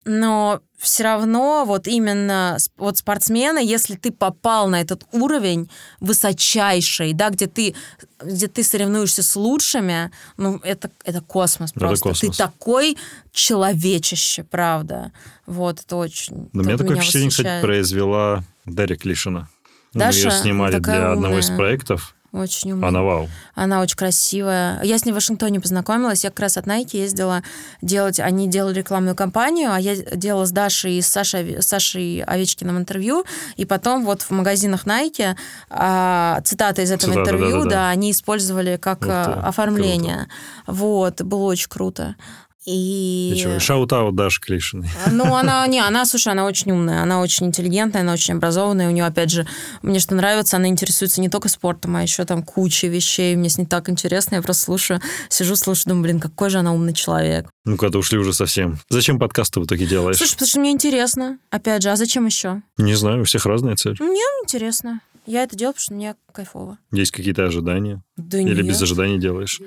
Но 0.04 0.60
все 0.78 1.04
равно 1.04 1.64
вот 1.64 1.86
именно 1.86 2.56
вот 2.76 2.98
спортсмены, 2.98 3.64
если 3.64 3.94
ты 3.94 4.10
попал 4.10 4.68
на 4.68 4.80
этот 4.80 5.04
уровень 5.12 5.70
высочайший, 6.00 7.12
да, 7.12 7.30
где 7.30 7.46
ты, 7.46 7.76
где 8.20 8.48
ты 8.48 8.64
соревнуешься 8.64 9.22
с 9.22 9.36
лучшими, 9.36 10.10
ну, 10.36 10.60
это, 10.64 10.90
это 11.04 11.20
космос 11.20 11.72
просто. 11.72 12.08
Это 12.08 12.14
космос. 12.14 12.36
Ты 12.36 12.42
такой 12.42 12.96
человечище, 13.32 14.42
правда. 14.42 15.12
Вот, 15.46 15.80
это 15.80 15.96
очень... 15.96 16.48
Но 16.52 16.62
меня 16.62 16.76
такое 16.76 16.96
впечатление, 16.96 17.28
восхищает. 17.28 17.48
кстати, 17.48 17.62
произвела 17.62 18.44
Дарья 18.64 18.96
Клишина. 18.96 19.48
Даша, 19.94 20.18
Мы 20.18 20.24
ее 20.24 20.30
снимали 20.30 20.78
для 20.78 21.12
одного 21.12 21.38
из 21.38 21.50
проектов. 21.50 22.16
Очень 22.32 22.72
умная. 22.72 22.88
Она 22.88 23.02
вау. 23.02 23.28
Она 23.54 23.82
очень 23.82 23.96
красивая. 23.96 24.82
Я 24.82 24.98
с 24.98 25.04
ней 25.04 25.12
в 25.12 25.16
Вашингтоне 25.16 25.60
познакомилась. 25.60 26.24
Я 26.24 26.30
как 26.30 26.40
раз 26.40 26.56
от 26.56 26.66
Nike 26.66 26.96
ездила 26.96 27.42
делать... 27.82 28.20
Они 28.20 28.48
делали 28.48 28.78
рекламную 28.78 29.14
кампанию, 29.14 29.70
а 29.70 29.78
я 29.78 29.96
делала 29.96 30.46
с 30.46 30.50
Дашей 30.50 30.94
и 30.94 31.02
с 31.02 31.08
Сашей, 31.08 31.62
Сашей 31.62 32.22
Овечкиным 32.22 32.78
интервью. 32.78 33.24
И 33.56 33.66
потом 33.66 34.06
вот 34.06 34.22
в 34.22 34.30
магазинах 34.30 34.86
Nike 34.86 35.36
а, 35.68 36.40
цитаты 36.42 36.82
из 36.82 36.90
этого 36.90 37.12
Цитата, 37.12 37.30
интервью, 37.30 37.64
да, 37.64 37.64
да, 37.64 37.70
да. 37.70 37.88
они 37.90 38.12
использовали 38.12 38.78
как 38.78 39.06
а, 39.06 39.42
оформление. 39.44 40.26
Круто. 40.64 40.80
Вот, 40.80 41.22
было 41.22 41.44
очень 41.44 41.68
круто. 41.68 42.16
И... 42.64 43.32
И 43.34 43.58
shout-out 43.58 44.14
Даша 44.14 44.40
Клишиной. 44.40 44.88
Ну, 45.10 45.34
она, 45.34 45.66
не, 45.66 45.80
она, 45.80 46.04
слушай, 46.06 46.32
она 46.32 46.46
очень 46.46 46.70
умная, 46.70 47.02
она 47.02 47.20
очень 47.20 47.46
интеллигентная, 47.46 48.02
она 48.02 48.12
очень 48.12 48.34
образованная. 48.34 48.88
У 48.88 48.92
нее, 48.92 49.04
опять 49.04 49.30
же, 49.30 49.46
мне 49.82 49.98
что 49.98 50.14
нравится, 50.14 50.56
она 50.56 50.68
интересуется 50.68 51.20
не 51.20 51.28
только 51.28 51.48
спортом, 51.48 51.96
а 51.96 52.02
еще 52.02 52.24
там 52.24 52.42
кучей 52.42 52.88
вещей. 52.88 53.34
Мне 53.34 53.48
с 53.48 53.58
ней 53.58 53.66
так 53.66 53.88
интересно, 53.88 54.36
я 54.36 54.42
просто 54.42 54.64
слушаю, 54.64 55.00
сижу, 55.28 55.56
слушаю, 55.56 55.88
думаю, 55.88 56.02
блин, 56.04 56.20
какой 56.20 56.50
же 56.50 56.58
она 56.58 56.72
умный 56.72 56.94
человек. 56.94 57.48
Ну, 57.64 57.76
когда 57.76 57.98
ушли 57.98 58.18
уже 58.18 58.32
совсем. 58.32 58.78
Зачем 58.88 59.18
подкасты 59.18 59.60
в 59.60 59.64
итоге 59.64 59.86
делаешь? 59.86 60.18
Слушай, 60.18 60.32
потому 60.32 60.48
что 60.48 60.60
мне 60.60 60.70
интересно. 60.70 61.38
Опять 61.50 61.82
же, 61.82 61.90
а 61.90 61.96
зачем 61.96 62.26
еще? 62.26 62.62
Не 62.78 62.94
знаю, 62.94 63.22
у 63.22 63.24
всех 63.24 63.46
разная 63.46 63.76
цель. 63.76 63.96
Мне 64.00 64.22
интересно. 64.44 65.00
Я 65.24 65.44
это 65.44 65.56
делаю, 65.56 65.74
потому 65.74 65.82
что 65.82 65.94
мне 65.94 66.16
кайфово. 66.32 66.78
Есть 66.90 67.12
какие-то 67.12 67.44
ожидания? 67.44 68.02
Да 68.16 68.38
Или 68.38 68.62
нет. 68.62 68.66
без 68.66 68.82
ожиданий 68.82 69.18
делаешь? 69.18 69.60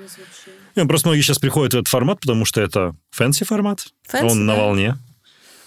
Нет, 0.74 0.86
просто 0.86 1.08
многие 1.08 1.22
сейчас 1.22 1.38
приходят 1.38 1.72
в 1.72 1.76
этот 1.76 1.88
формат, 1.88 2.20
потому 2.20 2.44
что 2.44 2.60
это 2.60 2.94
fancy 3.10 3.44
формат. 3.44 3.86
Fancy, 4.04 4.30
Он 4.30 4.46
да. 4.46 4.54
на 4.54 4.60
волне. 4.60 4.98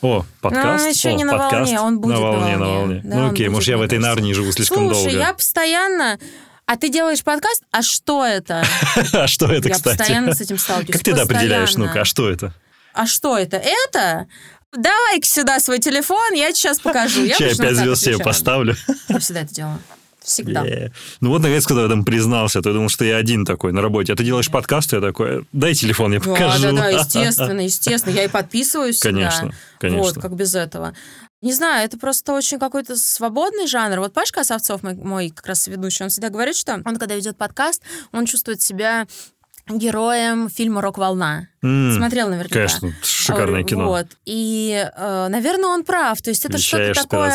О, 0.02 0.26
подкаст. 0.41 0.86
Ну, 0.86 0.90
еще 0.90 1.10
О, 1.10 1.14
не 1.14 1.24
на 1.24 1.34
подкаст. 1.34 1.53
волне, 1.53 1.80
он 1.82 1.99
будет 1.99 2.14
на 2.14 2.22
волне. 2.22 2.40
на 2.40 2.45
волне. 2.45 2.57
На 2.57 2.68
волне. 2.68 3.02
Да, 3.03 3.16
ну 3.16 3.32
окей, 3.32 3.48
будет, 3.48 3.56
может, 3.56 3.70
я 3.70 3.78
в 3.78 3.82
этой 3.82 3.99
нарнии 3.99 4.34
живу 4.34 4.52
слишком 4.52 4.88
Слушай, 4.90 5.11
долго. 5.14 5.20
я 5.20 5.34
постоянно... 5.34 6.20
А 6.66 6.78
ты 6.78 6.90
делаешь 6.90 7.24
подкаст, 7.24 7.64
а 7.72 7.82
что 7.82 8.24
это? 8.24 8.64
а 9.14 9.28
что 9.28 9.48
это, 9.48 9.70
я 9.70 9.74
кстати? 9.74 9.98
постоянно 9.98 10.36
с 10.36 10.41
этим 10.41 10.60
сталкиваюсь. 10.60 10.94
Как 10.94 11.03
ты 11.03 11.11
это 11.11 11.24
определяешь? 11.24 11.76
Ну-ка, 11.76 12.02
а 12.02 12.06
что 12.06 12.30
это? 12.30 12.53
А 12.94 13.07
что 13.07 13.38
это? 13.38 13.57
Это? 13.57 14.28
Давай-ка 14.74 15.26
сюда 15.26 15.60
свой 15.60 15.80
телефон, 15.80 16.34
я 16.34 16.48
тебе 16.48 16.56
сейчас 16.56 16.80
покажу. 16.80 17.24
Я 17.24 17.36
Чай 17.38 17.56
пять 17.56 17.76
звезд 17.76 18.04
себе 18.04 18.20
поставлю. 18.20 18.76
Я 19.08 19.20
всегда 19.20 19.41
это 19.41 19.54
делаю. 19.54 19.80
Всегда. 20.22 20.66
Yeah. 20.66 20.91
Ну 21.22 21.30
вот, 21.30 21.41
наконец, 21.41 21.66
когда 21.66 21.84
я 21.84 21.90
там 21.90 22.04
признался, 22.04 22.62
ты 22.62 22.72
думал, 22.74 22.90
что 22.90 23.06
я 23.06 23.16
один 23.16 23.46
такой 23.46 23.72
на 23.72 23.82
работе. 23.82 24.14
А 24.14 24.16
ты 24.16 24.24
делаешь 24.24 24.52
подкаст, 24.52 24.94
и 24.94 24.98
я 24.98 25.02
такой, 25.02 25.48
дай 25.54 25.74
телефон, 25.74 26.14
я 26.14 26.20
покажу. 26.20 26.62
Да, 26.62 26.72
да, 26.72 26.78
да, 26.82 26.90
естественно, 26.90 27.62
естественно. 27.62 28.14
Я 28.14 28.26
и 28.26 28.28
подписываюсь 28.28 29.00
Конечно, 29.00 29.32
всегда. 29.32 29.56
конечно. 29.80 30.04
Вот, 30.04 30.22
как 30.22 30.36
без 30.36 30.54
этого. 30.54 30.94
Не 31.41 31.54
знаю, 31.54 31.86
это 31.86 31.98
просто 31.98 32.34
очень 32.34 32.60
какой-то 32.60 32.98
свободный 32.98 33.66
жанр. 33.66 34.00
Вот 34.00 34.14
Пашка 34.14 34.41
Осовцов, 34.41 34.84
мой, 34.84 34.96
мой 34.96 35.30
как 35.30 35.48
раз 35.48 35.68
ведущий, 35.68 36.04
он 36.04 36.10
всегда 36.10 36.30
говорит, 36.30 36.58
что 36.58 36.74
он, 36.74 36.84
когда 36.84 37.16
ведет 37.16 37.38
подкаст, 37.38 37.82
он 38.12 38.26
чувствует 38.26 38.62
себя 38.62 39.08
героем 39.70 40.50
фильма 40.50 40.82
«Рок-волна». 40.82 41.48
Mm, 41.64 41.96
Смотрел 41.98 42.30
наверняка. 42.30 42.56
Конечно, 42.56 42.94
шикарное 43.02 43.64
кино. 43.64 43.88
Вот. 43.88 44.08
И, 44.26 44.90
э, 44.96 45.28
наверное, 45.30 45.70
он 45.70 45.84
прав. 45.84 46.22
То 46.22 46.30
есть 46.30 46.46
это 46.46 46.58
что-то 46.58 46.94
такое... 46.94 47.32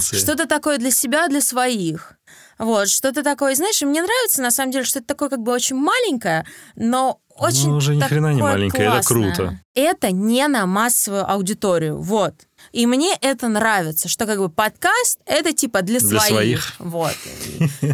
Что-то 0.00 0.46
такое 0.46 0.78
для 0.78 0.90
себя, 0.90 1.28
для 1.28 1.40
своих. 1.40 2.14
Вот, 2.58 2.88
что-то 2.88 3.22
такое, 3.22 3.54
знаешь, 3.54 3.80
и 3.82 3.86
мне 3.86 4.02
нравится, 4.02 4.42
на 4.42 4.50
самом 4.50 4.72
деле, 4.72 4.84
что 4.84 4.98
это 4.98 5.06
такое 5.08 5.28
как 5.28 5.40
бы 5.40 5.52
очень 5.52 5.76
маленькое, 5.76 6.44
но 6.74 7.20
очень 7.36 7.70
Ну, 7.70 7.76
уже 7.76 7.94
ни 7.94 8.00
хрена 8.00 8.34
не 8.34 8.42
маленькое, 8.42 8.88
это 8.88 9.06
круто. 9.06 9.60
Это 9.74 10.10
не 10.10 10.46
на 10.48 10.66
массовую 10.66 11.30
аудиторию, 11.30 11.98
вот. 12.00 12.34
И 12.72 12.86
мне 12.86 13.16
это 13.20 13.48
нравится, 13.48 14.08
что 14.08 14.26
как 14.26 14.38
бы 14.38 14.48
подкаст 14.48 15.20
это 15.26 15.52
типа 15.52 15.82
для, 15.82 16.00
для 16.00 16.20
своих. 16.20 16.26
своих. 16.28 16.74
Вот. 16.78 17.14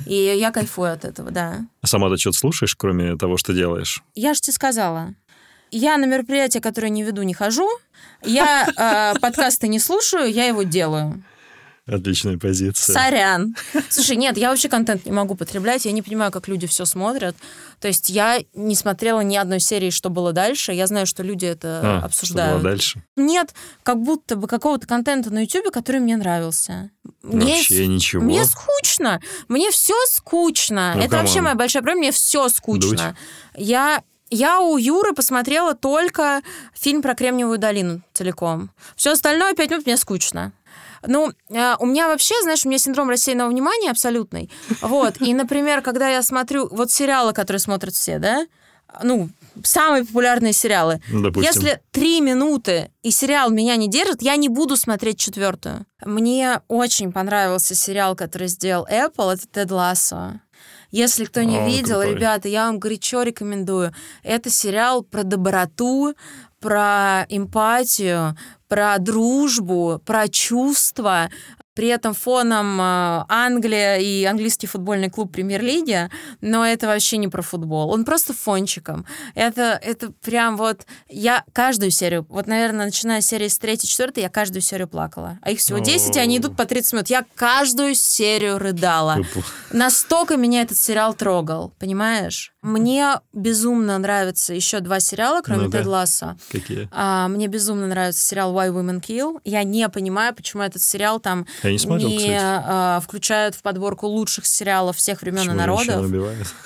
И, 0.06 0.14
и 0.14 0.38
я 0.38 0.50
кайфую 0.50 0.92
от 0.92 1.04
этого, 1.04 1.30
да. 1.30 1.66
А 1.80 1.86
сама 1.86 2.08
ты 2.10 2.16
что-то 2.16 2.38
слушаешь, 2.38 2.74
кроме 2.74 3.16
того, 3.16 3.36
что 3.36 3.52
делаешь? 3.52 4.02
Я 4.14 4.34
же 4.34 4.40
тебе 4.40 4.52
сказала. 4.52 5.14
Я 5.70 5.96
на 5.96 6.04
мероприятия, 6.04 6.60
которые 6.60 6.90
не 6.90 7.02
веду, 7.02 7.22
не 7.22 7.34
хожу. 7.34 7.68
Я 8.22 8.68
э, 9.14 9.18
подкасты 9.20 9.68
не 9.68 9.80
слушаю, 9.80 10.30
я 10.30 10.46
его 10.46 10.62
делаю. 10.62 11.22
Отличная 11.86 12.38
позиция. 12.38 12.94
Сорян. 12.94 13.54
Слушай, 13.90 14.16
нет, 14.16 14.38
я 14.38 14.48
вообще 14.48 14.70
контент 14.70 15.04
не 15.04 15.12
могу 15.12 15.34
потреблять. 15.34 15.84
Я 15.84 15.92
не 15.92 16.00
понимаю, 16.00 16.32
как 16.32 16.48
люди 16.48 16.66
все 16.66 16.86
смотрят. 16.86 17.36
То 17.78 17.88
есть 17.88 18.08
я 18.08 18.38
не 18.54 18.74
смотрела 18.74 19.20
ни 19.20 19.36
одной 19.36 19.60
серии, 19.60 19.90
что 19.90 20.08
было 20.08 20.32
дальше. 20.32 20.72
Я 20.72 20.86
знаю, 20.86 21.06
что 21.06 21.22
люди 21.22 21.44
это 21.44 21.80
а, 21.82 22.04
обсуждают. 22.06 22.52
Что 22.52 22.58
было 22.62 22.70
дальше? 22.70 23.02
Нет, 23.16 23.54
как 23.82 24.00
будто 24.00 24.36
бы 24.36 24.48
какого-то 24.48 24.86
контента 24.86 25.30
на 25.30 25.40
YouTube, 25.40 25.70
который 25.72 26.00
мне 26.00 26.16
нравился. 26.16 26.90
Мне, 27.22 27.56
вообще 27.56 27.86
ничего. 27.86 28.22
Мне 28.22 28.44
скучно. 28.46 29.20
Мне 29.48 29.70
все 29.70 29.94
скучно. 30.06 30.94
Ну, 30.96 31.02
это 31.02 31.18
вообще 31.18 31.42
моя 31.42 31.54
большая 31.54 31.82
проблема. 31.82 32.00
Мне 32.00 32.12
все 32.12 32.48
скучно. 32.48 32.90
Дуть. 32.90 33.62
Я 33.66 34.02
я 34.30 34.60
у 34.60 34.78
Юры 34.78 35.12
посмотрела 35.12 35.74
только 35.74 36.42
фильм 36.74 37.02
про 37.02 37.14
Кремниевую 37.14 37.58
долину 37.58 38.00
целиком. 38.14 38.70
Все 38.96 39.12
остальное 39.12 39.54
пять 39.54 39.70
минут 39.70 39.86
мне 39.86 39.96
скучно. 39.96 40.52
Ну, 41.06 41.32
э, 41.50 41.76
у 41.78 41.86
меня 41.86 42.08
вообще, 42.08 42.34
знаешь, 42.42 42.64
у 42.64 42.68
меня 42.68 42.78
синдром 42.78 43.10
рассеянного 43.10 43.48
внимания 43.48 43.90
абсолютный. 43.90 44.50
Вот. 44.80 45.20
И, 45.20 45.34
например, 45.34 45.82
когда 45.82 46.08
я 46.08 46.22
смотрю 46.22 46.68
вот 46.70 46.90
сериалы, 46.90 47.32
которые 47.32 47.60
смотрят 47.60 47.94
все, 47.94 48.18
да, 48.18 48.46
ну, 49.02 49.28
самые 49.62 50.04
популярные 50.04 50.52
сериалы. 50.52 51.00
Допустим. 51.12 51.42
Если 51.42 51.80
три 51.90 52.20
минуты 52.20 52.90
и 53.02 53.10
сериал 53.10 53.50
меня 53.50 53.76
не 53.76 53.88
держит, 53.88 54.22
я 54.22 54.36
не 54.36 54.48
буду 54.48 54.76
смотреть 54.76 55.18
четвертую. 55.18 55.86
Мне 56.04 56.60
очень 56.68 57.12
понравился 57.12 57.74
сериал, 57.74 58.14
который 58.16 58.48
сделал 58.48 58.86
Apple, 58.90 59.34
это 59.34 59.46
Тед 59.48 59.70
Лассо. 59.70 60.40
Если 60.90 61.24
кто 61.24 61.42
не 61.42 61.58
О, 61.58 61.66
видел, 61.66 62.00
крутой. 62.00 62.14
ребята, 62.14 62.48
я 62.48 62.66
вам 62.66 62.78
горячо 62.78 63.22
рекомендую. 63.22 63.92
Это 64.22 64.48
сериал 64.48 65.02
про 65.02 65.24
доброту, 65.24 66.14
про 66.60 67.26
эмпатию, 67.28 68.36
про 68.74 68.98
дружбу, 68.98 70.02
про 70.04 70.26
чувства, 70.26 71.30
при 71.74 71.86
этом 71.86 72.12
фоном 72.12 72.80
э, 72.80 73.24
Англия 73.28 73.98
и 73.98 74.24
английский 74.24 74.66
футбольный 74.66 75.10
клуб 75.10 75.30
премьер-лиги, 75.32 76.10
но 76.40 76.66
это 76.66 76.88
вообще 76.88 77.18
не 77.18 77.28
про 77.28 77.40
футбол. 77.42 77.90
Он 77.90 78.04
просто 78.04 78.34
фончиком. 78.34 79.06
Это, 79.36 79.78
это 79.80 80.10
прям 80.10 80.56
вот... 80.56 80.86
Я 81.08 81.44
каждую 81.52 81.92
серию, 81.92 82.26
вот, 82.28 82.48
наверное, 82.48 82.86
начиная 82.86 83.20
с 83.20 83.26
серии 83.26 83.46
с 83.46 83.58
третьей, 83.58 83.88
четвертой, 83.88 84.24
я 84.24 84.28
каждую 84.28 84.62
серию 84.62 84.88
плакала. 84.88 85.38
А 85.42 85.52
их 85.52 85.60
всего 85.60 85.78
10, 85.78 86.16
и 86.16 86.18
они 86.18 86.38
идут 86.38 86.56
по 86.56 86.64
30 86.64 86.92
минут. 86.94 87.10
Я 87.10 87.24
каждую 87.36 87.94
серию 87.94 88.58
рыдала. 88.58 89.18
Настолько 89.70 90.36
меня 90.36 90.62
этот 90.62 90.78
сериал 90.78 91.14
трогал, 91.14 91.72
понимаешь? 91.78 92.53
Мне 92.64 93.20
безумно 93.34 93.98
нравятся 93.98 94.54
еще 94.54 94.80
два 94.80 94.98
сериала, 94.98 95.42
кроме 95.42 95.64
ну, 95.64 95.70
Тед 95.70 95.84
Ласса. 95.84 96.38
Какие? 96.50 96.88
А, 96.92 97.28
мне 97.28 97.46
безумно 97.46 97.86
нравится 97.86 98.24
сериал 98.24 98.54
Why 98.54 98.72
Women 98.72 99.02
Kill. 99.02 99.40
Я 99.44 99.64
не 99.64 99.86
понимаю, 99.90 100.34
почему 100.34 100.62
этот 100.62 100.80
сериал 100.80 101.20
там 101.20 101.46
я 101.62 101.72
не, 101.72 101.78
смотрел, 101.78 102.08
не 102.08 102.38
а, 102.40 103.00
включают 103.00 103.54
в 103.54 103.60
подборку 103.60 104.06
лучших 104.06 104.46
сериалов 104.46 104.96
всех 104.96 105.20
времен 105.20 105.50
и 105.50 105.54
народов. 105.54 106.10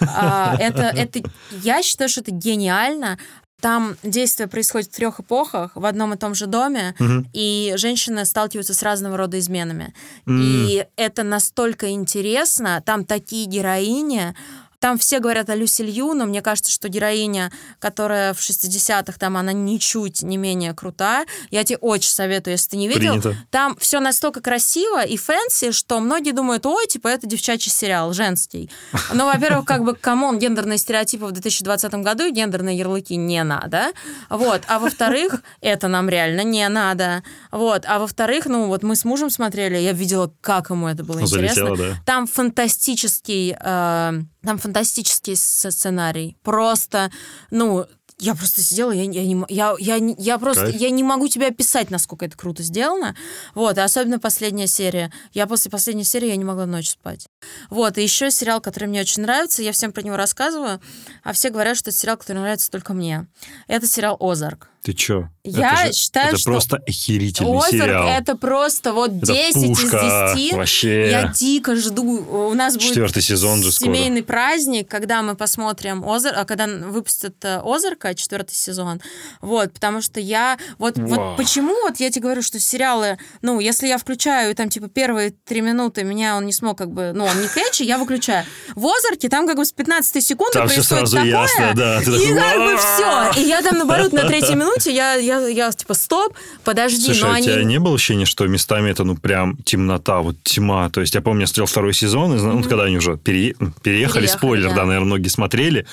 А, 0.00 0.56
это, 0.60 0.82
это, 0.82 1.20
я 1.62 1.82
считаю, 1.82 2.08
что 2.08 2.20
это 2.20 2.30
гениально. 2.30 3.18
Там 3.60 3.96
действие 4.04 4.46
происходит 4.46 4.92
в 4.92 4.94
трех 4.94 5.18
эпохах 5.18 5.72
в 5.74 5.84
одном 5.84 6.14
и 6.14 6.16
том 6.16 6.36
же 6.36 6.46
доме, 6.46 6.94
угу. 7.00 7.26
и 7.32 7.74
женщины 7.76 8.24
сталкиваются 8.24 8.72
с 8.72 8.84
разного 8.84 9.16
рода 9.16 9.36
изменами. 9.40 9.94
Mm. 10.26 10.40
И 10.40 10.86
это 10.94 11.24
настолько 11.24 11.90
интересно. 11.90 12.80
Там 12.86 13.04
такие 13.04 13.46
героини. 13.46 14.36
Там 14.80 14.98
все 14.98 15.18
говорят 15.18 15.50
о 15.50 15.56
Люси 15.56 15.82
Лью, 15.82 16.14
но 16.14 16.24
мне 16.24 16.40
кажется, 16.40 16.70
что 16.70 16.88
героиня, 16.88 17.50
которая 17.80 18.32
в 18.32 18.38
60-х, 18.38 19.18
там 19.18 19.36
она 19.36 19.52
ничуть 19.52 20.22
не 20.22 20.36
менее 20.36 20.72
крута. 20.72 21.24
Я 21.50 21.64
тебе 21.64 21.78
очень 21.78 22.10
советую, 22.10 22.52
если 22.52 22.70
ты 22.70 22.76
не 22.76 22.88
видел. 22.88 23.20
Принято. 23.20 23.36
Там 23.50 23.76
все 23.76 24.00
настолько 24.00 24.40
красиво 24.40 25.04
и 25.04 25.16
fancy, 25.16 25.72
что 25.72 25.98
многие 26.00 26.32
думают, 26.32 26.64
ой, 26.66 26.86
типа, 26.86 27.08
это 27.08 27.26
девчачий 27.26 27.72
сериал, 27.72 28.12
женский. 28.12 28.70
Но, 29.12 29.26
во-первых, 29.26 29.64
как 29.64 29.82
бы, 29.82 29.94
come 29.94 30.19
on, 30.19 30.38
гендерные 30.38 30.78
стереотипы 30.78 31.26
в 31.26 31.32
2020 31.32 31.94
году 31.94 32.26
и 32.26 32.30
гендерные 32.30 32.78
ярлыки 32.78 33.16
не 33.16 33.42
надо. 33.42 33.92
Вот. 34.30 34.62
А 34.68 34.78
во-вторых, 34.78 35.42
это 35.60 35.88
нам 35.88 36.08
реально 36.08 36.44
не 36.44 36.68
надо. 36.68 37.22
Вот. 37.50 37.84
А 37.86 37.98
во-вторых, 37.98 38.46
ну, 38.46 38.66
вот 38.66 38.82
мы 38.82 38.94
с 38.94 39.04
мужем 39.04 39.30
смотрели, 39.30 39.76
я 39.78 39.92
видела, 39.92 40.32
как 40.40 40.70
ему 40.70 40.88
это 40.88 41.02
было 41.04 41.26
Залетело, 41.26 41.70
интересно. 41.70 41.76
Да. 41.76 42.02
Там 42.06 42.26
фантастический 42.26 43.56
э, 43.58 44.22
там 44.48 44.56
фантастический 44.56 45.36
сценарий. 45.36 46.34
Просто, 46.42 47.10
ну, 47.50 47.84
я 48.18 48.34
просто 48.34 48.62
сидела, 48.62 48.92
я, 48.92 49.02
я, 49.02 49.26
не, 49.26 49.44
я, 49.50 49.74
я, 49.78 49.96
я 49.96 50.38
просто, 50.38 50.64
Кайф. 50.64 50.80
я 50.80 50.88
не 50.88 51.02
могу 51.02 51.28
тебе 51.28 51.48
описать, 51.48 51.90
насколько 51.90 52.24
это 52.24 52.34
круто 52.34 52.62
сделано. 52.62 53.14
Вот, 53.54 53.76
и 53.76 53.82
особенно 53.82 54.18
последняя 54.18 54.66
серия. 54.66 55.12
Я 55.34 55.46
после 55.46 55.70
последней 55.70 56.04
серии 56.04 56.28
я 56.28 56.36
не 56.36 56.44
могла 56.44 56.64
ночь 56.64 56.88
спать. 56.88 57.26
Вот, 57.68 57.98
и 57.98 58.02
еще 58.02 58.30
сериал, 58.30 58.62
который 58.62 58.88
мне 58.88 59.02
очень 59.02 59.22
нравится, 59.22 59.62
я 59.62 59.72
всем 59.72 59.92
про 59.92 60.00
него 60.00 60.16
рассказываю, 60.16 60.80
а 61.22 61.34
все 61.34 61.50
говорят, 61.50 61.76
что 61.76 61.90
это 61.90 61.98
сериал, 61.98 62.16
который 62.16 62.38
нравится 62.38 62.70
только 62.70 62.94
мне. 62.94 63.26
Это 63.66 63.86
сериал 63.86 64.16
«Озарк». 64.18 64.70
Ты 64.82 64.92
чё? 64.92 65.28
Я 65.44 65.72
это 65.72 65.86
же, 65.86 65.92
считаю, 65.98 66.28
это 66.28 66.38
что... 66.38 66.50
просто 66.50 66.76
охерительный 66.86 67.56
Озарк 67.56 67.70
сериал. 67.70 68.08
это 68.08 68.36
просто 68.36 68.92
вот 68.92 69.10
это 69.10 69.26
10 69.26 69.68
пушка, 69.68 70.34
из 70.34 70.40
10. 70.40 70.52
Вообще. 70.54 71.10
Я 71.10 71.28
дико 71.28 71.74
жду. 71.74 72.48
У 72.50 72.54
нас 72.54 72.74
будет 72.74 72.88
Четвертый 72.88 73.22
сезон 73.22 73.62
же 73.62 73.72
семейный 73.72 74.22
скоро. 74.22 74.34
праздник, 74.34 74.88
когда 74.88 75.22
мы 75.22 75.36
посмотрим 75.36 76.08
Озарк, 76.08 76.36
а 76.36 76.44
когда 76.44 76.66
выпустят 76.66 77.42
э, 77.44 77.60
Озарка, 77.64 78.14
четвертый 78.14 78.54
сезон. 78.54 79.00
Вот, 79.40 79.72
потому 79.72 80.02
что 80.02 80.20
я... 80.20 80.58
Вот, 80.78 80.98
вот 80.98 81.36
почему 81.36 81.74
вот 81.82 81.98
я 81.98 82.10
тебе 82.10 82.22
говорю, 82.22 82.42
что 82.42 82.60
сериалы, 82.60 83.18
ну, 83.40 83.58
если 83.60 83.88
я 83.88 83.98
включаю, 83.98 84.54
там, 84.54 84.68
типа, 84.68 84.88
первые 84.88 85.30
три 85.30 85.60
минуты 85.60 86.04
меня 86.04 86.36
он 86.36 86.46
не 86.46 86.52
смог, 86.52 86.76
как 86.76 86.90
бы, 86.90 87.12
ну, 87.14 87.24
он 87.24 87.40
не 87.40 87.48
кэчи, 87.48 87.82
я 87.84 87.98
выключаю. 87.98 88.44
В 88.74 88.86
Озарке 88.86 89.28
там, 89.28 89.46
как 89.46 89.56
бы, 89.56 89.64
с 89.64 89.72
15 89.72 90.24
секунды 90.24 90.52
там 90.52 90.66
происходит 90.66 90.86
все 90.86 90.96
сразу 90.96 91.16
такое, 91.16 91.30
ясно, 91.30 91.72
да. 91.74 92.00
Ты 92.00 92.10
и 92.10 92.34
такой, 92.34 92.34
как 92.34 92.58
бы 92.58 92.76
все. 92.76 93.40
И 93.40 93.48
я 93.48 93.62
там, 93.62 93.78
наоборот, 93.78 94.12
на 94.12 94.26
третьей 94.26 94.54
минуте, 94.54 94.67
я, 94.86 95.14
я, 95.14 95.46
я 95.48 95.70
типа, 95.72 95.94
стоп, 95.94 96.34
подожди, 96.64 97.04
Слушай, 97.06 97.22
но 97.22 97.34
а 97.34 97.38
у 97.38 97.42
тебя 97.42 97.64
не 97.64 97.78
было 97.78 97.94
ощущения, 97.94 98.24
что 98.24 98.46
местами 98.46 98.90
это, 98.90 99.04
ну, 99.04 99.16
прям 99.16 99.56
темнота, 99.64 100.20
вот 100.20 100.36
тьма? 100.42 100.90
То 100.90 101.00
есть 101.00 101.14
я 101.14 101.20
помню, 101.20 101.42
я 101.42 101.46
смотрел 101.46 101.66
второй 101.66 101.94
сезон, 101.94 102.34
и, 102.34 102.40
ну, 102.40 102.58
mm-hmm. 102.58 102.68
когда 102.68 102.84
они 102.84 102.96
уже 102.96 103.16
пере... 103.16 103.54
переехали, 103.54 103.72
переехали, 103.82 104.26
спойлер, 104.26 104.68
да. 104.70 104.76
да, 104.76 104.84
наверное, 104.86 105.06
многие 105.06 105.28
смотрели, 105.28 105.86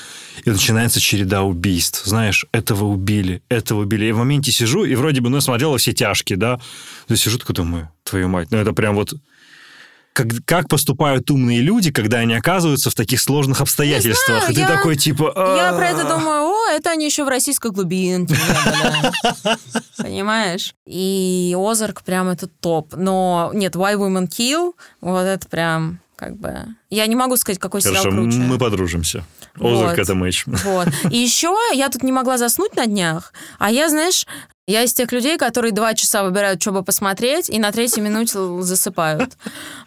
и 0.44 0.50
начинается 0.50 1.00
череда 1.00 1.44
убийств. 1.44 2.04
Знаешь, 2.06 2.46
этого 2.52 2.86
убили, 2.86 3.42
этого 3.50 3.82
убили. 3.82 4.06
И 4.06 4.12
в 4.12 4.18
моменте 4.18 4.52
сижу, 4.52 4.86
и 4.86 4.96
вроде 4.96 5.22
бы, 5.22 5.30
ну, 5.30 5.38
я 5.38 5.42
смотрела 5.42 5.78
все 5.78 5.94
тяжкие, 5.94 6.38
да, 6.38 6.60
то 7.08 7.16
сижу 7.16 7.38
такой, 7.38 7.56
думаю, 7.56 7.90
твою 8.04 8.28
мать, 8.28 8.50
ну, 8.52 8.58
это 8.58 8.74
прям 8.74 8.96
вот 8.96 9.14
как, 10.16 10.28
как 10.46 10.70
поступают 10.70 11.30
умные 11.30 11.60
люди, 11.60 11.92
когда 11.92 12.20
они 12.20 12.34
оказываются 12.34 12.90
в 12.90 12.96
таких 12.96 13.20
сложных 13.20 13.60
обстоятельствах. 13.60 14.40
Знаю, 14.40 14.52
и 14.52 14.56
ты 14.56 14.62
я, 14.62 14.68
такой, 14.68 14.96
типа... 14.96 15.34
Я 15.36 15.74
про 15.74 15.90
это 15.90 16.08
думаю, 16.08 16.46
о, 16.46 16.70
это 16.72 16.92
они 16.92 17.06
еще 17.06 17.26
в 17.26 17.28
российской 17.28 17.72
глубинке. 17.72 18.36
Понимаешь? 19.98 20.74
И 20.86 21.54
Озарк 21.58 22.02
прям 22.04 22.30
это 22.30 22.48
топ. 22.48 22.96
Но 22.96 23.52
нет, 23.54 23.76
Why 23.76 23.96
Women 23.96 24.30
Kill, 24.30 24.74
вот 25.02 25.24
это 25.24 25.48
прям 25.50 26.00
как 26.16 26.38
бы... 26.38 26.66
Я 26.90 27.08
не 27.08 27.16
могу 27.16 27.36
сказать, 27.36 27.60
какой 27.60 27.82
Хорошо, 27.82 28.04
сериал 28.04 28.16
круче. 28.16 28.38
мы 28.38 28.58
подружимся. 28.58 29.26
Озарк 29.56 29.90
вот, 29.90 30.00
это 30.00 30.16
матч. 30.16 30.46
Вот. 30.46 30.88
И 31.12 31.18
еще 31.18 31.54
я 31.74 31.90
тут 31.90 32.04
не 32.04 32.14
могла 32.14 32.38
заснуть 32.38 32.78
на 32.78 32.86
днях, 32.86 33.34
а 33.60 33.70
я, 33.70 33.90
знаешь, 33.90 34.26
Я 34.68 34.82
из 34.82 34.96
тех 34.96 35.12
людей, 35.12 35.38
которые 35.38 35.72
два 35.72 35.94
часа 35.94 36.24
выбирают, 36.24 36.60
что 36.60 36.72
бы 36.72 36.82
посмотреть, 36.82 37.50
и 37.52 37.60
на 37.60 37.72
третьей 37.72 38.02
минуте 38.02 38.40
засыпают. 38.62 39.38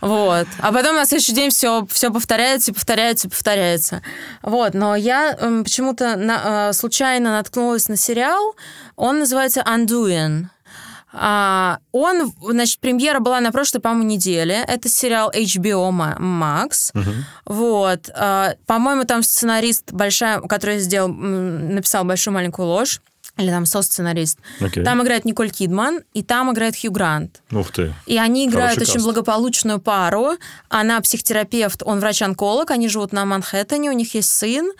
Вот. 0.00 0.46
А 0.60 0.72
потом 0.72 0.94
на 0.94 1.04
следующий 1.04 1.32
день 1.32 1.50
все, 1.50 1.84
все 1.90 2.12
повторяется, 2.12 2.70
и 2.70 2.74
повторяется, 2.74 3.26
и 3.26 3.30
повторяется. 3.30 4.02
Вот. 4.42 4.74
Но 4.74 4.94
я 4.94 5.36
э, 5.36 5.62
почему-то 5.64 6.14
на, 6.14 6.68
э, 6.68 6.72
случайно 6.74 7.32
наткнулась 7.32 7.88
на 7.88 7.96
сериал. 7.96 8.54
Он 8.94 9.18
называется 9.18 9.64
«Undoing». 9.66 10.44
А, 11.12 11.78
он, 11.90 12.32
значит, 12.40 12.78
премьера 12.78 13.18
была 13.18 13.40
на 13.40 13.50
прошлой, 13.50 13.80
по-моему, 13.80 14.04
неделе. 14.04 14.62
Это 14.68 14.88
сериал 14.88 15.32
HBO 15.34 15.90
Max. 15.90 16.90
Угу. 16.94 17.10
Вот. 17.46 18.10
А, 18.14 18.54
по-моему, 18.66 19.04
там 19.04 19.24
сценарист 19.24 19.90
большая, 19.90 20.40
который 20.42 20.78
сделал, 20.78 21.08
написал 21.08 22.04
большую 22.04 22.34
маленькую 22.34 22.68
ложь 22.68 23.00
или 23.38 23.50
там 23.50 23.64
со-сценарист. 23.66 24.38
Okay. 24.60 24.82
Там 24.82 25.02
играет 25.02 25.24
Николь 25.24 25.50
Кидман, 25.50 26.00
и 26.12 26.22
там 26.22 26.52
играет 26.52 26.76
Хью 26.78 26.90
Грант. 26.90 27.40
Ух 27.50 27.70
ты. 27.70 27.94
И 28.06 28.18
они 28.18 28.46
играют 28.46 28.74
Хороший 28.74 28.90
очень 28.90 28.94
каст. 28.94 29.04
благополучную 29.06 29.80
пару. 29.80 30.32
Она 30.68 31.00
психотерапевт, 31.00 31.82
он 31.84 32.00
врач-онколог, 32.00 32.70
они 32.70 32.88
живут 32.88 33.12
на 33.12 33.24
Манхэттене, 33.24 33.90
у 33.90 33.94
них 33.94 34.14
есть 34.14 34.30
сын. 34.30 34.72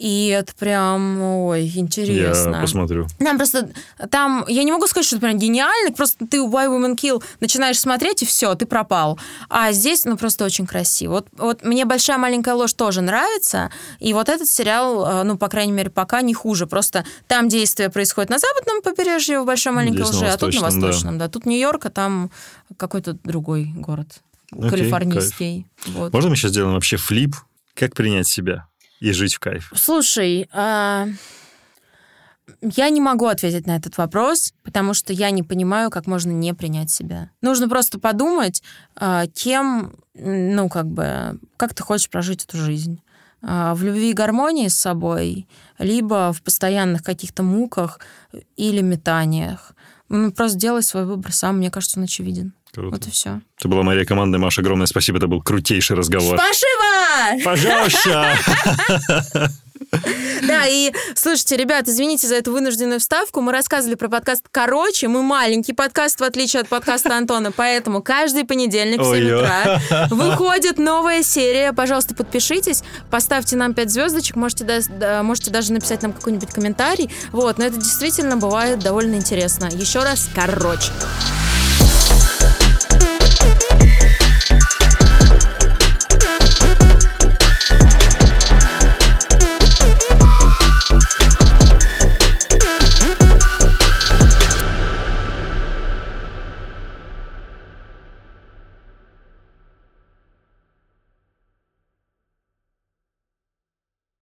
И 0.00 0.28
это 0.28 0.54
прям, 0.58 1.20
ой, 1.20 1.70
интересно. 1.74 2.54
Я 2.54 2.60
посмотрю. 2.62 3.06
Там 3.18 3.36
просто, 3.36 3.68
там, 4.10 4.46
я 4.48 4.64
не 4.64 4.72
могу 4.72 4.86
сказать, 4.86 5.04
что 5.04 5.16
это 5.16 5.26
прям 5.26 5.38
гениально, 5.38 5.92
просто 5.94 6.26
ты 6.26 6.38
Why 6.38 6.68
Women 6.68 6.96
Kill 6.96 7.22
начинаешь 7.40 7.78
смотреть, 7.78 8.22
и 8.22 8.26
все, 8.26 8.54
ты 8.54 8.64
пропал. 8.64 9.20
А 9.50 9.72
здесь, 9.72 10.06
ну, 10.06 10.16
просто 10.16 10.46
очень 10.46 10.66
красиво. 10.66 11.12
Вот, 11.12 11.28
вот 11.36 11.64
мне 11.64 11.84
«Большая 11.84 12.16
маленькая 12.16 12.54
ложь» 12.54 12.72
тоже 12.72 13.02
нравится, 13.02 13.70
и 13.98 14.14
вот 14.14 14.30
этот 14.30 14.48
сериал, 14.48 15.06
э, 15.06 15.22
ну, 15.24 15.36
по 15.36 15.48
крайней 15.48 15.72
мере, 15.72 15.90
пока 15.90 16.22
не 16.22 16.32
хуже. 16.32 16.66
Просто 16.66 17.04
там 17.26 17.50
действие 17.50 17.90
происходит 17.90 18.30
на 18.30 18.38
западном 18.38 18.80
побережье 18.80 19.42
в 19.42 19.44
«Большой 19.44 19.74
маленькой 19.74 20.04
лжи», 20.04 20.24
а 20.24 20.38
тут 20.38 20.54
на 20.54 20.60
восточном, 20.62 21.18
да. 21.18 21.26
да. 21.26 21.30
Тут 21.30 21.44
Нью-Йорк, 21.44 21.84
а 21.84 21.90
там 21.90 22.30
какой-то 22.78 23.18
другой 23.22 23.70
город, 23.74 24.22
Окей, 24.50 24.70
калифорнийский. 24.70 25.66
Вот. 25.88 26.10
Можно 26.14 26.30
мы 26.30 26.36
сейчас 26.36 26.52
сделаем 26.52 26.72
вообще 26.72 26.96
флип? 26.96 27.36
Как 27.74 27.94
принять 27.94 28.26
себя? 28.26 28.69
И 29.00 29.12
жить 29.12 29.34
в 29.34 29.40
кайф? 29.40 29.72
Слушай, 29.74 30.48
а... 30.52 31.08
Я 32.62 32.90
не 32.90 33.00
могу 33.00 33.26
ответить 33.26 33.66
на 33.66 33.76
этот 33.76 33.96
вопрос, 33.96 34.52
потому 34.64 34.92
что 34.92 35.12
я 35.12 35.30
не 35.30 35.42
понимаю, 35.42 35.88
как 35.90 36.06
можно 36.06 36.30
не 36.30 36.52
принять 36.52 36.90
себя. 36.90 37.30
Нужно 37.40 37.68
просто 37.68 37.98
подумать, 37.98 38.62
а, 38.96 39.26
кем, 39.28 39.94
ну, 40.14 40.68
как 40.68 40.86
бы, 40.86 41.38
как 41.56 41.74
ты 41.74 41.82
хочешь 41.82 42.10
прожить 42.10 42.44
эту 42.44 42.58
жизнь. 42.58 43.02
А, 43.42 43.74
в 43.74 43.82
любви 43.82 44.10
и 44.10 44.14
гармонии 44.14 44.68
с 44.68 44.78
собой, 44.78 45.48
либо 45.78 46.32
в 46.32 46.42
постоянных 46.42 47.02
каких-то 47.02 47.42
муках 47.42 48.00
или 48.56 48.82
метаниях. 48.82 49.72
Ну, 50.08 50.32
просто 50.32 50.58
делай 50.58 50.82
свой 50.82 51.06
выбор 51.06 51.32
сам, 51.32 51.58
мне 51.58 51.70
кажется, 51.70 51.98
он 51.98 52.04
очевиден. 52.04 52.52
Круто. 52.72 52.96
Вот 52.96 53.06
и 53.06 53.10
все. 53.10 53.40
Это 53.58 53.68
была 53.68 53.82
моя 53.82 54.04
команда, 54.04 54.38
Маша, 54.38 54.60
огромное 54.60 54.86
спасибо, 54.86 55.18
это 55.18 55.26
был 55.26 55.42
крутейший 55.42 55.96
разговор. 55.96 56.38
Спасибо! 56.38 57.44
Пожалуйста! 57.44 58.36
Да, 60.42 60.66
и 60.66 60.92
слушайте, 61.14 61.56
ребят, 61.56 61.88
извините 61.88 62.26
за 62.26 62.36
эту 62.36 62.52
вынужденную 62.52 63.00
вставку. 63.00 63.40
Мы 63.40 63.52
рассказывали 63.52 63.96
про 63.96 64.08
подкаст 64.08 64.44
короче. 64.50 65.08
Мы 65.08 65.22
маленький 65.22 65.72
подкаст, 65.72 66.20
в 66.20 66.24
отличие 66.24 66.60
от 66.62 66.68
подкаста 66.68 67.16
Антона. 67.16 67.50
Поэтому 67.50 68.02
каждый 68.02 68.44
понедельник 68.44 69.00
в 69.00 69.04
7 69.04 69.30
утра 69.30 69.80
выходит 70.10 70.78
новая 70.78 71.22
серия. 71.22 71.72
Пожалуйста, 71.72 72.14
подпишитесь, 72.14 72.82
поставьте 73.10 73.56
нам 73.56 73.74
5 73.74 73.90
звездочек. 73.90 74.36
Можете, 74.36 74.82
можете 75.22 75.50
даже 75.50 75.72
написать 75.72 76.02
нам 76.02 76.12
какой-нибудь 76.12 76.50
комментарий. 76.50 77.10
Вот, 77.32 77.58
но 77.58 77.64
это 77.64 77.76
действительно 77.76 78.36
бывает 78.36 78.78
довольно 78.78 79.16
интересно. 79.16 79.68
Еще 79.72 80.00
раз, 80.00 80.28
короче. 80.34 80.92